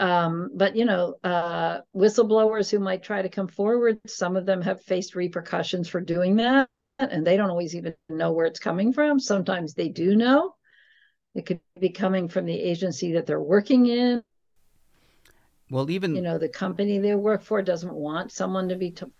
Um, 0.00 0.50
but 0.52 0.74
you 0.74 0.84
know, 0.84 1.14
uh, 1.22 1.78
whistleblowers 1.94 2.72
who 2.72 2.80
might 2.80 3.04
try 3.04 3.22
to 3.22 3.28
come 3.28 3.46
forward, 3.46 4.00
some 4.04 4.36
of 4.36 4.46
them 4.46 4.62
have 4.62 4.82
faced 4.82 5.14
repercussions 5.14 5.88
for 5.88 6.00
doing 6.00 6.34
that, 6.36 6.68
and 6.98 7.24
they 7.24 7.36
don't 7.36 7.50
always 7.50 7.76
even 7.76 7.94
know 8.08 8.32
where 8.32 8.46
it's 8.46 8.58
coming 8.58 8.92
from. 8.92 9.20
Sometimes 9.20 9.74
they 9.74 9.90
do 9.90 10.16
know. 10.16 10.56
It 11.36 11.46
could 11.46 11.60
be 11.78 11.90
coming 11.90 12.26
from 12.28 12.46
the 12.46 12.60
agency 12.60 13.12
that 13.12 13.26
they're 13.26 13.40
working 13.40 13.86
in. 13.86 14.24
Well, 15.70 15.88
even 15.88 16.16
You 16.16 16.22
know, 16.22 16.36
the 16.36 16.48
company 16.48 16.98
they 16.98 17.14
work 17.14 17.42
for 17.42 17.62
doesn't 17.62 17.94
want 17.94 18.32
someone 18.32 18.68
to 18.68 18.76
be 18.76 18.90
to, 18.90 19.10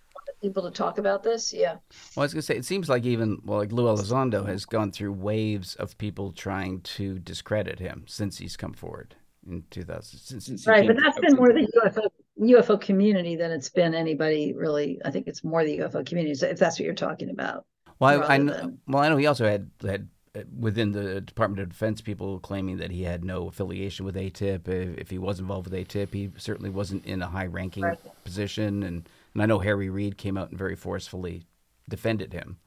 people 0.42 0.62
to 0.64 0.70
talk 0.70 0.98
about 0.98 1.22
this. 1.22 1.52
Yeah. 1.52 1.76
Well, 2.16 2.22
I 2.22 2.22
was 2.22 2.34
gonna 2.34 2.42
say 2.42 2.56
it 2.56 2.64
seems 2.64 2.88
like 2.88 3.04
even 3.04 3.40
well, 3.44 3.58
like 3.60 3.72
Lou 3.72 3.84
Elizondo 3.84 4.46
has 4.46 4.66
gone 4.66 4.90
through 4.92 5.12
waves 5.12 5.74
of 5.76 5.96
people 5.96 6.32
trying 6.32 6.80
to 6.82 7.18
discredit 7.20 7.78
him 7.78 8.04
since 8.06 8.38
he's 8.38 8.56
come 8.56 8.74
forward 8.74 9.14
in 9.48 9.64
2000. 9.70 10.18
Since, 10.18 10.46
since 10.46 10.66
Right, 10.66 10.86
but 10.86 10.96
that's 11.02 11.18
been 11.20 11.36
more 11.36 11.52
the 11.52 11.66
UFO 11.84 12.06
UFO 12.40 12.80
community 12.80 13.36
than 13.36 13.50
it's 13.52 13.68
been 13.70 13.94
anybody 13.94 14.52
really. 14.52 15.00
I 15.04 15.10
think 15.10 15.28
it's 15.28 15.42
more 15.44 15.64
the 15.64 15.78
UFO 15.78 16.04
community, 16.04 16.34
so 16.34 16.48
if 16.48 16.58
that's 16.58 16.78
what 16.78 16.84
you're 16.84 16.94
talking 16.94 17.30
about. 17.30 17.64
Well, 17.98 18.22
I, 18.24 18.34
I 18.34 18.38
know. 18.38 18.52
than- 18.52 18.78
Well, 18.88 19.02
I 19.02 19.08
know 19.08 19.16
he 19.16 19.26
also 19.26 19.46
had 19.46 19.70
had 19.80 20.08
uh, 20.34 20.40
within 20.58 20.90
the 20.92 21.20
Department 21.20 21.60
of 21.60 21.68
Defense 21.68 22.00
people 22.00 22.40
claiming 22.40 22.78
that 22.78 22.90
he 22.90 23.02
had 23.02 23.22
no 23.24 23.46
affiliation 23.48 24.04
with 24.06 24.16
AATIP. 24.16 24.66
If, 24.66 24.98
if 24.98 25.10
he 25.10 25.18
was 25.18 25.38
involved 25.38 25.70
with 25.70 25.74
AATIP, 25.88 26.12
he 26.12 26.30
certainly 26.36 26.70
wasn't 26.70 27.04
in 27.06 27.22
a 27.22 27.26
high-ranking 27.28 27.84
Right. 27.84 27.98
position. 28.24 28.82
And 28.82 29.08
and 29.34 29.42
I 29.42 29.46
know 29.46 29.58
Harry 29.60 29.88
Reid 29.88 30.16
came 30.18 30.36
out 30.36 30.50
and 30.50 30.58
very 30.58 30.76
forcefully 30.76 31.44
defended 31.88 32.32
him. 32.32 32.58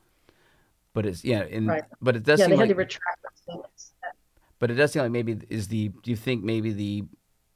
But 0.93 1.05
it's 1.05 1.23
yeah, 1.25 1.43
in, 1.43 1.67
Right. 1.67 1.83
but 2.01 2.15
it 2.15 2.23
does 2.23 2.39
yeah, 2.39 2.45
seem 2.45 2.51
they 2.51 2.57
like 2.57 2.67
had 2.69 2.75
to 2.75 2.79
retract 2.79 3.19
statements. 3.37 3.93
but 4.59 4.71
it 4.71 4.75
does 4.75 4.91
seem 4.93 5.01
like 5.03 5.11
maybe 5.11 5.37
is 5.49 5.67
the. 5.67 5.89
Do 5.89 6.09
you 6.11 6.15
think 6.17 6.43
maybe 6.43 6.71
the 6.71 7.03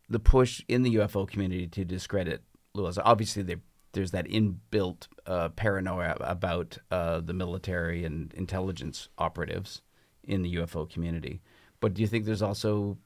the 0.10 0.20
push 0.20 0.62
in 0.68 0.82
the 0.84 0.96
UFO 0.96 1.28
community 1.28 1.68
to 1.68 1.86
discredit 1.86 2.44
Luis? 2.74 2.98
Obviously, 2.98 3.44
they, 3.44 3.56
there's 3.94 4.12
that 4.12 4.28
inbuilt 4.28 5.08
uh, 5.26 5.50
paranoia 5.50 6.18
about 6.20 6.78
uh, 6.92 7.22
the 7.22 7.34
military 7.34 8.04
and 8.04 8.34
intelligence 8.34 9.08
operatives 9.18 9.82
in 10.24 10.42
the 10.42 10.56
UFO 10.58 10.90
community. 10.90 11.42
But 11.80 11.94
do 11.94 12.02
you 12.02 12.08
think 12.08 12.26
there's 12.26 12.42
also 12.42 12.98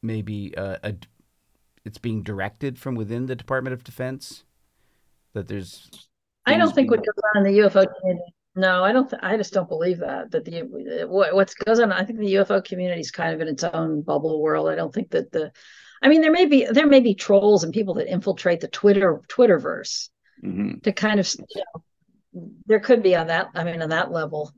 maybe 0.00 0.56
uh, 0.56 0.76
a 0.84 0.94
it's 1.84 1.98
being 1.98 2.22
directed 2.22 2.78
from 2.78 2.94
within 2.94 3.26
the 3.26 3.34
Department 3.34 3.74
of 3.74 3.82
Defense? 3.82 4.44
That 5.34 5.48
there's. 5.48 5.90
I 6.44 6.56
don't 6.56 6.74
think 6.74 6.90
what 6.90 7.00
goes 7.00 7.22
on 7.34 7.46
in 7.46 7.52
the 7.52 7.60
UFO 7.60 7.86
community. 8.00 8.34
No, 8.54 8.84
I 8.84 8.92
don't. 8.92 9.08
Th- 9.08 9.22
I 9.22 9.36
just 9.36 9.52
don't 9.52 9.68
believe 9.68 9.98
that. 10.00 10.30
That 10.30 10.44
the 10.44 11.04
what 11.06 11.34
what 11.34 11.52
goes 11.64 11.80
on. 11.80 11.92
I 11.92 12.04
think 12.04 12.18
the 12.18 12.34
UFO 12.34 12.62
community 12.62 13.00
is 13.00 13.10
kind 13.10 13.34
of 13.34 13.40
in 13.40 13.48
its 13.48 13.64
own 13.64 14.02
bubble 14.02 14.42
world. 14.42 14.68
I 14.68 14.74
don't 14.74 14.92
think 14.92 15.10
that 15.10 15.32
the. 15.32 15.52
I 16.02 16.08
mean, 16.08 16.20
there 16.20 16.32
may 16.32 16.46
be 16.46 16.66
there 16.70 16.86
may 16.86 17.00
be 17.00 17.14
trolls 17.14 17.64
and 17.64 17.72
people 17.72 17.94
that 17.94 18.12
infiltrate 18.12 18.60
the 18.60 18.68
Twitter 18.68 19.20
Twitterverse 19.28 20.10
Mhm. 20.44 20.82
to 20.82 20.92
kind 20.92 21.20
of. 21.20 21.32
You 21.54 21.62
know, 21.74 21.82
there 22.66 22.80
could 22.80 23.02
be 23.02 23.14
on 23.16 23.28
that. 23.28 23.48
I 23.54 23.64
mean, 23.64 23.80
on 23.80 23.90
that 23.90 24.10
level. 24.10 24.52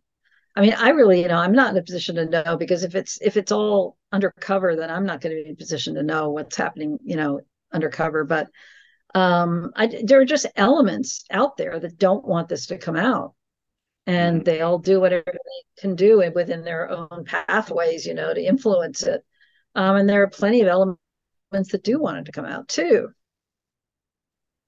I 0.57 0.61
mean, 0.61 0.75
I 0.75 0.91
really, 0.91 1.21
you 1.21 1.29
know, 1.29 1.37
I'm 1.37 1.53
not 1.53 1.73
in 1.73 1.77
a 1.77 1.83
position 1.83 2.15
to 2.17 2.27
know 2.27 2.57
because 2.57 2.85
if 2.85 2.95
it's 2.95 3.19
if 3.21 3.37
it's 3.37 3.53
all 3.53 3.97
undercover, 4.13 4.77
then 4.77 4.91
I'm 4.91 5.07
not 5.07 5.21
going 5.21 5.37
to 5.37 5.43
be 5.43 5.49
in 5.49 5.55
a 5.55 5.57
position 5.57 5.95
to 5.95 6.03
know 6.03 6.31
what's 6.31 6.57
happening, 6.57 6.99
you 7.05 7.17
know, 7.17 7.41
undercover. 7.73 8.25
But 8.25 8.49
um, 9.15 9.71
I, 9.77 10.03
there 10.05 10.21
are 10.21 10.25
just 10.25 10.47
elements 10.57 11.25
out 11.31 11.57
there 11.57 11.79
that 11.79 11.99
don't 11.99 12.27
want 12.27 12.49
this 12.49 12.67
to 12.67 12.79
come 12.79 12.97
out, 12.97 13.35
and 14.07 14.45
they 14.45 14.61
all 14.61 14.79
do 14.79 15.01
whatever 15.01 15.25
they 15.27 15.81
can 15.81 15.95
do 15.95 16.19
within 16.35 16.65
their 16.65 16.91
own 16.91 17.25
pathways, 17.25 18.07
you 18.07 18.15
know, 18.15 18.35
to 18.35 18.43
influence 18.43 19.03
it. 19.05 19.25
Um, 19.75 19.97
and 19.97 20.09
there 20.09 20.23
are 20.23 20.29
plenty 20.29 20.61
of 20.61 20.69
elements 20.69 21.01
that 21.53 21.85
do 21.85 22.01
want 22.01 22.19
it 22.19 22.25
to 22.27 22.33
come 22.33 22.45
out 22.45 22.69
too. 22.69 23.11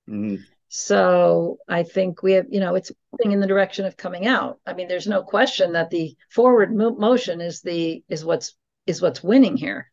Mhm. 0.08 0.44
So 0.68 1.58
I 1.68 1.82
think 1.84 2.22
we 2.22 2.32
have, 2.32 2.46
you 2.50 2.60
know, 2.60 2.74
it's 2.74 2.92
moving 3.12 3.32
in 3.32 3.40
the 3.40 3.46
direction 3.46 3.84
of 3.86 3.96
coming 3.96 4.26
out. 4.26 4.60
I 4.66 4.74
mean, 4.74 4.88
there's 4.88 5.06
no 5.06 5.22
question 5.22 5.72
that 5.72 5.90
the 5.90 6.16
forward 6.30 6.74
mo- 6.74 6.96
motion 6.96 7.40
is 7.40 7.62
the 7.62 8.04
is 8.08 8.24
what's 8.24 8.56
is 8.86 9.00
what's 9.00 9.22
winning 9.22 9.56
here. 9.56 9.90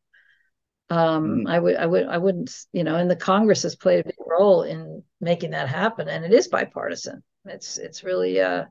Um, 0.89 1.47
I 1.47 1.57
would, 1.59 1.75
I 1.75 1.85
would, 1.85 2.05
I 2.07 2.17
wouldn't, 2.17 2.53
you 2.73 2.83
know, 2.83 2.95
and 2.95 3.09
the 3.09 3.15
Congress 3.15 3.63
has 3.63 3.75
played 3.75 4.01
a 4.01 4.03
big 4.03 4.15
role 4.19 4.63
in 4.63 5.03
making 5.21 5.51
that 5.51 5.67
happen, 5.69 6.07
and 6.09 6.23
it 6.25 6.33
is 6.33 6.47
bipartisan. 6.47 7.23
It's 7.45 7.77
it's 7.77 8.03
really 8.03 8.39
uh, 8.41 8.65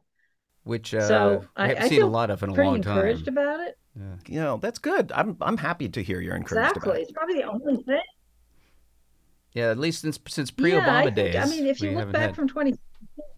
which 0.65 0.95
uh, 0.95 1.07
so 1.09 1.45
I 1.57 1.65
I, 1.65 1.69
haven't 1.69 1.83
I 1.85 1.89
seen 1.89 1.99
feel 1.99 2.09
a 2.09 2.11
lot 2.11 2.31
of 2.31 2.43
in 2.43 2.51
a 2.51 2.55
long 2.55 2.81
time. 2.83 2.97
encouraged 2.97 3.29
about 3.29 3.61
it. 3.61 3.79
Yeah. 3.99 4.15
You 4.29 4.41
know, 4.41 4.57
that's 4.59 4.79
good. 4.79 5.11
I'm 5.15 5.37
I'm 5.41 5.57
happy 5.57 5.89
to 5.89 6.03
hear 6.03 6.21
you're 6.21 6.37
encouraged 6.37 6.77
Exactly, 6.77 6.91
about 6.91 6.99
it. 7.01 7.03
it's 7.03 7.13
probably 7.13 7.35
the 7.37 7.45
only 7.45 7.83
thing. 7.83 8.01
Yeah, 9.55 9.71
at 9.71 9.79
least 9.79 10.03
since 10.03 10.19
since 10.29 10.51
pre-Obama 10.51 10.89
I 10.89 11.03
think- 11.05 11.17
days. 11.17 11.37
I 11.37 11.47
mean, 11.47 11.67
if 11.67 11.81
you 11.81 11.91
look 11.93 12.13
back 12.13 12.23
had- 12.23 12.37
from 12.37 12.49
20, 12.49 12.75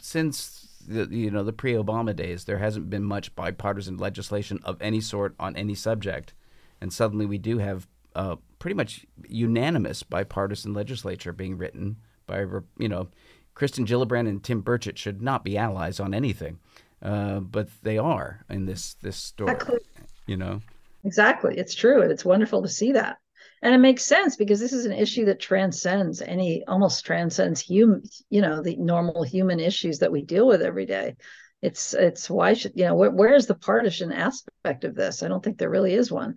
since 0.01 0.69
the 0.87 1.07
you 1.11 1.31
know 1.31 1.43
the 1.43 1.53
pre-Obama 1.53 2.15
days, 2.15 2.45
there 2.45 2.59
hasn't 2.59 2.91
been 2.91 3.03
much 3.05 3.35
bipartisan 3.35 3.97
legislation 3.97 4.61
of 4.65 4.81
any 4.81 5.01
sort 5.01 5.35
on 5.41 5.57
any 5.57 5.75
subject, 5.75 6.35
and 6.81 6.93
suddenly 6.93 7.27
we 7.27 7.39
do 7.39 7.59
have 7.59 7.89
uh, 8.15 8.37
pretty 8.65 8.75
much 8.75 9.05
unanimous 9.29 10.03
bipartisan 10.03 10.73
legislature 10.73 11.35
being 11.35 11.59
written 11.59 11.97
by 12.27 12.47
you 12.79 12.89
know 12.89 13.09
Kristen 13.53 13.85
Gillibrand 13.85 14.27
and 14.27 14.43
Tim 14.43 14.63
Burchett 14.63 14.97
should 14.97 15.21
not 15.21 15.45
be 15.45 15.59
allies 15.59 16.01
on 16.01 16.15
anything, 16.15 16.59
uh, 17.03 17.41
but 17.41 17.69
they 17.83 17.99
are 17.99 18.43
in 18.49 18.65
this 18.65 18.95
this 19.03 19.19
story. 19.19 19.53
Exactly. 19.53 19.81
You 20.27 20.39
know, 20.39 20.63
Exactly. 21.05 21.59
It's 21.59 21.75
true. 21.75 22.01
And 22.01 22.11
it's 22.11 22.25
wonderful 22.25 22.63
to 22.63 22.69
see 22.69 22.93
that. 22.93 23.19
And 23.61 23.75
it 23.75 23.79
makes 23.79 24.03
sense 24.07 24.35
because 24.35 24.61
this 24.61 24.73
is 24.73 24.87
an 24.87 24.93
issue 24.93 25.27
that 25.27 25.41
transcends 25.41 26.23
any, 26.23 26.65
almost 26.65 27.05
transcends 27.05 27.61
human, 27.61 28.03
you 28.31 28.41
know, 28.41 28.63
the 28.63 28.77
normal 28.77 29.25
human 29.25 29.61
issues 29.61 29.99
that 29.99 30.11
we 30.11 30.23
deal 30.23 30.47
with 30.47 30.63
every 30.63 30.87
day. 30.87 31.17
It's, 31.61 31.93
it's 31.93 32.31
why 32.31 32.55
should, 32.55 32.73
you 32.77 32.87
know, 32.87 32.95
where, 32.95 33.11
where's 33.11 33.47
the 33.47 33.55
partisan 33.55 34.11
aspect 34.11 34.85
of 34.85 34.95
this? 34.95 35.23
I 35.23 35.29
don't 35.29 35.45
think 35.45 35.59
there 35.59 35.69
really 35.69 35.93
is 35.93 36.11
one. 36.11 36.37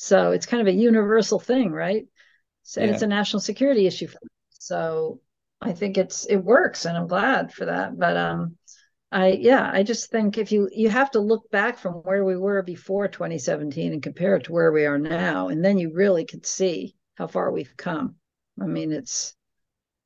So 0.00 0.30
it's 0.30 0.46
kind 0.46 0.60
of 0.60 0.68
a 0.68 0.78
universal 0.78 1.40
thing, 1.40 1.72
right? 1.72 2.06
So, 2.62 2.80
and 2.80 2.92
it's 2.92 3.02
a 3.02 3.06
national 3.08 3.40
security 3.40 3.84
issue. 3.84 4.06
For 4.06 4.18
so 4.50 5.20
I 5.60 5.72
think 5.72 5.98
it's, 5.98 6.24
it 6.26 6.36
works 6.36 6.84
and 6.84 6.96
I'm 6.96 7.08
glad 7.08 7.52
for 7.52 7.64
that. 7.64 7.98
But, 7.98 8.16
um, 8.16 8.56
I 9.10 9.32
yeah, 9.32 9.68
I 9.72 9.82
just 9.82 10.10
think 10.10 10.38
if 10.38 10.52
you 10.52 10.68
you 10.70 10.90
have 10.90 11.10
to 11.12 11.20
look 11.20 11.50
back 11.50 11.78
from 11.78 11.94
where 11.94 12.24
we 12.24 12.36
were 12.36 12.62
before 12.62 13.08
2017 13.08 13.92
and 13.94 14.02
compare 14.02 14.36
it 14.36 14.44
to 14.44 14.52
where 14.52 14.70
we 14.70 14.84
are 14.84 14.98
now, 14.98 15.48
and 15.48 15.64
then 15.64 15.78
you 15.78 15.92
really 15.94 16.26
could 16.26 16.44
see 16.44 16.94
how 17.14 17.26
far 17.26 17.50
we've 17.50 17.74
come. 17.76 18.16
I 18.60 18.66
mean, 18.66 18.92
it's 18.92 19.34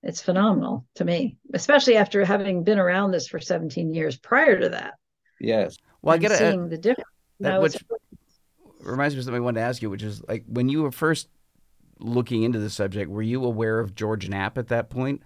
it's 0.05 0.23
phenomenal 0.23 0.87
to 0.95 1.05
me, 1.05 1.37
especially 1.53 1.97
after 1.97 2.25
having 2.25 2.63
been 2.63 2.79
around 2.79 3.11
this 3.11 3.27
for 3.27 3.41
17 3.41 3.93
years 3.93 4.17
prior 4.17 4.59
to 4.61 4.69
that. 4.69 4.95
Yes. 5.41 5.77
well, 6.01 6.13
I 6.13 6.15
and 6.15 6.23
get 6.23 6.33
a, 6.33 6.37
seeing 6.37 6.69
the 6.69 6.79
difference. 6.79 7.11
You 7.41 7.45
that 7.45 7.51
know, 7.55 7.65
it's- 7.65 7.83
which 7.83 8.02
reminds 8.83 9.15
me 9.15 9.19
of 9.21 9.25
something 9.25 9.41
I 9.41 9.45
wanted 9.45 9.61
to 9.61 9.67
ask 9.67 9.83
you, 9.83 9.91
which 9.91 10.03
is 10.03 10.23
like 10.29 10.45
when 10.49 10.69
you 10.69 10.83
were 10.83 10.93
first 10.93 11.29
looking 11.99 12.43
into 12.43 12.59
the 12.59 12.71
subject, 12.71 13.11
were 13.11 13.23
you 13.23 13.45
aware 13.45 13.79
of 13.81 13.95
George 13.95 14.29
Knapp 14.29 14.59
at 14.59 14.69
that 14.69 14.91
point? 14.91 15.23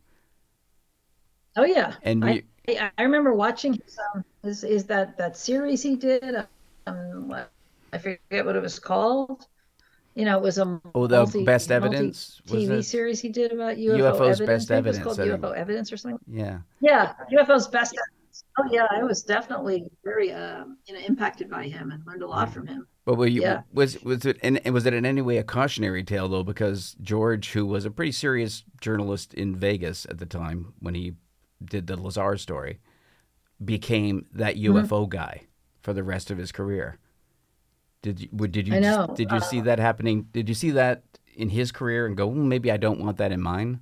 oh 1.57 1.65
yeah, 1.65 1.95
And 2.03 2.25
I, 2.25 2.31
you- 2.33 2.43
I 2.79 2.91
I 2.99 3.03
remember 3.05 3.33
watching 3.33 3.73
his 3.75 3.99
um 4.15 4.25
his 4.43 4.65
is 4.65 4.85
that 4.87 5.17
that 5.19 5.37
series 5.37 5.83
he 5.83 5.97
did. 5.97 6.47
Um, 6.87 7.35
I 7.93 7.99
forget 7.99 8.45
what 8.45 8.57
it 8.57 8.63
was 8.63 8.79
called. 8.79 9.47
You 10.15 10.25
know, 10.25 10.37
it 10.39 10.43
was 10.43 10.59
a 10.59 10.81
Oh, 10.95 11.07
the 11.07 11.17
multi- 11.19 11.45
Best 11.45 11.71
Evidence? 11.71 12.41
TV 12.47 12.83
series 12.85 13.21
he 13.21 13.29
did 13.29 13.53
about 13.53 13.77
UFO 13.77 13.99
UFO's 13.99 14.41
evidence. 14.41 14.47
Best 14.47 14.69
think 14.69 14.87
it 14.87 14.89
was 14.89 14.99
Evidence, 14.99 15.17
called. 15.17 15.53
UFO 15.53 15.57
evidence 15.57 15.93
or 15.93 15.97
something. 15.97 16.19
Yeah. 16.27 16.59
Yeah, 16.81 17.13
UFO's 17.33 17.69
best. 17.69 17.95
Evidence. 17.97 18.45
Oh 18.59 18.65
yeah, 18.71 18.87
I 18.91 19.03
was 19.03 19.23
definitely 19.23 19.85
very 20.05 20.33
um, 20.33 20.79
you 20.87 20.95
know 20.95 21.01
impacted 21.01 21.49
by 21.51 21.65
him 21.65 21.91
and 21.93 22.05
learned 22.07 22.23
a 22.23 22.27
lot 22.27 22.53
from 22.53 22.67
him. 22.67 22.87
But 23.07 23.17
were 23.17 23.29
you, 23.29 23.43
Yeah. 23.43 23.63
was 23.73 24.03
was 24.05 24.27
it 24.27 24.39
and 24.45 24.61
was 24.75 24.87
it 24.87 24.95
in 24.95 25.07
any 25.07 25.23
way 25.23 25.39
a 25.39 25.45
cautionary 25.45 26.05
tale 26.05 26.29
though? 26.29 26.45
Because 26.45 26.97
George, 27.03 27.53
who 27.53 27.67
was 27.67 27.87
a 27.87 27.93
pretty 27.93 28.13
serious 28.13 28.65
journalist 28.83 29.35
in 29.35 29.57
Vegas 29.57 30.07
at 30.11 30.19
the 30.19 30.27
time 30.27 30.75
when 30.81 30.95
he 30.97 31.15
did 31.65 31.89
the 31.89 31.97
Lazar 32.01 32.39
story, 32.39 32.81
became 33.65 34.27
that 34.33 34.57
Mm-hmm. 34.67 34.87
UFO 34.87 35.07
guy 35.07 35.45
for 35.83 35.93
the 35.95 36.05
rest 36.05 36.31
of 36.31 36.39
his 36.39 36.53
career. 36.53 36.99
Did 38.03 38.21
you 38.21 38.29
would- 38.33 38.53
did 38.53 38.67
you 38.69 38.79
did 39.15 39.33
you 39.33 39.41
see 39.41 39.61
uh, 39.61 39.65
that 39.65 39.77
that 39.77 39.79
happening? 39.79 40.29
Did 40.33 40.49
you 40.49 40.55
see 40.55 40.71
that 40.71 41.03
in 41.35 41.51
his 41.51 41.73
career 41.73 42.07
and 42.07 42.17
go, 42.17 42.31
"Hmm, 42.31 42.49
maybe 42.49 42.71
I 42.71 42.77
don't 42.79 43.01
want 43.01 43.19
that 43.19 43.33
in 43.33 43.41
mine? 43.43 43.81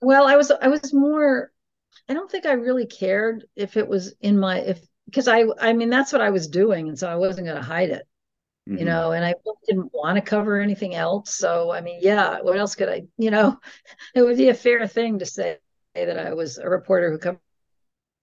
Well, 0.00 0.26
I 0.26 0.36
was 0.36 0.50
I 0.50 0.68
was 0.68 0.92
more. 0.94 1.52
I 2.08 2.14
don't 2.14 2.30
think 2.30 2.46
I 2.46 2.52
really 2.52 2.86
cared 2.86 3.46
if 3.56 3.76
it 3.76 3.88
was 3.88 4.14
in 4.20 4.38
my 4.38 4.60
if 4.60 4.80
because 5.06 5.28
I 5.28 5.44
I 5.60 5.72
mean 5.72 5.90
that's 5.90 6.12
what 6.12 6.22
I 6.22 6.30
was 6.30 6.48
doing, 6.48 6.88
and 6.88 6.98
so 6.98 7.08
I 7.08 7.16
wasn't 7.16 7.46
going 7.46 7.58
to 7.58 7.62
hide 7.62 7.90
it. 7.90 8.06
Mhm. 8.68 8.78
you 8.80 8.84
know, 8.84 9.12
and 9.12 9.24
I 9.24 9.34
didn't 9.66 9.92
want 9.94 10.16
to 10.16 10.22
cover 10.22 10.60
anything 10.60 10.94
else. 10.94 11.34
So, 11.34 11.70
I 11.72 11.80
mean, 11.82 12.00
yeah, 12.02 12.40
what 12.40 12.58
else 12.58 12.74
could 12.74 12.88
I, 12.88 13.04
you 13.18 13.30
know, 13.30 13.60
it 14.14 14.22
would 14.22 14.36
be 14.36 14.48
a 14.50 14.54
fair 14.54 14.86
thing 14.88 15.20
to 15.20 15.26
say 15.26 15.58
that 15.94 16.18
I 16.18 16.34
was 16.34 16.58
a 16.58 16.68
reporter 16.68 17.10
who 17.10 17.18
covered 17.18 17.40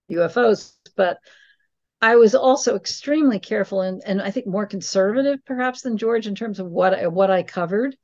UFOs, 0.08 0.74
but 0.96 1.18
I 2.00 2.16
was 2.16 2.34
also 2.34 2.76
extremely 2.76 3.38
careful 3.40 3.80
and, 3.80 4.02
and 4.04 4.20
I 4.22 4.30
think 4.30 4.46
more 4.46 4.66
conservative 4.66 5.40
perhaps 5.44 5.82
than 5.82 5.96
George 5.96 6.26
in 6.26 6.34
terms 6.34 6.60
of 6.60 6.68
what 6.70 6.94
I, 6.94 7.06
what 7.08 7.30
I 7.30 7.42
covered. 7.42 7.96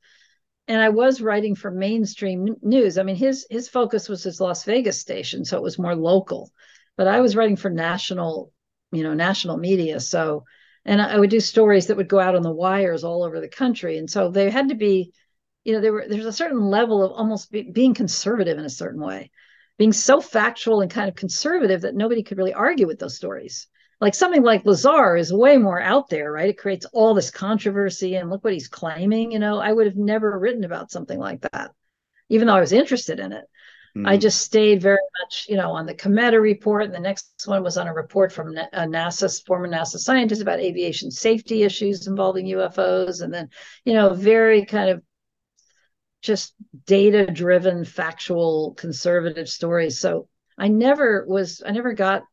And 0.67 0.81
I 0.81 0.89
was 0.89 1.21
writing 1.21 1.55
for 1.55 1.71
mainstream 1.71 2.55
news. 2.61 2.97
I 2.97 3.03
mean, 3.03 3.15
his 3.15 3.45
his 3.49 3.69
focus 3.69 4.09
was 4.09 4.23
his 4.23 4.41
Las 4.41 4.63
Vegas 4.63 4.99
station, 4.99 5.45
so 5.45 5.57
it 5.57 5.63
was 5.63 5.79
more 5.79 5.95
local. 5.95 6.51
But 6.97 7.07
I 7.07 7.21
was 7.21 7.35
writing 7.35 7.57
for 7.57 7.69
national, 7.69 8.51
you 8.91 9.03
know, 9.03 9.13
national 9.13 9.57
media. 9.57 9.99
So 9.99 10.45
and 10.85 11.01
I 11.01 11.17
would 11.19 11.29
do 11.29 11.39
stories 11.39 11.87
that 11.87 11.97
would 11.97 12.07
go 12.07 12.19
out 12.19 12.35
on 12.35 12.41
the 12.41 12.51
wires 12.51 13.03
all 13.03 13.23
over 13.23 13.39
the 13.39 13.47
country. 13.47 13.97
And 13.97 14.09
so 14.09 14.31
they 14.31 14.49
had 14.49 14.69
to 14.69 14.75
be, 14.75 15.13
you 15.63 15.73
know, 15.73 15.81
there 15.81 15.93
were 15.93 16.05
there's 16.07 16.25
a 16.25 16.33
certain 16.33 16.61
level 16.61 17.03
of 17.03 17.11
almost 17.11 17.51
be, 17.51 17.63
being 17.63 17.93
conservative 17.93 18.57
in 18.57 18.65
a 18.65 18.69
certain 18.69 19.01
way, 19.01 19.31
being 19.77 19.93
so 19.93 20.19
factual 20.19 20.81
and 20.81 20.89
kind 20.89 21.07
of 21.07 21.15
conservative 21.15 21.81
that 21.81 21.95
nobody 21.95 22.23
could 22.23 22.37
really 22.37 22.53
argue 22.53 22.87
with 22.87 22.99
those 22.99 23.15
stories. 23.15 23.67
Like 23.99 24.15
something 24.15 24.41
like 24.41 24.65
Lazar 24.65 25.15
is 25.15 25.31
way 25.31 25.59
more 25.59 25.79
out 25.79 26.09
there, 26.09 26.31
right? 26.31 26.49
It 26.49 26.57
creates 26.57 26.87
all 26.91 27.13
this 27.13 27.29
controversy 27.29 28.15
and 28.15 28.31
look 28.31 28.43
what 28.43 28.53
he's 28.53 28.67
claiming. 28.67 29.31
You 29.31 29.37
know, 29.37 29.59
I 29.59 29.71
would 29.71 29.85
have 29.85 29.95
never 29.95 30.39
written 30.39 30.63
about 30.63 30.89
something 30.89 31.19
like 31.19 31.41
that, 31.51 31.71
even 32.29 32.47
though 32.47 32.55
I 32.55 32.61
was 32.61 32.71
interested 32.71 33.19
in 33.19 33.31
it. 33.31 33.45
I 34.03 34.17
Mhm. 34.17 34.21
just 34.21 34.41
stayed 34.41 34.81
very 34.81 34.99
much, 35.21 35.47
you 35.49 35.57
know, 35.57 35.71
on 35.71 35.85
the 35.85 35.93
Cometa 35.93 36.41
report. 36.41 36.83
And 36.85 36.93
the 36.93 36.99
next 36.99 37.43
one 37.45 37.63
was 37.63 37.77
on 37.77 37.87
a 37.87 37.93
report 37.93 38.31
from 38.31 38.57
a 38.57 38.85
NASA's 38.87 39.39
former 39.41 39.67
NASA 39.67 39.97
scientist 39.97 40.41
about 40.41 40.59
aviation 40.59 41.11
safety 41.11 41.63
issues 41.63 42.07
involving 42.07 42.47
UFOs. 42.47 43.21
And 43.21 43.33
then, 43.33 43.49
you 43.85 43.93
know, 43.93 44.13
very 44.13 44.65
kind 44.65 44.89
of 44.89 45.03
just 46.21 46.53
data 46.85 47.25
driven, 47.25 47.83
factual, 47.83 48.73
conservative 48.77 49.49
stories. 49.49 49.99
So 49.99 50.27
I 50.57 50.67
never 50.67 51.25
was, 51.27 51.63
I 51.65 51.71
never 51.71 51.93
got 51.93 52.23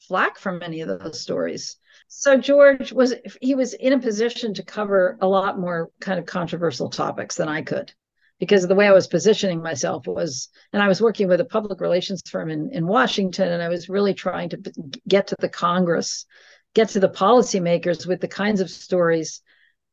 flack 0.00 0.38
from 0.38 0.62
any 0.62 0.80
of 0.80 0.88
those 0.88 1.20
stories. 1.20 1.76
so 2.08 2.38
George 2.38 2.92
was 2.92 3.14
he 3.42 3.54
was 3.54 3.74
in 3.74 3.92
a 3.92 3.98
position 3.98 4.54
to 4.54 4.62
cover 4.64 5.18
a 5.20 5.28
lot 5.28 5.58
more 5.58 5.90
kind 6.00 6.18
of 6.18 6.26
controversial 6.26 6.88
topics 6.90 7.36
than 7.36 7.48
I 7.48 7.62
could 7.62 7.92
because 8.38 8.66
the 8.66 8.74
way 8.74 8.86
I 8.86 8.92
was 8.92 9.06
positioning 9.06 9.62
myself 9.62 10.06
was, 10.06 10.48
and 10.72 10.82
I 10.82 10.88
was 10.88 11.00
working 11.00 11.28
with 11.28 11.40
a 11.40 11.44
public 11.44 11.80
relations 11.80 12.22
firm 12.28 12.50
in, 12.50 12.70
in 12.72 12.86
Washington, 12.86 13.48
and 13.48 13.62
I 13.62 13.68
was 13.68 13.88
really 13.88 14.14
trying 14.14 14.50
to 14.50 14.62
get 15.08 15.26
to 15.28 15.36
the 15.38 15.48
Congress, 15.48 16.24
get 16.74 16.90
to 16.90 17.00
the 17.00 17.08
policymakers 17.08 18.06
with 18.06 18.20
the 18.20 18.28
kinds 18.28 18.60
of 18.60 18.70
stories 18.70 19.42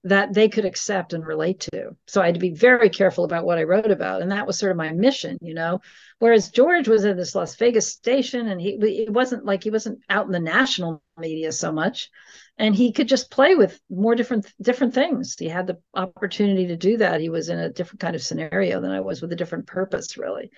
that 0.05 0.33
they 0.33 0.47
could 0.47 0.65
accept 0.65 1.13
and 1.13 1.25
relate 1.25 1.59
to. 1.59 1.95
So 2.07 2.21
I 2.21 2.27
had 2.27 2.35
to 2.35 2.39
be 2.39 2.53
very 2.53 2.89
careful 2.89 3.25
about 3.25 3.45
what 3.45 3.57
I 3.57 3.63
wrote 3.63 3.91
about, 3.91 4.21
and 4.21 4.31
that 4.31 4.47
was 4.47 4.57
sort 4.57 4.71
of 4.71 4.77
my 4.77 4.91
mission, 4.91 5.37
you 5.41 5.53
know. 5.53 5.81
Whereas 6.19 6.49
George 6.49 6.87
was 6.87 7.03
in 7.03 7.17
this 7.17 7.35
Las 7.35 7.55
Vegas 7.55 7.91
station, 7.91 8.47
and 8.47 8.61
he 8.61 8.69
it 9.03 9.11
wasn't 9.11 9.45
like 9.45 9.63
he 9.63 9.71
wasn't 9.71 9.99
out 10.09 10.25
in 10.25 10.31
the 10.31 10.39
national 10.39 11.03
media 11.17 11.51
so 11.51 11.71
much 11.71 12.09
and 12.57 12.75
he 12.75 12.91
could 12.91 13.07
just 13.07 13.31
play 13.31 13.55
with 13.55 13.79
more 13.89 14.15
different 14.15 14.51
different 14.61 14.93
things 14.93 15.35
he 15.37 15.47
had 15.47 15.67
the 15.67 15.77
opportunity 15.93 16.67
to 16.67 16.77
do 16.77 16.97
that 16.97 17.21
he 17.21 17.29
was 17.29 17.49
in 17.49 17.59
a 17.59 17.69
different 17.69 17.99
kind 17.99 18.15
of 18.15 18.21
scenario 18.21 18.81
than 18.81 18.91
i 18.91 18.99
was 18.99 19.21
with 19.21 19.31
a 19.31 19.35
different 19.35 19.67
purpose 19.67 20.17
really 20.17 20.51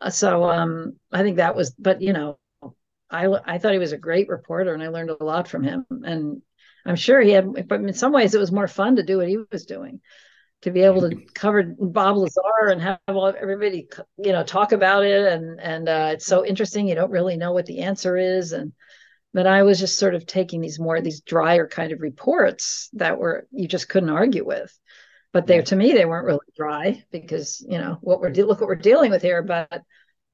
uh, 0.00 0.10
so 0.10 0.44
um 0.44 0.96
i 1.12 1.22
think 1.22 1.36
that 1.36 1.56
was 1.56 1.70
but 1.72 2.00
you 2.00 2.12
know 2.12 2.38
i 3.10 3.26
i 3.44 3.58
thought 3.58 3.72
he 3.72 3.78
was 3.78 3.92
a 3.92 3.98
great 3.98 4.28
reporter 4.28 4.74
and 4.74 4.82
i 4.82 4.88
learned 4.88 5.10
a 5.10 5.24
lot 5.24 5.48
from 5.48 5.62
him 5.62 5.84
and 5.90 6.42
i'm 6.88 6.96
sure 6.96 7.20
he 7.20 7.30
had 7.30 7.68
but 7.68 7.80
in 7.80 7.92
some 7.92 8.12
ways 8.12 8.34
it 8.34 8.40
was 8.40 8.52
more 8.52 8.68
fun 8.68 8.96
to 8.96 9.02
do 9.02 9.18
what 9.18 9.28
he 9.28 9.38
was 9.50 9.66
doing 9.66 10.00
to 10.62 10.70
be 10.70 10.80
able 10.82 11.08
to 11.08 11.16
cover 11.34 11.62
Bob 11.78 12.16
Lazar 12.16 12.68
and 12.70 12.82
have 12.82 12.98
all, 13.06 13.28
everybody, 13.28 13.88
you 14.16 14.32
know, 14.32 14.42
talk 14.42 14.72
about 14.72 15.04
it, 15.04 15.32
and 15.32 15.60
and 15.60 15.88
uh, 15.88 16.10
it's 16.14 16.26
so 16.26 16.44
interesting. 16.44 16.88
You 16.88 16.96
don't 16.96 17.12
really 17.12 17.36
know 17.36 17.52
what 17.52 17.66
the 17.66 17.80
answer 17.80 18.16
is, 18.16 18.52
and 18.52 18.72
but 19.32 19.46
I 19.46 19.62
was 19.62 19.78
just 19.78 19.98
sort 19.98 20.14
of 20.14 20.26
taking 20.26 20.60
these 20.60 20.80
more 20.80 21.00
these 21.00 21.20
drier 21.20 21.68
kind 21.68 21.92
of 21.92 22.00
reports 22.00 22.88
that 22.94 23.18
were 23.18 23.46
you 23.52 23.68
just 23.68 23.88
couldn't 23.88 24.10
argue 24.10 24.44
with. 24.44 24.76
But 25.32 25.46
they 25.46 25.60
to 25.62 25.76
me 25.76 25.92
they 25.92 26.06
weren't 26.06 26.26
really 26.26 26.40
dry 26.56 27.04
because 27.12 27.64
you 27.66 27.78
know 27.78 27.98
what 28.00 28.20
we're 28.20 28.30
look 28.30 28.60
what 28.60 28.68
we're 28.68 28.74
dealing 28.76 29.10
with 29.10 29.22
here. 29.22 29.42
But 29.42 29.82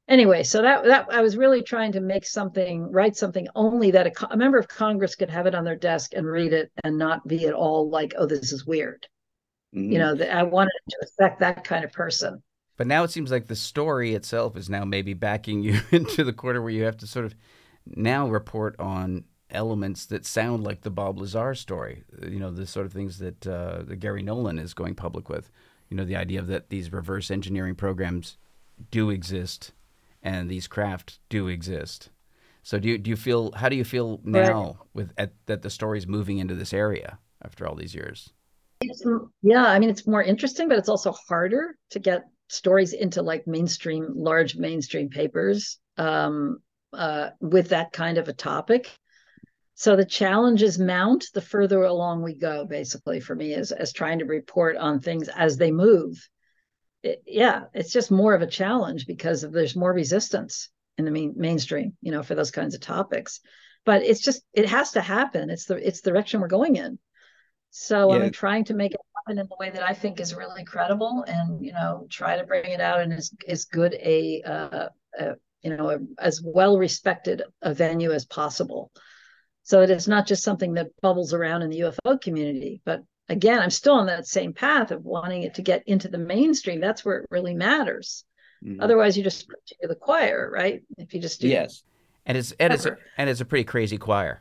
anyway, 0.08 0.42
so 0.42 0.62
that 0.62 0.84
that 0.84 1.08
I 1.10 1.20
was 1.20 1.36
really 1.36 1.62
trying 1.62 1.92
to 1.92 2.00
make 2.00 2.26
something 2.26 2.90
write 2.90 3.16
something 3.16 3.48
only 3.54 3.90
that 3.92 4.06
a, 4.06 4.32
a 4.32 4.36
member 4.36 4.58
of 4.58 4.68
Congress 4.68 5.14
could 5.14 5.30
have 5.30 5.46
it 5.46 5.54
on 5.54 5.64
their 5.64 5.76
desk 5.76 6.12
and 6.14 6.26
read 6.26 6.52
it 6.52 6.70
and 6.82 6.98
not 6.98 7.26
be 7.26 7.46
at 7.46 7.54
all 7.54 7.88
like 7.88 8.14
oh 8.18 8.26
this 8.26 8.52
is 8.52 8.66
weird. 8.66 9.06
Mm-hmm. 9.74 9.92
You 9.92 9.98
know, 9.98 10.16
I 10.30 10.42
wanted 10.42 10.72
to 10.90 10.96
affect 11.02 11.40
that 11.40 11.64
kind 11.64 11.84
of 11.84 11.92
person. 11.92 12.42
But 12.76 12.86
now 12.86 13.04
it 13.04 13.10
seems 13.10 13.30
like 13.30 13.46
the 13.46 13.56
story 13.56 14.14
itself 14.14 14.56
is 14.56 14.68
now 14.68 14.84
maybe 14.84 15.14
backing 15.14 15.62
you 15.62 15.80
into 15.90 16.24
the 16.24 16.32
corner 16.32 16.60
where 16.60 16.72
you 16.72 16.84
have 16.84 16.96
to 16.98 17.06
sort 17.06 17.24
of 17.24 17.34
now 17.86 18.28
report 18.28 18.78
on 18.78 19.24
elements 19.50 20.06
that 20.06 20.26
sound 20.26 20.64
like 20.64 20.80
the 20.80 20.90
Bob 20.90 21.18
Lazar 21.18 21.54
story. 21.54 22.02
You 22.22 22.40
know, 22.40 22.50
the 22.50 22.66
sort 22.66 22.86
of 22.86 22.92
things 22.92 23.18
that, 23.18 23.46
uh, 23.46 23.82
that 23.82 23.96
Garry 23.96 24.22
Nolan 24.22 24.58
is 24.58 24.74
going 24.74 24.94
public 24.94 25.28
with. 25.28 25.50
You 25.88 25.96
know, 25.96 26.04
the 26.04 26.16
idea 26.16 26.42
that 26.42 26.70
these 26.70 26.92
reverse 26.92 27.30
engineering 27.30 27.74
programs 27.74 28.38
do 28.90 29.10
exist 29.10 29.72
and 30.24 30.50
these 30.50 30.66
craft 30.66 31.20
do 31.28 31.46
exist. 31.46 32.10
So 32.64 32.80
do 32.80 32.88
you, 32.88 32.98
do 32.98 33.10
you 33.10 33.16
feel 33.16 33.52
how 33.52 33.68
do 33.68 33.76
you 33.76 33.84
feel 33.84 34.20
now 34.24 34.78
with 34.92 35.12
at, 35.16 35.34
that 35.46 35.62
the 35.62 35.70
story's 35.70 36.08
moving 36.08 36.38
into 36.38 36.54
this 36.54 36.72
area 36.72 37.18
after 37.44 37.68
all 37.68 37.76
these 37.76 37.94
years? 37.94 38.32
It's, 38.80 39.04
yeah, 39.42 39.66
I 39.66 39.78
mean 39.78 39.90
it's 39.90 40.06
more 40.06 40.22
interesting, 40.22 40.68
but 40.68 40.78
it's 40.78 40.88
also 40.88 41.12
harder 41.28 41.76
to 41.90 42.00
get 42.00 42.24
stories 42.48 42.92
into 42.92 43.22
like 43.22 43.46
mainstream, 43.46 44.08
large 44.16 44.56
mainstream 44.56 45.08
papers. 45.08 45.78
Um, 45.96 46.58
uh, 46.94 47.30
with 47.40 47.68
that 47.70 47.92
kind 47.92 48.18
of 48.18 48.28
a 48.28 48.32
topic. 48.32 48.90
So 49.74 49.96
the 49.96 50.04
challenges 50.04 50.78
mount 50.78 51.26
the 51.34 51.40
further 51.40 51.82
along 51.82 52.22
we 52.22 52.34
go, 52.34 52.64
basically, 52.64 53.20
for 53.20 53.34
me, 53.34 53.54
as, 53.54 53.72
as 53.72 53.92
trying 53.92 54.20
to 54.20 54.24
report 54.24 54.76
on 54.76 55.00
things 55.00 55.28
as 55.28 55.56
they 55.56 55.72
move. 55.72 56.16
It, 57.04 57.22
yeah, 57.26 57.64
it's 57.74 57.92
just 57.92 58.10
more 58.10 58.34
of 58.34 58.42
a 58.42 58.46
challenge 58.46 59.06
because 59.06 59.42
there's 59.42 59.76
more 59.76 59.92
resistance 59.92 60.70
in 60.96 61.04
the 61.04 61.10
main, 61.10 61.34
mainstream, 61.36 61.96
you 62.00 62.10
know, 62.10 62.22
for 62.22 62.34
those 62.34 62.50
kinds 62.50 62.74
of 62.74 62.80
topics. 62.80 63.40
But 63.84 64.02
it's 64.02 64.20
just 64.20 64.42
it 64.54 64.68
has 64.68 64.92
to 64.92 65.02
happen. 65.02 65.50
It's 65.50 65.66
the 65.66 65.76
it's 65.86 66.00
the 66.00 66.10
direction 66.10 66.40
we're 66.40 66.48
going 66.48 66.76
in. 66.76 66.98
So 67.70 68.14
yeah. 68.14 68.22
I'm 68.22 68.30
trying 68.32 68.64
to 68.66 68.74
make 68.74 68.94
it 68.94 69.00
happen 69.16 69.38
in 69.38 69.46
the 69.46 69.56
way 69.60 69.68
that 69.68 69.82
I 69.82 69.92
think 69.92 70.18
is 70.18 70.34
really 70.34 70.64
credible, 70.64 71.24
and 71.26 71.62
you 71.62 71.72
know, 71.72 72.06
try 72.08 72.38
to 72.38 72.44
bring 72.44 72.70
it 72.70 72.80
out 72.80 73.02
in 73.02 73.12
as 73.12 73.30
as 73.46 73.66
good 73.66 73.94
a, 73.94 74.42
uh, 74.42 74.88
a 75.18 75.34
you 75.62 75.76
know, 75.76 75.90
a, 75.90 75.98
as 76.18 76.40
well 76.42 76.78
respected 76.78 77.42
a 77.60 77.74
venue 77.74 78.12
as 78.12 78.24
possible. 78.24 78.90
So 79.62 79.82
it 79.82 79.90
is 79.90 80.08
not 80.08 80.26
just 80.26 80.42
something 80.42 80.74
that 80.74 80.98
bubbles 81.02 81.34
around 81.34 81.62
in 81.62 81.70
the 81.70 81.80
UFO 81.80 82.20
community, 82.20 82.80
but 82.84 83.02
again, 83.28 83.60
I'm 83.60 83.70
still 83.70 83.94
on 83.94 84.06
that 84.06 84.26
same 84.26 84.52
path 84.52 84.90
of 84.90 85.04
wanting 85.04 85.42
it 85.42 85.54
to 85.54 85.62
get 85.62 85.82
into 85.86 86.08
the 86.08 86.18
mainstream. 86.18 86.80
That's 86.80 87.04
where 87.04 87.18
it 87.18 87.26
really 87.30 87.54
matters. 87.54 88.24
Mm-hmm. 88.64 88.80
Otherwise, 88.80 89.16
you 89.16 89.24
just 89.24 89.46
to 89.48 89.88
the 89.88 89.94
choir, 89.94 90.50
right? 90.52 90.82
If 90.96 91.14
you 91.14 91.20
just 91.20 91.40
do 91.40 91.48
yes, 91.48 91.82
and 92.26 92.38
it's 92.38 92.52
and 92.52 92.72
it's 92.72 92.86
a, 92.86 92.96
and 93.18 93.28
it's 93.28 93.40
a 93.40 93.44
pretty 93.44 93.64
crazy 93.64 93.98
choir, 93.98 94.40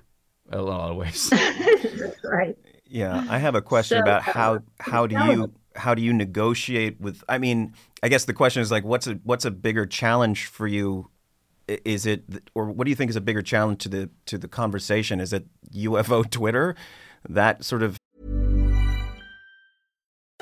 in 0.51 0.57
a 0.57 0.61
lot 0.61 0.91
of 0.91 0.97
ways. 0.97 1.31
right. 2.23 2.57
Yeah, 2.85 3.25
I 3.29 3.39
have 3.39 3.55
a 3.55 3.61
question 3.61 3.97
so, 3.97 4.01
about 4.01 4.21
how 4.21 4.59
how 4.79 5.07
do 5.07 5.15
you 5.15 5.51
how 5.75 5.93
do 5.93 6.01
you 6.01 6.13
negotiate 6.13 7.01
with? 7.01 7.23
I 7.27 7.37
mean, 7.37 7.73
I 8.01 8.09
guess 8.09 8.25
the 8.25 8.33
question 8.33 8.61
is 8.61 8.71
like, 8.71 8.85
what's 8.85 9.07
a 9.07 9.19
what's 9.23 9.45
a 9.45 9.51
bigger 9.51 9.85
challenge 9.85 10.45
for 10.45 10.67
you 10.67 11.09
is 11.67 12.05
it 12.05 12.23
or 12.55 12.71
what 12.71 12.85
do 12.85 12.89
you 12.89 12.95
think 12.95 13.09
is 13.09 13.15
a 13.15 13.21
bigger 13.21 13.41
challenge 13.41 13.81
to 13.83 13.89
the 13.89 14.09
to 14.25 14.37
the 14.37 14.49
conversation 14.49 15.21
is 15.21 15.31
it 15.31 15.45
UFO 15.73 16.29
Twitter 16.29 16.75
that 17.29 17.63
sort 17.63 17.83
of 17.83 17.97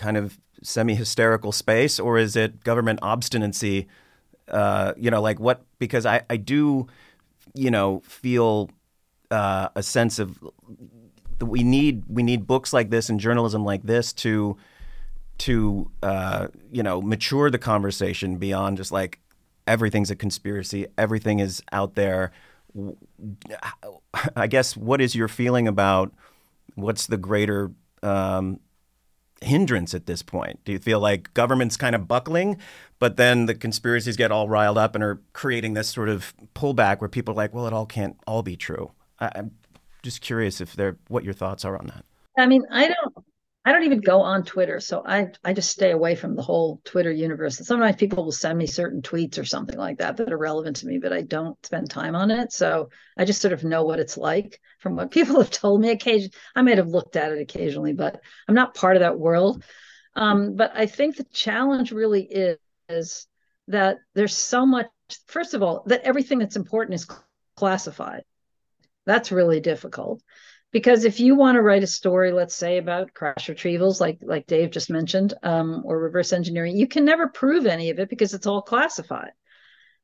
Kind 0.00 0.16
of 0.16 0.38
semi 0.62 0.94
hysterical 0.94 1.52
space, 1.52 2.00
or 2.00 2.16
is 2.16 2.36
it 2.36 2.64
government 2.64 3.00
obstinacy? 3.02 3.86
Uh, 4.48 4.94
you 4.96 5.10
know, 5.10 5.20
like 5.20 5.38
what? 5.38 5.62
Because 5.78 6.06
I, 6.06 6.22
I 6.30 6.38
do, 6.38 6.86
you 7.54 7.70
know, 7.70 8.00
feel 8.00 8.70
uh, 9.30 9.68
a 9.76 9.82
sense 9.82 10.18
of 10.18 10.38
we 11.40 11.62
need 11.62 12.04
we 12.08 12.22
need 12.22 12.46
books 12.46 12.72
like 12.72 12.88
this 12.88 13.10
and 13.10 13.20
journalism 13.20 13.62
like 13.62 13.82
this 13.82 14.12
to 14.12 14.56
to 15.38 15.90
uh, 16.02 16.48
you 16.72 16.82
know 16.82 17.02
mature 17.02 17.50
the 17.50 17.58
conversation 17.58 18.36
beyond 18.36 18.78
just 18.78 18.92
like 18.92 19.20
everything's 19.66 20.10
a 20.10 20.16
conspiracy, 20.16 20.86
everything 20.98 21.38
is 21.38 21.62
out 21.72 21.94
there. 21.94 22.32
I 24.36 24.46
guess 24.46 24.76
what 24.76 25.00
is 25.00 25.14
your 25.14 25.28
feeling 25.28 25.68
about 25.68 26.12
what's 26.74 27.06
the 27.06 27.16
greater 27.16 27.70
um, 28.02 28.60
hindrance 29.40 29.94
at 29.94 30.06
this 30.06 30.22
point? 30.22 30.60
Do 30.64 30.72
you 30.72 30.78
feel 30.78 31.00
like 31.00 31.32
government's 31.34 31.76
kind 31.76 31.94
of 31.94 32.06
buckling, 32.06 32.58
but 32.98 33.16
then 33.16 33.46
the 33.46 33.54
conspiracies 33.54 34.16
get 34.16 34.30
all 34.30 34.48
riled 34.48 34.78
up 34.78 34.94
and 34.94 35.02
are 35.02 35.20
creating 35.32 35.74
this 35.74 35.88
sort 35.88 36.08
of 36.08 36.34
pullback 36.54 37.00
where 37.00 37.08
people 37.08 37.32
are 37.32 37.36
like, 37.36 37.54
well, 37.54 37.66
it 37.66 37.72
all 37.72 37.86
can't 37.86 38.16
all 38.26 38.42
be 38.42 38.56
true. 38.56 38.92
I, 39.18 39.30
am 39.34 39.52
just 40.02 40.20
curious 40.20 40.60
if 40.60 40.74
there 40.74 40.96
what 41.08 41.24
your 41.24 41.34
thoughts 41.34 41.64
are 41.64 41.78
on 41.78 41.86
that. 41.86 42.04
I 42.38 42.46
mean, 42.46 42.64
I 42.70 42.88
don't 42.88 43.19
I 43.62 43.72
don't 43.72 43.84
even 43.84 44.00
go 44.00 44.22
on 44.22 44.44
Twitter, 44.44 44.80
so 44.80 45.02
I 45.04 45.28
I 45.44 45.52
just 45.52 45.70
stay 45.70 45.90
away 45.90 46.14
from 46.14 46.34
the 46.34 46.42
whole 46.42 46.80
Twitter 46.84 47.12
universe. 47.12 47.58
And 47.58 47.66
sometimes 47.66 47.96
people 47.96 48.24
will 48.24 48.32
send 48.32 48.56
me 48.58 48.66
certain 48.66 49.02
tweets 49.02 49.38
or 49.38 49.44
something 49.44 49.76
like 49.76 49.98
that 49.98 50.16
that 50.16 50.32
are 50.32 50.38
relevant 50.38 50.76
to 50.76 50.86
me, 50.86 50.98
but 50.98 51.12
I 51.12 51.20
don't 51.20 51.62
spend 51.64 51.90
time 51.90 52.16
on 52.16 52.30
it. 52.30 52.52
So 52.52 52.88
I 53.18 53.26
just 53.26 53.42
sort 53.42 53.52
of 53.52 53.62
know 53.62 53.84
what 53.84 54.00
it's 54.00 54.16
like 54.16 54.60
from 54.78 54.96
what 54.96 55.10
people 55.16 55.36
have 55.36 55.50
told 55.50 55.82
me. 55.82 55.90
Occasionally, 55.90 56.32
I 56.56 56.62
might 56.62 56.78
have 56.78 56.88
looked 56.88 57.16
at 57.16 57.32
it 57.32 57.40
occasionally, 57.40 57.92
but 57.92 58.22
I'm 58.48 58.54
not 58.54 58.74
part 58.74 58.96
of 58.96 59.00
that 59.00 59.18
world. 59.18 59.62
Um, 60.16 60.56
but 60.56 60.72
I 60.74 60.86
think 60.86 61.16
the 61.16 61.24
challenge 61.24 61.92
really 61.92 62.22
is, 62.22 62.58
is 62.88 63.26
that 63.68 63.98
there's 64.14 64.36
so 64.36 64.64
much. 64.64 64.88
First 65.26 65.54
of 65.54 65.62
all, 65.62 65.82
that 65.86 66.02
everything 66.02 66.38
that's 66.38 66.56
important 66.56 66.94
is 66.94 67.06
classified. 67.56 68.24
That's 69.04 69.32
really 69.32 69.60
difficult 69.60 70.22
because 70.72 71.04
if 71.04 71.18
you 71.20 71.34
want 71.34 71.56
to 71.56 71.62
write 71.62 71.82
a 71.82 71.86
story 71.86 72.32
let's 72.32 72.54
say 72.54 72.78
about 72.78 73.14
crash 73.14 73.48
retrievals 73.48 74.00
like 74.00 74.18
like 74.22 74.46
dave 74.46 74.70
just 74.70 74.90
mentioned 74.90 75.34
um, 75.42 75.82
or 75.84 75.98
reverse 75.98 76.32
engineering 76.32 76.76
you 76.76 76.86
can 76.86 77.04
never 77.04 77.28
prove 77.28 77.66
any 77.66 77.90
of 77.90 77.98
it 77.98 78.08
because 78.08 78.34
it's 78.34 78.46
all 78.46 78.62
classified. 78.62 79.32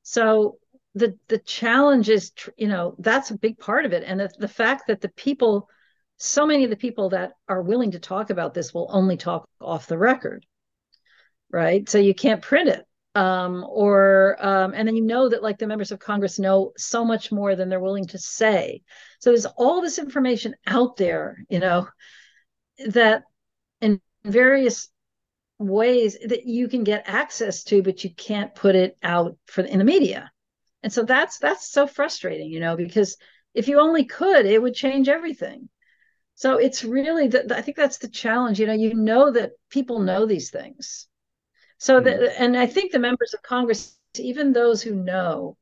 So 0.03 0.59
the 0.95 1.19
the 1.29 1.39
challenge 1.39 2.09
is 2.09 2.33
you 2.57 2.69
know 2.69 2.95
that's 2.99 3.31
a 3.31 3.39
big 3.39 3.59
part 3.59 3.85
of 3.85 3.93
it. 3.93 4.03
And 4.07 4.21
the, 4.21 4.31
the 4.39 4.49
fact 4.49 4.87
that 4.89 5.01
the 5.01 5.11
people 5.11 5.69
so 6.19 6.47
many 6.47 6.65
of 6.65 6.71
the 6.71 6.77
people 6.77 7.11
that 7.11 7.33
are 7.49 7.63
willing 7.63 7.91
to 7.91 7.99
talk 7.99 8.31
about 8.31 8.55
this 8.55 8.73
will 8.73 8.89
only 8.91 9.17
talk 9.17 9.49
off 9.61 9.87
the 9.87 9.99
record 9.99 10.47
right? 11.51 11.89
So 11.89 11.99
you 11.99 12.15
can't 12.15 12.43
print 12.43 12.69
it 12.69 12.85
um, 13.17 13.65
or 13.67 14.37
um, 14.41 14.75
and 14.75 14.87
then 14.87 14.95
you 14.95 15.03
know 15.03 15.31
that 15.31 15.43
like 15.43 15.59
the 15.59 15.67
members 15.67 15.91
of 15.91 15.99
Congress 15.99 16.39
know 16.39 16.73
so 16.77 17.03
much 17.03 17.33
more 17.33 17.57
than 17.57 17.71
they're 17.71 17.81
willing 17.81 18.07
to 18.09 18.19
say. 18.19 18.83
So 19.21 19.31
there's 19.31 19.47
all 19.47 19.81
this 19.81 19.99
information 19.99 20.55
out 20.67 20.99
there, 20.99 21.43
you 21.49 21.59
know, 21.59 21.89
that 22.89 23.25
in 23.81 24.03
various 24.23 24.91
ways 25.59 26.19
that 26.27 26.45
you 26.45 26.69
can 26.69 26.85
get 26.85 27.09
access 27.09 27.65
to, 27.65 27.83
but 27.83 28.05
you 28.05 28.15
can't 28.15 28.55
put 28.55 28.75
it 28.75 28.99
out 29.03 29.39
for 29.47 29.63
in 29.65 29.79
the 29.79 29.85
media. 29.85 30.31
And 30.83 30.93
so 30.93 31.03
that's 31.03 31.39
that's 31.39 31.71
so 31.71 31.87
frustrating, 31.87 32.51
you 32.51 32.61
know, 32.61 32.77
because 32.77 33.17
if 33.55 33.67
you 33.67 33.81
only 33.81 34.05
could, 34.05 34.45
it 34.45 34.61
would 34.61 34.75
change 34.75 35.09
everything. 35.09 35.71
So 36.35 36.59
it's 36.59 36.85
really 36.85 37.29
that 37.29 37.51
I 37.51 37.63
think 37.63 37.79
that's 37.79 37.97
the 37.97 38.09
challenge. 38.09 38.61
You 38.61 38.67
know, 38.67 38.75
you 38.75 38.93
know 38.93 39.33
that 39.33 39.53
people 39.71 40.01
know 40.01 40.27
these 40.27 40.51
things 40.51 41.09
so 41.79 42.01
the, 42.01 42.11
mm-hmm. 42.11 42.43
and 42.43 42.57
I 42.57 42.67
think 42.67 42.93
the 42.93 42.99
members 42.99 43.35
of 43.35 43.43
Congress, 43.43 43.99
even 44.19 44.53
those 44.53 44.83
who 44.83 44.95
know, 44.95 45.57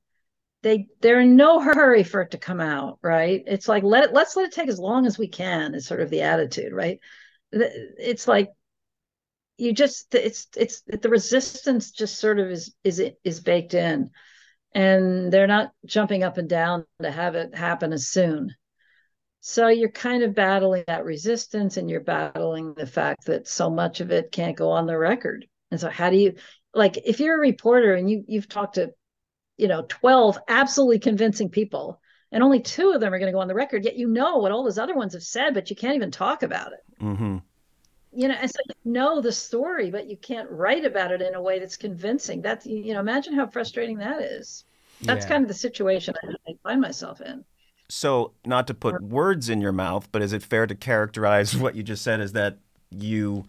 they 0.62 0.88
they're 1.00 1.20
in 1.20 1.36
no 1.36 1.60
hurry 1.60 2.02
for 2.02 2.22
it 2.22 2.30
to 2.30 2.38
come 2.38 2.60
out, 2.60 2.98
right? 3.02 3.42
It's 3.46 3.68
like 3.68 3.82
let 3.82 4.04
it 4.04 4.12
let's 4.12 4.36
let 4.36 4.46
it 4.46 4.52
take 4.52 4.68
as 4.68 4.78
long 4.78 5.06
as 5.06 5.18
we 5.18 5.28
can 5.28 5.74
is 5.74 5.86
sort 5.86 6.00
of 6.00 6.10
the 6.10 6.22
attitude, 6.22 6.72
right? 6.72 7.00
It's 7.52 8.26
like 8.26 8.48
you 9.58 9.72
just 9.72 10.14
it's 10.14 10.48
it's 10.56 10.82
the 10.82 11.08
resistance 11.08 11.90
just 11.90 12.18
sort 12.18 12.38
of 12.38 12.50
is 12.50 12.74
is 12.82 13.02
is 13.22 13.40
baked 13.40 13.74
in 13.74 14.10
and 14.74 15.32
they're 15.32 15.46
not 15.46 15.70
jumping 15.86 16.24
up 16.24 16.38
and 16.38 16.48
down 16.48 16.84
to 17.00 17.10
have 17.10 17.34
it 17.34 17.54
happen 17.54 17.92
as 17.92 18.06
soon 18.06 18.54
so 19.40 19.68
you're 19.68 19.90
kind 19.90 20.22
of 20.22 20.34
battling 20.34 20.84
that 20.86 21.04
resistance 21.04 21.76
and 21.76 21.88
you're 21.88 22.00
battling 22.00 22.74
the 22.74 22.86
fact 22.86 23.26
that 23.26 23.46
so 23.46 23.70
much 23.70 24.00
of 24.00 24.10
it 24.10 24.32
can't 24.32 24.56
go 24.56 24.70
on 24.70 24.86
the 24.86 24.98
record 24.98 25.46
and 25.74 25.80
so 25.80 25.90
how 25.90 26.08
do 26.08 26.16
you 26.16 26.34
like 26.72 26.96
if 27.04 27.18
you're 27.18 27.34
a 27.34 27.40
reporter 27.40 27.94
and 27.94 28.08
you 28.08 28.24
you've 28.28 28.48
talked 28.48 28.76
to 28.76 28.92
you 29.56 29.66
know 29.66 29.84
12 29.88 30.38
absolutely 30.48 31.00
convincing 31.00 31.48
people 31.48 32.00
and 32.30 32.44
only 32.44 32.60
two 32.60 32.92
of 32.92 33.00
them 33.00 33.12
are 33.12 33.18
going 33.18 33.28
to 33.28 33.32
go 33.32 33.40
on 33.40 33.48
the 33.48 33.54
record 33.54 33.84
yet 33.84 33.96
you 33.96 34.06
know 34.06 34.38
what 34.38 34.52
all 34.52 34.62
those 34.62 34.78
other 34.78 34.94
ones 34.94 35.14
have 35.14 35.22
said 35.22 35.52
but 35.52 35.68
you 35.68 35.74
can't 35.74 35.96
even 35.96 36.12
talk 36.12 36.44
about 36.44 36.72
it 36.72 37.02
mm-hmm. 37.02 37.38
you 38.12 38.28
know 38.28 38.34
and 38.34 38.48
so 38.48 38.60
you 38.68 38.92
know 38.92 39.20
the 39.20 39.32
story 39.32 39.90
but 39.90 40.08
you 40.08 40.16
can't 40.16 40.48
write 40.48 40.84
about 40.84 41.10
it 41.10 41.20
in 41.20 41.34
a 41.34 41.42
way 41.42 41.58
that's 41.58 41.76
convincing 41.76 42.40
that's 42.40 42.66
you 42.66 42.94
know 42.94 43.00
imagine 43.00 43.34
how 43.34 43.46
frustrating 43.48 43.98
that 43.98 44.22
is 44.22 44.64
that's 45.02 45.24
yeah. 45.24 45.28
kind 45.28 45.42
of 45.42 45.48
the 45.48 45.54
situation 45.54 46.14
I 46.48 46.52
find 46.62 46.80
myself 46.80 47.20
in 47.20 47.44
so 47.88 48.32
not 48.46 48.68
to 48.68 48.74
put 48.74 49.02
words 49.02 49.48
in 49.48 49.60
your 49.60 49.72
mouth 49.72 50.08
but 50.12 50.22
is 50.22 50.32
it 50.32 50.44
fair 50.44 50.68
to 50.68 50.74
characterize 50.76 51.56
what 51.56 51.74
you 51.74 51.82
just 51.82 52.04
said 52.04 52.20
is 52.20 52.30
that 52.32 52.58
you 52.90 53.44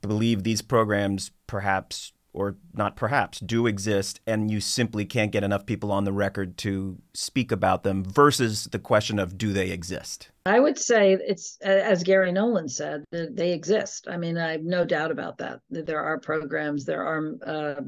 believe 0.00 0.42
these 0.42 0.62
programs 0.62 1.30
perhaps 1.46 2.12
or 2.32 2.56
not 2.74 2.96
perhaps 2.96 3.40
do 3.40 3.66
exist 3.66 4.20
and 4.26 4.50
you 4.50 4.60
simply 4.60 5.04
can't 5.04 5.32
get 5.32 5.42
enough 5.42 5.66
people 5.66 5.90
on 5.90 6.04
the 6.04 6.12
record 6.12 6.56
to 6.56 6.96
speak 7.12 7.50
about 7.50 7.82
them 7.82 8.04
versus 8.04 8.64
the 8.66 8.78
question 8.78 9.18
of 9.18 9.36
do 9.36 9.52
they 9.52 9.70
exist? 9.70 10.30
I 10.46 10.60
would 10.60 10.78
say 10.78 11.14
it's 11.14 11.58
as 11.60 12.04
garry 12.04 12.32
nolan 12.32 12.68
said 12.68 13.04
they 13.10 13.52
exist. 13.52 14.06
I 14.08 14.16
mean 14.16 14.38
i 14.38 14.52
have 14.52 14.62
no 14.62 14.84
doubt 14.84 15.10
about 15.10 15.38
that 15.38 15.60
there 15.70 16.02
are 16.02 16.18
programs 16.20 16.84
there 16.84 17.04
are 17.04 17.34
uh, 17.44 17.80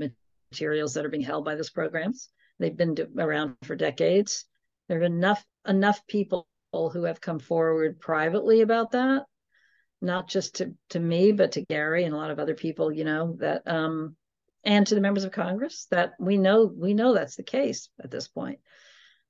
materials 0.50 0.94
that 0.94 1.04
are 1.04 1.10
being 1.10 1.22
held 1.22 1.44
by 1.44 1.54
those 1.54 1.70
programs. 1.70 2.28
They've 2.58 2.76
been 2.76 2.96
around 3.18 3.56
for 3.64 3.74
decades. 3.74 4.44
There 4.88 5.00
are 5.00 5.04
enough 5.04 5.44
enough 5.66 6.04
people 6.06 6.46
who 6.72 7.04
have 7.04 7.20
come 7.20 7.38
forward 7.38 8.00
privately 8.00 8.62
about 8.62 8.92
that 8.92 9.26
not 10.02 10.28
just 10.28 10.56
to 10.56 10.74
to 10.90 10.98
me 10.98 11.32
but 11.32 11.52
to 11.52 11.62
Garry 11.62 12.04
and 12.04 12.14
a 12.14 12.16
lot 12.16 12.30
of 12.30 12.38
other 12.38 12.54
people 12.54 12.92
you 12.92 13.04
know 13.04 13.36
that 13.38 13.62
um 13.66 14.16
and 14.64 14.86
to 14.86 14.94
the 14.94 15.00
members 15.00 15.24
of 15.24 15.32
Congress 15.32 15.86
that 15.90 16.12
we 16.18 16.36
know 16.36 16.64
we 16.64 16.94
know 16.94 17.14
that's 17.14 17.36
the 17.36 17.42
case 17.42 17.88
at 18.02 18.10
this 18.10 18.28
point. 18.28 18.60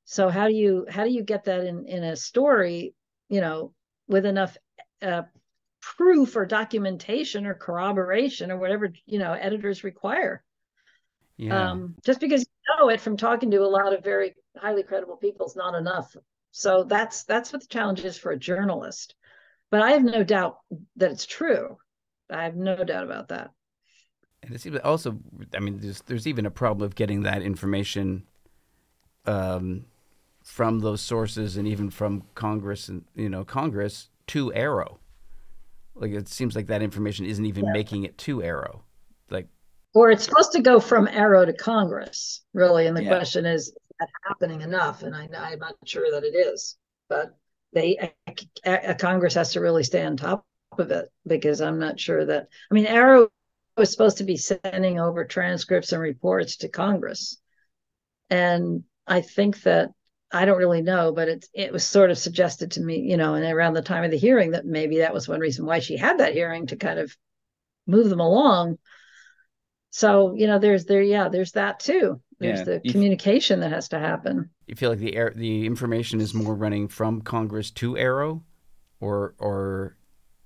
So 0.04 0.28
how 0.28 0.48
do 0.48 0.54
you 0.54 0.86
how 0.88 1.04
do 1.04 1.10
you 1.10 1.22
get 1.22 1.44
that 1.44 1.64
in 1.64 1.86
in 1.86 2.02
a 2.04 2.16
story 2.16 2.94
you 3.28 3.40
know 3.40 3.72
with 4.08 4.26
enough 4.26 4.56
uh, 5.00 5.22
proof 5.80 6.36
or 6.36 6.46
documentation 6.46 7.46
or 7.46 7.54
corroboration 7.54 8.50
or 8.50 8.58
whatever 8.58 8.92
you 9.06 9.18
know 9.18 9.32
editors 9.32 9.84
require? 9.84 10.42
Yeah. 11.38 11.70
um 11.70 11.94
just 12.04 12.20
because 12.20 12.42
you 12.42 12.76
know 12.76 12.88
it 12.88 13.00
from 13.00 13.16
talking 13.16 13.50
to 13.50 13.64
a 13.64 13.66
lot 13.66 13.94
of 13.94 14.04
very 14.04 14.34
highly 14.56 14.82
credible 14.82 15.16
people 15.16 15.46
is 15.46 15.56
not 15.56 15.74
enough. 15.74 16.14
So 16.50 16.84
that's 16.84 17.24
that's 17.24 17.52
what 17.52 17.62
the 17.62 17.68
challenge 17.68 18.04
is 18.04 18.18
for 18.18 18.32
a 18.32 18.38
journalist 18.38 19.14
but 19.72 19.80
I 19.80 19.92
have 19.92 20.04
no 20.04 20.22
doubt 20.22 20.58
that 20.96 21.10
it's 21.10 21.24
true. 21.24 21.78
I 22.30 22.44
have 22.44 22.56
no 22.56 22.84
doubt 22.84 23.04
about 23.04 23.28
that. 23.28 23.50
And 24.42 24.54
it's 24.54 24.66
also, 24.84 25.18
I 25.56 25.60
mean, 25.60 25.78
there's 25.80 26.02
there's 26.02 26.26
even 26.26 26.46
a 26.46 26.50
problem 26.50 26.84
of 26.84 26.94
getting 26.94 27.22
that 27.22 27.42
information 27.42 28.24
um, 29.24 29.86
from 30.44 30.80
those 30.80 31.00
sources 31.00 31.56
and 31.56 31.66
even 31.66 31.88
from 31.88 32.24
Congress 32.34 32.88
and 32.88 33.04
you 33.14 33.30
know 33.30 33.44
Congress 33.44 34.10
to 34.28 34.50
AARO. 34.50 34.98
Like 35.94 36.12
it 36.12 36.28
seems 36.28 36.54
like 36.54 36.66
that 36.66 36.82
information 36.82 37.24
isn't 37.24 37.46
even 37.46 37.64
yeah. 37.64 37.72
making 37.72 38.04
it 38.04 38.18
to 38.18 38.38
AARO. 38.38 38.80
Like, 39.30 39.48
or 39.94 40.10
it's 40.10 40.24
supposed 40.24 40.52
to 40.52 40.60
go 40.60 40.80
from 40.80 41.06
AARO 41.06 41.46
to 41.46 41.54
Congress, 41.54 42.42
really. 42.52 42.88
And 42.88 42.96
the 42.96 43.04
yeah. 43.04 43.08
question 43.16 43.46
is, 43.46 43.68
is 43.68 43.74
that 44.00 44.08
happening 44.28 44.60
enough? 44.60 45.02
And 45.02 45.16
I, 45.16 45.28
I'm 45.34 45.60
not 45.60 45.76
sure 45.86 46.10
that 46.10 46.24
it 46.24 46.36
is, 46.36 46.76
but 47.08 47.34
they 47.72 48.12
a, 48.64 48.90
a 48.90 48.94
Congress 48.94 49.34
has 49.34 49.52
to 49.52 49.60
really 49.60 49.84
stay 49.84 50.04
on 50.04 50.16
top 50.16 50.44
of 50.78 50.90
it 50.90 51.10
because 51.26 51.60
I'm 51.60 51.78
not 51.78 52.00
sure 52.00 52.24
that 52.24 52.48
I 52.70 52.74
mean 52.74 52.86
AARO 52.86 53.28
was 53.76 53.90
supposed 53.90 54.18
to 54.18 54.24
be 54.24 54.36
sending 54.36 55.00
over 55.00 55.24
transcripts 55.24 55.92
and 55.92 56.02
reports 56.02 56.58
to 56.58 56.68
Congress, 56.68 57.38
and 58.30 58.84
I 59.06 59.20
think 59.20 59.62
that 59.62 59.90
I 60.32 60.44
don't 60.46 60.58
really 60.58 60.82
know, 60.82 61.12
but 61.12 61.28
it 61.28 61.46
it 61.52 61.72
was 61.72 61.84
sort 61.84 62.10
of 62.10 62.18
suggested 62.18 62.72
to 62.72 62.80
me, 62.80 63.00
you 63.00 63.16
know, 63.16 63.34
and 63.34 63.44
around 63.44 63.74
the 63.74 63.82
time 63.82 64.04
of 64.04 64.10
the 64.10 64.18
hearing 64.18 64.52
that 64.52 64.64
maybe 64.64 64.98
that 64.98 65.14
was 65.14 65.28
one 65.28 65.40
reason 65.40 65.66
why 65.66 65.80
she 65.80 65.96
had 65.96 66.18
that 66.18 66.32
hearing 66.32 66.66
to 66.68 66.76
kind 66.76 66.98
of 66.98 67.14
move 67.86 68.08
them 68.08 68.20
along. 68.20 68.78
So 69.90 70.34
you 70.34 70.46
know, 70.46 70.58
there's 70.58 70.86
there, 70.86 71.02
yeah, 71.02 71.28
there's 71.28 71.52
that 71.52 71.80
too. 71.80 72.20
There's 72.38 72.60
yeah. 72.60 72.78
the 72.78 72.90
communication 72.90 73.60
that 73.60 73.72
has 73.72 73.88
to 73.88 73.98
happen. 73.98 74.50
You 74.66 74.76
feel 74.76 74.90
like 74.90 74.98
the 74.98 75.16
air, 75.16 75.32
the 75.34 75.66
information 75.66 76.20
is 76.20 76.34
more 76.34 76.54
running 76.54 76.88
from 76.88 77.20
Congress 77.20 77.70
to 77.72 77.94
AARO, 77.94 78.42
or 79.00 79.34
or 79.38 79.96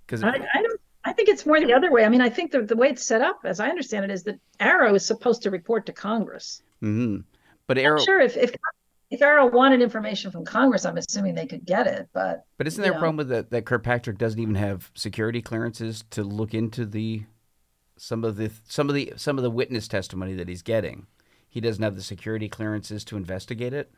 because 0.06 0.22
I, 0.24 0.30
I 0.30 0.62
don't. 0.62 0.80
I 1.04 1.12
think 1.12 1.28
it's 1.28 1.46
more 1.46 1.60
the 1.60 1.72
other 1.72 1.92
way. 1.92 2.04
I 2.04 2.08
mean, 2.08 2.20
I 2.20 2.28
think 2.28 2.50
the, 2.50 2.62
the 2.62 2.76
way 2.76 2.88
it's 2.88 3.04
set 3.04 3.20
up, 3.20 3.40
as 3.44 3.60
I 3.60 3.68
understand 3.68 4.04
it, 4.04 4.10
is 4.10 4.24
that 4.24 4.40
AARO 4.58 4.96
is 4.96 5.06
supposed 5.06 5.42
to 5.42 5.50
report 5.50 5.86
to 5.86 5.92
Congress. 5.92 6.62
Mm-hmm. 6.82 7.18
But 7.68 7.76
AARO, 7.76 8.04
sure, 8.04 8.20
if, 8.20 8.36
if 8.36 8.54
if 9.10 9.20
AARO 9.20 9.52
wanted 9.52 9.82
information 9.82 10.30
from 10.30 10.44
Congress, 10.44 10.84
I'm 10.84 10.96
assuming 10.96 11.34
they 11.34 11.46
could 11.46 11.64
get 11.64 11.86
it. 11.86 12.08
But 12.12 12.44
but 12.58 12.66
isn't 12.66 12.82
there 12.82 12.92
know. 12.92 12.98
a 12.98 13.00
problem 13.00 13.16
with 13.18 13.28
that 13.28 13.50
that 13.50 13.66
Kirkpatrick 13.66 14.18
doesn't 14.18 14.40
even 14.40 14.56
have 14.56 14.90
security 14.94 15.42
clearances 15.42 16.04
to 16.10 16.24
look 16.24 16.54
into 16.54 16.84
the 16.84 17.24
some 17.96 18.24
of 18.24 18.36
the 18.36 18.50
some 18.64 18.88
of 18.88 18.94
the 18.94 19.12
some 19.16 19.38
of 19.38 19.44
the 19.44 19.50
witness 19.50 19.86
testimony 19.86 20.34
that 20.34 20.48
he's 20.48 20.62
getting? 20.62 21.06
he 21.56 21.60
doesn't 21.62 21.82
have 21.82 21.96
the 21.96 22.02
security 22.02 22.50
clearances 22.50 23.02
to 23.02 23.16
investigate 23.16 23.72
it? 23.72 23.90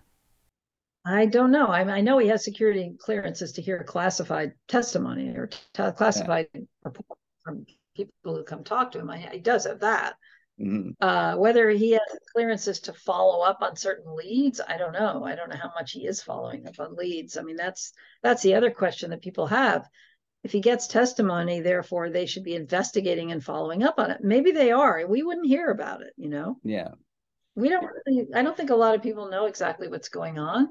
I 1.08 1.24
don't 1.24 1.50
know. 1.50 1.68
I, 1.68 1.80
I 1.80 2.00
know 2.02 2.18
he 2.18 2.28
has 2.28 2.44
security 2.44 2.92
clearances 2.98 3.52
to 3.52 3.62
hear 3.62 3.82
classified 3.82 4.52
testimony 4.66 5.30
or 5.30 5.46
t- 5.46 5.56
classified 5.96 6.48
yeah. 6.52 6.60
reports 6.84 7.22
from 7.42 7.64
people 7.96 8.36
who 8.36 8.44
come 8.44 8.62
talk 8.62 8.92
to 8.92 8.98
him. 8.98 9.08
I, 9.08 9.16
he 9.32 9.38
does 9.38 9.64
have 9.64 9.80
that. 9.80 10.16
Mm-hmm. 10.60 10.90
Uh, 11.00 11.36
whether 11.36 11.70
he 11.70 11.92
has 11.92 12.18
clearances 12.34 12.80
to 12.80 12.92
follow 12.92 13.42
up 13.42 13.62
on 13.62 13.76
certain 13.76 14.14
leads, 14.14 14.60
I 14.60 14.76
don't 14.76 14.92
know. 14.92 15.24
I 15.24 15.34
don't 15.34 15.48
know 15.48 15.56
how 15.56 15.72
much 15.74 15.92
he 15.92 16.06
is 16.06 16.22
following 16.22 16.66
up 16.68 16.78
on 16.78 16.94
leads. 16.94 17.38
I 17.38 17.42
mean, 17.42 17.56
that's 17.56 17.92
that's 18.22 18.42
the 18.42 18.56
other 18.56 18.70
question 18.70 19.10
that 19.10 19.22
people 19.22 19.46
have. 19.46 19.88
if 20.44 20.52
he 20.52 20.60
gets 20.60 20.86
testimony, 20.86 21.60
therefore 21.60 22.10
they 22.10 22.26
should 22.26 22.44
be 22.44 22.54
investigating 22.54 23.32
and 23.32 23.42
following 23.42 23.82
up 23.82 23.98
on 23.98 24.10
it. 24.10 24.22
Maybe 24.22 24.52
they 24.52 24.70
are. 24.70 25.04
We 25.06 25.22
wouldn't 25.22 25.46
hear 25.46 25.70
about 25.70 26.02
it, 26.02 26.12
you 26.16 26.28
know? 26.28 26.56
Yeah. 26.62 26.90
We 27.56 27.68
don't 27.68 27.86
really, 28.06 28.28
I 28.34 28.42
don't 28.42 28.56
think 28.56 28.70
a 28.70 28.76
lot 28.76 28.94
of 28.94 29.02
people 29.02 29.30
know 29.30 29.46
exactly 29.46 29.88
what's 29.88 30.08
going 30.08 30.38
on 30.38 30.68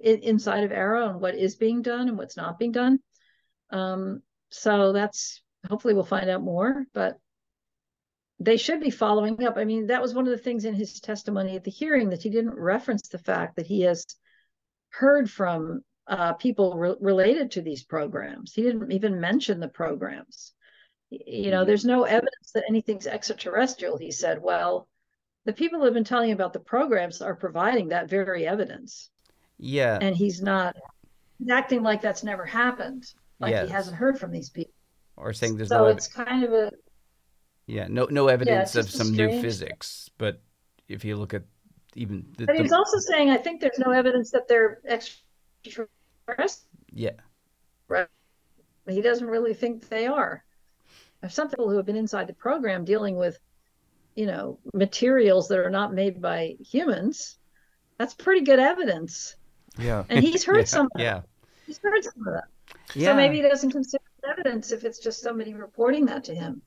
inside 0.00 0.64
of 0.64 0.70
AARO 0.70 1.10
and 1.10 1.20
what 1.20 1.34
is 1.34 1.56
being 1.56 1.82
done 1.82 2.08
and 2.08 2.18
what's 2.18 2.36
not 2.36 2.58
being 2.58 2.72
done. 2.72 2.98
Um, 3.70 4.22
so 4.50 4.92
that's 4.92 5.42
hopefully 5.68 5.94
we'll 5.94 6.04
find 6.04 6.30
out 6.30 6.42
more, 6.42 6.84
but 6.94 7.18
they 8.38 8.56
should 8.56 8.80
be 8.80 8.90
following 8.90 9.44
up. 9.44 9.56
I 9.56 9.64
mean, 9.64 9.86
that 9.88 10.02
was 10.02 10.14
one 10.14 10.26
of 10.26 10.30
the 10.30 10.42
things 10.42 10.64
in 10.64 10.74
his 10.74 11.00
testimony 11.00 11.56
at 11.56 11.64
the 11.64 11.70
hearing 11.70 12.10
that 12.10 12.22
he 12.22 12.30
didn't 12.30 12.58
reference 12.58 13.08
the 13.08 13.18
fact 13.18 13.56
that 13.56 13.66
he 13.66 13.82
has 13.82 14.04
heard 14.90 15.30
from 15.30 15.82
uh, 16.06 16.34
people 16.34 16.76
re- 16.76 16.96
related 17.00 17.50
to 17.52 17.62
these 17.62 17.82
programs. 17.82 18.52
He 18.52 18.62
didn't 18.62 18.92
even 18.92 19.20
mention 19.20 19.58
the 19.58 19.68
programs. 19.68 20.52
You 21.10 21.50
know, 21.50 21.64
there's 21.64 21.84
no 21.84 22.04
evidence 22.04 22.50
that 22.54 22.64
anything's 22.68 23.06
extraterrestrial. 23.06 23.96
He 23.96 24.10
said, 24.10 24.42
well, 24.42 24.88
the 25.44 25.52
people 25.52 25.78
who 25.78 25.84
have 25.84 25.94
been 25.94 26.04
telling 26.04 26.28
you 26.28 26.34
about 26.34 26.52
the 26.52 26.60
programs 26.60 27.22
are 27.22 27.36
providing 27.36 27.88
that 27.88 28.10
very 28.10 28.46
evidence. 28.46 29.10
Yeah. 29.58 29.98
And 30.00 30.16
he's 30.16 30.42
not 30.42 30.76
he's 31.38 31.50
acting 31.50 31.82
like 31.82 32.02
that's 32.02 32.22
never 32.24 32.44
happened, 32.44 33.12
like 33.40 33.50
Yes. 33.52 33.66
he 33.68 33.72
hasn't 33.72 33.96
heard 33.96 34.18
from 34.18 34.30
these 34.32 34.50
people. 34.50 34.72
Or 35.16 35.32
saying 35.32 35.56
there's 35.56 35.70
so 35.70 35.78
no 35.78 35.86
it's 35.86 36.08
kind 36.08 36.44
of 36.44 36.52
a 36.52 36.70
yeah 37.66 37.86
no 37.88 38.06
no 38.10 38.28
evidence 38.28 38.74
of 38.76 38.84
just 38.86 38.94
a 38.96 38.98
some 39.04 39.16
new 39.16 39.40
physics. 39.40 40.10
But 40.18 40.42
if 40.88 41.04
you 41.04 41.16
look 41.16 41.32
at 41.34 41.44
even 41.94 42.26
the, 42.36 42.46
but 42.46 42.56
the- 42.56 42.62
he's 42.62 42.72
also 42.72 42.98
saying 42.98 43.30
I 43.30 43.38
think 43.38 43.60
there's 43.60 43.78
no 43.78 43.92
evidence 43.92 44.30
that 44.32 44.46
they're 44.48 44.80
extraterrestrial. 44.86 45.88
yeah 46.92 47.10
Right. 47.88 48.08
He 48.88 49.00
doesn't 49.00 49.26
really 49.26 49.54
think 49.54 49.88
they 49.88 50.06
are. 50.06 50.44
There's 51.20 51.34
some 51.34 51.48
people 51.48 51.70
who 51.70 51.76
have 51.76 51.86
been 51.86 51.96
inside 51.96 52.26
the 52.26 52.34
program 52.34 52.84
dealing 52.84 53.16
with, 53.16 53.38
you 54.16 54.26
know, 54.26 54.58
materials 54.74 55.48
that 55.48 55.58
are 55.58 55.70
not 55.70 55.94
made 55.94 56.20
by 56.20 56.56
humans. 56.60 57.38
That's 57.98 58.12
pretty 58.14 58.42
good 58.44 58.58
evidence. 58.58 59.35
Yeah. 59.78 60.04
And 60.08 60.24
he's 60.24 60.44
heard 60.44 60.58
yeah, 60.58 60.64
some 60.64 60.86
of 60.86 60.92
that. 60.96 61.02
yeah 61.02 61.20
He's 61.66 61.78
heard 61.82 62.04
some 62.04 62.26
of 62.26 62.34
that. 62.34 62.44
yeah 62.94 63.10
So 63.10 63.16
maybe 63.16 63.36
he 63.36 63.42
doesn't 63.42 63.70
consider 63.70 64.02
evidence 64.28 64.72
if 64.72 64.84
it's 64.84 64.98
just 64.98 65.20
somebody 65.22 65.54
reporting 65.54 66.06
that 66.06 66.24
to 66.24 66.34
him. 66.34 66.62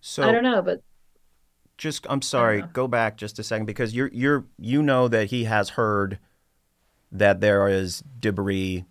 So 0.00 0.22
I 0.22 0.32
don't 0.32 0.42
know, 0.42 0.62
but 0.62 0.82
just 1.78 2.06
I'm 2.08 2.22
sorry, 2.22 2.62
go 2.72 2.88
back 2.88 3.16
just 3.16 3.38
a 3.38 3.42
second 3.42 3.66
because 3.66 3.94
you're 3.94 4.08
you're 4.12 4.46
you 4.58 4.82
know 4.82 5.08
that 5.08 5.26
he 5.26 5.44
has 5.44 5.70
heard 5.70 6.18
that 7.12 7.40
there 7.40 7.68
is 7.68 8.02
debris 8.18 8.84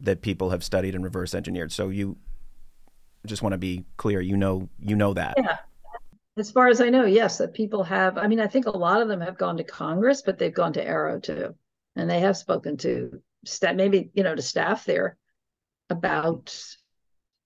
that 0.00 0.22
people 0.22 0.50
have 0.50 0.64
studied 0.64 0.94
and 0.94 1.04
reverse 1.04 1.34
engineered. 1.34 1.72
So 1.72 1.88
you 1.88 2.16
just 3.26 3.42
want 3.42 3.52
to 3.52 3.58
be 3.58 3.84
clear, 3.96 4.20
you 4.20 4.36
know 4.36 4.68
you 4.78 4.96
know 4.96 5.12
that. 5.14 5.34
yeah. 5.36 5.58
As 6.36 6.50
far 6.50 6.68
as 6.68 6.80
I 6.80 6.88
know, 6.88 7.04
yes, 7.04 7.38
that 7.38 7.52
people 7.52 7.82
have. 7.82 8.16
I 8.16 8.26
mean, 8.26 8.40
I 8.40 8.46
think 8.46 8.66
a 8.66 8.70
lot 8.70 9.02
of 9.02 9.08
them 9.08 9.20
have 9.20 9.36
gone 9.36 9.56
to 9.58 9.64
Congress, 9.64 10.22
but 10.22 10.38
they've 10.38 10.54
gone 10.54 10.72
to 10.74 10.84
AARO 10.84 11.22
too, 11.22 11.54
and 11.96 12.08
they 12.08 12.20
have 12.20 12.36
spoken 12.36 12.76
to 12.78 13.22
staff, 13.44 13.74
maybe 13.74 14.10
you 14.14 14.22
know, 14.22 14.34
to 14.34 14.42
staff 14.42 14.84
there 14.84 15.16
about 15.88 16.56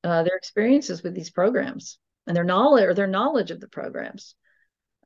uh, 0.02 0.22
their 0.22 0.36
experiences 0.36 1.02
with 1.02 1.14
these 1.14 1.30
programs 1.30 1.98
and 2.26 2.36
their 2.36 2.44
knowledge 2.44 2.84
or 2.84 2.94
their 2.94 3.06
knowledge 3.06 3.50
of 3.50 3.60
the 3.60 3.68
programs. 3.68 4.34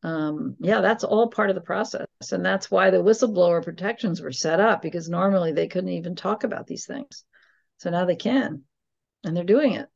Um, 0.02 0.56
yeah, 0.60 0.80
that's 0.80 1.04
all 1.04 1.28
part 1.28 1.50
of 1.50 1.56
the 1.56 1.60
process, 1.60 2.06
and 2.30 2.44
that's 2.44 2.70
why 2.70 2.90
the 2.90 2.98
whistleblower 2.98 3.64
protections 3.64 4.20
were 4.20 4.30
set 4.30 4.60
up 4.60 4.80
because 4.80 5.08
normally 5.08 5.52
they 5.52 5.66
couldn't 5.66 5.90
even 5.90 6.14
talk 6.14 6.44
about 6.44 6.68
these 6.68 6.86
things, 6.86 7.24
so 7.78 7.90
now 7.90 8.04
they 8.04 8.14
can, 8.14 8.62
and 9.24 9.36
they're 9.36 9.44
doing 9.44 9.72
it. 9.72 9.88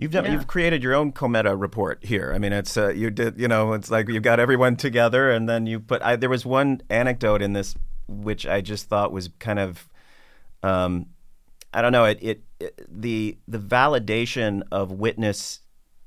You've 0.00 0.12
done, 0.12 0.24
Yeah. 0.24 0.32
you've 0.32 0.46
created 0.46 0.82
your 0.82 0.94
own 0.94 1.12
Cometa 1.12 1.54
report 1.60 2.02
here. 2.02 2.32
I 2.34 2.38
mean, 2.38 2.52
it's 2.54 2.76
uh, 2.76 2.88
you 2.88 3.10
did 3.10 3.38
you 3.38 3.48
know 3.48 3.74
it's 3.74 3.90
like 3.90 4.08
you've 4.08 4.22
got 4.22 4.40
everyone 4.40 4.76
together, 4.76 5.30
and 5.30 5.48
then 5.48 5.66
you 5.66 5.78
put. 5.78 6.00
I, 6.02 6.16
there 6.16 6.30
was 6.30 6.46
one 6.46 6.80
anecdote 6.88 7.42
in 7.42 7.52
this 7.52 7.74
which 8.08 8.46
I 8.46 8.60
just 8.60 8.88
thought 8.88 9.12
was 9.12 9.28
kind 9.38 9.58
of, 9.58 9.88
um, 10.62 11.06
I 11.72 11.82
don't 11.82 11.92
know. 11.92 12.06
It, 12.06 12.18
it 12.22 12.42
it 12.58 12.80
the 12.88 13.36
the 13.46 13.58
validation 13.58 14.62
of 14.72 14.90
witness 14.90 15.60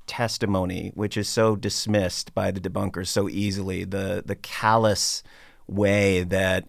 testimony, 0.06 0.90
which 0.94 1.16
is 1.16 1.28
so 1.28 1.56
dismissed 1.56 2.34
by 2.34 2.50
the 2.50 2.60
debunkers 2.60 3.06
so 3.06 3.28
easily. 3.28 3.84
The 3.84 4.22
the 4.26 4.34
callous 4.36 5.22
way 5.66 6.24
that 6.24 6.66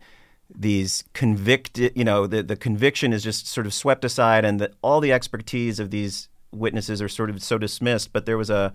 these 0.57 1.03
convicted, 1.13 1.91
you 1.95 2.03
know, 2.03 2.27
the, 2.27 2.43
the 2.43 2.55
conviction 2.55 3.11
is 3.13 3.23
just 3.23 3.47
sort 3.47 3.65
of 3.65 3.73
swept 3.73 4.05
aside, 4.05 4.45
and 4.45 4.61
that 4.61 4.73
all 4.83 5.01
the 5.01 5.11
expertise 5.11 5.79
of 5.79 5.89
these 5.89 6.29
witnesses 6.55 7.01
are 7.01 7.09
sort 7.09 7.29
of 7.29 7.41
so 7.43 7.57
dismissed. 7.57 8.13
But 8.13 8.25
there 8.25 8.37
was 8.37 8.49
a 8.49 8.73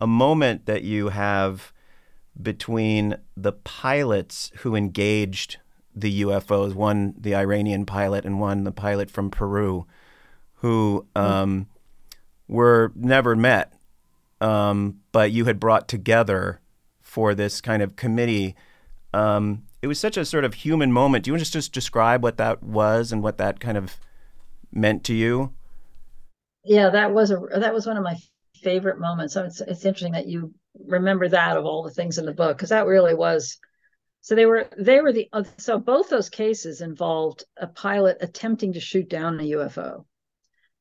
a 0.00 0.06
moment 0.06 0.66
that 0.66 0.82
you 0.82 1.08
have 1.08 1.72
between 2.40 3.16
the 3.36 3.52
pilots 3.52 4.50
who 4.58 4.74
engaged 4.74 5.58
the 5.94 6.22
UFOs, 6.22 6.74
one 6.74 7.14
the 7.16 7.34
Iranian 7.34 7.86
pilot 7.86 8.24
and 8.24 8.40
one 8.40 8.64
the 8.64 8.72
pilot 8.72 9.10
from 9.10 9.30
Peru, 9.30 9.86
who 10.56 11.06
um, 11.14 11.68
were 12.48 12.92
never 12.96 13.36
met, 13.36 13.72
um, 14.40 15.00
but 15.12 15.30
you 15.30 15.44
had 15.44 15.60
brought 15.60 15.86
together 15.86 16.60
for 17.00 17.34
this 17.34 17.60
kind 17.60 17.82
of 17.82 17.94
committee. 17.94 18.56
Um, 19.12 19.62
it 19.82 19.86
was 19.86 20.00
such 20.00 20.16
a 20.16 20.24
sort 20.24 20.44
of 20.44 20.54
human 20.54 20.90
moment. 20.90 21.24
Do 21.24 21.28
you 21.28 21.34
want 21.34 21.40
to 21.40 21.44
just, 21.44 21.52
just 21.52 21.72
describe 21.72 22.22
what 22.22 22.38
that 22.38 22.62
was 22.62 23.12
and 23.12 23.22
what 23.22 23.38
that 23.38 23.60
kind 23.60 23.78
of 23.78 23.96
meant 24.72 25.04
to 25.04 25.14
you? 25.14 25.52
Yeah, 26.64 26.90
that 26.90 27.12
was 27.12 27.30
a 27.30 27.38
that 27.56 27.74
was 27.74 27.86
one 27.86 27.96
of 27.96 28.02
my 28.02 28.16
favorite 28.62 28.98
moments. 28.98 29.34
So 29.34 29.44
it's 29.44 29.60
it's 29.60 29.84
interesting 29.84 30.12
that 30.12 30.26
you 30.26 30.54
remember 30.86 31.28
that 31.28 31.56
of 31.56 31.66
all 31.66 31.82
the 31.82 31.90
things 31.90 32.18
in 32.18 32.26
the 32.26 32.32
book 32.32 32.56
because 32.56 32.70
that 32.70 32.86
really 32.86 33.14
was. 33.14 33.58
So 34.22 34.34
they 34.34 34.46
were 34.46 34.68
they 34.78 35.00
were 35.00 35.12
the 35.12 35.28
so 35.58 35.78
both 35.78 36.08
those 36.08 36.30
cases 36.30 36.80
involved 36.80 37.44
a 37.58 37.66
pilot 37.66 38.18
attempting 38.20 38.72
to 38.72 38.80
shoot 38.80 39.08
down 39.08 39.38
a 39.38 39.42
UFO. 39.42 40.06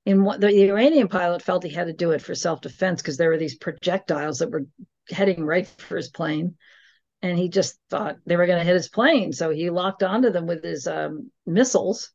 In 0.06 0.24
what 0.24 0.42
the 0.42 0.70
Iranian 0.70 1.08
pilot 1.08 1.42
felt 1.42 1.64
he 1.64 1.70
had 1.70 1.88
to 1.88 1.94
do 1.94 2.12
it 2.12 2.22
for 2.22 2.36
self 2.36 2.62
defense 2.62 3.02
because 3.02 3.18
there 3.18 3.30
were 3.30 3.38
these 3.38 3.58
projectiles 3.58 4.40
that 4.40 4.52
were 4.52 4.66
heading 5.10 5.46
right 5.46 5.68
for 5.68 5.98
his 5.98 6.10
plane, 6.10 6.56
and 7.22 7.38
he 7.38 7.50
just 7.50 7.78
thought 7.90 8.18
they 8.26 8.38
were 8.38 8.46
going 8.46 8.60
to 8.60 8.66
hit 8.66 8.74
his 8.74 8.90
plane, 8.90 9.34
so 9.34 9.50
he 9.50 9.70
locked 9.70 10.04
onto 10.04 10.30
them 10.30 10.46
with 10.46 10.64
his 10.64 10.88
um, 10.88 11.32
missiles, 11.46 12.12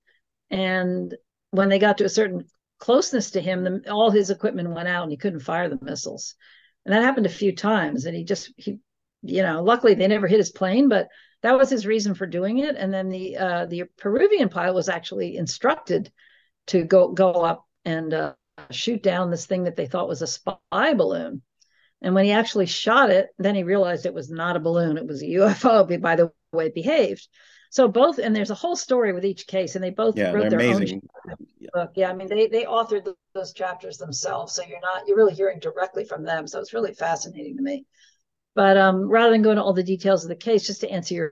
and 0.50 1.14
when 1.50 1.70
they 1.70 1.78
got 1.78 1.98
to 1.98 2.04
a 2.04 2.10
certain 2.10 2.44
closeness 2.78 3.32
to 3.32 3.40
him, 3.40 3.64
the, 3.64 3.92
all 3.92 4.10
his 4.10 4.30
equipment 4.30 4.70
went 4.70 4.88
out 4.88 5.02
and 5.02 5.10
he 5.10 5.16
couldn't 5.16 5.40
fire 5.40 5.68
the 5.68 5.78
missiles. 5.82 6.34
And 6.84 6.94
that 6.94 7.02
happened 7.02 7.26
a 7.26 7.30
few 7.30 7.54
times. 7.54 8.06
And 8.06 8.16
he 8.16 8.24
just, 8.24 8.52
he, 8.56 8.78
you 9.22 9.42
know, 9.42 9.62
luckily 9.62 9.94
they 9.94 10.06
never 10.08 10.26
hit 10.26 10.38
his 10.38 10.50
plane, 10.50 10.88
but 10.88 11.08
that 11.42 11.56
was 11.56 11.70
his 11.70 11.86
reason 11.86 12.14
for 12.14 12.26
doing 12.26 12.58
it. 12.58 12.76
And 12.76 12.92
then 12.92 13.08
the 13.08 13.36
uh, 13.36 13.66
the 13.66 13.84
Peruvian 13.96 14.48
pilot 14.48 14.74
was 14.74 14.88
actually 14.88 15.36
instructed 15.36 16.10
to 16.68 16.84
go 16.84 17.08
go 17.12 17.32
up 17.32 17.64
and 17.84 18.12
uh, 18.12 18.34
shoot 18.70 19.02
down 19.02 19.30
this 19.30 19.46
thing 19.46 19.64
that 19.64 19.76
they 19.76 19.86
thought 19.86 20.08
was 20.08 20.22
a 20.22 20.26
spy 20.26 20.94
balloon. 20.94 21.42
And 22.00 22.14
when 22.14 22.24
he 22.24 22.32
actually 22.32 22.66
shot 22.66 23.10
it, 23.10 23.28
then 23.38 23.54
he 23.54 23.64
realized 23.64 24.06
it 24.06 24.14
was 24.14 24.30
not 24.30 24.56
a 24.56 24.60
balloon; 24.60 24.98
it 24.98 25.06
was 25.06 25.22
a 25.22 25.26
UFO. 25.26 26.00
By 26.00 26.16
the 26.16 26.32
way, 26.52 26.66
it 26.66 26.74
behaved. 26.74 27.26
So 27.70 27.88
both, 27.88 28.18
and 28.18 28.34
there's 28.34 28.50
a 28.50 28.54
whole 28.54 28.76
story 28.76 29.12
with 29.12 29.24
each 29.24 29.46
case, 29.46 29.74
and 29.74 29.84
they 29.84 29.90
both 29.90 30.16
Yeah, 30.16 30.30
wrote 30.32 30.50
their 30.50 30.58
amazing. 30.58 31.00
own 31.00 31.00
book. 31.74 31.92
Yeah, 31.94 32.10
I 32.10 32.14
mean 32.14 32.28
they 32.28 32.46
they 32.46 32.64
authored 32.64 33.04
th- 33.04 33.16
those 33.34 33.52
chapters 33.52 33.98
themselves, 33.98 34.54
so 34.54 34.62
you're 34.64 34.80
not 34.80 35.06
you're 35.06 35.16
really 35.16 35.34
hearing 35.34 35.58
directly 35.60 36.04
from 36.04 36.24
them. 36.24 36.46
So 36.46 36.60
it's 36.60 36.72
really 36.74 36.94
fascinating 36.94 37.56
to 37.56 37.62
me. 37.62 37.86
But 38.54 38.76
um, 38.76 39.08
rather 39.08 39.30
than 39.32 39.42
go 39.42 39.50
into 39.50 39.62
all 39.62 39.72
the 39.72 39.82
details 39.82 40.24
of 40.24 40.28
the 40.28 40.36
case, 40.36 40.66
just 40.66 40.80
to 40.80 40.90
answer 40.90 41.14
your 41.14 41.30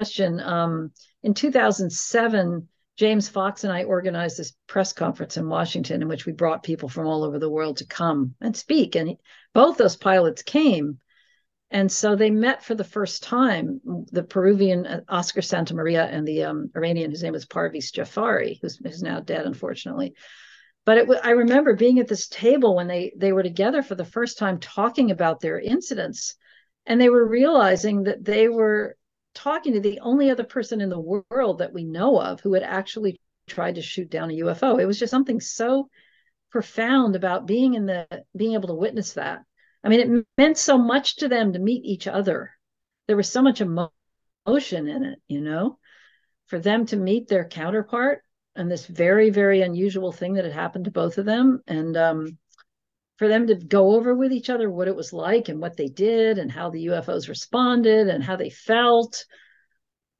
question, 0.00 0.40
um, 0.40 0.92
in 1.22 1.34
2007, 1.34 2.68
James 2.96 3.28
Fox 3.28 3.64
and 3.64 3.72
I 3.72 3.84
organized 3.84 4.38
this 4.38 4.52
press 4.66 4.92
conference 4.92 5.36
in 5.36 5.48
Washington, 5.48 6.02
in 6.02 6.08
which 6.08 6.26
we 6.26 6.32
brought 6.32 6.62
people 6.62 6.88
from 6.88 7.06
all 7.06 7.24
over 7.24 7.38
the 7.38 7.50
world 7.50 7.78
to 7.78 7.86
come 7.86 8.34
and 8.40 8.56
speak, 8.56 8.96
and 8.96 9.16
both 9.54 9.76
those 9.76 9.96
pilots 9.96 10.42
came. 10.42 10.98
And 11.70 11.92
so 11.92 12.16
they 12.16 12.30
met 12.30 12.64
for 12.64 12.74
the 12.74 12.84
first 12.84 13.22
time, 13.22 13.80
the 14.10 14.22
Peruvian 14.22 14.86
uh, 14.86 15.00
Oscar 15.08 15.42
Santa 15.42 15.74
Maria 15.74 16.04
and 16.04 16.26
the 16.26 16.44
um, 16.44 16.70
Iranian, 16.74 17.10
whose 17.10 17.22
name 17.22 17.34
was 17.34 17.44
Parviz 17.44 17.92
Jafari, 17.92 18.58
who's, 18.62 18.78
who's 18.78 19.02
now 19.02 19.20
dead, 19.20 19.44
unfortunately. 19.44 20.14
But 20.86 20.98
it, 20.98 21.08
I 21.22 21.32
remember 21.32 21.76
being 21.76 21.98
at 21.98 22.08
this 22.08 22.28
table 22.28 22.74
when 22.74 22.86
they 22.86 23.12
they 23.14 23.34
were 23.34 23.42
together 23.42 23.82
for 23.82 23.94
the 23.94 24.06
first 24.06 24.38
time, 24.38 24.58
talking 24.58 25.10
about 25.10 25.40
their 25.40 25.60
incidents, 25.60 26.36
and 26.86 26.98
they 26.98 27.10
were 27.10 27.28
realizing 27.28 28.04
that 28.04 28.24
they 28.24 28.48
were 28.48 28.96
talking 29.34 29.74
to 29.74 29.80
the 29.80 30.00
only 30.00 30.30
other 30.30 30.44
person 30.44 30.80
in 30.80 30.88
the 30.88 31.22
world 31.30 31.58
that 31.58 31.74
we 31.74 31.84
know 31.84 32.18
of 32.18 32.40
who 32.40 32.54
had 32.54 32.62
actually 32.62 33.20
tried 33.46 33.74
to 33.74 33.82
shoot 33.82 34.08
down 34.08 34.30
a 34.30 34.38
UFO. 34.38 34.80
It 34.80 34.86
was 34.86 34.98
just 34.98 35.10
something 35.10 35.40
so 35.40 35.90
profound 36.50 37.16
about 37.16 37.46
being 37.46 37.74
in 37.74 37.84
the 37.84 38.06
being 38.34 38.54
able 38.54 38.68
to 38.68 38.74
witness 38.74 39.12
that. 39.12 39.40
I 39.84 39.88
mean, 39.88 40.00
it 40.00 40.26
meant 40.36 40.58
so 40.58 40.76
much 40.78 41.16
to 41.16 41.28
them 41.28 41.52
to 41.52 41.58
meet 41.58 41.84
each 41.84 42.06
other. 42.06 42.52
There 43.06 43.16
was 43.16 43.30
so 43.30 43.42
much 43.42 43.60
emotion 43.60 44.88
in 44.88 45.04
it, 45.04 45.18
you 45.28 45.40
know, 45.40 45.78
for 46.46 46.58
them 46.58 46.86
to 46.86 46.96
meet 46.96 47.28
their 47.28 47.48
counterpart. 47.48 48.22
and 48.56 48.70
this 48.70 48.86
very 48.86 49.30
very 49.30 49.62
unusual 49.62 50.12
thing 50.12 50.34
that 50.34 50.44
had 50.44 50.52
happened 50.52 50.84
to 50.86 50.90
both 50.90 51.18
of 51.18 51.24
them 51.26 51.62
and 51.66 51.96
um, 51.96 52.38
for 53.16 53.28
them 53.28 53.46
to 53.46 53.54
go 53.54 53.92
over 53.96 54.14
with 54.14 54.32
each 54.32 54.50
other 54.50 54.70
what 54.70 54.88
it 54.88 54.96
was 54.96 55.12
like 55.12 55.48
and 55.48 55.60
what 55.60 55.76
they 55.76 55.88
did 55.88 56.38
and 56.38 56.50
how 56.50 56.70
the 56.70 56.86
ufos 56.86 57.28
responded 57.28 58.08
and 58.08 58.24
how 58.24 58.36
they 58.36 58.50
felt 58.50 59.24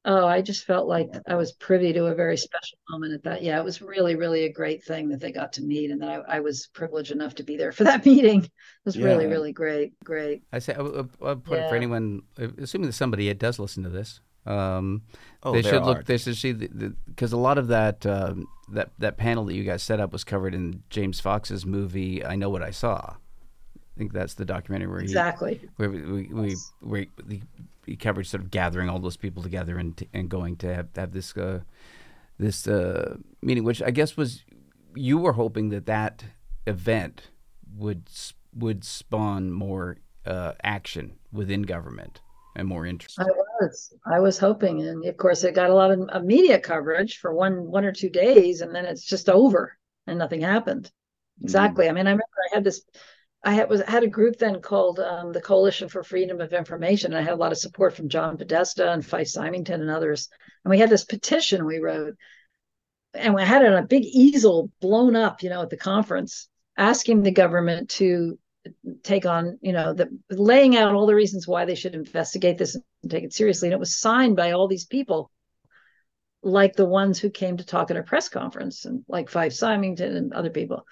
oh 0.05 0.25
i 0.25 0.41
just 0.41 0.65
felt 0.65 0.87
like 0.87 1.09
i 1.27 1.35
was 1.35 1.51
privy 1.53 1.91
to 1.91 2.05
a 2.05 2.15
very 2.15 2.37
special 2.37 2.77
moment 2.89 3.13
at 3.13 3.23
that 3.23 3.43
yeah 3.43 3.59
it 3.59 3.63
was 3.65 3.81
really 3.81 4.15
really 4.15 4.45
a 4.45 4.51
great 4.51 4.83
thing 4.83 5.09
that 5.09 5.19
they 5.19 5.31
got 5.31 5.51
to 5.53 5.61
meet 5.61 5.91
and 5.91 6.01
that 6.01 6.09
i, 6.29 6.37
I 6.37 6.39
was 6.39 6.67
privileged 6.73 7.11
enough 7.11 7.35
to 7.35 7.43
be 7.43 7.57
there 7.57 7.71
for 7.73 7.83
that 7.89 8.05
meeting 8.05 8.43
it 8.43 8.51
was 8.85 8.97
really 8.97 9.25
Yeah. 9.25 9.31
really 9.31 9.51
great 9.51 9.93
great 10.03 10.43
I 10.53 10.59
say, 10.59 10.73
I'll, 10.73 10.95
I'll- 10.97 11.09
I'll 11.27 11.35
put 11.35 11.59
it 11.59 11.69
for 11.69 11.75
anyone, 11.75 12.21
assuming 12.37 12.87
that 12.87 12.93
somebody 12.93 13.31
does 13.33 13.59
listen 13.59 13.83
to 13.83 13.89
this. 13.89 14.21
Um, 14.45 15.03
Oh, 15.43 15.51
they 15.51 15.61
should 15.61 15.75
are. 15.75 15.85
look. 15.85 16.05
They 16.05 16.17
should 16.17 16.37
see 16.37 16.53
because 16.53 17.33
a 17.33 17.37
lot 17.37 17.57
of 17.57 17.67
that 17.67 18.05
um, 18.05 18.47
that 18.71 18.91
that 18.97 19.17
panel 19.17 19.45
that 19.45 19.53
you 19.53 19.63
guys 19.63 19.83
set 19.83 19.99
up 19.99 20.11
was 20.11 20.23
covered 20.23 20.55
in 20.55 20.81
James 20.89 21.19
Fox's 21.19 21.65
movie. 21.65 22.25
I 22.25 22.35
know 22.35 22.49
what 22.49 22.63
I 22.63 22.71
saw. 22.71 23.15
I 23.99 24.01
think 24.01 24.13
that's 24.13 24.35
the 24.35 24.45
documentary 24.45 24.87
where 24.87 25.01
he 25.01 25.07
Exactly. 25.07 25.59
where 25.75 25.89
we 25.89 26.01
we, 26.01 26.27
we 26.31 26.55
where 26.79 27.05
he, 27.27 27.43
he 27.85 27.97
covered 27.97 28.25
sort 28.27 28.41
of 28.41 28.49
gathering 28.49 28.87
all 28.87 28.99
those 28.99 29.17
people 29.17 29.43
together 29.43 29.77
and 29.77 30.01
and 30.13 30.29
going 30.29 30.55
to 30.57 30.73
have, 30.73 30.87
have 30.95 31.11
this 31.11 31.35
uh, 31.35 31.59
this 32.37 32.65
uh, 32.65 33.17
meeting, 33.41 33.65
which 33.65 33.81
I 33.81 33.91
guess 33.91 34.15
was 34.15 34.45
you 34.95 35.17
were 35.17 35.33
hoping 35.33 35.67
that 35.71 35.85
that 35.87 36.23
event 36.65 37.23
would 37.75 38.03
would 38.55 38.85
spawn 38.85 39.51
more 39.51 39.97
uh, 40.25 40.53
action 40.63 41.17
within 41.33 41.63
government 41.63 42.21
and 42.55 42.69
more 42.69 42.85
interest. 42.85 43.19
I 43.19 43.25
was. 43.59 43.93
I 44.05 44.21
was 44.21 44.39
hoping, 44.39 44.81
and 44.81 45.03
of 45.03 45.17
course, 45.17 45.43
it 45.43 45.55
got 45.55 45.71
a 45.71 45.75
lot 45.75 45.91
of 45.91 46.23
media 46.23 46.57
coverage 46.57 47.17
for 47.17 47.33
one 47.33 47.69
one 47.69 47.83
or 47.83 47.91
two 47.91 48.09
days, 48.09 48.61
and 48.61 48.73
then 48.73 48.85
it's 48.85 49.03
just 49.03 49.27
over, 49.27 49.77
and 50.07 50.17
nothing 50.17 50.39
happened. 50.39 50.89
Exactly. 51.41 51.89
I 51.89 51.91
mean, 51.91 52.07
I 52.07 52.11
remember 52.11 52.23
I 52.53 52.55
had 52.55 52.63
this. 52.63 52.81
I 53.43 53.53
had 53.53 53.69
was 53.69 53.81
had 53.81 54.03
a 54.03 54.07
group 54.07 54.37
then 54.37 54.61
called 54.61 54.99
um, 54.99 55.31
the 55.31 55.41
Coalition 55.41 55.87
for 55.87 56.03
Freedom 56.03 56.41
of 56.41 56.53
Information. 56.53 57.13
And 57.13 57.19
I 57.19 57.23
had 57.23 57.33
a 57.33 57.41
lot 57.41 57.51
of 57.51 57.57
support 57.57 57.95
from 57.95 58.09
John 58.09 58.37
Podesta 58.37 58.91
and 58.91 59.05
Fife 59.05 59.29
Symington 59.29 59.81
and 59.81 59.89
others. 59.89 60.27
And 60.63 60.69
we 60.69 60.79
had 60.79 60.89
this 60.89 61.05
petition 61.05 61.65
we 61.65 61.79
wrote, 61.79 62.15
and 63.13 63.33
we 63.33 63.41
had 63.41 63.61
it 63.61 63.71
on 63.71 63.81
a 63.81 63.87
big 63.87 64.03
easel 64.03 64.71
blown 64.81 65.15
up, 65.15 65.41
you 65.41 65.49
know, 65.49 65.61
at 65.61 65.69
the 65.69 65.77
conference, 65.77 66.49
asking 66.77 67.23
the 67.23 67.31
government 67.31 67.89
to 67.91 68.37
take 69.03 69.25
on, 69.25 69.57
you 69.61 69.71
know, 69.71 69.93
the 69.93 70.09
laying 70.29 70.75
out 70.75 70.93
all 70.93 71.07
the 71.07 71.15
reasons 71.15 71.47
why 71.47 71.63
they 71.63 71.75
should 71.75 71.95
investigate 71.95 72.57
this 72.57 72.75
and 72.75 73.09
take 73.09 73.23
it 73.23 73.33
seriously. 73.33 73.69
And 73.69 73.73
it 73.73 73.79
was 73.79 73.97
signed 73.97 74.35
by 74.35 74.51
all 74.51 74.67
these 74.67 74.85
people, 74.85 75.31
like 76.43 76.75
the 76.75 76.85
ones 76.85 77.19
who 77.19 77.29
came 77.29 77.55
to 77.55 77.65
talk 77.65 77.89
at 77.89 77.97
our 77.97 78.03
press 78.03 78.27
conference, 78.27 78.83
and 78.83 79.05
like 79.07 79.29
Fife 79.29 79.53
Symington 79.53 80.17
and 80.17 80.33
other 80.33 80.49
people. 80.49 80.85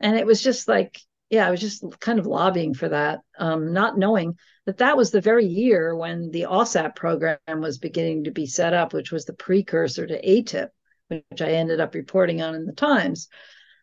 And 0.00 0.16
it 0.16 0.26
was 0.26 0.42
just 0.42 0.66
like, 0.66 0.98
yeah, 1.34 1.48
I 1.48 1.50
was 1.50 1.60
just 1.60 1.84
kind 1.98 2.20
of 2.20 2.26
lobbying 2.26 2.74
for 2.74 2.88
that, 2.88 3.18
um, 3.38 3.72
not 3.72 3.98
knowing 3.98 4.38
that 4.66 4.78
that 4.78 4.96
was 4.96 5.10
the 5.10 5.20
very 5.20 5.44
year 5.44 5.96
when 5.96 6.30
the 6.30 6.42
AAWSAP 6.42 6.94
program 6.94 7.38
was 7.48 7.78
beginning 7.78 8.24
to 8.24 8.30
be 8.30 8.46
set 8.46 8.72
up, 8.72 8.92
which 8.92 9.10
was 9.10 9.24
the 9.24 9.32
precursor 9.32 10.06
to 10.06 10.22
AATIP, 10.22 10.68
which 11.08 11.42
I 11.42 11.50
ended 11.50 11.80
up 11.80 11.94
reporting 11.94 12.40
on 12.40 12.54
in 12.54 12.66
the 12.66 12.72
Times. 12.72 13.28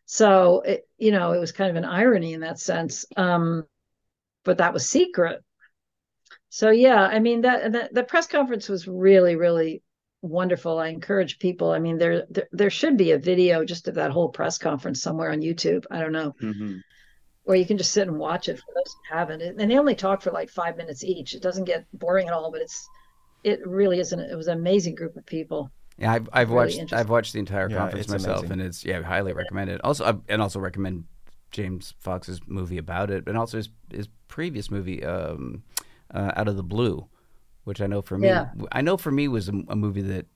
So, 0.06 0.62
it, 0.62 0.88
you 0.97 1.12
know, 1.12 1.34
it 1.34 1.39
was 1.39 1.52
kind 1.52 1.70
of 1.70 1.76
an 1.76 1.84
irony 1.86 2.34
in 2.34 2.39
that 2.39 2.58
sense. 2.58 3.06
Um, 3.18 3.66
but 4.45 4.60
that 4.60 4.74
was 4.74 4.88
secret. 4.88 5.43
So, 6.47 6.70
yeah, 6.70 7.02
I 7.02 7.20
mean, 7.20 7.41
that, 7.41 7.74
that 7.74 7.93
the 7.93 8.04
press 8.04 8.28
conference 8.28 8.70
was 8.70 8.88
really, 8.88 9.36
really 9.36 9.84
wonderful. 10.22 10.80
I 10.80 10.88
encourage 10.88 11.38
people. 11.39 11.72
I 11.72 11.80
mean, 11.80 11.97
there, 11.97 12.26
there 12.30 12.47
there 12.52 12.70
should 12.70 12.95
be 12.95 13.12
a 13.12 13.18
video 13.18 13.66
just 13.66 13.88
of 13.88 13.95
that 13.95 14.12
whole 14.12 14.30
press 14.30 14.58
conference 14.58 15.02
somewhere 15.02 15.32
on 15.32 15.41
YouTube. 15.41 15.86
I 15.91 15.99
don't 15.99 16.12
know, 16.14 16.34
Mm-hmm. 16.41 16.78
Where 17.43 17.57
you 17.57 17.65
can 17.65 17.77
just 17.77 17.91
sit 17.91 18.07
and 18.07 18.17
watch 18.19 18.49
it 18.49 18.57
for 18.57 18.73
those 18.75 18.93
who 19.09 19.15
haven't. 19.15 19.41
And 19.41 19.71
they 19.71 19.77
only 19.77 19.95
talk 19.95 20.21
for 20.21 20.31
like 20.31 20.49
five 20.49 20.77
minutes 20.77 21.03
each. 21.03 21.33
It 21.33 21.41
doesn't 21.41 21.65
get 21.65 21.85
boring 21.93 22.27
at 22.27 22.33
all, 22.33 22.51
but 22.51 22.61
it's 22.61 22.87
it 23.43 23.65
really 23.67 23.99
isn't. 23.99 24.19
It 24.19 24.35
was 24.35 24.47
an 24.47 24.57
amazing 24.59 24.95
group 24.95 25.15
of 25.17 25.25
people. 25.25 25.71
Yeah, 25.97 26.13
I've, 26.13 26.29
I've 26.33 26.49
Really 26.51 26.77
watched. 26.77 26.93
I've 26.93 27.09
watched 27.09 27.33
the 27.33 27.39
entire 27.39 27.69
Yeah, 27.69 27.77
conference 27.77 28.05
it's 28.05 28.11
myself, 28.11 28.39
amazing. 28.41 28.51
and 28.51 28.61
it's 28.61 28.85
yeah, 28.85 29.01
highly 29.01 29.33
recommended. 29.33 29.81
Also, 29.81 30.05
I, 30.05 30.13
and 30.31 30.41
also 30.41 30.59
recommend 30.59 31.05
James 31.51 31.93
Fox's 31.99 32.39
movie 32.47 32.77
about 32.77 33.09
it, 33.11 33.27
and 33.27 33.37
also 33.37 33.57
his 33.57 33.69
his 33.91 34.07
previous 34.27 34.71
movie, 34.71 35.03
um, 35.03 35.63
uh, 36.13 36.31
Out 36.35 36.47
of 36.47 36.55
the 36.55 36.63
Blue, 36.63 37.07
which 37.65 37.81
I 37.81 37.87
know 37.87 38.01
for 38.01 38.17
me, 38.17 38.27
Yeah. 38.29 38.49
I 38.71 38.81
know 38.81 38.97
for 38.97 39.11
me 39.11 39.27
was 39.27 39.49
a, 39.49 39.53
a 39.67 39.75
movie 39.75 40.01
that 40.03 40.27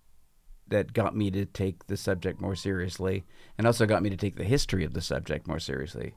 that 0.68 0.94
got 0.94 1.16
me 1.16 1.30
to 1.32 1.46
take 1.46 1.88
the 1.88 1.98
subject 1.98 2.42
more 2.42 2.56
seriously, 2.56 3.24
and 3.58 3.68
also 3.68 3.86
got 3.86 4.02
me 4.04 4.10
to 4.10 4.18
take 4.18 4.36
the 4.36 4.44
history 4.44 4.84
of 4.84 4.94
the 4.94 5.02
subject 5.02 5.48
more 5.48 5.60
seriously, 5.60 6.16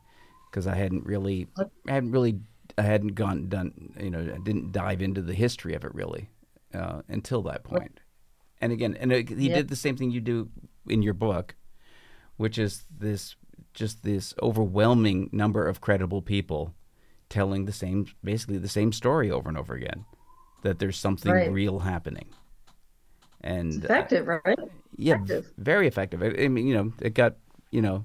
because 0.51 0.67
I 0.67 0.75
hadn't 0.75 1.05
really, 1.05 1.47
I 1.59 1.93
hadn't 1.93 2.13
really, 2.13 2.41
I 2.77 2.83
hadn't 2.83 3.15
gone 3.15 3.49
done, 3.49 3.93
you 4.01 4.11
know, 4.11 4.21
I 4.21 4.39
didn't 4.39 4.73
dive 4.73 5.03
into 5.03 5.23
the 5.23 5.35
history 5.35 5.75
of 5.75 5.85
it 5.85 5.95
really 5.95 6.29
uh, 6.75 7.03
until 7.09 7.43
that 7.43 7.65
point. 7.65 8.01
And 8.61 8.73
again, 8.73 8.97
and 8.99 9.13
uh, 9.13 9.17
he 9.17 9.49
Yeah. 9.49 9.55
did 9.57 9.69
the 9.69 9.77
same 9.77 9.97
thing 9.97 10.11
you 10.11 10.21
do 10.21 10.49
in 10.89 11.03
your 11.03 11.15
book, 11.15 11.55
which 12.37 12.59
is 12.59 12.85
this 12.99 13.37
just 13.75 14.03
this 14.03 14.35
overwhelming 14.43 15.29
number 15.33 15.67
of 15.67 15.81
credible 15.81 16.23
people 16.23 16.75
telling 17.29 17.67
the 17.67 17.73
same, 17.73 18.07
basically 18.25 18.59
the 18.59 18.69
same 18.69 18.93
story 18.93 19.31
over 19.31 19.49
and 19.49 19.59
over 19.59 19.75
again, 19.75 20.05
that 20.63 20.79
there's 20.79 20.97
something 20.99 21.33
Right. 21.33 21.51
real 21.53 21.81
happening. 21.81 22.27
And 23.43 23.75
It's 23.75 23.85
uh, 23.85 23.95
effective, 23.95 24.27
right? 24.27 24.59
yeah, 24.97 25.17
Effective. 25.17 25.53
very 25.59 25.87
effective. 25.87 26.23
I, 26.23 26.45
I 26.45 26.49
mean, 26.49 26.67
you 26.67 26.75
know, 26.75 26.93
it 27.01 27.15
got, 27.15 27.37
you 27.71 27.81
know, 27.83 28.05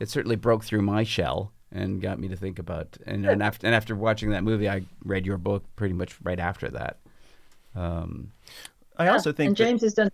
it 0.00 0.10
certainly 0.10 0.36
broke 0.36 0.64
through 0.64 0.82
my 0.82 1.04
shell 1.04 1.52
and 1.74 2.00
got 2.00 2.18
me 2.18 2.28
to 2.28 2.36
think 2.36 2.58
about. 2.58 2.96
And, 3.06 3.26
and 3.26 3.42
after 3.42 3.66
and 3.66 3.74
after 3.74 3.94
watching 3.96 4.30
that 4.30 4.44
movie, 4.44 4.68
I 4.68 4.82
read 5.04 5.26
your 5.26 5.36
book 5.38 5.64
pretty 5.76 5.92
much 5.94 6.16
right 6.22 6.38
after 6.40 6.68
that. 6.70 6.98
Um, 7.74 8.32
I 8.96 9.08
also 9.08 9.32
think 9.32 9.48
and 9.48 9.56
that- 9.56 9.64
James 9.64 9.82
has 9.82 9.94
done 9.94 10.10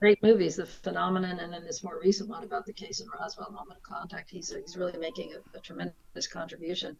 great 0.00 0.22
movies, 0.22 0.56
The 0.56 0.64
Phenomenon, 0.64 1.38
and 1.40 1.52
then 1.52 1.62
this 1.62 1.84
more 1.84 2.00
recent 2.02 2.30
one 2.30 2.42
about 2.42 2.64
the 2.64 2.72
case 2.72 3.00
in 3.00 3.06
Roswell, 3.20 3.50
Moment 3.52 3.76
of 3.78 3.82
Contact. 3.82 4.30
He's 4.30 4.50
he's 4.50 4.76
really 4.78 4.98
making 4.98 5.34
a, 5.34 5.58
a 5.58 5.60
tremendous 5.60 6.26
contribution, 6.32 6.96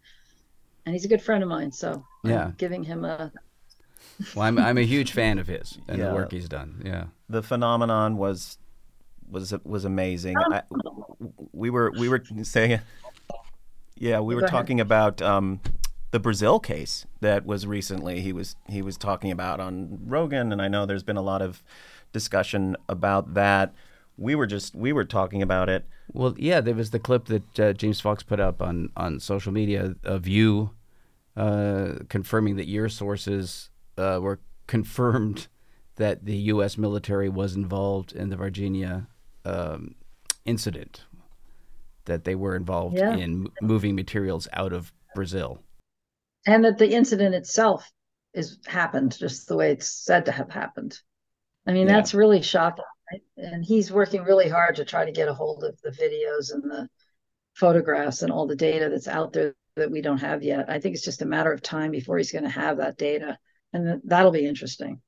and 0.84 0.94
he's 0.94 1.06
a 1.06 1.08
good 1.08 1.22
friend 1.22 1.42
of 1.42 1.48
mine. 1.48 1.72
So 1.72 2.04
I'm 2.24 2.30
Yeah. 2.30 2.50
giving 2.58 2.82
him 2.84 3.04
a 3.06 3.32
well, 4.36 4.44
I'm 4.46 4.58
I'm 4.58 4.76
a 4.76 4.82
huge 4.84 5.12
fan 5.12 5.38
of 5.38 5.46
his 5.46 5.78
and 5.88 5.98
Yeah. 5.98 6.08
the 6.08 6.14
work 6.14 6.30
he's 6.30 6.48
done. 6.48 6.82
Yeah. 6.84 7.06
the 7.30 7.42
phenomenon 7.42 8.18
was 8.18 8.58
was 9.30 9.54
was 9.64 9.86
amazing. 9.86 10.36
I, 10.52 10.62
we 11.52 11.70
were 11.70 11.90
we 11.98 12.10
were 12.10 12.22
saying, 12.42 12.80
yeah, 14.04 14.20
we 14.20 14.34
were 14.34 14.42
Go 14.42 14.46
ahead. 14.46 14.56
talking 14.56 14.80
about 14.80 15.22
um, 15.22 15.60
the 16.10 16.20
Brazil 16.20 16.60
case 16.60 17.06
that 17.20 17.46
was 17.46 17.66
recently. 17.66 18.20
He 18.20 18.32
was 18.32 18.54
he 18.68 18.82
was 18.82 18.96
talking 18.96 19.30
about 19.30 19.60
on 19.60 19.98
Rogan, 20.06 20.52
and 20.52 20.60
I 20.60 20.68
know 20.68 20.84
there's 20.84 21.02
been 21.02 21.16
a 21.16 21.22
lot 21.22 21.40
of 21.40 21.62
discussion 22.12 22.76
about 22.88 23.34
that. 23.34 23.74
We 24.16 24.34
were 24.34 24.46
just 24.46 24.74
we 24.74 24.92
were 24.92 25.04
talking 25.06 25.40
about 25.42 25.68
it. 25.68 25.86
Well, 26.12 26.34
yeah, 26.36 26.60
there 26.60 26.74
was 26.74 26.90
the 26.90 26.98
clip 26.98 27.26
that 27.26 27.60
uh, 27.60 27.72
James 27.72 28.00
Fox 28.00 28.22
put 28.22 28.40
up 28.40 28.60
on, 28.60 28.90
on 28.94 29.20
social 29.20 29.52
media 29.52 29.94
of 30.04 30.28
you 30.28 30.70
uh, 31.36 31.94
confirming 32.10 32.56
that 32.56 32.68
your 32.68 32.88
sources 32.90 33.70
uh, 33.96 34.18
were 34.20 34.38
confirmed 34.66 35.48
that 35.96 36.26
the 36.26 36.36
U.S. 36.36 36.76
military 36.76 37.28
was 37.30 37.56
involved 37.56 38.12
in 38.12 38.28
the 38.28 38.36
Varginha 38.36 39.06
um, 39.46 39.94
incident, 40.44 41.04
that 42.06 42.24
they 42.24 42.34
were 42.34 42.56
involved 42.56 42.98
Yeah. 42.98 43.14
in 43.16 43.48
moving 43.62 43.94
materials 43.94 44.48
out 44.52 44.72
of 44.72 44.92
Brazil. 45.14 45.60
and 46.46 46.62
that 46.64 46.76
the 46.76 46.90
incident 46.92 47.34
itself 47.34 47.90
is 48.34 48.58
happened 48.66 49.16
just 49.16 49.48
the 49.48 49.56
way 49.56 49.70
it's 49.72 49.88
said 49.88 50.26
to 50.26 50.32
have 50.32 50.50
happened. 50.50 50.98
I 51.66 51.72
mean, 51.72 51.86
Yeah. 51.86 51.94
that's 51.94 52.12
really 52.12 52.42
shocking. 52.42 52.84
Right? 53.10 53.22
And 53.38 53.64
he's 53.64 53.90
working 53.90 54.22
really 54.24 54.48
hard 54.50 54.76
to 54.76 54.84
try 54.84 55.06
to 55.06 55.12
get 55.12 55.28
a 55.28 55.32
hold 55.34 55.64
of 55.64 55.80
the 55.80 55.90
videos 55.90 56.52
and 56.52 56.62
the 56.70 56.88
photographs 57.54 58.20
and 58.22 58.30
all 58.32 58.46
the 58.46 58.56
data 58.56 58.88
that's 58.90 59.08
out 59.08 59.32
there 59.32 59.54
that 59.76 59.90
we 59.90 60.02
don't 60.02 60.18
have 60.18 60.42
yet. 60.42 60.68
I 60.68 60.80
think 60.80 60.94
it's 60.94 61.04
just 61.04 61.22
a 61.22 61.26
matter 61.26 61.52
of 61.52 61.62
time 61.62 61.90
before 61.92 62.18
he's 62.18 62.32
going 62.32 62.44
to 62.44 62.50
have 62.50 62.76
that 62.78 62.98
data, 62.98 63.38
and 63.72 64.02
that'll 64.04 64.30
be 64.30 64.46
interesting. 64.46 65.00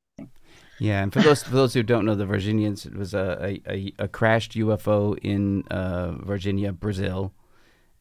Yeah, 0.79 1.03
and 1.03 1.13
for 1.13 1.21
those 1.23 1.43
for 1.43 1.55
those 1.55 1.73
who 1.75 1.83
don't 1.83 2.05
know, 2.05 2.15
the 2.15 2.27
Virginians 2.27 2.85
it 2.87 2.95
was 2.95 3.15
a 3.15 3.61
a, 3.67 3.93
a, 3.99 4.09
crashed 4.09 4.53
UFO 4.53 5.19
in 5.23 5.65
uh, 5.71 6.13
Varginha, 6.13 6.79
Brazil, 6.79 7.33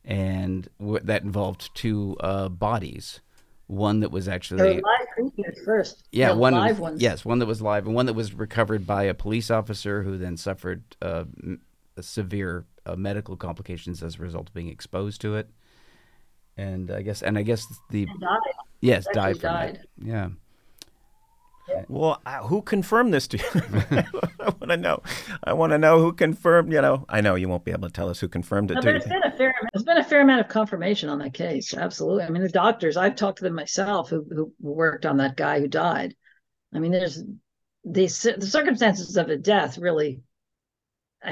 and 0.03 0.67
w- 0.79 0.99
that 1.03 1.23
involved 1.23 1.73
two 1.73 2.17
uh, 2.19 2.49
bodies. 2.49 3.21
One 3.67 4.01
that 4.01 4.11
was 4.11 4.27
actually 4.27 4.75
live 4.75 5.07
creatures 5.15 5.57
first. 5.65 6.03
yeah, 6.11 6.29
the 6.33 6.35
one 6.35 6.53
live 6.53 6.77
was, 6.77 6.91
ones. 6.91 7.01
yes, 7.01 7.25
one 7.25 7.39
that 7.39 7.47
was 7.47 7.61
live, 7.63 7.85
and 7.87 7.95
one 7.95 8.05
that 8.05 8.13
was 8.13 8.33
recovered 8.33 8.85
by 8.85 9.03
a 9.03 9.13
police 9.15 9.49
officer 9.49 10.03
who 10.03 10.17
then 10.19 10.37
suffered 10.37 10.83
uh, 11.01 11.23
m- 11.41 11.61
severe 11.99 12.65
uh, 12.85 12.95
medical 12.95 13.35
complications 13.35 14.03
as 14.03 14.15
a 14.17 14.19
result 14.19 14.49
of 14.49 14.53
being 14.53 14.67
exposed 14.69 15.19
to 15.21 15.35
it. 15.35 15.49
And 16.57 16.91
I 16.91 17.01
guess, 17.01 17.23
and 17.23 17.37
I 17.39 17.41
guess 17.41 17.65
the 17.89 18.05
died. 18.05 18.37
yes, 18.81 19.07
died 19.13 19.39
from 19.39 19.49
died. 19.53 19.75
it. 19.75 19.89
Yeah. 20.05 20.29
Well, 21.87 22.21
uh, 22.25 22.43
who 22.43 22.61
confirmed 22.61 23.13
this 23.13 23.27
to 23.29 23.37
you? 23.37 23.43
I 23.53 24.49
want 24.59 24.69
to 24.69 24.77
know. 24.77 25.01
I 25.43 25.53
want 25.53 25.71
to 25.71 25.77
know 25.77 25.99
who 25.99 26.13
confirmed. 26.13 26.71
You 26.71 26.81
know, 26.81 27.05
I 27.09 27.21
know 27.21 27.35
you 27.35 27.49
won't 27.49 27.65
be 27.65 27.71
able 27.71 27.87
to 27.87 27.93
tell 27.93 28.09
us 28.09 28.19
who 28.19 28.27
confirmed 28.27 28.71
it. 28.71 28.75
No, 28.75 28.81
to 28.81 28.85
there's 28.85 29.05
you. 29.05 29.11
been 29.11 29.23
a 29.23 29.35
fair 29.35 29.53
there's 29.73 29.83
been 29.83 29.97
a 29.97 30.03
fair 30.03 30.21
amount 30.21 30.41
of 30.41 30.47
confirmation 30.47 31.09
on 31.09 31.19
that 31.19 31.33
case. 31.33 31.73
Absolutely. 31.73 32.23
I 32.23 32.29
mean, 32.29 32.43
the 32.43 32.49
doctors 32.49 32.97
I've 32.97 33.15
talked 33.15 33.39
to 33.39 33.43
them 33.43 33.55
myself 33.55 34.09
who 34.09 34.25
who 34.29 34.53
worked 34.59 35.05
on 35.05 35.17
that 35.17 35.37
guy 35.37 35.59
who 35.59 35.67
died. 35.67 36.15
I 36.73 36.79
mean, 36.79 36.91
there's 36.91 37.23
the 37.83 38.05
the 38.37 38.47
circumstances 38.47 39.17
of 39.17 39.27
the 39.27 39.37
death 39.37 39.77
really. 39.77 40.21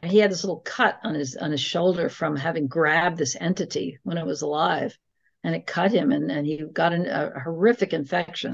He 0.03 0.17
had 0.17 0.31
this 0.31 0.43
little 0.43 0.61
cut 0.61 0.99
on 1.03 1.13
his 1.13 1.35
on 1.35 1.51
his 1.51 1.61
shoulder 1.61 2.09
from 2.09 2.35
having 2.35 2.67
grabbed 2.67 3.17
this 3.17 3.37
entity 3.39 3.99
when 4.01 4.17
it 4.17 4.25
was 4.25 4.41
alive, 4.41 4.97
and 5.43 5.53
it 5.53 5.67
cut 5.67 5.91
him, 5.91 6.11
and 6.11 6.31
and 6.31 6.47
he 6.47 6.63
got 6.73 6.93
an, 6.93 7.05
a 7.05 7.39
horrific 7.39 7.93
infection, 7.93 8.53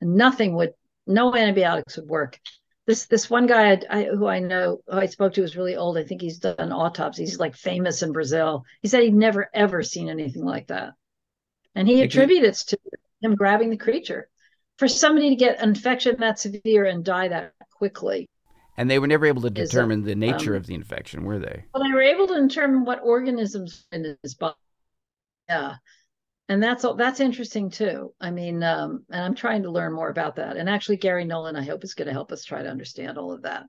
and 0.00 0.16
nothing 0.16 0.56
would 0.56 0.72
no 1.10 1.34
antibiotics 1.34 1.96
would 1.96 2.08
work. 2.08 2.38
This 2.86 3.06
this 3.06 3.28
one 3.30 3.46
guy 3.46 3.80
I, 3.90 4.04
who 4.04 4.26
I 4.26 4.40
know 4.40 4.80
who 4.86 4.98
I 4.98 5.06
spoke 5.06 5.34
to 5.34 5.42
is 5.42 5.56
really 5.56 5.76
old. 5.76 5.98
I 5.98 6.04
think 6.04 6.22
he's 6.22 6.38
done 6.38 6.72
autopsies. 6.72 7.30
He's 7.30 7.38
like 7.40 7.54
famous 7.56 8.02
in 8.02 8.12
Brazil. 8.12 8.64
He 8.82 8.88
said 8.88 9.02
he'd 9.02 9.14
never 9.14 9.48
ever 9.54 9.82
seen 9.82 10.08
anything 10.08 10.44
like 10.44 10.68
that, 10.68 10.94
and 11.74 11.86
he 11.88 12.02
attributes 12.02 12.62
it 12.64 12.68
to 12.68 12.78
him 13.22 13.34
grabbing 13.36 13.70
the 13.70 13.76
creature. 13.76 14.28
For 14.78 14.88
somebody 14.88 15.28
to 15.30 15.36
get 15.36 15.60
an 15.62 15.68
infection 15.70 16.16
that 16.20 16.38
severe 16.38 16.86
and 16.86 17.04
die 17.04 17.28
that 17.28 17.52
quickly, 17.70 18.28
And 18.76 18.90
they 18.90 18.98
were 18.98 19.06
never 19.06 19.26
able 19.26 19.42
to 19.42 19.50
determine 19.50 20.02
the 20.04 20.14
nature 20.14 20.54
um, 20.54 20.56
of 20.56 20.66
the 20.66 20.74
infection, 20.74 21.24
were 21.24 21.38
they? 21.38 21.66
well, 21.74 21.82
they 21.84 21.92
were 21.92 22.02
able 22.02 22.26
to 22.28 22.40
determine 22.48 22.84
what 22.84 23.00
organisms 23.02 23.86
in 23.92 24.16
his 24.22 24.34
body. 24.34 24.56
Yeah, 25.48 25.76
and 26.50 26.60
that's 26.60 26.84
all. 26.84 26.94
That's 26.94 27.20
interesting 27.20 27.70
too. 27.70 28.12
I 28.20 28.32
mean, 28.32 28.64
um, 28.64 29.04
and 29.08 29.22
I'm 29.22 29.36
trying 29.36 29.62
to 29.62 29.70
learn 29.70 29.92
more 29.92 30.08
about 30.08 30.34
that. 30.34 30.56
And 30.56 30.68
actually, 30.68 30.96
Garry 30.96 31.24
Nolan, 31.24 31.54
I 31.54 31.62
hope, 31.62 31.84
is 31.84 31.94
going 31.94 32.08
to 32.08 32.12
help 32.12 32.32
us 32.32 32.42
try 32.42 32.60
to 32.60 32.68
understand 32.68 33.18
all 33.18 33.32
of 33.32 33.42
that. 33.42 33.66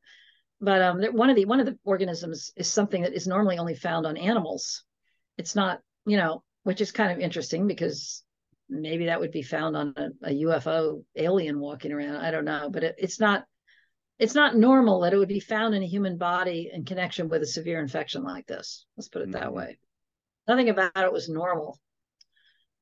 But 0.59 0.81
um, 0.81 1.03
one 1.13 1.29
of 1.29 1.35
the 1.35 1.45
one 1.45 1.59
of 1.59 1.67
the 1.67 1.77
organisms 1.83 2.51
is 2.57 2.67
something 2.67 3.03
that 3.03 3.13
is 3.13 3.27
normally 3.27 3.59
only 3.59 3.75
found 3.75 4.07
on 4.07 4.17
animals. 4.17 4.83
It's 5.37 5.55
not, 5.55 5.79
you 6.07 6.17
know, 6.17 6.43
which 6.63 6.81
is 6.81 6.91
kind 6.91 7.11
of 7.11 7.19
interesting 7.19 7.67
because 7.67 8.23
maybe 8.67 9.05
that 9.05 9.19
would 9.19 9.31
be 9.31 9.43
found 9.43 9.77
on 9.77 9.93
a, 9.95 10.29
a 10.29 10.41
UFO 10.45 11.03
alien 11.15 11.59
walking 11.59 11.91
around. 11.91 12.15
I 12.15 12.31
don't 12.31 12.45
know, 12.45 12.71
but 12.71 12.83
it, 12.83 12.95
it's 12.97 13.19
not. 13.19 13.45
It's 14.17 14.35
not 14.35 14.55
normal 14.55 15.01
that 15.01 15.13
it 15.13 15.17
would 15.17 15.27
be 15.27 15.39
found 15.39 15.75
in 15.75 15.83
a 15.83 15.87
human 15.87 16.17
body 16.17 16.71
in 16.73 16.83
connection 16.83 17.29
with 17.29 17.43
a 17.43 17.47
severe 17.47 17.79
infection 17.79 18.23
like 18.23 18.47
this. 18.47 18.87
Let's 18.97 19.07
put 19.07 19.21
it 19.21 19.33
that 19.33 19.53
way. 19.53 19.77
Nothing 20.47 20.69
about 20.69 20.91
it 20.95 21.13
was 21.13 21.29
normal 21.29 21.79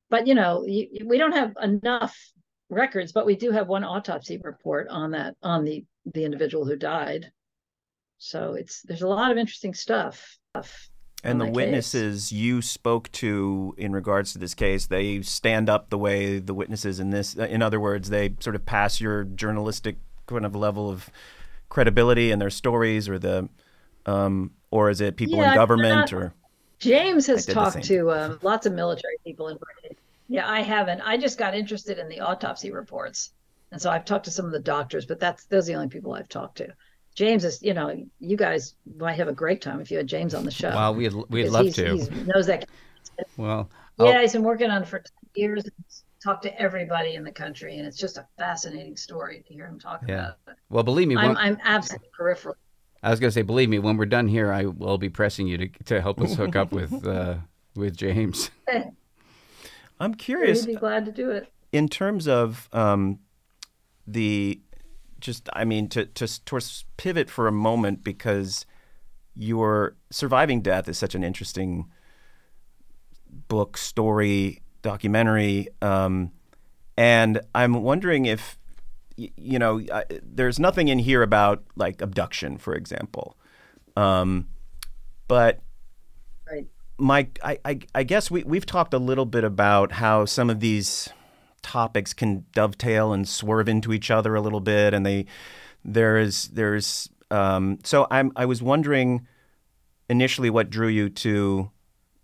but 0.09 0.27
you 0.27 0.35
know 0.35 0.65
you, 0.65 1.05
we 1.05 1.17
don't 1.17 1.33
have 1.33 1.53
enough 1.61 2.17
records 2.69 3.11
but 3.11 3.25
we 3.25 3.35
do 3.35 3.51
have 3.51 3.67
one 3.67 3.83
autopsy 3.83 4.39
report 4.43 4.87
on 4.89 5.11
that 5.11 5.35
on 5.43 5.63
the 5.65 5.85
the 6.13 6.23
individual 6.23 6.65
who 6.65 6.75
died. 6.75 7.31
So 8.19 8.53
it's 8.53 8.81
there's 8.83 9.01
a 9.03 9.07
lot 9.07 9.31
of 9.31 9.37
interesting 9.37 9.73
stuff 9.73 10.37
And 11.21 11.39
the 11.41 11.45
witnesses 11.45 12.31
you 12.31 12.61
spoke 12.61 13.11
to 13.13 13.75
in 13.77 13.91
regards 13.91 14.31
to 14.33 14.39
this 14.39 14.53
case, 14.53 14.87
they 14.87 15.21
stand 15.21 15.69
up 15.69 15.89
the 15.89 15.97
way 15.97 16.39
the 16.39 16.53
witnesses 16.53 16.99
in 16.99 17.09
this. 17.09 17.35
In 17.35 17.61
other 17.61 17.79
words, 17.79 18.09
they 18.09 18.35
sort 18.39 18.55
of 18.55 18.65
pass 18.65 19.01
your 19.01 19.25
journalistic 19.25 19.97
kind 20.27 20.45
of 20.45 20.55
level 20.55 20.89
of 20.89 21.09
credibility 21.67 22.31
in 22.31 22.39
their 22.39 22.49
stories, 22.49 23.09
or 23.09 23.19
the, 23.19 23.49
um, 24.05 24.51
or 24.71 24.89
is 24.89 25.01
it 25.01 25.17
people 25.17 25.39
Yeah, 25.39 25.49
in 25.49 25.51
government, 25.51 26.13
not- 26.13 26.13
or 26.13 26.33
james 26.79 27.27
has 27.27 27.45
talked 27.45 27.83
to 27.83 28.09
um, 28.11 28.39
lots 28.41 28.65
of 28.65 28.73
military 28.73 29.17
people 29.25 29.49
in 29.49 29.57
britain 29.57 29.88
yeah 30.29 30.47
i 30.49 30.61
haven't 30.61 31.01
i 31.01 31.17
just 31.17 31.37
got 31.37 31.53
interested 31.55 31.97
in 31.99 32.07
the 32.07 32.19
autopsy 32.21 32.71
reports 32.71 33.31
and 33.71 33.81
so 33.81 33.89
i've 33.89 34.05
talked 34.05 34.25
to 34.25 34.31
some 34.31 34.45
of 34.45 34.51
the 34.51 34.59
doctors 34.59 35.05
but 35.05 35.19
that's 35.19 35.43
those 35.45 35.67
are 35.67 35.73
the 35.73 35.75
only 35.75 35.89
people 35.89 36.13
i've 36.13 36.29
talked 36.29 36.57
to 36.57 36.67
james 37.15 37.43
is 37.43 37.61
you 37.61 37.73
know 37.73 37.93
you 38.19 38.37
guys 38.37 38.75
might 38.97 39.13
have 39.17 39.27
a 39.27 39.33
great 39.33 39.61
time 39.61 39.81
if 39.81 39.89
you 39.91 39.97
had 39.97 40.07
james 40.07 40.33
on 40.33 40.45
the 40.45 40.51
show 40.51 40.69
Well, 40.69 40.95
we'd 40.95 41.13
we'd 41.29 41.49
love 41.49 41.63
he's- 41.65 41.75
to. 41.75 41.93
he's- 41.95 42.09
knows 42.27 42.45
that 42.47 42.65
Well, 43.37 43.69
Yeah, 43.97 44.05
I'll- 44.05 44.21
he's 44.21 44.31
been 44.33 44.43
working 44.43 44.69
on 44.69 44.83
it 44.83 44.87
for 44.87 44.99
10 44.99 45.07
years. 45.35 45.65
Talked 46.23 46.43
to 46.43 46.61
everybody 46.61 47.15
in 47.15 47.23
the 47.23 47.31
country, 47.31 47.77
and 47.77 47.85
it's 47.87 47.97
just 47.97 48.17
a 48.17 48.25
fascinating 48.37 48.95
story 48.97 49.43
to 49.47 49.53
hear 49.53 49.65
him 49.67 49.79
talk 49.79 50.01
yeah. 50.07 50.13
about 50.15 50.37
it. 50.47 50.53
Well, 50.69 50.83
believe 50.83 51.07
me, 51.07 51.15
I'm, 51.17 51.29
when- 51.29 51.37
I'm 51.37 51.57
absolutely 51.63 52.09
peripheral. 52.17 52.55
I 53.03 53.09
was 53.09 53.19
going 53.21 53.29
to 53.29 53.33
say, 53.33 53.41
believe 53.41 53.69
me, 53.69 53.79
when 53.79 53.95
we're 53.97 54.05
done 54.05 54.27
here, 54.27 54.51
I 54.51 54.65
will 54.65 54.97
be 54.97 55.07
pressing 55.09 55.47
you 55.47 55.57
to 55.57 55.67
to 55.85 56.01
help 56.01 56.19
us 56.21 56.35
hook 56.35 56.55
up 56.57 56.71
with 56.73 57.05
uh, 57.07 57.35
with 57.75 57.95
James. 57.97 58.51
I'm 59.99 60.13
curious 60.13 60.65
He'd 60.65 60.73
be 60.73 60.79
glad 60.79 61.05
to 61.05 61.11
do 61.11 61.29
it. 61.31 61.51
in 61.71 61.87
terms 61.89 62.27
of 62.27 62.69
um, 62.73 63.19
the 64.07 64.59
just 65.19 65.49
i 65.53 65.65
mean 65.65 65.89
to 65.89 66.05
to 66.05 66.45
to 66.45 66.55
s- 66.55 66.85
pivot 66.95 67.29
for 67.29 67.45
a 67.47 67.51
moment 67.51 68.03
because 68.03 68.65
your 69.35 69.95
surviving 70.09 70.61
death 70.61 70.87
is 70.87 70.97
such 70.97 71.13
an 71.13 71.23
interesting 71.25 71.85
book 73.49 73.77
story 73.77 74.61
documentary 74.81 75.67
um, 75.81 76.31
and 76.97 77.41
i'm 77.53 77.83
wondering 77.83 78.25
if 78.25 78.57
you 79.17 79.59
know 79.59 79.81
I, 79.93 80.05
there's 80.23 80.59
nothing 80.59 80.87
in 80.87 80.99
here 80.99 81.21
about 81.21 81.63
like 81.75 82.01
abduction 82.01 82.57
for 82.57 82.73
example 82.73 83.35
um, 83.97 84.47
but. 85.27 85.59
Mike, 86.99 87.39
I, 87.43 87.59
I, 87.63 87.79
I 87.95 88.03
guess 88.03 88.29
we, 88.29 88.43
we've 88.43 88.65
talked 88.65 88.93
a 88.93 88.99
little 88.99 89.25
bit 89.25 89.43
about 89.43 89.93
how 89.93 90.25
some 90.25 90.49
of 90.49 90.59
these 90.59 91.09
topics 91.61 92.13
can 92.13 92.45
dovetail 92.53 93.13
and 93.13 93.27
swerve 93.27 93.69
into 93.69 93.93
each 93.93 94.11
other 94.11 94.35
a 94.35 94.41
little 94.41 94.59
bit, 94.59 94.93
and 94.93 95.05
they 95.05 95.25
there 95.83 96.17
is 96.17 96.49
there's 96.49 97.09
um, 97.31 97.79
so 97.83 98.07
I'm 98.11 98.31
I 98.35 98.45
was 98.45 98.61
wondering 98.61 99.27
initially 100.09 100.49
what 100.49 100.69
drew 100.69 100.87
you 100.87 101.09
to 101.09 101.71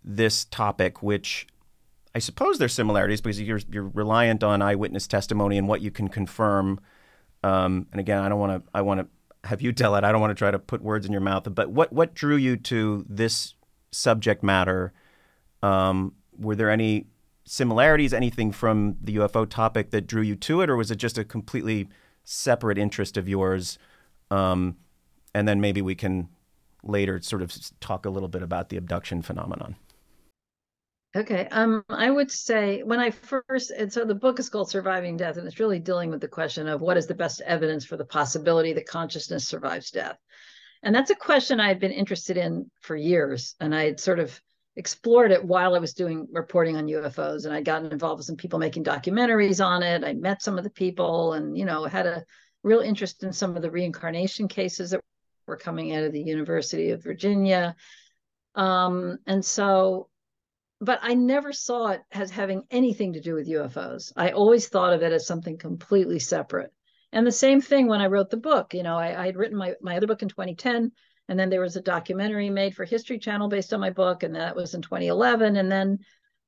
this 0.04 0.44
topic, 0.44 1.02
which 1.02 1.46
I 2.14 2.18
suppose 2.18 2.58
there's 2.58 2.74
similarities 2.74 3.20
because 3.20 3.40
you're 3.40 3.60
you're 3.70 3.88
reliant 3.88 4.42
on 4.42 4.62
eyewitness 4.62 5.06
testimony 5.06 5.58
and 5.58 5.68
what 5.68 5.80
you 5.80 5.90
can 5.90 6.08
confirm. 6.08 6.80
Um, 7.42 7.86
and 7.92 8.00
again, 8.00 8.22
I 8.22 8.28
don't 8.28 8.38
want 8.38 8.64
to 8.64 8.70
I 8.74 8.82
want 8.82 9.00
to 9.00 9.48
have 9.48 9.62
you 9.62 9.72
tell 9.72 9.94
it. 9.96 10.04
I 10.04 10.12
don't 10.12 10.20
want 10.20 10.30
to 10.30 10.34
try 10.34 10.50
to 10.50 10.58
put 10.58 10.82
words 10.82 11.06
in 11.06 11.12
your 11.12 11.20
mouth. 11.20 11.46
But 11.54 11.70
what 11.70 11.92
what 11.92 12.14
drew 12.14 12.36
you 12.36 12.56
to 12.56 13.04
this 13.08 13.54
subject 13.90 14.42
matter? 14.42 14.92
Um, 15.62 16.14
were 16.38 16.54
there 16.54 16.70
any 16.70 17.06
similarities, 17.44 18.12
anything 18.12 18.52
from 18.52 18.96
the 19.00 19.16
UFO 19.16 19.48
topic 19.48 19.90
that 19.90 20.06
drew 20.06 20.22
you 20.22 20.36
to 20.36 20.60
it, 20.60 20.68
or 20.68 20.76
was 20.76 20.90
it 20.90 20.96
just 20.96 21.18
a 21.18 21.24
completely 21.24 21.88
separate 22.24 22.78
interest 22.78 23.16
of 23.16 23.28
yours? 23.28 23.78
Um, 24.30 24.76
and 25.34 25.46
then 25.46 25.60
maybe 25.60 25.80
we 25.80 25.94
can 25.94 26.28
later 26.82 27.20
sort 27.20 27.42
of 27.42 27.56
talk 27.80 28.06
a 28.06 28.10
little 28.10 28.28
bit 28.28 28.42
about 28.42 28.68
the 28.68 28.76
abduction 28.76 29.22
phenomenon. 29.22 29.76
Okay. 31.14 31.48
Um, 31.50 31.82
I 31.88 32.10
would 32.10 32.30
say 32.30 32.82
when 32.82 33.00
I 33.00 33.10
first, 33.10 33.70
and 33.70 33.90
so 33.90 34.04
the 34.04 34.14
book 34.14 34.38
is 34.38 34.50
called 34.50 34.68
Surviving 34.68 35.16
Death, 35.16 35.38
and 35.38 35.46
it's 35.46 35.58
really 35.58 35.78
dealing 35.78 36.10
with 36.10 36.20
the 36.20 36.28
question 36.28 36.68
of 36.68 36.82
what 36.82 36.98
is 36.98 37.06
the 37.06 37.14
best 37.14 37.40
evidence 37.42 37.86
for 37.86 37.96
the 37.96 38.04
possibility 38.04 38.74
that 38.74 38.86
consciousness 38.86 39.48
survives 39.48 39.90
death. 39.90 40.18
And 40.86 40.94
that's 40.94 41.10
a 41.10 41.16
question 41.16 41.58
I've 41.58 41.80
been 41.80 41.90
interested 41.90 42.36
in 42.36 42.70
for 42.80 42.94
years. 42.94 43.56
And 43.58 43.74
I 43.74 43.86
had 43.86 43.98
sort 43.98 44.20
of 44.20 44.40
explored 44.76 45.32
it 45.32 45.44
while 45.44 45.74
I 45.74 45.80
was 45.80 45.94
doing 45.94 46.28
reporting 46.30 46.76
on 46.76 46.86
UFOs. 46.86 47.44
And 47.44 47.52
I'd 47.52 47.64
gotten 47.64 47.90
involved 47.90 48.20
with 48.20 48.26
some 48.26 48.36
people 48.36 48.60
making 48.60 48.84
documentaries 48.84 49.62
on 49.62 49.82
it. 49.82 50.04
I 50.04 50.12
met 50.12 50.42
some 50.42 50.58
of 50.58 50.62
the 50.62 50.70
people 50.70 51.32
and, 51.32 51.58
you 51.58 51.64
know, 51.64 51.86
had 51.86 52.06
a 52.06 52.24
real 52.62 52.78
interest 52.78 53.24
in 53.24 53.32
some 53.32 53.56
of 53.56 53.62
the 53.62 53.70
reincarnation 53.70 54.46
cases 54.46 54.90
that 54.90 55.00
were 55.48 55.56
coming 55.56 55.92
out 55.92 56.04
of 56.04 56.12
the 56.12 56.22
University 56.22 56.90
of 56.90 57.02
Virginia. 57.02 57.74
Um, 58.54 59.18
and 59.26 59.44
so 59.44 60.08
but 60.80 60.98
I 61.02 61.14
never 61.14 61.52
saw 61.52 61.88
it 61.88 62.02
as 62.12 62.30
having 62.30 62.62
anything 62.70 63.14
to 63.14 63.20
do 63.20 63.34
with 63.34 63.48
UFOs. 63.48 64.12
I 64.14 64.30
always 64.30 64.68
thought 64.68 64.92
of 64.92 65.02
it 65.02 65.12
as 65.12 65.26
something 65.26 65.56
completely 65.56 66.18
separate. 66.18 66.70
And 67.16 67.26
the 67.26 67.32
same 67.32 67.62
thing 67.62 67.86
when 67.86 68.02
I 68.02 68.08
wrote 68.08 68.28
the 68.28 68.36
book. 68.36 68.74
You 68.74 68.82
know, 68.82 68.96
I, 68.96 69.22
I 69.22 69.26
had 69.26 69.36
written 69.36 69.56
my, 69.56 69.74
my 69.80 69.96
other 69.96 70.06
book 70.06 70.20
in 70.20 70.28
2010, 70.28 70.92
and 71.28 71.38
then 71.38 71.48
there 71.48 71.62
was 71.62 71.74
a 71.76 71.80
documentary 71.80 72.50
made 72.50 72.76
for 72.76 72.84
History 72.84 73.18
Channel 73.18 73.48
based 73.48 73.72
on 73.72 73.80
my 73.80 73.88
book, 73.88 74.22
and 74.22 74.34
that 74.34 74.54
was 74.54 74.74
in 74.74 74.82
2011. 74.82 75.56
And 75.56 75.72
then 75.72 76.00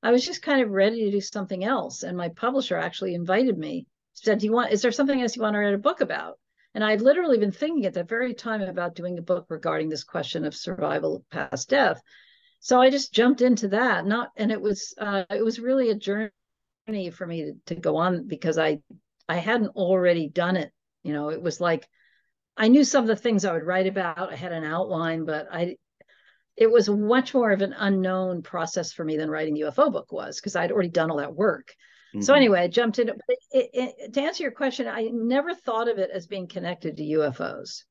I 0.02 0.10
was 0.10 0.26
just 0.26 0.42
kind 0.42 0.60
of 0.60 0.68
ready 0.68 1.06
to 1.06 1.10
do 1.10 1.22
something 1.22 1.64
else. 1.64 2.02
And 2.02 2.18
my 2.18 2.28
publisher 2.28 2.76
actually 2.76 3.14
invited 3.14 3.56
me, 3.56 3.86
said, 4.12 4.40
Do 4.40 4.46
you 4.46 4.52
want, 4.52 4.72
is 4.72 4.82
there 4.82 4.92
something 4.92 5.22
else 5.22 5.34
you 5.34 5.42
want 5.42 5.54
to 5.54 5.58
write 5.58 5.72
a 5.72 5.78
book 5.78 6.02
about? 6.02 6.38
And 6.74 6.84
I 6.84 6.90
had 6.90 7.00
literally 7.00 7.38
been 7.38 7.50
thinking 7.50 7.86
at 7.86 7.94
that 7.94 8.08
very 8.08 8.34
time 8.34 8.60
about 8.60 8.94
doing 8.94 9.18
a 9.18 9.22
book 9.22 9.46
regarding 9.48 9.88
this 9.88 10.04
question 10.04 10.44
of 10.44 10.54
survival 10.54 11.24
past 11.30 11.70
death 11.70 12.00
so 12.60 12.80
I 12.80 12.90
just 12.90 13.12
jumped 13.12 13.40
into 13.40 13.68
that. 13.68 14.06
Not 14.06 14.30
and 14.36 14.50
it 14.50 14.60
was 14.60 14.94
uh, 14.98 15.24
it 15.30 15.44
was 15.44 15.60
really 15.60 15.90
a 15.90 15.94
journey 15.94 17.10
for 17.12 17.26
me 17.26 17.42
to, 17.44 17.74
to 17.74 17.80
go 17.80 17.96
on 17.96 18.26
because 18.26 18.58
I 18.58 18.80
I 19.28 19.36
hadn't 19.36 19.76
already 19.76 20.28
done 20.28 20.56
it. 20.56 20.72
You 21.02 21.12
know, 21.12 21.30
it 21.30 21.42
was 21.42 21.60
like 21.60 21.86
I 22.56 22.68
knew 22.68 22.84
some 22.84 23.05
of 23.05 23.09
the 23.09 23.16
things 23.16 23.44
I 23.44 23.52
would 23.52 23.62
write 23.62 23.86
about. 23.86 24.32
I 24.32 24.36
had 24.36 24.52
an 24.52 24.64
outline, 24.64 25.24
but 25.24 25.46
I 25.52 25.76
it 26.56 26.70
was 26.70 26.88
much 26.88 27.34
more 27.34 27.52
of 27.52 27.62
an 27.62 27.74
unknown 27.78 28.42
process 28.42 28.92
for 28.92 29.05
me 29.05 29.16
than 29.16 29.30
writing 29.30 29.55
the 29.55 29.60
UFO 29.60 29.92
book 29.92 30.10
was 30.10 30.36
because 30.36 30.56
I'd 30.56 30.72
already 30.72 30.88
done 30.88 31.10
all 31.10 31.18
that 31.18 31.34
work. 31.34 31.72
Mm-hmm. 32.12 32.22
So 32.22 32.34
anyway, 32.34 32.60
I 32.60 32.68
jumped 32.68 32.98
in. 32.98 33.10
It, 33.10 33.18
it, 33.52 33.70
it, 33.72 34.12
to 34.14 34.20
answer 34.20 34.42
your 34.42 34.52
question, 34.52 34.88
I 34.88 35.09
never 35.12 35.55
thought 35.55 35.88
of 35.88 35.98
it 35.98 36.10
as 36.12 36.26
being 36.26 36.48
connected 36.48 36.96
to 36.96 37.05
UFOs, 37.05 37.84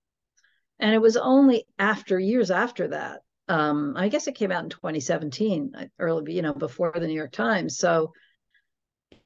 and 0.79 0.93
it 0.93 1.01
was 1.01 1.15
only 1.15 1.65
after 1.79 2.19
years 2.19 2.51
after 2.51 2.89
that. 2.89 3.21
Um, 3.47 3.93
I 3.95 4.09
guess 4.09 4.27
it 4.27 4.35
came 4.35 4.51
out 4.51 4.65
in 4.65 4.69
2017, 4.69 5.71
early, 5.99 6.33
you 6.33 6.41
know, 6.41 6.53
before 6.53 6.91
the 6.93 7.07
New 7.07 7.13
York 7.13 7.31
Times. 7.31 7.77
So 7.77 8.11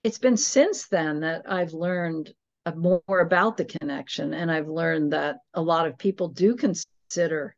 it's 0.03 0.17
been 0.17 0.37
since 0.37 0.87
then 0.87 1.21
that 1.21 1.43
I've 1.47 1.73
learned 1.73 2.33
more 2.75 3.01
about 3.07 3.57
the 3.57 3.65
connection, 3.65 4.33
and 4.33 4.51
I've 4.51 4.67
learned 4.67 5.13
that 5.13 5.37
a 5.53 5.61
lot 5.61 5.87
of 5.87 5.97
people 5.97 6.27
do 6.27 6.55
consider 6.55 7.55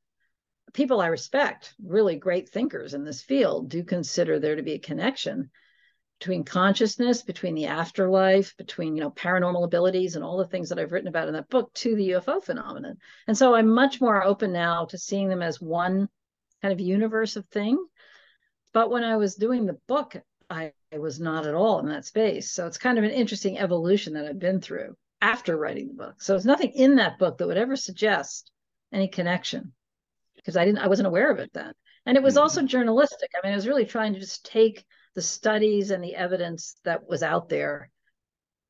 people 0.73 1.01
I 1.01 1.07
respect, 1.07 1.75
really 1.83 2.15
great 2.15 2.49
thinkers 2.49 2.93
in 2.93 3.03
this 3.03 3.21
field, 3.21 3.69
do 3.69 3.83
consider 3.83 4.39
there 4.39 4.55
to 4.55 4.63
be 4.63 4.73
a 4.73 4.79
connection 4.79 5.51
between 6.19 6.43
consciousness, 6.43 7.21
between 7.21 7.53
the 7.53 7.65
afterlife, 7.65 8.55
between 8.57 8.95
you 8.95 9.01
know 9.01 9.11
paranormal 9.11 9.65
abilities 9.65 10.15
and 10.15 10.23
all 10.23 10.37
the 10.37 10.47
things 10.47 10.69
that 10.69 10.79
I've 10.79 10.91
written 10.91 11.09
about 11.09 11.27
in 11.27 11.33
that 11.33 11.49
book 11.49 11.73
to 11.75 11.95
the 11.95 12.11
UFO 12.11 12.43
phenomenon. 12.43 12.97
And 13.27 13.37
so 13.37 13.55
I'm 13.55 13.67
much 13.67 13.99
more 13.99 14.23
open 14.23 14.53
now 14.53 14.85
to 14.85 14.97
seeing 14.97 15.27
them 15.27 15.41
as 15.41 15.61
one 15.61 16.07
kind 16.61 16.71
of 16.71 16.79
universe 16.79 17.35
of 17.35 17.45
thing. 17.47 17.83
But 18.73 18.89
when 18.89 19.03
I 19.03 19.17
was 19.17 19.35
doing 19.35 19.65
the 19.65 19.77
book, 19.87 20.15
I, 20.49 20.71
I 20.93 20.99
was 20.99 21.19
not 21.19 21.47
at 21.47 21.55
all 21.55 21.79
in 21.79 21.87
that 21.87 22.05
space. 22.05 22.51
So 22.51 22.67
it's 22.67 22.77
kind 22.77 22.97
of 22.97 23.03
an 23.03 23.11
interesting 23.11 23.57
evolution 23.57 24.13
that 24.13 24.25
I've 24.25 24.39
been 24.39 24.61
through 24.61 24.95
after 25.21 25.57
writing 25.57 25.87
the 25.87 25.93
book. 25.93 26.21
So 26.21 26.33
there's 26.33 26.45
nothing 26.45 26.71
in 26.71 26.95
that 26.97 27.17
book 27.17 27.37
that 27.37 27.47
would 27.47 27.57
ever 27.57 27.75
suggest 27.75 28.51
any 28.91 29.07
connection 29.07 29.73
because 30.35 30.57
I 30.57 30.65
didn't 30.65 30.79
I 30.79 30.87
wasn't 30.87 31.07
aware 31.07 31.31
of 31.31 31.39
it 31.39 31.51
then. 31.53 31.73
And 32.05 32.17
it 32.17 32.23
was 32.23 32.37
also 32.37 32.59
mm-hmm. 32.59 32.67
journalistic. 32.67 33.31
I 33.35 33.45
mean, 33.45 33.53
I 33.53 33.55
was 33.55 33.67
really 33.67 33.85
trying 33.85 34.13
to 34.13 34.19
just 34.19 34.45
take 34.45 34.85
the 35.15 35.21
studies 35.21 35.91
and 35.91 36.03
the 36.03 36.15
evidence 36.15 36.75
that 36.83 37.07
was 37.07 37.23
out 37.23 37.49
there 37.49 37.89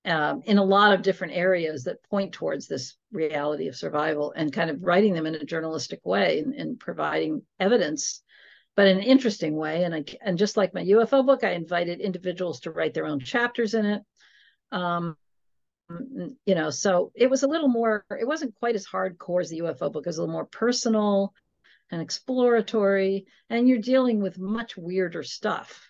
um, 0.06 0.44
in 0.46 0.58
a 0.58 0.64
lot 0.64 0.94
of 0.94 1.02
different 1.02 1.34
areas 1.34 1.86
that 1.86 2.04
point 2.10 2.34
towards 2.34 2.68
this 2.68 2.96
reality 3.12 3.68
of 3.68 3.76
survival 3.76 4.34
and 4.36 4.52
kind 4.52 4.70
of 4.70 4.84
writing 4.84 5.14
them 5.14 5.26
in 5.26 5.36
a 5.36 5.46
journalistic 5.46 6.06
way 6.06 6.40
and, 6.40 6.54
and 6.54 6.80
providing 6.80 7.42
evidence 7.60 8.22
but 8.76 8.88
in 8.88 8.98
an 8.98 9.04
interesting 9.04 9.56
way 9.56 9.84
and 9.84 9.94
I, 9.94 10.04
and 10.22 10.38
just 10.38 10.58
like 10.58 10.74
my 10.74 10.84
ufo 10.84 11.26
book 11.26 11.44
i 11.44 11.52
invited 11.52 12.00
individuals 12.00 12.62
to 12.62 12.72
write 12.72 12.94
their 12.94 13.06
own 13.06 13.20
chapters 13.20 13.74
in 13.74 13.86
it 13.86 14.02
um, 14.72 15.16
you 16.46 16.56
know 16.56 16.70
so 16.70 17.12
it 17.16 17.30
was 17.30 17.44
a 17.44 17.48
little 17.48 17.68
more 17.68 18.06
it 18.10 18.28
wasn't 18.28 18.56
quite 18.56 18.76
as 18.76 18.88
hardcore 18.88 19.42
as 19.42 19.50
the 19.50 19.60
ufo 19.60 19.92
book 19.92 20.06
it 20.06 20.10
was 20.10 20.18
a 20.18 20.22
little 20.22 20.34
more 20.34 20.46
personal 20.46 21.34
and 21.92 22.02
exploratory 22.02 23.26
and 23.50 23.68
you're 23.68 23.80
dealing 23.80 24.22
with 24.22 24.40
much 24.40 24.76
weirder 24.78 25.24
stuff 25.24 25.90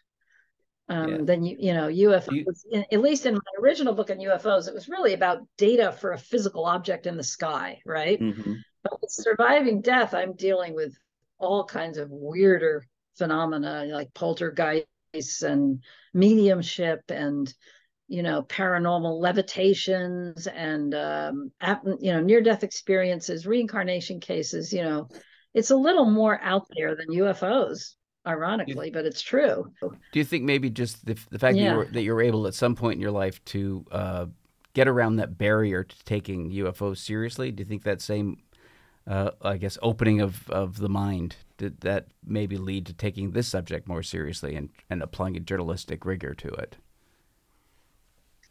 um, 0.90 1.10
yeah. 1.10 1.18
than 1.22 1.44
you 1.44 1.56
you 1.60 1.74
know 1.74 1.88
UFOs. 1.88 2.64
You, 2.72 2.84
at 2.92 3.02
least 3.02 3.26
in 3.26 3.36
my 3.36 3.62
original 3.62 3.94
book 3.94 4.10
on 4.10 4.18
UFOs, 4.18 4.68
it 4.68 4.74
was 4.74 4.90
really 4.90 5.14
about 5.14 5.48
data 5.58 5.92
for 5.92 6.12
a 6.12 6.18
physical 6.18 6.66
object 6.66 7.08
in 7.08 7.18
the 7.18 7.24
sky, 7.24 7.82
right? 7.86 8.20
Mm-hmm. 8.20 8.56
But 8.84 9.02
with 9.02 9.12
surviving 9.12 9.82
death, 9.82 10.14
I'm 10.14 10.34
dealing 10.34 10.76
with 10.76 10.98
all 11.44 11.66
kinds 11.66 11.98
of 11.98 12.10
weirder 12.10 12.86
phenomena 13.18 13.86
like 13.92 14.14
poltergeists 14.14 15.44
and 15.44 15.84
mediumship 16.14 17.02
and 17.10 17.54
you 18.08 18.24
know 18.24 18.42
paranormal 18.42 19.20
levitations 19.20 20.48
and 20.48 20.96
um, 20.96 21.52
you 22.00 22.12
know 22.12 22.22
near 22.22 22.42
death 22.42 22.64
experiences 22.64 23.46
reincarnation 23.46 24.20
cases 24.20 24.74
you 24.74 24.84
know 24.84 25.08
it's 25.54 25.70
a 25.70 25.76
little 25.76 26.10
more 26.10 26.40
out 26.42 26.66
there 26.76 26.96
than 26.96 27.08
ufos 27.10 27.94
ironically, 28.26 28.90
but 28.92 29.06
it's 29.06 29.22
true. 29.22 29.72
Do 29.82 30.20
you 30.20 30.24
think 30.24 30.44
maybe 30.44 30.70
just 30.70 31.06
the, 31.06 31.18
the 31.30 31.40
fact 31.40 31.58
yeah. 31.58 31.64
that, 31.64 31.72
you 31.72 31.78
were, 31.78 31.86
that 31.86 32.02
you 32.04 32.14
were 32.14 32.22
able 32.22 32.48
at 32.48 32.54
some 32.54 32.76
point 32.76 32.96
in 32.96 33.02
your 33.02 33.12
life 33.12 33.44
to 33.46 33.86
uh, 33.92 34.26
get 34.74 34.88
around 34.88 35.18
that 35.18 35.38
barrier 35.38 35.84
to 35.84 36.06
taking 36.06 36.52
UFOs 36.52 36.98
seriously? 36.98 37.52
Do 37.52 37.62
you 37.62 37.66
think 37.66 37.84
that 37.84 38.02
same, 38.02 38.38
uh, 39.08 39.32
I 39.42 39.58
guess, 39.58 39.78
opening 39.82 40.22
of, 40.22 40.50
of 40.50 40.78
the 40.78 40.90
mind 40.90 41.36
did 41.58 41.82
that 41.82 42.08
maybe 42.26 42.58
lead 42.58 42.86
to 42.88 42.94
taking 42.94 43.32
this 43.32 43.48
subject 43.48 43.88
more 43.88 44.04
seriously 44.04 44.56
and, 44.56 44.70
and 44.90 45.02
applying 45.02 45.38
a 45.38 45.40
journalistic 45.40 46.06
rigor 46.06 46.34
to 46.34 46.48
it? 46.50 46.78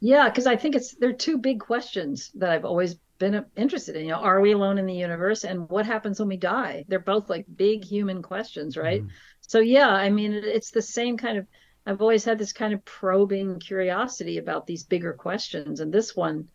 Yeah, 0.01 0.29
because 0.29 0.47
I 0.47 0.57
think 0.57 0.75
it's 0.75 0.95
there 0.97 1.11
are 1.11 1.15
two 1.15 1.39
big 1.39 1.61
questions 1.61 2.31
that 2.35 2.51
I've 2.51 2.65
always 2.65 2.97
been 3.19 3.45
interested 3.57 3.95
in. 3.95 4.07
You 4.07 4.13
know, 4.13 4.17
are 4.19 4.41
we 4.41 4.53
alone 4.53 4.79
in 4.79 4.87
the 4.87 4.95
universe, 4.95 5.45
and 5.45 5.69
what 5.69 5.87
happens 5.87 6.19
when 6.19 6.29
we 6.29 6.37
die? 6.37 6.85
They're 6.89 6.99
both 6.99 7.31
like 7.31 7.47
big 7.55 7.85
human 7.85 8.21
questions, 8.23 8.77
right? 8.77 9.03
Mm 9.03 9.11
so 9.53 9.59
yeah 9.61 9.89
i 9.89 10.09
mean 10.09 10.33
it's 10.33 10.71
the 10.71 10.81
same 10.81 11.17
kind 11.17 11.37
of 11.37 11.47
i've 11.87 12.01
always 12.01 12.25
had 12.25 12.39
this 12.39 12.53
kind 12.53 12.73
of 12.73 12.85
probing 12.85 13.59
curiosity 13.61 14.39
about 14.39 14.67
these 14.67 14.85
bigger 14.85 15.13
questions 15.13 15.81
and 15.81 15.93
this 15.93 16.17
one 16.17 16.49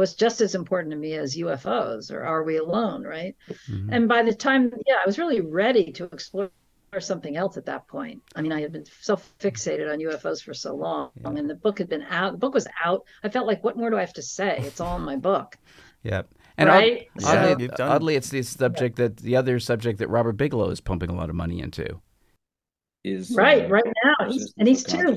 was 0.00 0.14
just 0.14 0.40
as 0.40 0.54
important 0.54 0.90
to 0.90 0.96
me 0.96 1.12
as 1.12 1.36
ufos 1.36 2.10
or 2.10 2.22
are 2.24 2.42
we 2.42 2.56
alone 2.56 3.04
right? 3.04 3.36
Mm-hmm. 3.48 3.92
and 3.92 4.08
by 4.08 4.22
the 4.22 4.34
time 4.34 4.72
yeah 4.86 4.96
i 5.02 5.06
was 5.06 5.18
really 5.18 5.40
ready 5.40 5.92
to 5.92 6.04
explore 6.04 6.50
something 6.98 7.36
else 7.36 7.56
at 7.56 7.66
that 7.66 7.86
point. 7.86 8.20
I 8.34 8.42
mean 8.42 8.50
i 8.50 8.60
had 8.60 8.72
been 8.72 8.86
so 9.00 9.20
fixated 9.38 9.92
on 9.92 10.00
ufos 10.00 10.42
for 10.42 10.54
so 10.54 10.74
long 10.74 11.10
yeah. 11.20 11.28
and 11.28 11.48
the 11.48 11.54
book 11.54 11.78
had 11.78 11.88
been 11.88 12.02
out 12.08 12.32
the 12.32 12.38
book 12.38 12.54
was 12.54 12.66
out. 12.84 13.04
I 13.22 13.28
felt 13.28 13.46
like 13.46 13.62
what 13.62 13.76
more 13.76 13.90
do 13.90 13.96
i 13.96 14.00
have 14.00 14.14
to 14.14 14.22
say? 14.22 14.56
It's 14.58 14.80
all 14.80 14.96
in 14.96 15.02
my 15.02 15.16
book. 15.16 15.56
Yeah 16.02 16.22
and 16.56 16.68
right? 16.68 17.08
oddly, 17.24 17.70
so, 17.74 17.88
oddly, 17.88 18.16
it's 18.16 18.28
the 18.28 18.42
subject 18.42 18.96
that 18.96 19.16
the 19.16 19.36
other 19.36 19.58
subject 19.60 19.98
that 20.00 20.08
Robert 20.08 20.32
Bigelow 20.32 20.68
is 20.68 20.80
pumping 20.80 21.08
a 21.08 21.14
lot 21.14 21.30
of 21.30 21.34
money 21.34 21.60
into. 21.60 22.00
Is 23.02 23.34
right 23.34 23.64
uh, 23.64 23.68
right 23.68 23.84
now. 24.04 24.28
he's, 24.28 24.52
and 24.58 24.68
he's 24.68 24.84
too. 24.84 25.16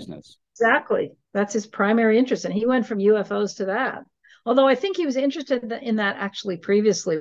exactly. 0.53 1.11
That's 1.33 1.53
his 1.53 1.67
primary 1.67 2.17
interest 2.17 2.45
and 2.45 2.53
he 2.53 2.65
went 2.65 2.85
from 2.85 2.99
ufos 2.99 3.57
to 3.57 3.65
that 3.65 4.05
although 4.45 4.67
i 4.67 4.75
think 4.75 4.97
he 4.97 5.05
was 5.05 5.15
interested 5.15 5.71
in 5.81 5.97
that 5.97 6.15
actually 6.17 6.57
previously 6.57 7.19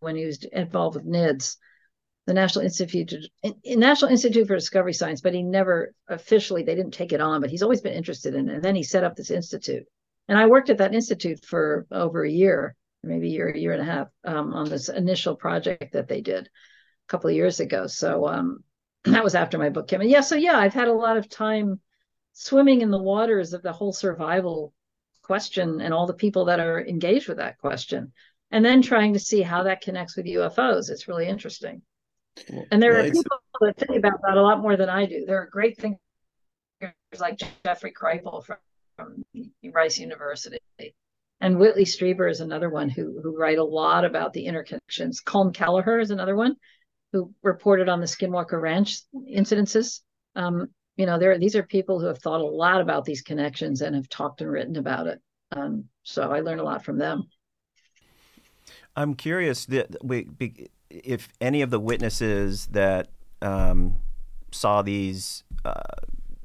when 0.00 0.16
he 0.16 0.24
was 0.24 0.44
involved 0.44 0.96
with 0.96 1.06
nids 1.06 1.56
the 2.26 2.34
national 2.34 2.64
institute 2.64 3.12
national 3.64 4.10
institute 4.10 4.46
for 4.46 4.54
discovery 4.54 4.92
science 4.92 5.20
but 5.20 5.34
he 5.34 5.42
never 5.42 5.92
officially 6.08 6.62
they 6.62 6.74
didn't 6.74 6.94
take 6.94 7.12
it 7.12 7.20
on 7.20 7.40
but 7.40 7.50
he's 7.50 7.62
always 7.62 7.80
been 7.80 7.94
interested 7.94 8.34
in 8.34 8.48
it. 8.48 8.54
And 8.54 8.62
then 8.62 8.76
he 8.76 8.84
set 8.84 9.04
up 9.04 9.16
this 9.16 9.30
institute. 9.30 9.84
And 10.28 10.38
i 10.38 10.46
worked 10.46 10.70
at 10.70 10.78
that 10.78 10.94
institute 10.94 11.44
for 11.44 11.86
over 11.90 12.24
a 12.24 12.30
year 12.30 12.76
maybe 13.02 13.28
a 13.28 13.30
year 13.30 13.48
a 13.48 13.58
year 13.58 13.72
and 13.72 13.82
a 13.82 13.92
half 13.92 14.08
um, 14.24 14.54
on 14.54 14.68
this 14.68 14.88
initial 14.88 15.34
project 15.34 15.92
that 15.92 16.08
they 16.08 16.20
did 16.20 16.46
a 16.46 17.08
couple 17.08 17.28
of 17.28 17.36
years 17.36 17.60
ago. 17.60 17.86
So 17.86 18.28
um, 18.28 18.62
that 19.04 19.24
was 19.24 19.34
after 19.34 19.58
my 19.58 19.70
book 19.70 19.88
came. 19.88 20.00
And 20.00 20.10
yeah, 20.10 20.20
so 20.20 20.36
yeah, 20.36 20.56
I've 20.56 20.74
had 20.74 20.88
a 20.88 20.92
lot 20.92 21.16
of 21.16 21.28
time 21.28 21.80
swimming 22.32 22.80
in 22.80 22.90
the 22.90 23.02
waters 23.02 23.52
of 23.52 23.62
the 23.62 23.72
whole 23.72 23.92
survival 23.92 24.72
question 25.22 25.80
and 25.80 25.94
all 25.94 26.06
the 26.06 26.14
people 26.14 26.46
that 26.46 26.60
are 26.60 26.84
engaged 26.84 27.28
with 27.28 27.38
that 27.38 27.58
question. 27.58 28.12
And 28.50 28.64
then 28.64 28.82
trying 28.82 29.14
to 29.14 29.18
see 29.18 29.40
how 29.40 29.62
that 29.62 29.80
connects 29.80 30.16
with 30.16 30.26
UFOs. 30.26 30.90
It's 30.90 31.08
really 31.08 31.26
interesting. 31.26 31.82
And 32.70 32.82
there 32.82 32.98
are 32.98 33.04
people 33.04 33.38
that 33.60 33.76
think 33.78 33.96
about 33.96 34.20
that 34.22 34.36
a 34.36 34.42
lot 34.42 34.60
more 34.60 34.76
than 34.76 34.88
I 34.88 35.06
do. 35.06 35.24
There 35.26 35.40
are 35.40 35.46
great 35.46 35.78
thinkers 35.78 35.98
like 37.18 37.40
Jeffrey 37.64 37.92
Kripal 37.92 38.44
from, 38.44 38.56
from 38.96 39.24
Rice 39.72 39.98
University. 39.98 40.58
And 41.40 41.58
Whitley 41.58 41.84
Strieber 41.84 42.30
is 42.30 42.40
another 42.40 42.70
one 42.70 42.88
who 42.88 43.20
who 43.20 43.36
write 43.36 43.58
a 43.58 43.64
lot 43.64 44.04
about 44.04 44.32
the 44.32 44.46
interconnections. 44.46 45.22
Colm 45.24 45.52
Kelleher 45.52 45.98
is 45.98 46.10
another 46.10 46.36
one 46.36 46.56
who 47.12 47.34
reported 47.42 47.88
on 47.88 48.00
the 48.00 48.06
Skinwalker 48.06 48.60
Ranch 48.60 49.00
incidences. 49.14 50.00
Um, 50.36 50.68
you 50.96 51.06
know, 51.06 51.18
there 51.18 51.38
these 51.38 51.56
are 51.56 51.62
people 51.62 51.98
who 51.98 52.06
have 52.06 52.18
thought 52.18 52.40
a 52.40 52.44
lot 52.44 52.80
about 52.80 53.04
these 53.04 53.22
connections 53.22 53.82
and 53.82 53.94
have 53.94 54.08
talked 54.08 54.40
and 54.40 54.50
written 54.50 54.76
about 54.76 55.06
it. 55.06 55.20
Um, 55.52 55.84
so 56.02 56.30
I 56.30 56.40
learned 56.40 56.60
a 56.60 56.64
lot 56.64 56.84
from 56.84 56.98
them. 56.98 57.28
I'm 58.94 59.14
curious 59.14 59.66
that 59.66 59.96
we, 60.02 60.28
if 60.90 61.28
any 61.40 61.62
of 61.62 61.70
the 61.70 61.80
witnesses 61.80 62.66
that 62.72 63.08
um, 63.40 63.96
saw 64.50 64.82
these 64.82 65.44
uh, 65.64 65.80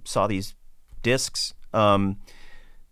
saw 0.06 0.28
these 0.28 0.56
discs, 1.04 1.54
um, 1.74 2.18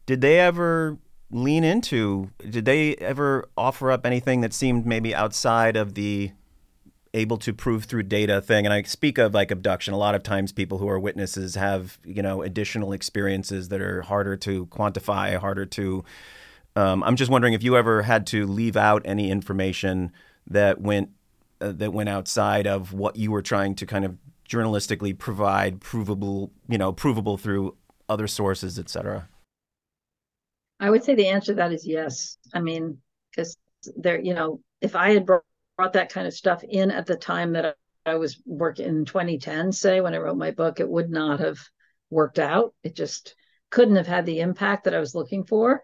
did 0.05 0.21
they 0.21 0.39
ever 0.39 0.97
lean 1.31 1.63
into? 1.63 2.31
Did 2.49 2.65
they 2.65 2.95
ever 2.95 3.49
offer 3.57 3.91
up 3.91 4.05
anything 4.05 4.41
that 4.41 4.53
seemed 4.53 4.85
maybe 4.85 5.15
outside 5.15 5.77
of 5.77 5.93
the 5.93 6.31
able 7.15 7.37
to 7.37 7.53
prove 7.53 7.85
through 7.85 8.03
data 8.03 8.41
thing. 8.41 8.65
And 8.65 8.73
i 8.73 8.83
speak 8.83 9.17
of 9.17 9.33
like 9.33 9.49
abduction. 9.49 9.93
A 9.93 9.97
lot 9.97 10.13
of 10.13 10.21
times 10.21 10.51
people 10.51 10.77
who 10.77 10.89
are 10.89 10.99
witnesses 10.99 11.55
have 11.55 11.97
you 12.03 12.21
know 12.21 12.43
additional 12.43 12.91
experiences 12.91 13.69
that 13.69 13.81
are 13.81 14.01
harder 14.03 14.35
to 14.37 14.67
quantify 14.67 15.37
harder 15.37 15.65
to 15.65 16.03
um, 16.75 17.03
i'm 17.03 17.15
just 17.15 17.31
wondering 17.31 17.53
if 17.53 17.63
you 17.63 17.77
ever 17.77 18.01
had 18.01 18.27
to 18.27 18.45
leave 18.45 18.75
out 18.75 19.01
any 19.05 19.31
information 19.31 20.11
that 20.45 20.81
went 20.81 21.09
uh, 21.61 21.71
that 21.71 21.93
went 21.93 22.09
outside 22.09 22.67
of 22.67 22.93
what 22.93 23.15
you 23.15 23.31
were 23.31 23.41
trying 23.41 23.73
to 23.75 23.85
kind 23.85 24.05
of 24.05 24.17
journalistically 24.47 25.17
provide 25.17 25.79
provable 25.79 26.51
you 26.67 26.77
know 26.77 26.91
provable 26.91 27.37
through 27.37 27.75
other 28.09 28.27
sources 28.27 28.77
et 28.77 28.89
cetera? 28.89 29.27
I 30.79 30.89
would 30.89 31.03
say 31.03 31.15
the 31.15 31.29
answer 31.29 31.53
to 31.53 31.55
that 31.55 31.71
is 31.71 31.87
yes. 31.87 32.37
I 32.53 32.59
mean 32.59 32.97
because 33.31 33.55
there 33.95 34.19
you 34.19 34.33
know 34.33 34.59
if 34.81 34.95
i 34.95 35.11
had 35.11 35.25
brought 35.25 35.43
brought 35.77 35.93
that 35.93 36.11
kind 36.11 36.27
of 36.27 36.33
stuff 36.33 36.63
in 36.63 36.91
at 36.91 37.05
the 37.05 37.15
time 37.15 37.53
that 37.53 37.75
I 38.05 38.15
was 38.15 38.41
working 38.45 38.87
in 38.87 39.05
2010, 39.05 39.71
say 39.71 40.01
when 40.01 40.13
I 40.13 40.17
wrote 40.17 40.37
my 40.37 40.51
book, 40.51 40.79
it 40.79 40.89
would 40.89 41.09
not 41.09 41.39
have 41.39 41.59
worked 42.09 42.39
out. 42.39 42.73
It 42.83 42.95
just 42.95 43.35
couldn't 43.71 43.95
have 43.95 44.07
had 44.07 44.25
the 44.25 44.41
impact 44.41 44.85
that 44.85 44.93
I 44.93 44.99
was 44.99 45.15
looking 45.15 45.43
for. 45.43 45.83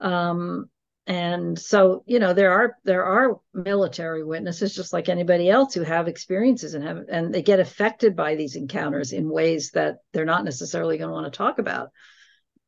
Um, 0.00 0.68
and 1.06 1.56
so 1.56 2.02
you 2.06 2.18
know 2.18 2.32
there 2.32 2.50
are 2.50 2.76
there 2.84 3.04
are 3.04 3.38
military 3.54 4.24
witnesses 4.24 4.74
just 4.74 4.92
like 4.92 5.08
anybody 5.08 5.48
else 5.48 5.72
who 5.72 5.82
have 5.82 6.08
experiences 6.08 6.74
and 6.74 6.84
have 6.84 7.04
and 7.08 7.32
they 7.32 7.42
get 7.42 7.60
affected 7.60 8.16
by 8.16 8.34
these 8.34 8.56
encounters 8.56 9.12
in 9.12 9.30
ways 9.30 9.70
that 9.70 9.98
they're 10.12 10.24
not 10.24 10.44
necessarily 10.44 10.98
going 10.98 11.08
to 11.08 11.14
want 11.14 11.32
to 11.32 11.36
talk 11.36 11.58
about 11.58 11.90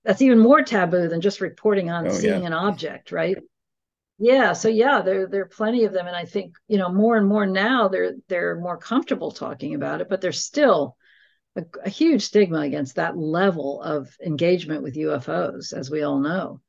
that's 0.05 0.23
even 0.23 0.39
more 0.39 0.63
taboo 0.63 1.09
than 1.09 1.21
just 1.21 1.41
reporting 1.41 1.91
on 1.91 2.07
oh, 2.07 2.11
seeing 2.11 2.43
yeah. 2.43 2.47
an 2.47 2.53
object 2.53 3.11
right 3.11 3.39
yeah 4.19 4.53
so 4.53 4.69
yeah 4.69 5.01
there 5.01 5.27
there 5.27 5.43
are 5.43 5.49
plenty 5.49 5.85
of 5.85 5.93
them 5.93 6.07
and 6.07 6.17
i 6.17 6.25
think 6.25 6.55
you 6.67 6.79
know 6.79 6.89
more 6.89 7.17
and 7.17 7.27
more 7.27 7.47
now 7.47 7.89
they're 7.89 8.15
they're 8.29 8.57
more 8.57 8.77
comfortable 8.77 9.31
talking 9.31 9.75
about 9.75 10.01
it 10.01 10.09
but 10.09 10.21
there's 10.21 10.43
still 10.43 10.97
a, 11.57 11.65
a 11.85 11.89
huge 11.89 12.23
stigma 12.23 12.61
against 12.61 12.97
that 12.97 13.17
level 13.17 13.81
of 13.83 14.09
engagement 14.25 14.83
with 14.83 14.97
ufos 14.97 15.73
as 15.73 15.91
we 15.91 16.03
all 16.03 16.19
know 16.19 16.61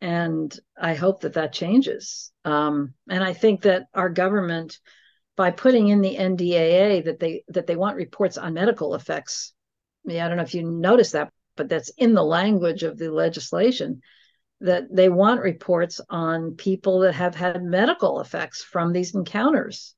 and 0.00 0.58
I 0.80 0.94
hope 0.94 1.22
that 1.22 1.34
that 1.34 1.52
changes. 1.52 2.30
Um, 2.44 2.94
and 3.08 3.24
I 3.24 3.32
think 3.32 3.62
that 3.62 3.86
our 3.94 4.08
government, 4.08 4.78
by 5.36 5.50
putting 5.50 5.88
in 5.88 6.00
the 6.00 6.16
NDAA 6.16 7.04
that 7.04 7.18
they 7.18 7.44
that 7.48 7.66
they 7.66 7.76
want 7.76 7.96
reports 7.96 8.38
on 8.38 8.54
medical 8.54 8.94
effects. 8.94 9.52
Yeah, 10.04 10.24
I 10.24 10.28
don't 10.28 10.36
know 10.36 10.42
if 10.42 10.54
you 10.54 10.62
noticed 10.62 11.12
that, 11.12 11.32
but 11.56 11.68
that's 11.68 11.90
in 11.96 12.14
the 12.14 12.24
language 12.24 12.82
of 12.82 12.96
the 12.96 13.10
legislation 13.10 14.00
that 14.60 14.84
they 14.94 15.08
want 15.08 15.42
reports 15.42 16.00
on 16.08 16.52
people 16.52 17.00
that 17.00 17.14
have 17.14 17.34
had 17.34 17.62
medical 17.62 18.20
effects 18.20 18.62
from 18.62 18.92
these 18.92 19.14
encounters. 19.14 19.94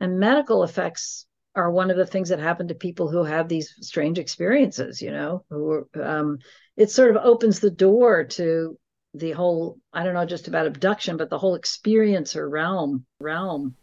And 0.00 0.20
medical 0.20 0.62
effects 0.62 1.26
are 1.54 1.70
one 1.70 1.90
of 1.90 1.96
the 1.96 2.06
things 2.06 2.28
that 2.28 2.38
happen 2.38 2.68
to 2.68 2.74
people 2.74 3.10
who 3.10 3.24
have 3.24 3.48
these 3.48 3.74
strange 3.80 4.18
experiences, 4.18 5.02
you 5.02 5.10
know, 5.10 5.44
who 5.50 5.88
um, 6.00 6.38
it 6.76 6.90
sort 6.90 7.16
of 7.16 7.24
opens 7.24 7.58
the 7.58 7.70
door 7.70 8.24
to 8.24 8.78
the 9.14 9.32
whole 9.32 9.78
i 9.92 10.02
don't 10.02 10.14
know 10.14 10.24
just 10.24 10.48
about 10.48 10.66
abduction 10.66 11.16
but 11.16 11.30
the 11.30 11.38
whole 11.38 11.54
experience 11.54 12.36
or 12.36 12.48
realm 12.48 13.04
realm 13.20 13.74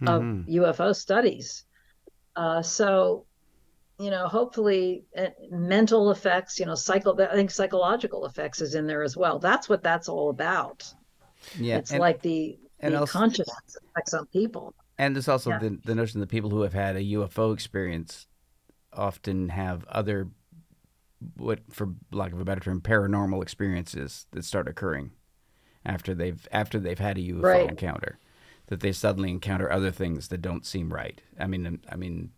mm-hmm. 0.00 0.08
of 0.08 0.46
ufo 0.46 0.94
studies 0.94 1.64
uh, 2.36 2.60
so 2.62 3.26
you 3.98 4.10
know 4.10 4.26
hopefully 4.26 5.04
uh, 5.16 5.26
mental 5.50 6.10
effects 6.10 6.58
you 6.58 6.66
know 6.66 6.74
cycle 6.74 7.20
i 7.20 7.34
think 7.34 7.50
psychological 7.50 8.26
effects 8.26 8.60
is 8.60 8.74
in 8.74 8.86
there 8.86 9.02
as 9.02 9.16
well 9.16 9.38
that's 9.38 9.68
what 9.68 9.82
that's 9.82 10.08
all 10.08 10.30
about 10.30 10.84
yeah 11.58 11.76
it's 11.76 11.92
and, 11.92 12.00
like 12.00 12.20
the, 12.22 12.58
and 12.80 12.94
the 12.94 13.00
also, 13.00 13.18
consciousness 13.18 13.76
effects 13.90 14.14
on 14.14 14.26
people 14.26 14.74
and 14.98 15.14
there's 15.14 15.28
also 15.28 15.50
yeah. 15.50 15.58
the, 15.58 15.78
the 15.84 15.94
notion 15.94 16.20
that 16.20 16.28
people 16.28 16.50
who 16.50 16.62
have 16.62 16.72
had 16.72 16.96
a 16.96 17.00
ufo 17.00 17.52
experience 17.54 18.26
often 18.92 19.48
have 19.48 19.84
other 19.86 20.28
what, 21.36 21.60
for 21.70 21.94
lack 22.12 22.32
of 22.32 22.40
a 22.40 22.44
better 22.44 22.60
term, 22.60 22.80
paranormal 22.80 23.42
experiences 23.42 24.26
that 24.32 24.44
start 24.44 24.68
occurring 24.68 25.12
after 25.84 26.14
they've 26.14 26.46
after 26.50 26.78
they've 26.78 26.98
had 26.98 27.18
a 27.18 27.22
UFO 27.22 27.42
right. 27.42 27.68
encounter, 27.68 28.18
that 28.66 28.80
they 28.80 28.92
suddenly 28.92 29.30
encounter 29.30 29.70
other 29.70 29.90
things 29.90 30.28
that 30.28 30.42
don't 30.42 30.66
seem 30.66 30.92
right. 30.92 31.20
I 31.38 31.46
mean, 31.46 31.80
I 31.90 31.96
mean, 31.96 32.30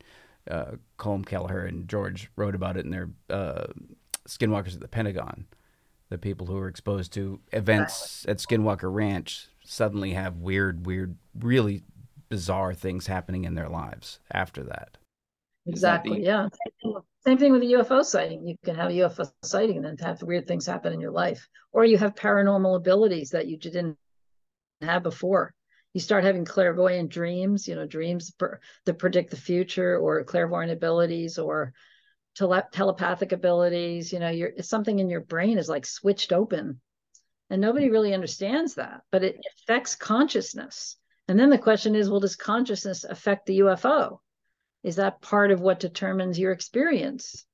uh, 0.51 0.73
Colm 0.99 1.25
Kelleher 1.25 1.65
and 1.65 1.89
George 1.89 2.31
wrote 2.37 2.55
about 2.55 2.77
it 2.77 2.85
in 2.85 2.91
their 2.91 3.11
uh, 3.31 3.67
Skinwalkers 4.29 4.75
at 4.75 4.81
the 4.81 4.89
Pentagon. 4.89 5.47
The 6.09 6.19
people 6.19 6.47
who 6.47 6.57
are 6.57 6.69
exposed 6.69 7.13
to 7.15 7.41
events 7.53 8.25
at 8.29 8.39
Skinwalker 8.39 8.93
Ranch 8.93 9.49
suddenly 9.65 10.13
have 10.13 10.37
weird, 10.37 10.87
weird, 10.87 11.17
really 11.39 11.83
bizarre 12.29 12.75
things 12.75 13.07
happening 13.07 13.45
in 13.45 13.55
their 13.55 13.69
lives 13.69 14.21
after 14.31 14.63
that. 14.65 14.99
Exactly. 15.67 16.23
yeah. 16.23 16.49
Same 17.25 17.39
thing 17.39 17.51
with 17.51 17.63
a 17.63 17.67
UFO 17.67 18.05
sighting. 18.05 18.47
You 18.47 18.57
can 18.65 18.77
have 18.77 18.91
a 18.91 18.95
UFO 18.95 19.29
sighting 19.43 19.79
and 19.79 19.85
then 19.85 19.97
have 19.99 20.23
weird 20.23 20.47
things 20.47 20.65
happen 20.65 20.93
in 20.93 21.01
your 21.01 21.11
life, 21.11 21.49
or 21.73 21.85
you 21.85 21.99
have 21.99 22.15
paranormal 22.15 22.77
abilities 22.77 23.31
that 23.31 23.49
you 23.49 23.57
didn't 23.57 23.97
have 24.81 25.03
before. 25.03 25.53
You 25.97 26.01
start 26.01 26.25
having 26.25 26.45
clairvoyant 26.45 27.09
dreams, 27.09 27.67
you 27.67 27.75
know, 27.75 27.87
dreams 27.87 28.31
per, 28.31 28.61
that 28.85 28.99
predict 28.99 29.31
the 29.31 29.39
future, 29.39 29.97
or 29.97 30.23
clairvoyant 30.25 30.71
abilities, 30.71 31.39
or 31.39 31.73
tele- 32.35 32.69
telepathic 32.71 33.33
abilities. 33.33 34.13
You 34.13 34.19
know, 34.19 34.29
you're 34.29 34.53
something 34.61 34.99
in 34.99 35.09
your 35.09 35.23
brain 35.23 35.57
is 35.57 35.71
like 35.71 35.87
switched 35.87 36.35
open, 36.35 36.83
and 37.49 37.63
nobody 37.63 37.89
really 37.89 38.13
understands 38.13 38.75
that, 38.75 39.05
but 39.11 39.25
it 39.25 39.41
affects 39.57 39.95
consciousness. 39.95 40.99
And 41.29 41.41
then 41.41 41.49
the 41.49 41.57
question 41.57 41.95
is, 41.95 42.11
well, 42.11 42.21
does 42.21 42.37
consciousness 42.37 43.05
affect 43.05 43.47
the 43.47 43.61
UFO? 43.61 44.19
Is 44.83 44.97
that 44.97 45.23
part 45.23 45.51
of 45.51 45.63
what 45.63 45.81
determines 45.81 46.39
your 46.39 46.53
experience? 46.53 47.47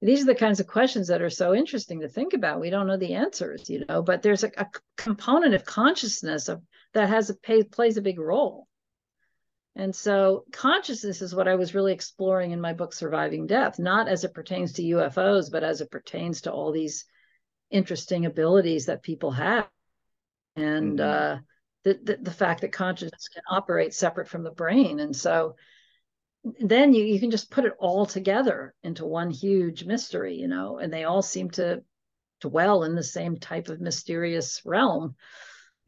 These 0.00 0.22
are 0.22 0.32
the 0.32 0.34
kinds 0.34 0.60
of 0.60 0.66
questions 0.66 1.08
that 1.08 1.20
are 1.20 1.28
so 1.28 1.54
interesting 1.54 2.00
to 2.00 2.08
think 2.08 2.32
about. 2.32 2.58
We 2.58 2.70
don't 2.70 2.86
know 2.86 2.96
the 2.96 3.16
answers, 3.16 3.68
you 3.68 3.84
know, 3.86 4.00
but 4.00 4.22
there's 4.22 4.44
a, 4.44 4.50
a 4.56 4.66
component 4.96 5.52
of 5.52 5.66
consciousness 5.66 6.48
of, 6.48 6.62
that 6.94 7.08
has 7.08 7.30
a 7.30 7.34
pay, 7.34 7.62
plays 7.62 7.96
a 7.96 8.02
big 8.02 8.18
role. 8.18 8.66
And 9.74 9.94
so 9.94 10.44
consciousness 10.52 11.22
is 11.22 11.34
what 11.34 11.48
I 11.48 11.54
was 11.54 11.74
really 11.74 11.94
exploring 11.94 12.50
in 12.50 12.60
my 12.60 12.74
book, 12.74 12.92
Surviving 12.92 13.46
Death, 13.46 13.78
not 13.78 14.06
as 14.06 14.24
it 14.24 14.34
pertains 14.34 14.74
to 14.74 14.82
UFOs, 14.82 15.50
but 15.50 15.64
as 15.64 15.80
it 15.80 15.90
pertains 15.90 16.42
to 16.42 16.52
all 16.52 16.72
these 16.72 17.06
interesting 17.70 18.26
abilities 18.26 18.86
that 18.86 19.02
people 19.02 19.30
have. 19.30 19.66
And 20.56 20.98
mm-hmm. 20.98 21.36
uh, 21.36 21.38
the, 21.84 21.98
the, 22.02 22.18
the 22.20 22.30
fact 22.30 22.60
that 22.60 22.72
consciousness 22.72 23.28
can 23.28 23.42
operate 23.50 23.94
separate 23.94 24.28
from 24.28 24.42
the 24.42 24.50
brain. 24.50 25.00
And 25.00 25.16
so 25.16 25.56
then 26.60 26.92
you, 26.92 27.04
you 27.04 27.18
can 27.18 27.30
just 27.30 27.50
put 27.50 27.64
it 27.64 27.72
all 27.78 28.04
together 28.04 28.74
into 28.82 29.06
one 29.06 29.30
huge 29.30 29.84
mystery, 29.84 30.34
you 30.34 30.48
know, 30.48 30.78
and 30.78 30.92
they 30.92 31.04
all 31.04 31.22
seem 31.22 31.50
to 31.52 31.82
dwell 32.40 32.84
in 32.84 32.94
the 32.94 33.02
same 33.02 33.38
type 33.38 33.68
of 33.68 33.80
mysterious 33.80 34.60
realm. 34.64 35.14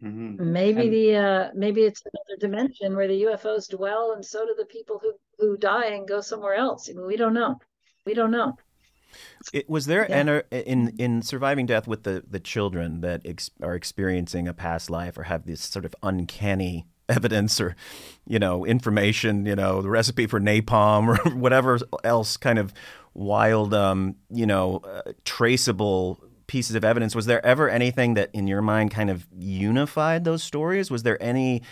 Mm-hmm. 0.04 0.52
Maybe 0.52 0.80
and, 0.80 0.92
the 0.92 1.16
uh, 1.16 1.50
maybe 1.54 1.82
it's 1.82 2.02
another 2.02 2.38
dimension 2.38 2.94
where 2.94 3.08
the 3.08 3.22
UFOs 3.22 3.68
dwell, 3.70 4.12
and 4.12 4.24
so 4.24 4.44
do 4.44 4.54
the 4.56 4.66
people 4.66 5.00
who 5.02 5.12
who 5.38 5.56
die 5.56 5.86
and 5.86 6.06
go 6.06 6.20
somewhere 6.20 6.54
else. 6.54 6.90
I 6.90 6.92
mean, 6.92 7.06
we 7.06 7.16
don't 7.16 7.34
know. 7.34 7.58
We 8.04 8.14
don't 8.14 8.30
know. 8.30 8.56
It, 9.52 9.70
was 9.70 9.86
there 9.86 10.06
yeah. 10.08 10.40
in 10.50 10.94
in 10.98 11.22
surviving 11.22 11.66
death 11.66 11.86
with 11.86 12.02
the 12.02 12.24
the 12.28 12.40
children 12.40 13.00
that 13.00 13.22
ex- 13.24 13.50
are 13.62 13.74
experiencing 13.74 14.48
a 14.48 14.54
past 14.54 14.90
life 14.90 15.16
or 15.16 15.24
have 15.24 15.46
this 15.46 15.62
sort 15.62 15.84
of 15.84 15.94
uncanny 16.02 16.86
evidence 17.08 17.60
or 17.60 17.76
you 18.26 18.38
know 18.38 18.64
information 18.64 19.44
you 19.44 19.54
know 19.54 19.82
the 19.82 19.90
recipe 19.90 20.26
for 20.26 20.40
napalm 20.40 21.06
or 21.06 21.30
whatever 21.36 21.78
else 22.02 22.36
kind 22.36 22.58
of 22.58 22.72
wild 23.12 23.74
um, 23.74 24.16
you 24.30 24.46
know 24.46 24.78
uh, 24.78 25.12
traceable 25.24 26.18
pieces 26.46 26.76
of 26.76 26.84
evidence. 26.84 27.14
Was 27.14 27.26
there 27.26 27.44
ever 27.44 27.68
anything 27.68 28.14
that 28.14 28.30
in 28.32 28.46
your 28.46 28.62
mind 28.62 28.90
kind 28.90 29.10
of 29.10 29.26
unified 29.36 30.24
those 30.24 30.42
stories? 30.42 30.90
Was 30.90 31.02
there 31.02 31.22
any 31.22 31.62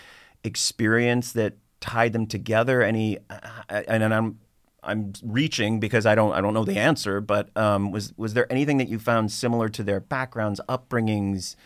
experience 0.45 1.33
that 1.33 1.55
tied 1.81 2.13
them 2.13 2.27
together? 2.27 2.83
Any 2.83 3.19
uh, 3.29 3.83
and 3.89 4.03
i'm 4.03 4.39
i'm 4.83 5.13
reaching 5.23 5.81
because 5.81 6.07
i 6.07 6.15
don't 6.15 6.33
i 6.33 6.41
don't 6.41 6.55
know 6.55 6.65
the 6.65 6.79
answer 6.79 7.21
but 7.21 7.57
um, 7.57 7.91
was 7.91 8.13
was 8.17 8.35
there 8.35 8.51
anything 8.51 8.79
that 8.79 8.89
you 8.89 8.99
found 8.99 9.31
similar 9.31 9.69
to 9.69 9.83
their 9.83 10.01
backgrounds 10.01 10.61
upbringings 10.69 11.57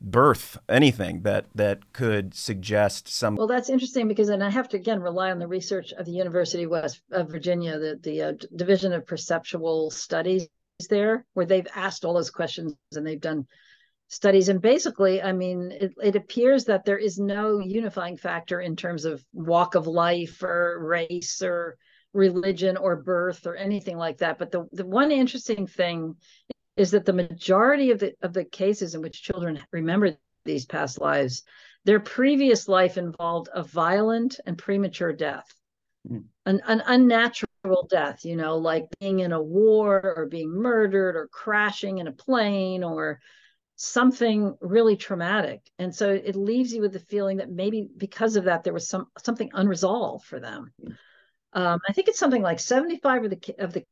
birth 0.00 0.58
anything 0.68 1.22
that 1.22 1.46
that 1.54 1.92
could 1.92 2.34
suggest 2.34 3.08
some 3.08 3.36
well 3.36 3.46
that's 3.46 3.70
interesting 3.70 4.06
because 4.06 4.28
and 4.28 4.44
i 4.44 4.50
have 4.50 4.68
to 4.68 4.76
again 4.76 5.00
rely 5.00 5.30
on 5.30 5.38
the 5.38 5.46
research 5.46 5.92
of 5.92 6.04
the 6.04 6.12
university 6.12 6.64
of 6.64 6.70
west 6.70 7.00
of 7.10 7.28
virginia 7.28 7.78
the, 7.78 7.98
the 8.02 8.22
uh, 8.22 8.32
division 8.54 8.92
of 8.92 9.06
perceptual 9.06 9.90
studies 9.90 10.46
there 10.88 11.24
where 11.34 11.46
they've 11.46 11.68
asked 11.74 12.04
all 12.04 12.14
those 12.14 12.30
questions 12.30 12.74
and 12.94 13.06
they've 13.06 13.20
done 13.20 13.46
studies. 14.08 14.48
And 14.48 14.60
basically 14.60 15.22
i 15.22 15.32
mean 15.32 15.72
it, 15.72 15.94
it 16.02 16.16
appears 16.16 16.64
that 16.64 16.84
there 16.84 16.98
is 16.98 17.18
no 17.18 17.58
unifying 17.58 18.16
factor 18.16 18.60
in 18.60 18.76
terms 18.76 19.04
of 19.04 19.24
walk 19.32 19.74
of 19.74 19.86
life 19.86 20.42
or 20.42 20.78
race 20.84 21.42
or 21.42 21.76
religion 22.12 22.76
or 22.76 22.96
birth 22.96 23.46
or 23.46 23.56
anything 23.56 23.98
like 23.98 24.18
that. 24.18 24.38
But 24.38 24.52
the, 24.52 24.66
the 24.72 24.86
one 24.86 25.10
interesting 25.10 25.66
thing 25.66 26.14
is 26.76 26.92
that 26.92 27.04
the 27.04 27.12
majority 27.12 27.90
of 27.90 27.98
the 27.98 28.14
of 28.22 28.32
the 28.32 28.44
cases 28.44 28.94
in 28.94 29.02
which 29.02 29.22
children 29.22 29.60
remember 29.72 30.16
these 30.44 30.66
past 30.66 31.00
lives, 31.00 31.42
their 31.84 32.00
previous 32.00 32.68
life 32.68 32.98
involved 32.98 33.48
a 33.52 33.62
violent 33.62 34.38
and 34.46 34.58
premature 34.58 35.12
death, 35.12 35.46
mm. 36.08 36.24
an, 36.46 36.60
an 36.66 36.82
unnatural 36.86 37.50
death, 37.88 38.24
you 38.24 38.36
know, 38.36 38.56
like 38.56 38.86
being 39.00 39.20
in 39.20 39.32
a 39.32 39.42
war 39.42 40.14
or 40.16 40.26
being 40.26 40.50
murdered 40.50 41.16
or 41.16 41.28
crashing 41.28 41.98
in 41.98 42.06
a 42.06 42.12
plane 42.12 42.84
or 42.84 43.20
something 43.76 44.56
really 44.60 44.96
traumatic. 44.96 45.60
And 45.78 45.94
so 45.94 46.10
it 46.10 46.36
leaves 46.36 46.72
you 46.72 46.80
with 46.80 46.92
the 46.92 47.00
feeling 47.00 47.38
that 47.38 47.50
maybe 47.50 47.88
because 47.96 48.36
of 48.36 48.44
that, 48.44 48.64
there 48.64 48.72
was 48.72 48.88
some 48.88 49.06
something 49.18 49.50
unresolved 49.52 50.24
for 50.24 50.40
them. 50.40 50.72
Um, 51.52 51.80
I 51.88 51.92
think 51.92 52.08
it's 52.08 52.18
something 52.18 52.42
like 52.42 52.60
75 52.60 53.24
of 53.24 53.30
the 53.30 53.54
of 53.58 53.72
the 53.72 53.84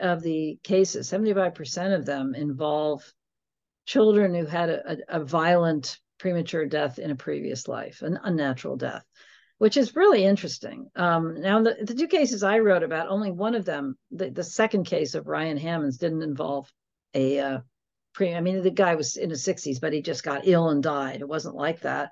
of 0.00 0.22
the 0.22 0.58
cases, 0.62 1.10
75% 1.10 1.94
of 1.94 2.06
them 2.06 2.34
involve 2.34 3.12
children 3.86 4.34
who 4.34 4.46
had 4.46 4.68
a, 4.68 4.92
a, 4.92 5.20
a, 5.20 5.24
violent 5.24 5.98
premature 6.18 6.66
death 6.66 6.98
in 6.98 7.10
a 7.10 7.16
previous 7.16 7.66
life, 7.66 8.02
an 8.02 8.18
unnatural 8.22 8.76
death, 8.76 9.02
which 9.58 9.76
is 9.76 9.96
really 9.96 10.24
interesting. 10.24 10.88
Um, 10.96 11.40
now, 11.40 11.62
the, 11.62 11.76
the 11.82 11.94
two 11.94 12.08
cases 12.08 12.42
I 12.42 12.58
wrote 12.60 12.82
about, 12.82 13.08
only 13.08 13.30
one 13.30 13.54
of 13.54 13.64
them, 13.64 13.96
the, 14.10 14.30
the 14.30 14.44
second 14.44 14.84
case 14.84 15.14
of 15.14 15.26
Ryan 15.26 15.56
Hammons, 15.56 15.98
didn't 15.98 16.22
involve 16.22 16.72
a 17.14 17.38
uh, 17.40 17.58
pre. 18.14 18.34
I 18.34 18.40
mean, 18.40 18.62
the 18.62 18.70
guy 18.70 18.94
was 18.94 19.16
in 19.16 19.30
his 19.30 19.44
60s, 19.44 19.80
but 19.80 19.92
he 19.92 20.02
just 20.02 20.22
got 20.22 20.46
ill 20.46 20.70
and 20.70 20.82
died. 20.82 21.20
It 21.20 21.28
wasn't 21.28 21.56
like 21.56 21.80
that. 21.80 22.10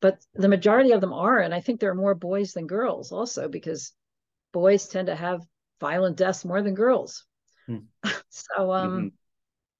But 0.00 0.18
the 0.34 0.48
majority 0.48 0.92
of 0.92 1.00
them 1.00 1.12
are, 1.12 1.38
and 1.38 1.52
I 1.54 1.60
think 1.60 1.80
there 1.80 1.90
are 1.90 1.94
more 1.94 2.14
boys 2.14 2.52
than 2.52 2.66
girls 2.66 3.12
also 3.12 3.48
because 3.48 3.92
boys 4.52 4.86
tend 4.88 5.08
to 5.08 5.14
have 5.16 5.46
violent 5.80 6.16
deaths 6.16 6.44
more 6.44 6.62
than 6.62 6.74
girls. 6.74 7.24
Hmm. 7.66 7.78
so 8.28 8.72
um, 8.72 8.90
Mm-hmm. 8.90 9.08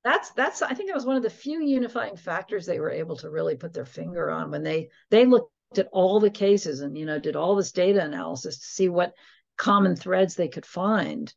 that's 0.05 0.30
that's 0.30 0.62
I 0.62 0.74
think 0.74 0.89
that 0.89 0.97
was 0.97 1.06
one 1.06 1.16
of 1.16 1.22
the 1.22 1.30
few 1.30 1.60
unifying 1.62 2.16
factors 2.16 2.66
they 2.66 2.80
were 2.80 2.90
able 2.90 3.16
to 3.18 3.30
really 3.30 3.56
put 3.56 3.72
their 3.72 3.85
finger 3.86 4.30
on 4.30 4.51
when 4.51 4.62
they 4.62 4.90
they 5.10 5.24
looked 5.26 5.52
at 5.76 5.88
all 5.92 6.20
the 6.20 6.30
cases 6.30 6.80
and 6.80 6.96
you 6.96 7.04
know 7.04 7.18
did 7.18 7.36
all 7.36 7.54
this 7.56 7.72
data 7.72 8.02
analysis 8.02 8.58
to 8.58 8.66
see 8.66 8.88
what 8.88 9.14
common 9.56 9.96
threads 9.96 10.34
they 10.34 10.48
could 10.48 10.64
find. 10.66 11.34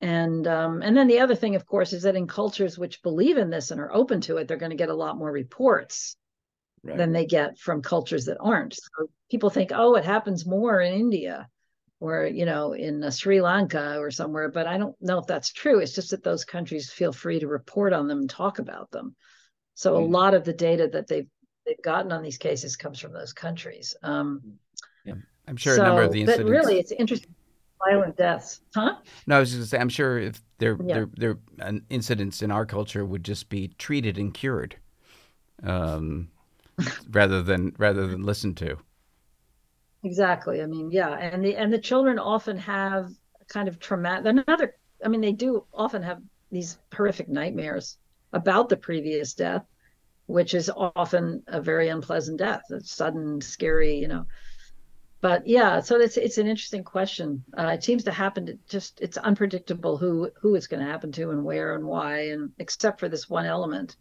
And 0.00 0.46
um, 0.48 0.82
and 0.82 0.96
then 0.96 1.06
the 1.06 1.20
other 1.20 1.36
thing, 1.36 1.54
of 1.54 1.64
course, 1.64 1.92
is 1.92 2.02
that 2.02 2.16
in 2.16 2.26
cultures 2.26 2.76
which 2.76 3.02
believe 3.02 3.36
in 3.36 3.50
this 3.50 3.70
and 3.70 3.80
are 3.80 3.94
open 3.94 4.20
to 4.22 4.38
it, 4.38 4.48
they're 4.48 4.56
going 4.56 4.70
to 4.70 4.76
get 4.76 4.88
a 4.88 4.94
lot 4.94 5.16
more 5.16 5.30
reports 5.30 6.16
Right. 6.82 6.98
than 6.98 7.12
they 7.12 7.26
get 7.26 7.58
from 7.58 7.82
cultures 7.82 8.26
that 8.26 8.38
aren't. 8.40 8.74
So 8.74 9.08
people 9.30 9.50
think, 9.50 9.70
oh, 9.74 9.94
it 9.94 10.04
happens 10.04 10.44
more 10.46 10.80
in 10.80 10.94
India 10.94 11.48
or, 12.00 12.26
you 12.26 12.44
know, 12.44 12.72
in 12.72 13.02
uh, 13.04 13.10
Sri 13.10 13.40
Lanka 13.40 13.98
or 13.98 14.10
somewhere, 14.10 14.50
but 14.50 14.66
I 14.66 14.76
don't 14.78 14.96
know 15.00 15.18
if 15.18 15.26
that's 15.26 15.52
true. 15.52 15.78
It's 15.78 15.94
just 15.94 16.10
that 16.10 16.24
those 16.24 16.44
countries 16.44 16.90
feel 16.90 17.12
free 17.12 17.40
to 17.40 17.46
report 17.48 17.92
on 17.92 18.08
them 18.08 18.20
and 18.20 18.30
talk 18.30 18.58
about 18.58 18.90
them. 18.90 19.14
So 19.74 19.96
a 19.96 20.00
Mm. 20.00 20.10
lot 20.10 20.34
of 20.34 20.44
the 20.44 20.52
data 20.52 20.88
that 20.92 21.06
they've 21.08 21.28
they've 21.66 21.82
gotten 21.82 22.12
on 22.12 22.22
these 22.22 22.38
cases 22.38 22.76
comes 22.76 22.98
from 22.98 23.12
those 23.12 23.32
countries. 23.32 23.94
Um, 24.02 24.40
I'm 25.48 25.56
sure 25.56 25.74
a 25.74 25.78
number 25.78 26.02
of 26.02 26.10
so- 26.10 26.12
the 26.12 26.24
but 26.24 26.30
incidents. 26.38 26.50
really, 26.50 26.78
it's 26.78 26.92
interesting. 26.92 27.34
Violent 27.84 28.16
deaths, 28.16 28.60
huh? 28.76 28.94
No, 29.26 29.36
I 29.36 29.40
was 29.40 29.48
just 29.50 29.56
going 29.58 29.64
to 29.64 29.68
say, 29.70 29.78
I'm 29.78 29.88
sure 29.88 30.16
if 30.20 30.40
there 30.58 30.78
Yeah. 30.84 30.94
there 30.94 31.08
there 31.16 31.38
an 31.58 31.84
incidents 31.90 32.40
in 32.40 32.52
our 32.52 32.64
culture 32.64 33.04
would 33.04 33.24
just 33.24 33.48
be 33.48 33.68
treated 33.76 34.18
and 34.18 34.32
cured, 34.32 34.76
um, 35.64 36.28
rather 37.10 37.42
than 37.42 37.74
rather 37.78 38.06
than 38.06 38.22
listened 38.22 38.56
to. 38.58 38.76
Exactly. 40.04 40.62
I 40.62 40.66
mean, 40.66 40.92
yeah, 40.92 41.10
and 41.18 41.44
the 41.44 41.56
and 41.56 41.72
the 41.72 41.78
children 41.78 42.20
often 42.20 42.56
have 42.58 43.10
kind 43.48 43.66
of 43.66 43.80
traumatic. 43.80 44.26
Another. 44.46 44.76
I 45.04 45.08
mean, 45.08 45.20
they 45.20 45.32
do 45.32 45.64
often 45.74 46.02
have 46.02 46.22
these 46.52 46.78
horrific 46.94 47.28
nightmares 47.28 47.98
about 48.32 48.68
the 48.68 48.76
previous 48.76 49.34
death, 49.34 49.64
which 50.26 50.54
is 50.54 50.70
often 50.76 51.42
a 51.48 51.60
very 51.60 51.88
unpleasant 51.88 52.38
death, 52.38 52.62
a 52.70 52.80
sudden, 52.80 53.40
scary, 53.40 53.96
you 53.96 54.08
know. 54.08 54.26
But 55.20 55.46
yeah, 55.46 55.80
so 55.80 56.00
it's 56.00 56.16
it's 56.16 56.38
an 56.38 56.48
interesting 56.48 56.82
question. 56.82 57.44
Uh, 57.56 57.68
it 57.68 57.84
seems 57.84 58.02
to 58.04 58.12
happen 58.12 58.46
to 58.46 58.58
just 58.68 59.00
it's 59.00 59.16
unpredictable 59.18 59.96
who 59.96 60.30
who 60.40 60.56
it's 60.56 60.66
going 60.66 60.84
to 60.84 60.90
happen 60.90 61.12
to 61.12 61.30
and 61.30 61.44
where 61.44 61.76
and 61.76 61.84
why, 61.84 62.30
and 62.30 62.50
except 62.58 62.98
for 62.98 63.08
this 63.08 63.30
one 63.30 63.46
element. 63.46 63.96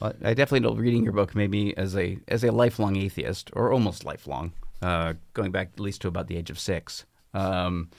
Well, 0.00 0.14
I 0.24 0.32
definitely 0.32 0.60
know 0.60 0.74
reading 0.74 1.04
your 1.04 1.12
book 1.12 1.34
made 1.34 1.50
me 1.50 1.74
as 1.74 1.94
a 1.94 2.18
as 2.28 2.42
a 2.42 2.52
lifelong 2.52 2.96
atheist, 2.96 3.50
or 3.52 3.70
almost 3.70 4.04
lifelong, 4.04 4.52
uh, 4.80 5.12
going 5.34 5.50
back 5.50 5.70
at 5.74 5.80
least 5.80 6.00
to 6.02 6.08
about 6.08 6.28
the 6.28 6.38
age 6.38 6.48
of 6.48 6.58
six. 6.58 7.04
Um, 7.34 7.90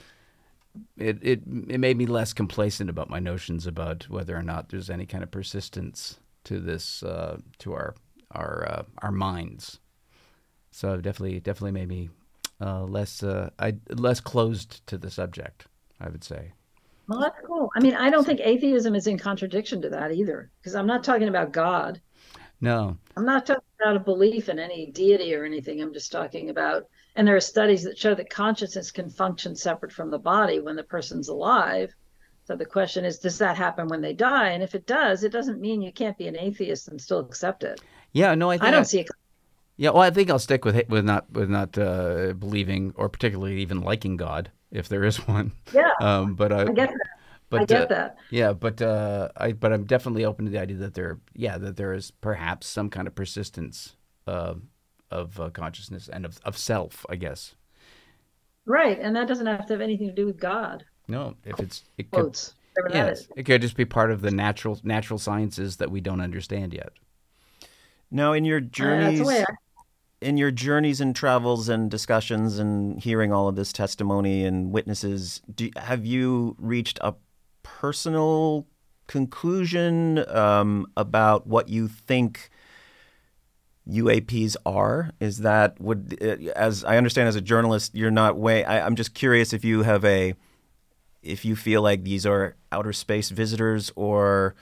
it 0.97 1.19
it 1.21 1.41
it 1.67 1.79
made 1.79 1.97
me 1.97 2.07
less 2.07 2.33
complacent 2.33 2.89
about 2.89 3.09
my 3.09 3.19
notions 3.19 3.67
about 3.67 4.09
whether 4.09 4.35
or 4.35 4.41
not 4.41 4.69
there's 4.69 4.89
any 4.89 5.05
kind 5.05 5.23
of 5.23 5.29
persistence 5.29 6.17
to 6.45 6.59
this 6.59 7.03
uh, 7.03 7.37
to 7.59 7.73
our 7.73 7.95
our 8.31 8.67
uh, 8.69 8.83
our 8.99 9.11
minds. 9.11 9.79
So 10.71 10.93
it 10.93 11.01
definitely 11.01 11.39
definitely 11.39 11.73
made 11.73 11.89
me 11.89 12.09
uh, 12.59 12.83
less 12.83 13.23
uh, 13.23 13.49
I 13.59 13.75
less 13.89 14.19
closed 14.19 14.85
to 14.87 14.97
the 14.97 15.11
subject. 15.11 15.67
I 15.99 16.09
would 16.09 16.23
say. 16.23 16.53
Well, 17.07 17.19
that's 17.19 17.45
cool. 17.45 17.69
I 17.75 17.79
mean, 17.81 17.95
I 17.95 18.09
don't 18.09 18.25
think 18.25 18.39
atheism 18.41 18.95
is 18.95 19.07
in 19.07 19.17
contradiction 19.17 19.81
to 19.81 19.89
that 19.89 20.13
either, 20.13 20.49
because 20.59 20.75
I'm 20.75 20.87
not 20.87 21.03
talking 21.03 21.27
about 21.27 21.51
God. 21.51 22.01
No, 22.61 22.97
I'm 23.17 23.25
not 23.25 23.45
talking 23.45 23.63
about 23.81 23.97
a 23.97 23.99
belief 23.99 24.49
in 24.49 24.59
any 24.59 24.91
deity 24.91 25.35
or 25.35 25.43
anything. 25.43 25.81
I'm 25.81 25.93
just 25.93 26.11
talking 26.11 26.49
about, 26.49 26.85
and 27.15 27.27
there 27.27 27.35
are 27.35 27.41
studies 27.41 27.83
that 27.83 27.97
show 27.97 28.15
that 28.15 28.29
consciousness 28.29 28.91
can 28.91 29.09
function 29.09 29.55
separate 29.55 29.91
from 29.91 30.09
the 30.09 30.19
body 30.19 30.59
when 30.59 30.75
the 30.75 30.83
person's 30.83 31.27
alive. 31.27 31.93
So 32.51 32.57
the 32.57 32.65
question 32.65 33.05
is, 33.05 33.17
does 33.17 33.37
that 33.37 33.55
happen 33.55 33.87
when 33.87 34.01
they 34.01 34.11
die? 34.11 34.49
And 34.49 34.61
if 34.61 34.75
it 34.75 34.85
does, 34.85 35.23
it 35.23 35.31
doesn't 35.31 35.61
mean 35.61 35.81
you 35.81 35.93
can't 35.93 36.17
be 36.17 36.27
an 36.27 36.37
atheist 36.37 36.89
and 36.89 36.99
still 36.99 37.19
accept 37.19 37.63
it. 37.63 37.79
yeah, 38.11 38.35
no, 38.35 38.49
I 38.51 38.57
think 38.57 38.67
I 38.67 38.71
don't 38.71 38.83
see 38.83 38.99
it. 38.99 39.07
Yeah, 39.77 39.91
well, 39.91 40.01
I 40.01 40.09
think 40.09 40.29
I'll 40.29 40.37
stick 40.37 40.65
with 40.65 40.75
with 40.89 41.05
not 41.05 41.31
with 41.31 41.49
not 41.49 41.77
uh, 41.77 42.33
believing 42.33 42.91
or 42.97 43.07
particularly 43.07 43.61
even 43.61 43.79
liking 43.79 44.17
God 44.17 44.51
if 44.69 44.89
there 44.89 45.05
is 45.05 45.15
one. 45.29 45.53
Yeah, 45.73 45.91
Um, 46.01 46.35
but 46.35 46.51
I, 46.51 46.63
I 46.63 46.73
get 46.73 46.89
that. 46.89 47.07
But 47.49 47.61
I 47.61 47.65
get 47.65 47.83
uh, 47.83 47.85
that. 47.85 48.17
Yeah, 48.31 48.51
but 48.51 48.81
uh, 48.81 49.29
I 49.37 49.53
but 49.53 49.71
I'm 49.71 49.85
definitely 49.85 50.25
open 50.25 50.43
to 50.43 50.51
the 50.51 50.59
idea 50.59 50.75
that 50.75 50.93
there, 50.93 51.19
yeah, 51.33 51.57
that 51.57 51.77
there 51.77 51.93
is 51.93 52.11
perhaps 52.11 52.67
some 52.67 52.89
kind 52.89 53.07
of 53.07 53.15
persistence 53.15 53.95
uh, 54.27 54.55
of 55.09 55.39
uh, 55.39 55.51
consciousness 55.51 56.09
and 56.09 56.25
of 56.25 56.37
of 56.43 56.57
self, 56.57 57.05
I 57.07 57.15
guess. 57.15 57.55
Right. 58.65 58.99
And 58.99 59.15
that 59.15 59.29
doesn't 59.29 59.47
have 59.47 59.67
to 59.67 59.73
have 59.73 59.81
anything 59.81 60.07
to 60.07 60.13
do 60.13 60.25
with 60.25 60.37
God. 60.37 60.83
No, 61.11 61.35
if 61.45 61.59
it's 61.59 61.83
it 61.97 62.09
could, 62.09 62.21
Quotes. 62.21 62.53
whatever 62.75 62.95
yes, 63.09 63.19
is. 63.19 63.27
it 63.35 63.43
could 63.43 63.61
just 63.61 63.75
be 63.75 63.85
part 63.85 64.11
of 64.11 64.21
the 64.21 64.31
natural 64.31 64.79
natural 64.83 65.19
sciences 65.19 65.77
that 65.77 65.91
we 65.91 66.01
don't 66.01 66.21
understand 66.21 66.73
yet. 66.73 66.93
Now, 68.09 68.33
in 68.33 68.45
your 68.45 68.57
Uh, 68.57 68.61
that's 68.61 68.71
journeys, 68.71 69.19
the 69.19 69.41
I, 69.41 69.45
in 70.21 70.37
your 70.37 70.51
journeys 70.51 71.01
and 71.01 71.15
travels 71.15 71.69
and 71.69 71.91
discussions 71.91 72.59
and 72.59 72.99
hearing 73.01 73.31
all 73.33 73.47
of 73.47 73.55
this 73.55 73.73
testimony 73.73 74.45
and 74.45 74.71
witnesses, 74.71 75.41
do, 75.53 75.69
have 75.75 76.05
you 76.05 76.55
reached 76.59 76.97
a 77.01 77.15
personal 77.63 78.67
conclusion 79.07 80.23
um, 80.29 80.85
about 80.95 81.47
what 81.47 81.69
you 81.69 81.87
think 81.87 82.49
UAPs 83.89 84.55
are? 84.65 85.11
Is 85.19 85.39
that 85.39 85.79
would, 85.81 86.17
uh, 86.21 86.51
as 86.55 86.83
I 86.83 86.97
understand, 86.97 87.27
as 87.27 87.35
a 87.35 87.41
journalist, 87.41 87.95
you're 87.95 88.11
not 88.11 88.37
way. 88.37 88.63
I, 88.63 88.85
I'm 88.85 88.95
just 88.95 89.13
curious 89.13 89.53
if 89.53 89.65
you 89.65 89.83
have 89.83 90.05
a, 90.05 90.33
if 91.21 91.45
you 91.45 91.55
feel 91.55 91.81
like 91.81 92.03
these 92.03 92.25
are 92.25 92.55
outer 92.71 92.93
space 92.93 93.29
visitors 93.29 93.91
or 93.95 94.55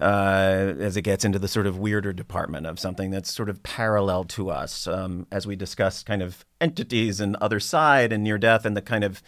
uh, 0.00 0.74
as 0.78 0.96
it 0.96 1.02
gets 1.02 1.24
into 1.24 1.38
the 1.38 1.48
sort 1.48 1.66
of 1.66 1.78
weirder 1.78 2.12
department 2.12 2.66
of 2.66 2.78
something 2.78 3.10
that's 3.10 3.32
sort 3.32 3.50
of 3.50 3.62
parallel 3.62 4.24
to 4.24 4.50
us, 4.50 4.86
um, 4.86 5.26
as 5.30 5.46
we 5.46 5.54
discuss 5.54 6.02
kind 6.02 6.22
of 6.22 6.44
entities 6.60 7.20
and 7.20 7.36
other 7.36 7.60
side 7.60 8.12
and 8.12 8.24
near 8.24 8.38
death 8.38 8.64
and 8.64 8.76
the 8.76 8.82
kind 8.82 9.04
of 9.04 9.22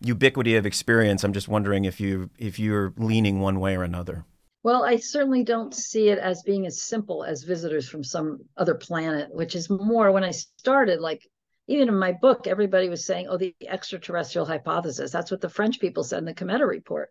ubiquity 0.00 0.54
of 0.56 0.66
experience. 0.66 1.24
I'm 1.24 1.32
just 1.32 1.48
wondering 1.48 1.84
if 1.84 2.00
you 2.00 2.28
if 2.38 2.58
you're 2.58 2.92
leaning 2.98 3.40
one 3.40 3.58
way 3.60 3.76
or 3.76 3.82
another. 3.84 4.24
well, 4.62 4.84
I 4.84 4.96
certainly 4.96 5.44
don't 5.44 5.74
see 5.74 6.08
it 6.08 6.18
as 6.18 6.42
being 6.42 6.66
as 6.66 6.82
simple 6.82 7.24
as 7.24 7.42
visitors 7.44 7.88
from 7.88 8.04
some 8.04 8.40
other 8.56 8.74
planet, 8.74 9.34
which 9.34 9.54
is 9.54 9.70
more 9.70 10.12
when 10.12 10.24
I 10.24 10.32
started, 10.32 11.00
like 11.00 11.26
even 11.68 11.88
in 11.88 11.98
my 11.98 12.12
book, 12.12 12.46
everybody 12.46 12.88
was 12.88 13.06
saying, 13.06 13.26
oh, 13.28 13.38
the 13.38 13.54
extraterrestrial 13.66 14.46
hypothesis. 14.46 15.10
That's 15.10 15.30
what 15.30 15.40
the 15.40 15.48
French 15.48 15.80
people 15.80 16.04
said 16.04 16.18
in 16.18 16.24
the 16.24 16.34
Cometa 16.34 16.66
report. 16.66 17.10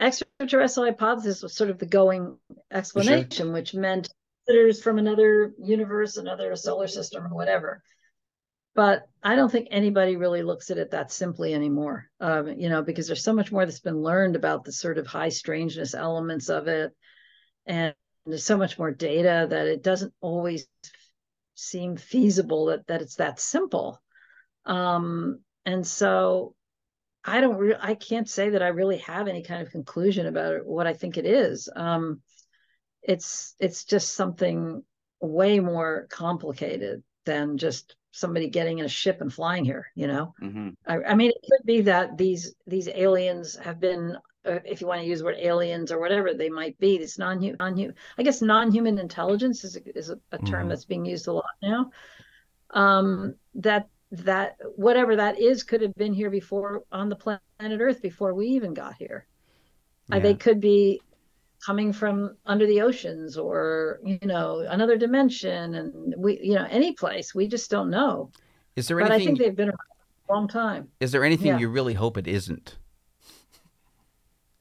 Extraterrestrial 0.00 0.90
hypothesis 0.90 1.42
was 1.42 1.54
sort 1.54 1.70
of 1.70 1.78
the 1.78 1.86
going 1.86 2.36
explanation, 2.72 3.52
which 3.52 3.74
meant 3.74 4.08
visitors 4.46 4.82
from 4.82 4.98
another 4.98 5.52
universe, 5.58 6.16
another 6.16 6.56
solar 6.56 6.88
system, 6.88 7.24
or 7.24 7.34
whatever. 7.34 7.82
But 8.74 9.02
I 9.22 9.36
don't 9.36 9.52
think 9.52 9.68
anybody 9.70 10.16
really 10.16 10.42
looks 10.42 10.70
at 10.70 10.78
it 10.78 10.90
that 10.90 11.12
simply 11.12 11.54
anymore, 11.54 12.10
um, 12.18 12.48
you 12.58 12.68
know, 12.68 12.82
because 12.82 13.06
there's 13.06 13.22
so 13.22 13.32
much 13.32 13.52
more 13.52 13.64
that's 13.64 13.78
been 13.80 14.02
learned 14.02 14.34
about 14.34 14.64
the 14.64 14.72
sort 14.72 14.98
of 14.98 15.06
high 15.06 15.28
strangeness 15.28 15.94
elements 15.94 16.48
of 16.48 16.66
it. 16.66 16.92
And 17.66 17.94
there's 18.26 18.44
so 18.44 18.56
much 18.56 18.76
more 18.76 18.90
data 18.90 19.46
that 19.48 19.66
it 19.68 19.82
doesn't 19.82 20.12
always 20.20 20.66
seem 21.54 21.96
feasible 21.96 22.66
that, 22.66 22.86
that 22.86 23.02
it's 23.02 23.16
that 23.16 23.40
simple. 23.40 24.00
Um, 24.64 25.40
and 25.64 25.86
so 25.86 26.54
I 27.24 27.40
don't 27.40 27.56
re- 27.56 27.76
I 27.80 27.94
can't 27.94 28.28
say 28.28 28.50
that 28.50 28.62
I 28.62 28.68
really 28.68 28.98
have 28.98 29.28
any 29.28 29.42
kind 29.42 29.62
of 29.62 29.70
conclusion 29.70 30.26
about 30.26 30.54
it, 30.54 30.66
what 30.66 30.86
I 30.86 30.92
think 30.92 31.16
it 31.16 31.26
is. 31.26 31.68
Um, 31.74 32.20
it's 33.02 33.54
it's 33.58 33.84
just 33.84 34.14
something 34.14 34.82
way 35.20 35.60
more 35.60 36.06
complicated 36.10 37.02
than 37.24 37.56
just 37.56 37.96
somebody 38.12 38.48
getting 38.48 38.78
in 38.78 38.84
a 38.84 38.88
ship 38.88 39.20
and 39.20 39.32
flying 39.32 39.64
here. 39.64 39.86
You 39.94 40.06
know, 40.06 40.34
Mm-hmm. 40.42 40.70
I, 40.86 41.12
I 41.12 41.14
mean, 41.14 41.30
it 41.30 41.46
could 41.50 41.66
be 41.66 41.82
that 41.82 42.18
these 42.18 42.54
these 42.66 42.88
aliens 42.88 43.56
have 43.56 43.80
been, 43.80 44.16
if 44.44 44.80
you 44.80 44.86
want 44.86 45.00
to 45.00 45.06
use 45.06 45.20
the 45.20 45.24
word 45.24 45.36
aliens 45.38 45.90
or 45.90 45.98
whatever 46.00 46.34
they 46.34 46.48
might 46.48 46.78
be, 46.78 46.98
this 46.98 47.18
non 47.18 47.40
non 47.58 47.94
I 48.18 48.22
guess 48.22 48.42
non-human 48.42 48.98
intelligence 48.98 49.64
is 49.64 49.76
a, 49.76 49.98
is 49.98 50.10
a, 50.10 50.18
a 50.32 50.38
term 50.38 50.66
Mhm. 50.66 50.68
that's 50.70 50.84
being 50.84 51.04
used 51.04 51.26
a 51.28 51.32
lot 51.32 51.44
now. 51.62 51.90
Um, 52.70 53.34
that 53.54 53.88
that 54.10 54.56
whatever 54.76 55.16
that 55.16 55.38
is 55.40 55.62
could 55.62 55.80
have 55.80 55.94
been 55.94 56.12
here 56.12 56.30
before 56.30 56.82
on 56.92 57.08
the 57.08 57.16
planet 57.16 57.40
Earth 57.60 58.00
before 58.02 58.34
we 58.34 58.46
even 58.48 58.74
got 58.74 58.94
here. 58.96 59.26
Uh, 60.12 60.18
they 60.20 60.34
could 60.34 60.60
be 60.60 61.00
coming 61.64 61.92
from 61.92 62.36
under 62.44 62.66
the 62.66 62.80
oceans 62.82 63.38
or 63.38 63.98
you 64.04 64.18
know 64.22 64.60
another 64.68 64.96
dimension, 64.96 65.74
and 65.74 66.14
we 66.18 66.38
you 66.42 66.54
know 66.54 66.66
any 66.70 66.92
place 66.92 67.34
we 67.34 67.48
just 67.48 67.70
don't 67.70 67.90
know. 67.90 68.30
Is 68.76 68.88
there 68.88 68.98
But 68.98 69.10
I 69.10 69.14
anything? 69.14 69.36
think 69.36 69.38
they've 69.46 69.56
been 69.56 69.68
around 69.68 69.78
a 70.28 70.32
long 70.32 70.48
time. 70.48 70.88
Is 71.00 71.10
there 71.12 71.24
anything 71.24 71.46
Yeah. 71.46 71.58
you 71.58 71.68
really 71.68 71.94
hope 71.94 72.16
it 72.18 72.26
isn't? 72.26 72.76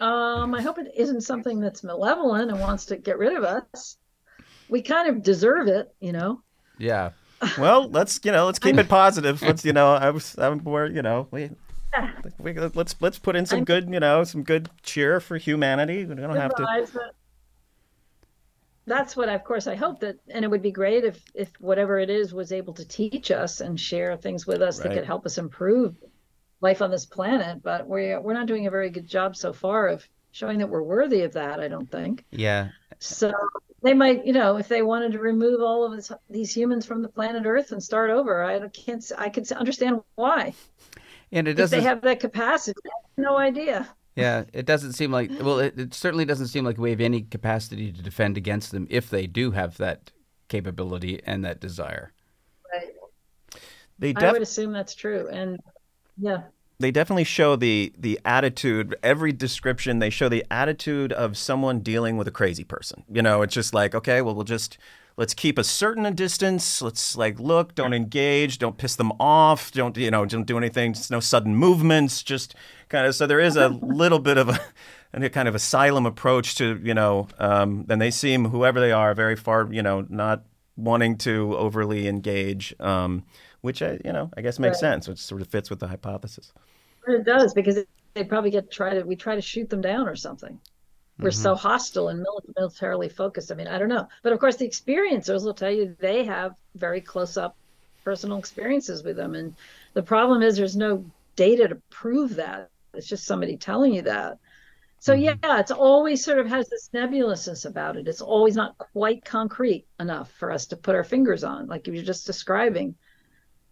Um, 0.03 0.53
I 0.53 0.61
hope 0.61 0.80
it 0.80 0.91
isn't 0.97 1.21
something 1.21 1.61
that's 1.61 1.81
malevolent 1.81 2.51
and 2.51 2.59
wants 2.59 2.88
to 2.88 2.97
get 2.97 3.17
rid 3.17 3.38
of 3.38 3.45
us. 3.45 3.95
We 4.67 4.81
kind 4.81 5.07
of 5.07 5.23
deserve 5.23 5.69
it, 5.69 5.95
you 6.01 6.11
know. 6.11 6.41
Yeah. 6.77 7.11
Well, 7.57 7.89
let's 7.89 8.21
you 8.23 8.31
know 8.31 8.45
let's 8.45 8.57
keep 8.57 8.77
it 8.77 8.88
positive. 8.88 9.41
Let's 9.41 9.65
you 9.65 9.73
know 9.73 9.93
I 9.93 10.11
was 10.11 10.34
I'm 10.38 10.63
more 10.63 10.85
you 10.85 11.01
know 11.01 11.27
we, 11.30 11.49
we 12.39 12.53
let's 12.53 12.95
let's 13.01 13.19
put 13.19 13.35
in 13.35 13.45
some 13.45 13.65
good 13.65 13.89
you 13.91 13.99
know 13.99 14.23
some 14.23 14.43
good 14.43 14.69
cheer 14.81 15.19
for 15.19 15.35
humanity. 15.35 16.05
We 16.05 16.15
don't 16.15 16.38
have 16.38 16.55
to. 16.55 17.11
That's 18.85 19.17
what, 19.17 19.27
of 19.27 19.43
course, 19.43 19.67
I 19.67 19.75
hope 19.75 19.99
that, 20.01 20.19
and 20.30 20.45
it 20.45 20.47
would 20.47 20.61
be 20.61 20.71
great 20.71 21.03
if 21.03 21.21
if 21.35 21.51
whatever 21.59 21.99
it 21.99 22.09
is 22.09 22.34
was 22.34 22.53
able 22.53 22.73
to 22.75 22.85
teach 22.88 23.30
us 23.30 23.59
and 23.59 23.77
share 23.77 24.15
things 24.15 24.47
with 24.47 24.61
us 24.61 24.80
that 24.80 24.93
could 24.93 25.05
help 25.05 25.25
us 25.25 25.38
improve 25.38 25.97
life 26.64 26.81
on 26.81 26.90
this 26.90 27.06
planet. 27.06 27.61
But 27.61 27.88
we're 27.88 28.19
we're 28.19 28.34
not 28.34 28.48
doing 28.48 28.65
a 28.65 28.72
very 28.72 28.90
good 28.90 29.07
job 29.07 29.35
so 29.35 29.53
far 29.53 29.88
of 29.90 30.07
showing 30.31 30.57
that 30.57 30.68
we're 30.68 30.81
worthy 30.81 31.22
of 31.22 31.34
that. 31.34 31.60
I 31.60 31.68
don't 31.68 31.90
think. 31.91 32.26
Yeah. 32.31 32.69
So 32.99 33.31
they 33.84 33.94
might, 33.94 34.26
you 34.26 34.34
know, 34.34 34.57
if 34.57 34.68
they 34.68 34.81
wanted 34.81 35.11
to 35.11 35.19
remove 35.19 35.61
all 35.61 35.85
of 35.85 35.95
this, 35.95 36.11
these 36.30 36.56
humans 36.56 36.85
from 36.85 37.02
the 37.02 37.10
planet 37.10 37.44
Earth 37.45 37.72
and 37.72 37.84
start 37.84 38.10
over, 38.10 38.44
I 38.44 38.68
can't. 38.69 39.03
s- 39.03 39.11
I 39.15 39.30
could 39.30 39.52
understand 39.52 40.02
why. 40.15 40.53
And 41.31 41.48
it 41.48 41.56
they 41.56 41.61
doesn't. 41.64 41.77
If 41.77 41.84
They 41.84 41.90
have 41.90 42.02
that 42.02 42.19
capacity, 42.19 42.80
I 42.85 42.90
have 43.18 43.23
no 43.26 43.38
idea. 43.38 43.88
Yeah, 44.15 44.44
it 44.53 44.65
doesn't 44.65 44.94
seem 44.94 45.11
like. 45.11 45.31
Well, 45.41 45.60
it, 45.60 45.77
it 45.77 45.94
certainly 45.94 46.23
doesn't 46.26 46.48
seem 46.48 46.64
like 46.64 46.77
we 46.77 46.91
have 46.91 47.02
any 47.02 47.22
capacity 47.23 47.91
to 47.91 48.02
defend 48.02 48.38
against 48.38 48.72
them 48.72 48.88
if 48.90 49.10
they 49.10 49.26
do 49.27 49.52
have 49.52 49.77
that 49.77 50.11
capability 50.48 51.19
and 51.26 51.44
that 51.44 51.60
desire. 51.60 52.14
Right. 52.72 52.90
They 53.98 54.14
I 54.15 54.31
would 54.31 54.41
assume 54.44 54.72
that's 54.72 54.94
true. 54.94 55.27
And 55.30 55.60
yeah, 56.18 56.44
they 56.79 56.91
definitely 56.91 57.23
show 57.23 57.55
the 57.55 57.93
the 57.97 58.19
attitude 58.25 58.95
every 59.03 59.31
description 59.31 59.99
they 59.99 60.09
show 60.09 60.29
the 60.29 60.45
attitude 60.51 61.13
of 61.13 61.37
someone 61.37 61.79
dealing 61.79 62.17
with 62.17 62.27
a 62.27 62.31
crazy 62.31 62.63
person. 62.63 63.03
You 63.11 63.21
know 63.21 63.41
it's 63.41 63.53
just 63.53 63.73
like 63.73 63.95
okay 63.95 64.21
well 64.21 64.35
we'll 64.35 64.43
just 64.43 64.77
let's 65.15 65.33
keep 65.33 65.57
a 65.57 65.63
certain 65.63 66.13
distance. 66.15 66.81
Let's 66.81 67.15
like 67.15 67.39
look 67.39 67.75
don't 67.75 67.93
engage 67.93 68.59
don't 68.59 68.77
piss 68.77 68.95
them 68.95 69.11
off 69.19 69.71
don't 69.71 69.95
you 69.97 70.11
know 70.11 70.25
don't 70.25 70.47
do 70.47 70.57
anything. 70.57 70.93
Just 70.93 71.11
no 71.11 71.19
sudden 71.19 71.55
movements 71.55 72.23
just 72.23 72.55
kind 72.89 73.07
of 73.07 73.15
so 73.15 73.27
there 73.27 73.39
is 73.39 73.55
a 73.55 73.67
little 73.81 74.19
bit 74.19 74.37
of 74.37 74.49
a 74.49 74.59
and 75.13 75.23
a 75.23 75.29
kind 75.29 75.47
of 75.47 75.55
asylum 75.55 76.05
approach 76.05 76.55
to 76.55 76.79
you 76.83 76.93
know 76.93 77.27
um, 77.37 77.85
then 77.87 77.99
they 77.99 78.11
seem 78.11 78.45
whoever 78.45 78.79
they 78.79 78.91
are 78.91 79.13
very 79.13 79.35
far 79.35 79.71
you 79.71 79.81
know 79.81 80.05
not 80.09 80.43
wanting 80.75 81.15
to 81.17 81.55
overly 81.55 82.07
engage 82.07 82.73
um, 82.79 83.23
which 83.64 83.81
I, 83.81 83.99
you 84.06 84.14
know 84.14 84.30
i 84.38 84.41
guess 84.41 84.60
makes 84.60 84.76
Right. 84.76 84.91
sense 84.91 85.07
which 85.07 85.19
sort 85.19 85.41
of 85.41 85.48
fits 85.48 85.69
with 85.69 85.80
the 85.80 85.88
hypothesis 85.88 86.53
it 87.07 87.26
does 87.26 87.53
because 87.53 87.80
they 88.14 88.23
probably 88.23 88.52
get 88.52 88.72
try 88.72 88.94
to 88.94 89.03
we 89.03 89.15
try 89.15 89.35
to 89.35 89.41
shoot 89.41 89.69
them 89.69 89.81
down 89.81 90.07
or 90.07 90.15
something. 90.15 90.60
We're 91.19 91.31
so 91.31 91.53
mm-hmm. 91.53 91.68
hostile 91.68 92.10
and 92.10 92.26
militarily 92.57 93.07
focused. 93.07 93.52
I 93.52 93.56
mean, 93.56 93.68
I 93.68 93.77
don't 93.77 93.90
know, 93.90 94.07
but 94.23 94.34
of 94.34 94.40
course 94.40 94.56
the 94.56 94.68
experiencers 94.68 95.44
will 95.44 95.53
tell 95.53 95.69
you 95.69 95.95
they 95.99 96.23
have 96.23 96.56
very 96.76 97.02
close 97.02 97.38
up 97.38 97.56
personal 98.03 98.40
experiences 98.40 99.03
with 99.03 99.15
them, 99.15 99.35
and 99.35 99.56
the 99.94 100.03
problem 100.03 100.41
is 100.41 100.57
there's 100.57 100.76
no 100.76 101.06
data 101.35 101.68
to 101.68 101.76
prove 101.90 102.35
that. 102.35 102.69
It's 102.94 103.07
just 103.07 103.26
somebody 103.26 103.57
telling 103.57 103.94
you 103.94 104.02
that. 104.03 104.40
So 104.99 105.14
mm-hmm. 105.14 105.38
yeah, 105.44 105.60
it's 105.60 105.72
always 105.72 106.23
sort 106.23 106.40
of 106.40 106.48
has 106.48 106.68
this 106.69 106.90
nebulousness 106.94 107.65
about 107.65 107.95
it. 107.95 108.07
It's 108.07 108.22
always 108.22 108.56
not 108.56 108.77
quite 108.77 109.23
concrete 109.23 109.85
enough 109.99 110.31
for 110.31 110.52
us 110.52 110.65
to 110.68 110.77
put 110.77 110.95
our 110.95 111.03
fingers 111.03 111.44
on, 111.44 111.68
like 111.68 111.85
you 111.85 111.94
were 111.94 112.02
just 112.02 112.26
describing. 112.26 112.95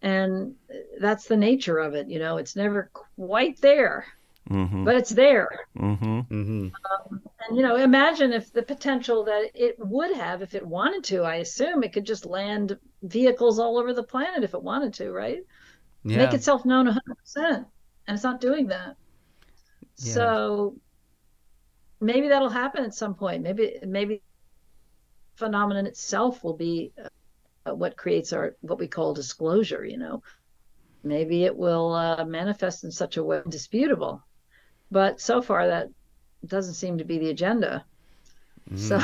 And 0.02 0.56
that's 1.00 1.26
the 1.26 1.36
nature 1.36 1.78
of 1.78 1.94
it, 1.94 2.08
you 2.08 2.18
know. 2.18 2.36
It's 2.36 2.56
never 2.56 2.90
quite 3.16 3.60
there, 3.60 4.06
Mm-hmm. 4.50 4.84
but 4.84 4.96
it's 4.96 5.10
there. 5.10 5.48
Mm-hmm. 5.78 6.18
Mm-hmm. 6.20 6.68
And 7.46 7.56
you 7.56 7.62
know, 7.62 7.76
imagine 7.76 8.32
if 8.32 8.52
the 8.52 8.62
potential 8.62 9.24
that 9.24 9.50
it 9.54 9.76
would 9.78 10.16
have 10.16 10.42
if 10.42 10.54
it 10.54 10.66
wanted 10.66 11.04
to. 11.04 11.22
I 11.22 11.36
assume 11.36 11.84
it 11.84 11.92
could 11.92 12.04
just 12.04 12.26
land 12.26 12.76
vehicles 13.02 13.60
all 13.60 13.78
over 13.78 13.94
the 13.94 14.02
planet 14.02 14.42
if 14.42 14.54
it 14.54 14.62
wanted 14.62 14.94
to, 14.94 15.12
right? 15.12 15.46
Yeah. 16.04 16.16
Make 16.18 16.34
itself 16.34 16.64
known 16.64 16.86
100%. 16.88 16.96
And 17.36 17.66
it's 18.08 18.24
not 18.24 18.40
doing 18.40 18.66
that. 18.68 18.96
Yeah. 19.98 20.14
So 20.14 20.74
maybe 22.00 22.28
that'll 22.28 22.48
happen 22.50 22.84
at 22.84 22.94
some 22.94 23.14
point. 23.14 23.44
Maybe 23.44 23.76
maybe 23.86 24.22
phenomenon 25.36 25.86
itself 25.86 26.42
will 26.42 26.56
be 26.56 26.92
uh, 27.02 27.08
what 27.64 27.96
creates 27.96 28.32
our 28.32 28.56
what 28.60 28.78
we 28.78 28.88
call 28.88 29.14
disclosure, 29.14 29.84
you 29.84 29.98
know. 29.98 30.22
Maybe 31.04 31.44
it 31.44 31.56
will 31.56 31.92
uh, 31.92 32.24
manifest 32.24 32.84
in 32.84 32.90
such 32.92 33.16
a 33.16 33.24
way 33.24 33.42
disputable. 33.48 34.22
But 34.90 35.20
so 35.20 35.42
far 35.42 35.66
that 35.66 35.88
doesn't 36.46 36.74
seem 36.74 36.98
to 36.98 37.04
be 37.04 37.18
the 37.18 37.30
agenda. 37.30 37.84
So 38.76 38.98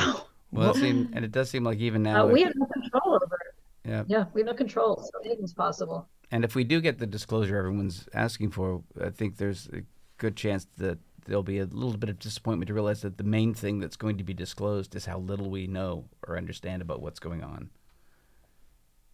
Well, 0.51 0.71
it 0.71 0.75
seem, 0.79 1.09
and 1.13 1.25
it 1.25 1.31
does 1.31 1.49
seem 1.49 1.63
like 1.63 1.79
even 1.79 2.03
now, 2.03 2.23
uh, 2.23 2.27
we 2.27 2.43
have 2.43 2.53
no 2.55 2.65
control 2.67 3.15
over 3.15 3.35
it. 3.35 3.89
yeah. 3.89 4.03
Yeah, 4.07 4.25
we 4.33 4.41
have 4.41 4.47
no 4.47 4.53
control. 4.53 4.95
So 4.97 5.19
anything's 5.25 5.53
possible. 5.53 6.07
And 6.31 6.43
if 6.45 6.55
we 6.55 6.63
do 6.63 6.79
get 6.79 6.99
the 6.99 7.07
disclosure 7.07 7.57
everyone's 7.57 8.07
asking 8.13 8.51
for, 8.51 8.83
I 9.01 9.09
think 9.09 9.37
there's 9.37 9.67
a 9.73 9.81
good 10.17 10.35
chance 10.35 10.67
that 10.77 10.99
there'll 11.25 11.43
be 11.43 11.59
a 11.59 11.65
little 11.65 11.97
bit 11.97 12.09
of 12.09 12.19
disappointment 12.19 12.67
to 12.67 12.73
realize 12.73 13.01
that 13.01 13.17
the 13.17 13.23
main 13.23 13.53
thing 13.53 13.79
that's 13.79 13.95
going 13.95 14.17
to 14.17 14.23
be 14.23 14.33
disclosed 14.33 14.95
is 14.95 15.05
how 15.05 15.19
little 15.19 15.49
we 15.49 15.67
know 15.67 16.05
or 16.27 16.37
understand 16.37 16.81
about 16.81 17.01
what's 17.01 17.19
going 17.19 17.43
on. 17.43 17.69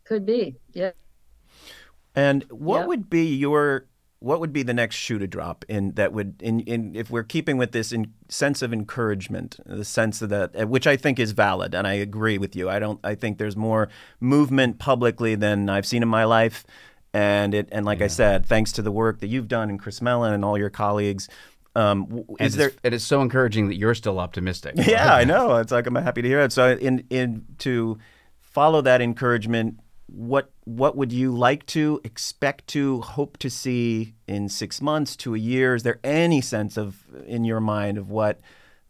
Could 0.06 0.26
be. 0.26 0.56
Yeah. 0.74 0.92
And 2.16 2.44
what 2.50 2.80
Yep. 2.82 2.88
would 2.88 3.10
be 3.10 3.36
your 3.36 3.88
what 4.20 4.40
would 4.40 4.54
be 4.54 4.64
the 4.64 4.74
next 4.74 4.96
shoe 4.96 5.20
to 5.20 5.28
drop 5.28 5.64
in 5.68 5.92
that 5.92 6.12
would 6.14 6.42
in, 6.42 6.62
in 6.62 6.96
if 6.96 7.12
we're 7.12 7.22
keeping 7.24 7.58
with 7.58 7.74
this 7.74 7.92
in, 7.92 8.12
sense 8.30 8.62
of 8.64 8.74
encouragement, 8.74 9.58
the 9.66 9.86
sense 9.86 10.22
of 10.22 10.30
that 10.30 10.60
uh, 10.60 10.66
which 10.66 10.88
I 10.88 10.96
think 10.98 11.20
is 11.20 11.32
valid 11.32 11.76
and 11.76 11.86
I 11.86 11.94
agree 11.94 12.38
with 12.38 12.56
you. 12.56 12.70
I 12.70 12.80
don't 12.80 13.00
I 13.04 13.14
think 13.16 13.38
there's 13.38 13.58
more 13.58 13.90
movement 14.20 14.80
publicly 14.80 15.36
than 15.36 15.70
I've 15.70 15.86
seen 15.86 16.02
in 16.02 16.08
my 16.10 16.24
life. 16.24 16.66
And 17.14 17.54
it 17.54 17.70
and 17.72 17.86
like 17.86 18.02
I 18.02 18.08
said, 18.08 18.46
thanks 18.46 18.72
to 18.74 18.82
the 18.82 18.92
work 18.92 19.20
that 19.20 19.28
you've 19.28 19.48
done 19.48 19.70
and 19.70 19.80
Chris 19.80 20.02
Mellon 20.02 20.34
and 20.34 20.44
all 20.44 20.58
your 20.58 20.70
colleagues, 20.72 21.30
um, 21.76 22.06
w- 22.06 22.26
And 22.40 22.48
is 22.48 22.56
there 22.56 22.70
it's, 22.70 22.78
it 22.84 22.94
is 22.94 23.04
so 23.06 23.22
encouraging 23.22 23.68
that 23.68 23.76
you're 23.76 23.96
still 23.96 24.20
optimistic. 24.20 24.76
yeah, 24.78 25.14
I 25.14 25.24
know. 25.26 25.58
It's 25.58 25.72
like 25.72 25.86
I'm 25.88 25.96
happy 25.96 26.22
to 26.24 26.28
hear 26.28 26.40
it. 26.42 26.52
So, 26.52 26.72
in 26.74 27.06
in 27.10 27.46
to 27.60 27.98
follow 28.42 28.82
that 28.82 29.02
encouragement, 29.02 29.80
what 30.08 30.52
what 30.66 30.96
would 30.96 31.12
you 31.12 31.32
like 31.32 31.66
to 31.68 32.00
expect 32.04 32.68
to 32.68 33.02
hope 33.02 33.38
to 33.38 33.50
see 33.50 34.14
in 34.28 34.50
six 34.50 34.82
months 34.82 35.16
to 35.18 35.36
a 35.36 35.38
year? 35.38 35.76
Is 35.76 35.84
there 35.84 36.00
any 36.04 36.42
sense 36.42 36.78
of 36.78 37.04
in 37.26 37.44
your 37.44 37.60
mind 37.60 37.98
of 37.98 38.10
what 38.10 38.40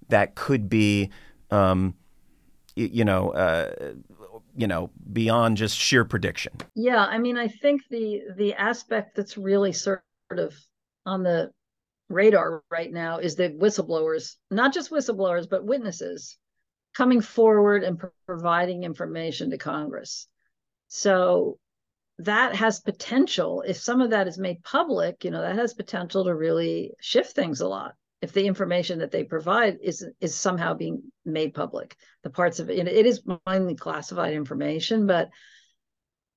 that 0.10 0.36
could 0.36 0.70
be? 0.70 1.10
Um, 1.52 1.96
you 2.76 3.06
know, 3.06 3.30
uh, 3.30 3.94
you 4.58 4.68
know, 4.68 4.90
beyond 5.14 5.56
just 5.56 5.78
sheer 5.78 6.04
prediction. 6.04 6.54
Yeah, 6.76 7.06
I 7.06 7.18
mean, 7.18 7.38
I 7.38 7.48
think 7.48 7.84
the 7.90 8.22
the 8.36 8.54
aspect 8.54 9.16
that's 9.16 9.38
really 9.38 9.72
sort 9.72 10.04
of 10.32 10.54
on 11.06 11.24
the 11.24 11.52
radar 12.10 12.64
right 12.70 12.92
now 12.92 13.20
is 13.20 13.36
the 13.36 13.50
whistleblowers, 13.50 14.36
not 14.52 14.74
just 14.74 14.92
whistleblowers, 14.92 15.50
but 15.50 15.66
witnesses 15.66 16.38
coming 16.94 17.22
forward 17.22 17.84
and 17.84 18.00
pro- 18.00 18.12
providing 18.26 18.84
information 18.84 19.50
to 19.52 19.58
Congress. 19.58 20.28
So 20.96 21.60
that 22.20 22.56
has 22.56 22.80
potential. 22.80 23.64
If 23.68 23.76
some 23.76 24.00
of 24.00 24.12
that 24.12 24.30
is 24.30 24.38
made 24.38 24.64
public, 24.64 25.26
you 25.26 25.32
know, 25.32 25.42
that 25.42 25.58
has 25.58 25.74
potential 25.74 26.24
to 26.24 26.34
really 26.34 26.94
shift 27.02 27.36
things 27.36 27.60
a 27.60 27.68
lot. 27.68 27.96
If 28.22 28.32
the 28.32 28.48
information 28.48 29.00
that 29.00 29.12
they 29.12 29.26
provide 29.26 29.80
is 29.84 30.08
is 30.22 30.34
somehow 30.34 30.74
being 30.74 31.04
made 31.26 31.54
public, 31.54 31.98
the 32.24 32.30
parts 32.30 32.62
of 32.62 32.70
it, 32.70 32.88
it 32.88 33.06
is 33.06 33.22
mainly 33.46 33.76
classified 33.76 34.34
information, 34.34 35.06
but 35.06 35.30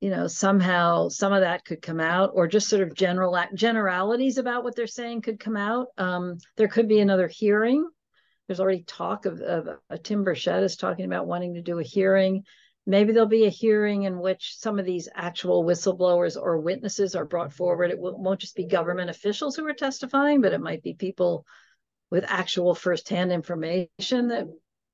you 0.01 0.10
know 0.10 0.26
somehow 0.26 1.09
some 1.09 1.32
of 1.32 1.43
that 1.43 1.64
could 1.64 1.80
come 1.80 2.01
out 2.01 2.32
or 2.35 2.48
just 2.48 2.68
sort 2.68 2.82
of 2.82 2.94
general 2.94 3.40
generalities 3.55 4.39
about 4.39 4.64
what 4.64 4.74
they're 4.74 4.86
saying 4.89 5.22
could 5.22 5.40
come 5.40 5.56
out 5.56 5.89
um, 5.98 6.39
there 6.56 6.68
could 6.68 6.86
be 6.86 7.01
another 7.01 7.26
hearing 7.26 7.85
there's 8.47 8.60
already 8.60 8.85
talk 8.85 9.26
of, 9.26 9.40
of 9.40 10.02
tim 10.05 10.24
burchett 10.24 10.62
is 10.62 10.76
talking 10.76 11.05
about 11.05 11.26
wanting 11.26 11.55
to 11.55 11.62
do 11.62 11.80
a 11.80 11.82
hearing 11.82 12.44
maybe 12.89 13.12
there'll 13.12 13.28
be 13.28 13.44
a 13.44 13.51
hearing 13.51 14.05
in 14.05 14.19
which 14.19 14.56
some 14.56 14.78
of 14.78 14.86
these 14.86 15.10
actual 15.15 15.62
whistleblowers 15.62 16.40
or 16.40 16.59
witnesses 16.59 17.15
are 17.15 17.27
brought 17.27 17.52
forward. 17.52 17.90
It 17.90 17.98
won't 18.01 18.40
just 18.40 18.56
be 18.56 18.65
government 18.65 19.10
officials 19.10 19.55
who 19.55 19.66
are 19.66 19.74
testifying 19.74 20.40
but 20.40 20.55
it 20.55 20.60
might 20.60 20.82
be 20.82 20.94
people 20.94 21.44
with 22.10 22.24
actual 22.27 22.74
firsthand 22.74 23.31
information 23.31 24.28
that 24.28 24.47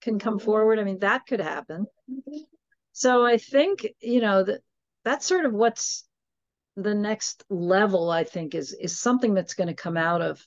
can 0.03 0.19
come 0.19 0.41
forward. 0.41 0.81
I 0.81 0.85
mean 0.85 0.99
that 0.99 1.27
could 1.27 1.41
happen. 1.41 1.87
So 2.93 3.25
i 3.25 3.39
think 3.39 3.87
you 4.01 4.21
know 4.21 4.43
that 4.43 4.61
that's 5.05 5.27
sort 5.27 5.45
of 5.45 5.53
what's 5.53 6.05
the 6.77 6.95
next 6.95 7.45
level 7.49 8.11
i 8.11 8.25
think 8.25 8.55
is 8.55 8.73
is 8.73 9.01
something 9.01 9.35
that's 9.35 9.55
going 9.55 9.69
to 9.69 9.75
come 9.75 9.97
out 9.97 10.23
of 10.23 10.45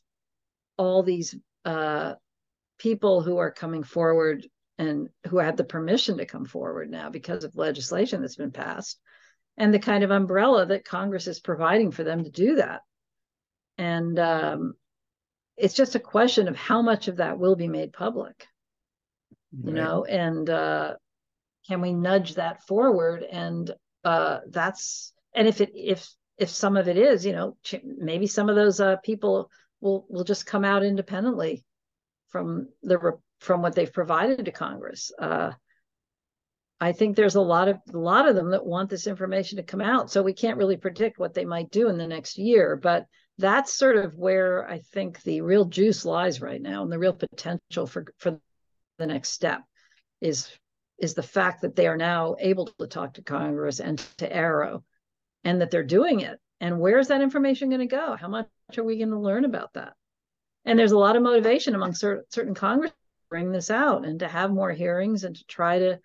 all 0.77 1.03
these 1.03 1.35
uh 1.63 2.13
people 2.77 3.21
who 3.21 3.37
are 3.37 3.51
coming 3.51 3.83
forward 3.83 4.45
and 4.77 5.09
who 5.27 5.39
have 5.39 5.57
the 5.57 5.63
permission 5.63 6.17
to 6.17 6.25
come 6.25 6.45
forward 6.45 6.89
now 6.89 7.09
because 7.09 7.43
of 7.43 7.55
legislation 7.55 8.21
that's 8.21 8.35
been 8.35 8.51
passed 8.51 8.99
and 9.57 9.73
the 9.73 9.79
kind 9.79 10.03
of 10.03 10.11
umbrella 10.11 10.65
that 10.65 10.85
congress 10.85 11.27
is 11.27 11.39
providing 11.39 11.91
for 11.91 12.03
them 12.03 12.23
to 12.23 12.29
do 12.29 12.55
that 12.55 12.81
and 13.77 14.19
um 14.19 14.73
it's 15.57 15.73
just 15.73 15.95
a 15.95 15.99
question 15.99 16.47
of 16.47 16.55
how 16.55 16.81
much 16.81 17.07
of 17.07 17.17
that 17.17 17.39
will 17.39 17.55
be 17.55 17.67
made 17.67 17.91
public 17.93 18.47
you 19.63 19.73
Right. 19.73 19.81
know 19.81 20.05
and 20.05 20.49
uh 20.49 20.93
can 21.67 21.81
we 21.81 21.93
nudge 21.93 22.35
that 22.35 22.63
forward 22.63 23.23
and 23.23 23.73
uh 24.03 24.39
that's 24.49 25.13
and 25.33 25.47
if 25.47 25.61
it 25.61 25.71
if 25.73 26.07
if 26.37 26.49
some 26.49 26.77
of 26.77 26.87
it 26.87 26.97
is 26.97 27.25
you 27.25 27.33
know 27.33 27.57
ch- 27.63 27.81
maybe 27.83 28.27
some 28.27 28.49
of 28.49 28.55
those 28.55 28.79
uh 28.79 28.97
people 28.97 29.49
will 29.81 30.05
will 30.09 30.23
just 30.23 30.45
come 30.45 30.63
out 30.63 30.83
independently 30.83 31.63
from 32.29 32.67
the 32.83 33.19
from 33.39 33.61
what 33.61 33.75
they've 33.75 33.93
provided 33.93 34.45
to 34.45 34.51
congress 34.51 35.11
uh 35.19 35.51
i 36.79 36.91
think 36.91 37.15
there's 37.15 37.35
a 37.35 37.41
lot 37.41 37.67
of 37.67 37.77
a 37.93 37.97
lot 37.97 38.27
of 38.27 38.35
them 38.35 38.51
that 38.51 38.65
want 38.65 38.89
this 38.89 39.07
information 39.07 39.57
to 39.57 39.63
come 39.63 39.81
out 39.81 40.11
so 40.11 40.21
we 40.21 40.33
can't 40.33 40.57
really 40.57 40.77
predict 40.77 41.19
what 41.19 41.33
they 41.33 41.45
might 41.45 41.69
do 41.71 41.89
in 41.89 41.97
the 41.97 42.07
next 42.07 42.37
year 42.37 42.75
but 42.75 43.05
that's 43.37 43.73
sort 43.73 43.97
of 43.97 44.15
where 44.15 44.67
i 44.69 44.79
think 44.79 45.21
the 45.23 45.41
real 45.41 45.65
juice 45.65 46.05
lies 46.05 46.41
right 46.41 46.61
now 46.61 46.83
and 46.83 46.91
the 46.91 46.99
real 46.99 47.13
potential 47.13 47.85
for 47.85 48.05
for 48.17 48.39
the 48.97 49.05
next 49.05 49.29
step 49.29 49.61
is 50.21 50.49
is 50.97 51.13
the 51.13 51.23
fact 51.23 51.61
that 51.61 51.75
they 51.75 51.87
are 51.87 51.97
now 51.97 52.35
able 52.39 52.65
to 52.65 52.87
talk 52.87 53.13
to 53.13 53.21
Congress 53.21 53.79
and 53.79 53.99
to 54.17 54.29
AARO, 54.29 54.83
and 55.43 55.61
that 55.61 55.71
they're 55.71 55.83
doing 55.83 56.21
it. 56.21 56.39
And 56.59 56.79
where's 56.79 57.09
that 57.09 57.21
information 57.21 57.69
going 57.69 57.87
to 57.87 57.95
go? 57.95 58.15
How 58.15 58.27
much 58.27 58.47
are 58.77 58.83
we 58.83 58.97
going 58.97 59.11
to 59.11 59.19
learn 59.19 59.45
about 59.45 59.73
that? 59.73 59.93
And 60.65 60.77
there's 60.77 60.91
a 60.91 60.97
lot 60.97 61.15
of 61.15 61.21
motivation 61.21 61.75
among 61.75 61.93
cer- 61.93 62.25
certain 62.29 62.55
Congress 62.55 62.91
bring 63.29 63.51
this 63.51 63.69
out 63.69 64.05
and 64.05 64.19
to 64.19 64.27
have 64.27 64.51
more 64.51 64.71
hearings 64.71 65.23
and 65.23 65.35
to 65.35 65.45
try 65.45 65.79
to 65.79 65.99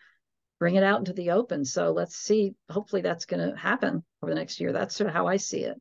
bring 0.59 0.75
it 0.77 0.85
out 0.85 0.99
into 0.99 1.13
the 1.13 1.31
open. 1.31 1.65
So 1.65 1.93
let's 1.93 2.17
see. 2.17 2.55
Hopefully, 2.71 3.03
that's 3.03 3.25
going 3.25 3.51
to 3.51 3.57
happen 3.57 4.05
over 4.23 4.33
the 4.33 4.39
next 4.39 4.61
year. 4.61 4.73
That's 4.73 4.95
sort 4.95 5.09
of 5.09 5.15
how 5.15 5.27
I 5.27 5.37
see 5.37 5.65
it. 5.65 5.81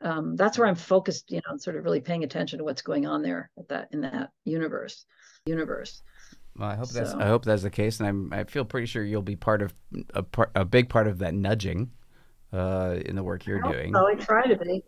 Um, 0.00 0.36
that's 0.36 0.58
where 0.58 0.68
I'm 0.68 0.74
focused. 0.74 1.30
You 1.30 1.40
know, 1.48 1.56
sort 1.56 1.76
of 1.76 1.84
really 1.84 2.00
paying 2.00 2.24
attention 2.24 2.58
to 2.58 2.64
what's 2.64 2.82
going 2.82 3.06
on 3.06 3.22
there 3.22 3.50
at 3.58 3.68
that 3.68 3.88
in 3.92 4.02
that 4.02 4.30
universe. 4.44 5.04
Universe. 5.46 6.02
Well, 6.56 6.68
I 6.68 6.76
hope 6.76 6.90
that's 6.90 7.12
I 7.12 7.26
hope 7.26 7.44
that's 7.44 7.62
the 7.62 7.70
case, 7.70 7.98
and 7.98 8.08
I'm 8.08 8.32
I 8.32 8.44
feel 8.44 8.64
pretty 8.64 8.86
sure 8.86 9.02
you'll 9.02 9.22
be 9.22 9.36
part 9.36 9.62
of 9.62 9.74
a 10.14 10.22
part 10.22 10.50
a 10.54 10.64
big 10.64 10.88
part 10.88 11.08
of 11.08 11.18
that 11.18 11.34
nudging 11.34 11.90
uh, 12.52 12.96
in 13.04 13.16
the 13.16 13.22
work 13.22 13.46
you're 13.46 13.62
doing. 13.62 13.92
So 13.92 14.06
I 14.06 14.14
try 14.14 14.46
to 14.46 14.56
be. 14.56 14.84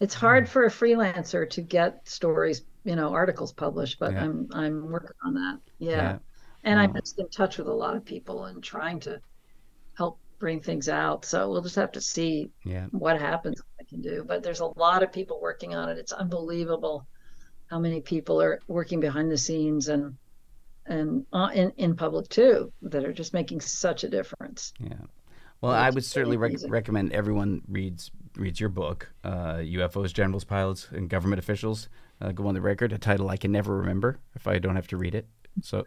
It's 0.00 0.14
hard 0.14 0.48
for 0.48 0.64
a 0.64 0.70
freelancer 0.70 1.50
to 1.50 1.60
get 1.60 2.08
stories, 2.08 2.62
you 2.88 2.96
know, 2.96 3.10
articles 3.12 3.52
published, 3.52 3.98
but 3.98 4.12
Yeah. 4.12 4.24
I'm 4.24 4.48
I'm 4.52 4.90
working 4.90 5.16
on 5.22 5.34
that. 5.34 5.58
Yeah. 5.78 5.90
Yeah. 5.90 6.18
And 6.64 6.80
I'm 6.80 6.94
just 6.94 7.18
in 7.18 7.28
touch 7.28 7.58
with 7.58 7.68
a 7.68 7.72
lot 7.84 7.94
of 7.96 8.04
people 8.04 8.46
and 8.46 8.64
trying 8.64 8.98
to 9.00 9.20
help 9.94 10.18
bring 10.38 10.60
things 10.60 10.88
out. 10.88 11.24
So 11.24 11.50
we'll 11.50 11.60
just 11.62 11.76
have 11.76 11.92
to 11.92 12.00
see 12.00 12.50
Yeah. 12.64 12.86
what 12.92 13.20
happens 13.20 13.60
I 13.80 13.84
can 13.84 14.00
do. 14.00 14.24
But 14.26 14.42
there's 14.42 14.60
a 14.60 14.66
lot 14.78 15.02
of 15.02 15.12
people 15.12 15.38
working 15.40 15.74
on 15.74 15.88
it. 15.90 15.98
It's 15.98 16.12
unbelievable 16.12 17.06
how 17.70 17.78
many 17.78 18.00
people 18.00 18.40
are 18.40 18.58
working 18.68 19.00
behind 19.00 19.30
the 19.30 19.36
scenes 19.38 19.88
and 19.88 20.16
and 20.86 21.26
uh, 21.34 21.50
in 21.54 21.70
in 21.76 21.94
public 21.94 22.26
too 22.30 22.72
that 22.80 23.04
are 23.04 23.12
just 23.12 23.34
making 23.34 23.60
such 23.60 24.02
a 24.04 24.08
difference. 24.08 24.72
Yeah. 24.80 24.94
Well, 25.60 25.72
I 25.72 25.90
would 25.90 26.04
certainly 26.04 26.38
rec- 26.38 26.64
recommend 26.68 27.12
everyone 27.12 27.60
reads 27.68 28.10
reads 28.36 28.58
your 28.60 28.70
book, 28.70 29.12
uh, 29.24 29.56
UFOs, 29.56 30.12
Generals, 30.14 30.44
Pilots, 30.44 30.88
and 30.92 31.10
Government 31.10 31.38
Officials. 31.40 31.88
Uh, 32.20 32.32
go 32.32 32.46
on 32.48 32.54
the 32.54 32.60
record, 32.60 32.92
a 32.92 32.98
title 32.98 33.28
I 33.30 33.36
can 33.36 33.52
never 33.52 33.76
remember 33.76 34.18
if 34.34 34.46
I 34.48 34.58
don't 34.58 34.74
have 34.76 34.88
to 34.88 34.96
read 34.96 35.14
it. 35.14 35.26
So 35.62 35.84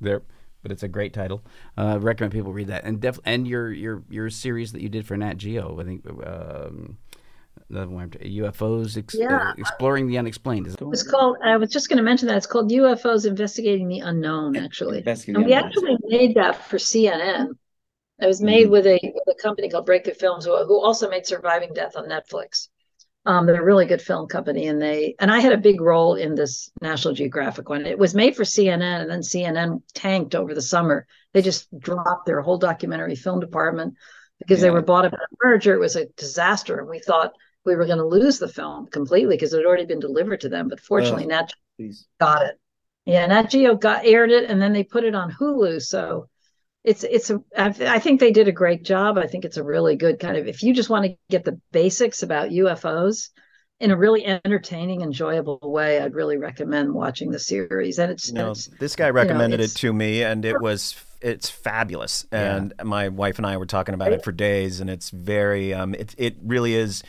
there, 0.00 0.22
but 0.62 0.72
it's 0.72 0.82
a 0.82 0.88
great 0.88 1.12
title. 1.12 1.42
Uh, 1.76 1.98
recommend 2.00 2.32
people 2.32 2.52
read 2.52 2.68
that, 2.68 2.84
and 2.84 3.00
def- 3.00 3.20
and 3.24 3.46
your 3.46 3.72
your 3.72 4.02
your 4.08 4.30
series 4.30 4.72
that 4.72 4.80
you 4.82 4.88
did 4.88 5.06
for 5.06 5.16
Nat 5.16 5.34
Geo. 5.36 5.78
I 5.80 5.84
think 5.84 6.06
um, 6.26 6.96
the 7.70 7.86
one 7.86 8.10
UFOs 8.10 8.96
ex- 8.96 9.14
Yeah. 9.18 9.50
uh, 9.50 9.54
exploring 9.58 10.06
the 10.08 10.18
unexplained. 10.18 10.66
Is 10.66 10.76
It's 10.80 11.02
called. 11.02 11.36
I 11.44 11.56
was 11.56 11.70
just 11.70 11.88
going 11.88 11.96
to 11.98 12.02
mention 12.02 12.28
that 12.28 12.36
it's 12.36 12.46
called 12.46 12.70
UFOs 12.70 13.26
Investigating 13.26 13.88
the 13.88 14.00
Unknown. 14.00 14.56
Actually, 14.56 14.98
Investigating 14.98 15.36
and 15.36 15.44
the 15.44 15.48
we 15.48 15.54
Unknown. 15.54 15.68
actually 15.68 15.96
made 16.04 16.34
that 16.36 16.56
for 16.68 16.78
CNN. 16.78 17.48
It 18.18 18.26
was 18.26 18.40
made 18.40 18.70
with 18.70 18.86
a 18.86 18.98
with 19.02 19.36
a 19.38 19.42
company 19.42 19.68
called 19.68 19.84
Breakthrough 19.84 20.14
Films, 20.14 20.46
who, 20.46 20.56
who 20.64 20.80
also 20.82 21.08
made 21.10 21.26
Surviving 21.26 21.74
Death 21.74 21.96
on 21.96 22.06
Netflix. 22.06 22.68
Um, 23.26 23.46
they're 23.46 23.60
a 23.60 23.64
really 23.64 23.86
good 23.86 24.00
film 24.00 24.28
company, 24.28 24.68
and 24.68 24.80
they 24.80 25.16
and 25.18 25.30
I 25.32 25.40
had 25.40 25.52
a 25.52 25.58
big 25.58 25.80
role 25.80 26.14
in 26.14 26.34
this 26.34 26.70
National 26.80 27.12
Geographic 27.12 27.68
one. 27.68 27.84
It 27.84 27.98
was 27.98 28.14
made 28.14 28.36
for 28.36 28.44
CNN, 28.44 29.02
and 29.02 29.10
then 29.10 29.20
CNN 29.20 29.82
tanked 29.94 30.34
over 30.34 30.54
the 30.54 30.62
summer. 30.62 31.06
They 31.32 31.42
just 31.42 31.68
dropped 31.78 32.26
their 32.26 32.40
whole 32.40 32.58
documentary 32.58 33.16
film 33.16 33.40
department 33.40 33.94
because 34.38 34.60
they 34.60 34.70
were 34.70 34.82
bought 34.82 35.06
up 35.06 35.12
in 35.12 35.18
a 35.18 35.36
merger. 35.44 35.74
It 35.74 35.80
was 35.80 35.96
a 35.96 36.06
disaster, 36.16 36.78
and 36.78 36.88
we 36.88 37.00
thought 37.00 37.32
we 37.64 37.74
were 37.74 37.86
going 37.86 37.98
to 37.98 38.06
lose 38.06 38.38
the 38.38 38.48
film 38.48 38.86
completely 38.86 39.36
because 39.36 39.52
it 39.52 39.58
had 39.58 39.66
already 39.66 39.86
been 39.86 40.00
delivered 40.00 40.40
to 40.42 40.48
them. 40.48 40.68
But 40.68 40.80
fortunately, 40.80 41.24
Ugh. 41.24 41.30
Nat 41.30 41.52
got 42.20 42.42
it. 42.46 42.60
Yeah, 43.06 43.26
Nat 43.26 43.50
Geo 43.50 43.74
got 43.74 44.06
aired 44.06 44.30
it, 44.30 44.48
and 44.48 44.62
then 44.62 44.72
they 44.72 44.84
put 44.84 45.04
it 45.04 45.14
on 45.14 45.32
Hulu. 45.32 45.82
So 45.82 46.28
it's 46.86 47.02
it's 47.04 47.30
a 47.30 47.42
I, 47.58 47.74
I 47.96 47.98
think 47.98 48.20
they 48.20 48.30
did 48.30 48.48
a 48.48 48.52
great 48.52 48.84
job. 48.84 49.18
I 49.18 49.26
think 49.26 49.44
it's 49.44 49.56
a 49.56 49.64
really 49.64 49.96
good 49.96 50.20
kind 50.20 50.36
of 50.36 50.46
if 50.46 50.62
you 50.62 50.72
just 50.72 50.88
want 50.88 51.04
to 51.04 51.16
get 51.28 51.44
the 51.44 51.60
basics 51.72 52.22
about 52.22 52.50
UFOs 52.50 53.28
in 53.80 53.90
a 53.90 53.96
really 53.96 54.24
entertaining, 54.24 55.02
enjoyable 55.02 55.58
way, 55.62 56.00
I'd 56.00 56.14
really 56.14 56.38
recommend 56.38 56.94
watching 56.94 57.30
the 57.30 57.38
series. 57.38 57.98
And 57.98 58.10
it's, 58.10 58.28
and 58.28 58.38
No, 58.38 58.52
it's 58.52 58.68
this 58.78 58.96
guy 58.96 59.10
recommended 59.10 59.60
it's- 59.60 59.72
it 59.72 59.78
to 59.80 59.92
me, 59.92 60.22
and 60.22 60.44
it 60.44 60.60
was 60.60 60.96
it's 61.20 61.50
fabulous. 61.50 62.24
And 62.30 62.72
my 62.82 63.08
wife 63.08 63.38
and 63.38 63.46
I 63.46 63.56
were 63.56 63.66
talking 63.66 63.94
about 63.94 64.12
it 64.12 64.22
for 64.22 64.32
days, 64.32 64.80
and 64.80 64.88
it's 64.88 65.10
very 65.10 65.74
um, 65.74 65.94
it 65.94 66.14
it 66.16 66.36
really 66.42 66.74
is. 66.74 67.02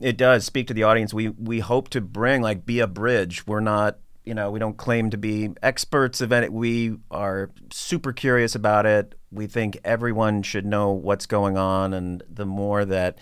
It 0.00 0.16
does 0.16 0.44
speak 0.44 0.68
to 0.68 0.74
the 0.74 0.84
audience. 0.84 1.12
We 1.12 1.28
we 1.28 1.58
hope 1.60 1.90
to 1.90 2.00
bring 2.00 2.40
like 2.40 2.64
be 2.64 2.78
a 2.78 2.86
bridge. 2.86 3.46
We're 3.46 3.60
not 3.60 3.98
you 4.24 4.34
know 4.34 4.50
we 4.50 4.58
don't 4.58 4.76
claim 4.76 5.10
to 5.10 5.18
be 5.18 5.50
experts 5.62 6.20
of 6.20 6.32
it. 6.32 6.52
We 6.52 6.96
are 7.10 7.50
super 7.72 8.12
curious 8.12 8.54
about 8.54 8.86
it. 8.86 9.14
We 9.30 9.46
think 9.46 9.78
everyone 9.84 10.42
should 10.42 10.66
know 10.66 10.92
what's 10.92 11.26
going 11.26 11.56
on, 11.56 11.94
and 11.94 12.22
the 12.28 12.46
more 12.46 12.84
that 12.84 13.18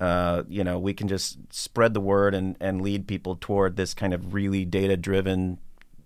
uh, 0.00 0.42
you 0.48 0.64
know, 0.64 0.78
we 0.78 0.92
can 0.92 1.08
just 1.08 1.38
spread 1.50 1.94
the 1.94 2.00
word 2.00 2.34
and, 2.34 2.56
and 2.60 2.82
lead 2.82 3.06
people 3.06 3.36
toward 3.40 3.76
this 3.76 3.94
kind 3.94 4.12
of 4.12 4.34
really 4.34 4.64
data 4.64 4.96
driven, 4.96 5.58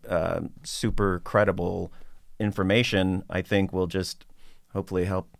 uh, 0.08 0.40
super 0.62 1.20
credible 1.20 1.92
information, 2.38 3.24
I 3.30 3.42
think 3.42 3.72
will 3.72 3.86
just 3.86 4.24
hopefully 4.72 5.04
help 5.06 5.36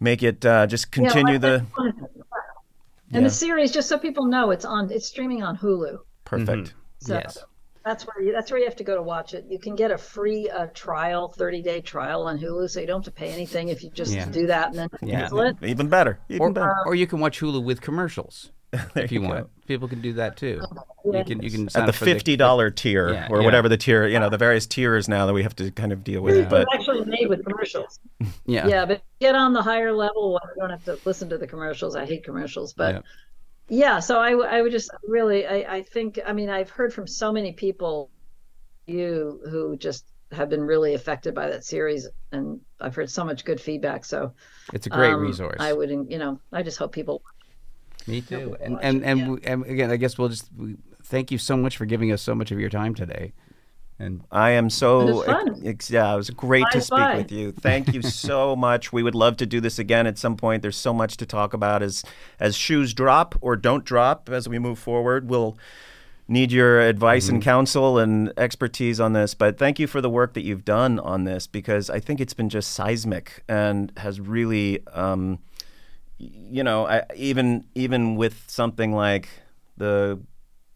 make 0.00 0.22
it 0.22 0.44
uh, 0.44 0.66
just 0.66 0.94
Yeah, 0.94 1.02
well, 1.02 1.12
continue 1.12 1.38
the. 1.38 1.64
And 3.14 3.22
Yeah. 3.22 3.28
the 3.28 3.30
series, 3.30 3.70
just 3.70 3.88
so 3.88 3.98
people 3.98 4.26
know, 4.26 4.50
it's 4.50 4.64
on. 4.64 4.90
It's 4.90 5.06
streaming 5.06 5.42
on 5.42 5.56
Hulu. 5.56 5.98
Perfect. 6.24 6.74
So 7.00 7.14
Yes. 7.14 7.38
That's 7.84 8.04
where 8.04 8.24
you, 8.24 8.32
that's 8.32 8.50
where 8.50 8.58
you 8.60 8.66
have 8.66 8.76
to 8.76 8.84
go 8.84 8.94
to 8.94 9.02
watch 9.02 9.34
it. 9.34 9.44
You 9.48 9.58
can 9.58 9.74
get 9.76 9.90
a 9.90 9.98
free 9.98 10.48
uh, 10.48 10.66
trial, 10.74 11.28
thirty 11.28 11.62
day 11.62 11.80
trial 11.80 12.22
on 12.22 12.38
Hulu, 12.38 12.68
so 12.70 12.80
you 12.80 12.86
don't 12.86 13.04
have 13.04 13.12
to 13.14 13.18
pay 13.18 13.30
anything 13.32 13.68
if 13.68 13.82
you 13.82 13.90
just 13.90 14.12
Yeah. 14.14 14.26
do 14.26 14.46
that 14.46 14.68
and 14.68 14.76
then 14.78 14.88
Yeah. 15.02 15.20
cancel 15.20 15.40
it. 15.40 15.56
Even 15.62 15.88
better. 15.88 16.18
Even 16.28 16.42
or, 16.42 16.52
better. 16.52 16.74
or 16.86 16.94
you 16.94 17.06
can 17.06 17.20
watch 17.20 17.40
Hulu 17.40 17.62
with 17.64 17.80
commercials 17.80 18.52
if 18.94 19.10
you, 19.12 19.20
you 19.20 19.26
go. 19.26 19.34
want. 19.34 19.50
People 19.66 19.88
can 19.88 20.00
do 20.00 20.12
that 20.14 20.36
too. 20.36 20.60
Yeah. 21.04 21.18
You 21.18 21.24
can 21.24 21.42
you 21.42 21.50
can 21.50 21.68
At 21.74 21.86
the 21.86 21.92
fifty 21.92 22.36
dollar 22.36 22.70
tier 22.70 23.10
Yeah, 23.12 23.28
or 23.30 23.38
yeah. 23.40 23.44
whatever 23.44 23.68
the 23.68 23.76
tier, 23.76 24.06
you 24.06 24.18
know, 24.20 24.28
the 24.30 24.38
various 24.38 24.66
tiers 24.66 25.08
now 25.08 25.26
that 25.26 25.32
we 25.32 25.42
have 25.42 25.56
to 25.56 25.70
kind 25.72 25.92
of 25.92 26.04
deal 26.04 26.20
with. 26.22 26.36
It's 26.36 26.50
But 26.50 26.66
actually 26.72 27.04
made 27.06 27.28
with 27.28 27.44
commercials. 27.44 27.98
Yeah. 28.46 28.66
Yeah, 28.68 28.86
but 28.86 29.02
get 29.20 29.34
on 29.34 29.52
the 29.52 29.62
higher 29.62 29.92
level. 29.92 30.38
You 30.56 30.60
don't 30.60 30.70
have 30.70 30.84
to 30.84 30.98
listen 31.04 31.28
to 31.30 31.38
the 31.38 31.46
commercials. 31.46 31.96
I 31.96 32.06
hate 32.06 32.22
commercials, 32.24 32.72
but 32.72 33.04
Yeah. 33.68 34.00
so 34.00 34.20
I, 34.20 34.30
w- 34.32 34.48
I 34.48 34.62
would 34.62 34.72
just 34.72 34.90
really, 35.06 35.46
I, 35.46 35.76
I 35.76 35.82
think, 35.82 36.18
I 36.26 36.32
mean, 36.32 36.48
I've 36.50 36.70
heard 36.70 36.92
from 36.92 37.06
so 37.06 37.32
many 37.32 37.52
people, 37.52 38.10
you 38.86 39.40
who 39.50 39.76
just 39.76 40.04
have 40.32 40.48
been 40.48 40.62
really 40.62 40.94
affected 40.94 41.34
by 41.34 41.48
that 41.50 41.64
series, 41.64 42.08
and 42.32 42.60
I've 42.80 42.94
heard 42.94 43.10
so 43.10 43.24
much 43.24 43.44
good 43.44 43.60
feedback. 43.60 44.04
So 44.04 44.32
It's 44.72 44.86
a 44.86 44.90
great 44.90 45.12
um, 45.12 45.20
resource. 45.20 45.56
I 45.60 45.72
would, 45.72 45.90
you 45.90 46.18
know, 46.18 46.40
I 46.52 46.62
just 46.62 46.78
hope 46.78 46.92
people. 46.92 47.22
Me 48.06 48.20
too. 48.20 48.56
And 48.60 48.78
and 48.82 49.04
and, 49.04 49.20
yeah. 49.20 49.28
we- 49.28 49.42
and 49.42 49.64
again, 49.66 49.90
I 49.90 49.96
guess 49.96 50.18
we'll 50.18 50.28
just 50.28 50.48
we, 50.56 50.76
thank 51.04 51.30
you 51.30 51.38
so 51.38 51.56
much 51.56 51.76
for 51.76 51.86
giving 51.86 52.10
us 52.12 52.22
so 52.22 52.34
much 52.34 52.50
of 52.50 52.58
your 52.58 52.70
time 52.70 52.94
today. 52.94 53.32
And 54.02 54.24
I 54.32 54.50
am 54.50 54.68
so 54.68 55.00
It 55.00 55.12
was 55.12 55.62
ex- 55.64 55.90
yeah, 55.90 56.12
it 56.12 56.16
was 56.16 56.30
great 56.30 56.64
to 56.72 56.80
speak 56.80 56.98
bye. 56.98 57.16
with 57.18 57.30
you. 57.30 57.52
Thank 57.52 57.94
you 57.94 58.02
so 58.26 58.56
much. 58.56 58.92
We 58.92 59.04
would 59.04 59.14
love 59.14 59.36
to 59.36 59.46
do 59.46 59.60
this 59.60 59.78
again 59.78 60.08
at 60.08 60.18
some 60.18 60.36
point. 60.36 60.62
There's 60.62 60.76
so 60.76 60.92
much 60.92 61.16
to 61.18 61.26
talk 61.26 61.54
about 61.54 61.82
as 61.82 62.02
as 62.40 62.56
shoes 62.56 62.94
drop 62.94 63.36
or 63.40 63.54
don't 63.54 63.84
drop 63.84 64.28
as 64.28 64.48
we 64.48 64.58
move 64.58 64.80
forward. 64.80 65.28
We'll 65.28 65.56
need 66.26 66.50
your 66.50 66.80
advice 66.80 67.28
and 67.28 67.40
counsel 67.42 67.98
and 67.98 68.32
expertise 68.36 68.98
on 68.98 69.12
this. 69.12 69.34
But 69.34 69.56
thank 69.56 69.78
you 69.78 69.86
for 69.86 70.00
the 70.00 70.10
work 70.10 70.34
that 70.34 70.42
you've 70.42 70.64
done 70.64 70.98
on 70.98 71.22
this 71.24 71.46
because 71.46 71.88
I 71.88 72.00
think 72.00 72.20
it's 72.20 72.34
been 72.34 72.48
just 72.48 72.72
seismic 72.72 73.44
and 73.48 73.92
has 73.98 74.20
really, 74.20 74.84
um, 74.88 75.38
you 76.18 76.64
know, 76.64 76.86
I, 76.88 77.04
even 77.14 77.66
even 77.76 78.16
with 78.16 78.44
something 78.48 78.92
like 78.92 79.28
the 79.76 80.20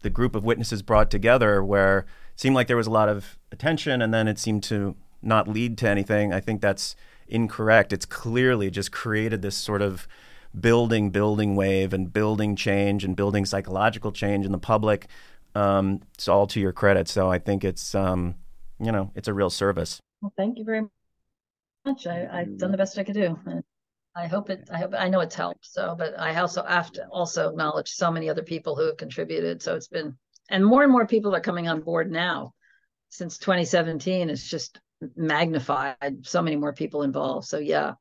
the 0.01 0.09
group 0.09 0.33
of 0.33 0.45
witnesses 0.45 0.81
brought 0.81 1.11
together 1.11 1.61
where 1.61 1.99
it 1.99 2.05
seemed 2.37 2.55
like 2.55 2.67
there 2.67 2.77
was 2.77 2.87
a 2.87 2.91
lot 2.91 3.09
of 3.09 3.37
attention 3.51 4.01
and 4.01 4.13
then 4.13 4.29
it 4.29 4.39
seemed 4.39 4.63
to 4.63 4.95
not 5.21 5.49
lead 5.49 5.77
to 5.79 5.89
anything. 5.89 6.31
I 6.31 6.39
think 6.39 6.61
that's 6.61 6.95
incorrect. 7.27 7.91
It's 7.91 8.05
clearly 8.05 8.71
just 8.71 8.93
created 8.93 9.41
this 9.41 9.57
sort 9.57 9.81
of 9.81 10.07
building, 10.57 11.09
building 11.09 11.57
wave 11.57 11.93
and 11.93 12.13
building 12.13 12.55
change 12.55 13.03
and 13.03 13.15
building 13.15 13.45
psychological 13.45 14.13
change 14.13 14.45
in 14.45 14.53
the 14.53 14.57
public. 14.57 15.07
um, 15.55 16.01
it's 16.13 16.27
all 16.27 16.47
to 16.47 16.59
your 16.59 16.71
credit. 16.71 17.07
So 17.07 17.31
I 17.31 17.39
think 17.39 17.63
it's 17.63 17.95
um, 17.95 18.35
you 18.79 18.91
know 18.91 19.11
it's 19.15 19.27
a 19.27 19.33
real 19.33 19.49
service. 19.49 19.99
Well, 20.21 20.33
thank 20.37 20.57
you 20.57 20.63
very 20.65 20.83
much. 21.85 22.07
I, 22.07 22.27
I've 22.31 22.57
done 22.57 22.71
the 22.71 22.77
best 22.77 22.97
I 22.97 23.03
could 23.03 23.15
do. 23.15 23.37
I 24.15 24.27
hope 24.27 24.49
it, 24.49 24.67
I 24.73 24.79
hope, 24.79 24.93
I 24.97 25.09
know 25.09 25.19
it's 25.19 25.35
helped. 25.35 25.65
So, 25.65 25.95
but 25.97 26.19
I 26.19 26.35
also 26.39 26.63
have 26.63 26.91
to 26.93 27.07
also 27.09 27.49
acknowledge 27.49 27.89
so 27.89 28.09
many 28.11 28.29
other 28.29 28.41
people 28.41 28.75
who 28.75 28.87
have 28.87 28.97
contributed. 28.97 29.61
So 29.61 29.75
it's 29.75 29.87
been, 29.87 30.17
and 30.49 30.65
more 30.65 30.83
and 30.83 30.91
more 30.91 31.05
people 31.07 31.35
are 31.35 31.39
coming 31.41 31.67
on 31.67 31.81
board 31.81 32.11
now. 32.11 32.53
Since 33.09 33.37
2017, 33.37 34.29
it's 34.29 34.47
just 34.47 34.79
magnified. 35.15 36.25
So 36.25 36.41
many 36.41 36.55
more 36.55 36.73
people 36.73 37.03
involved. 37.03 37.47
So 37.47 37.57
yeah. 37.59 37.93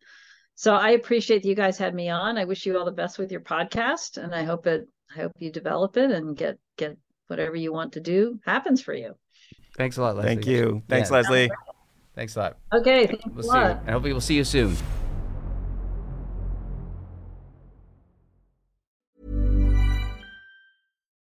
So 0.54 0.74
I 0.74 0.90
appreciate 0.90 1.42
that 1.42 1.48
you 1.48 1.54
guys 1.54 1.76
had 1.78 1.94
me 1.94 2.08
on. 2.08 2.38
I 2.38 2.44
wish 2.44 2.64
you 2.64 2.78
all 2.78 2.84
the 2.86 2.92
best 2.92 3.18
with 3.18 3.30
your 3.30 3.42
podcast, 3.42 4.16
and 4.16 4.34
I 4.34 4.42
hope 4.44 4.66
it. 4.66 4.88
I 5.14 5.20
hope 5.20 5.32
you 5.38 5.52
develop 5.52 5.96
it 5.96 6.10
and 6.10 6.36
get 6.36 6.58
get 6.76 6.96
whatever 7.28 7.56
you 7.56 7.72
want 7.72 7.92
to 7.92 8.00
do 8.00 8.40
happens 8.44 8.80
for 8.82 8.94
you. 8.94 9.14
Thanks 9.76 9.96
a 9.98 10.02
lot, 10.02 10.16
Leslie. 10.16 10.34
Thank 10.34 10.46
you. 10.46 10.82
Thanks, 10.88 11.10
Yeah. 11.10 11.16
Leslie. 11.16 11.50
Thanks 12.14 12.34
a 12.36 12.38
lot. 12.38 12.56
Okay, 12.72 13.06
thanks 13.06 13.24
We'll 13.26 13.40
a 13.40 13.42
see 13.42 13.48
you. 13.48 13.54
lot. 13.54 13.82
I 13.86 13.92
hope 13.92 14.02
we 14.02 14.12
will 14.14 14.20
see 14.22 14.36
you 14.36 14.44
soon. 14.44 15.05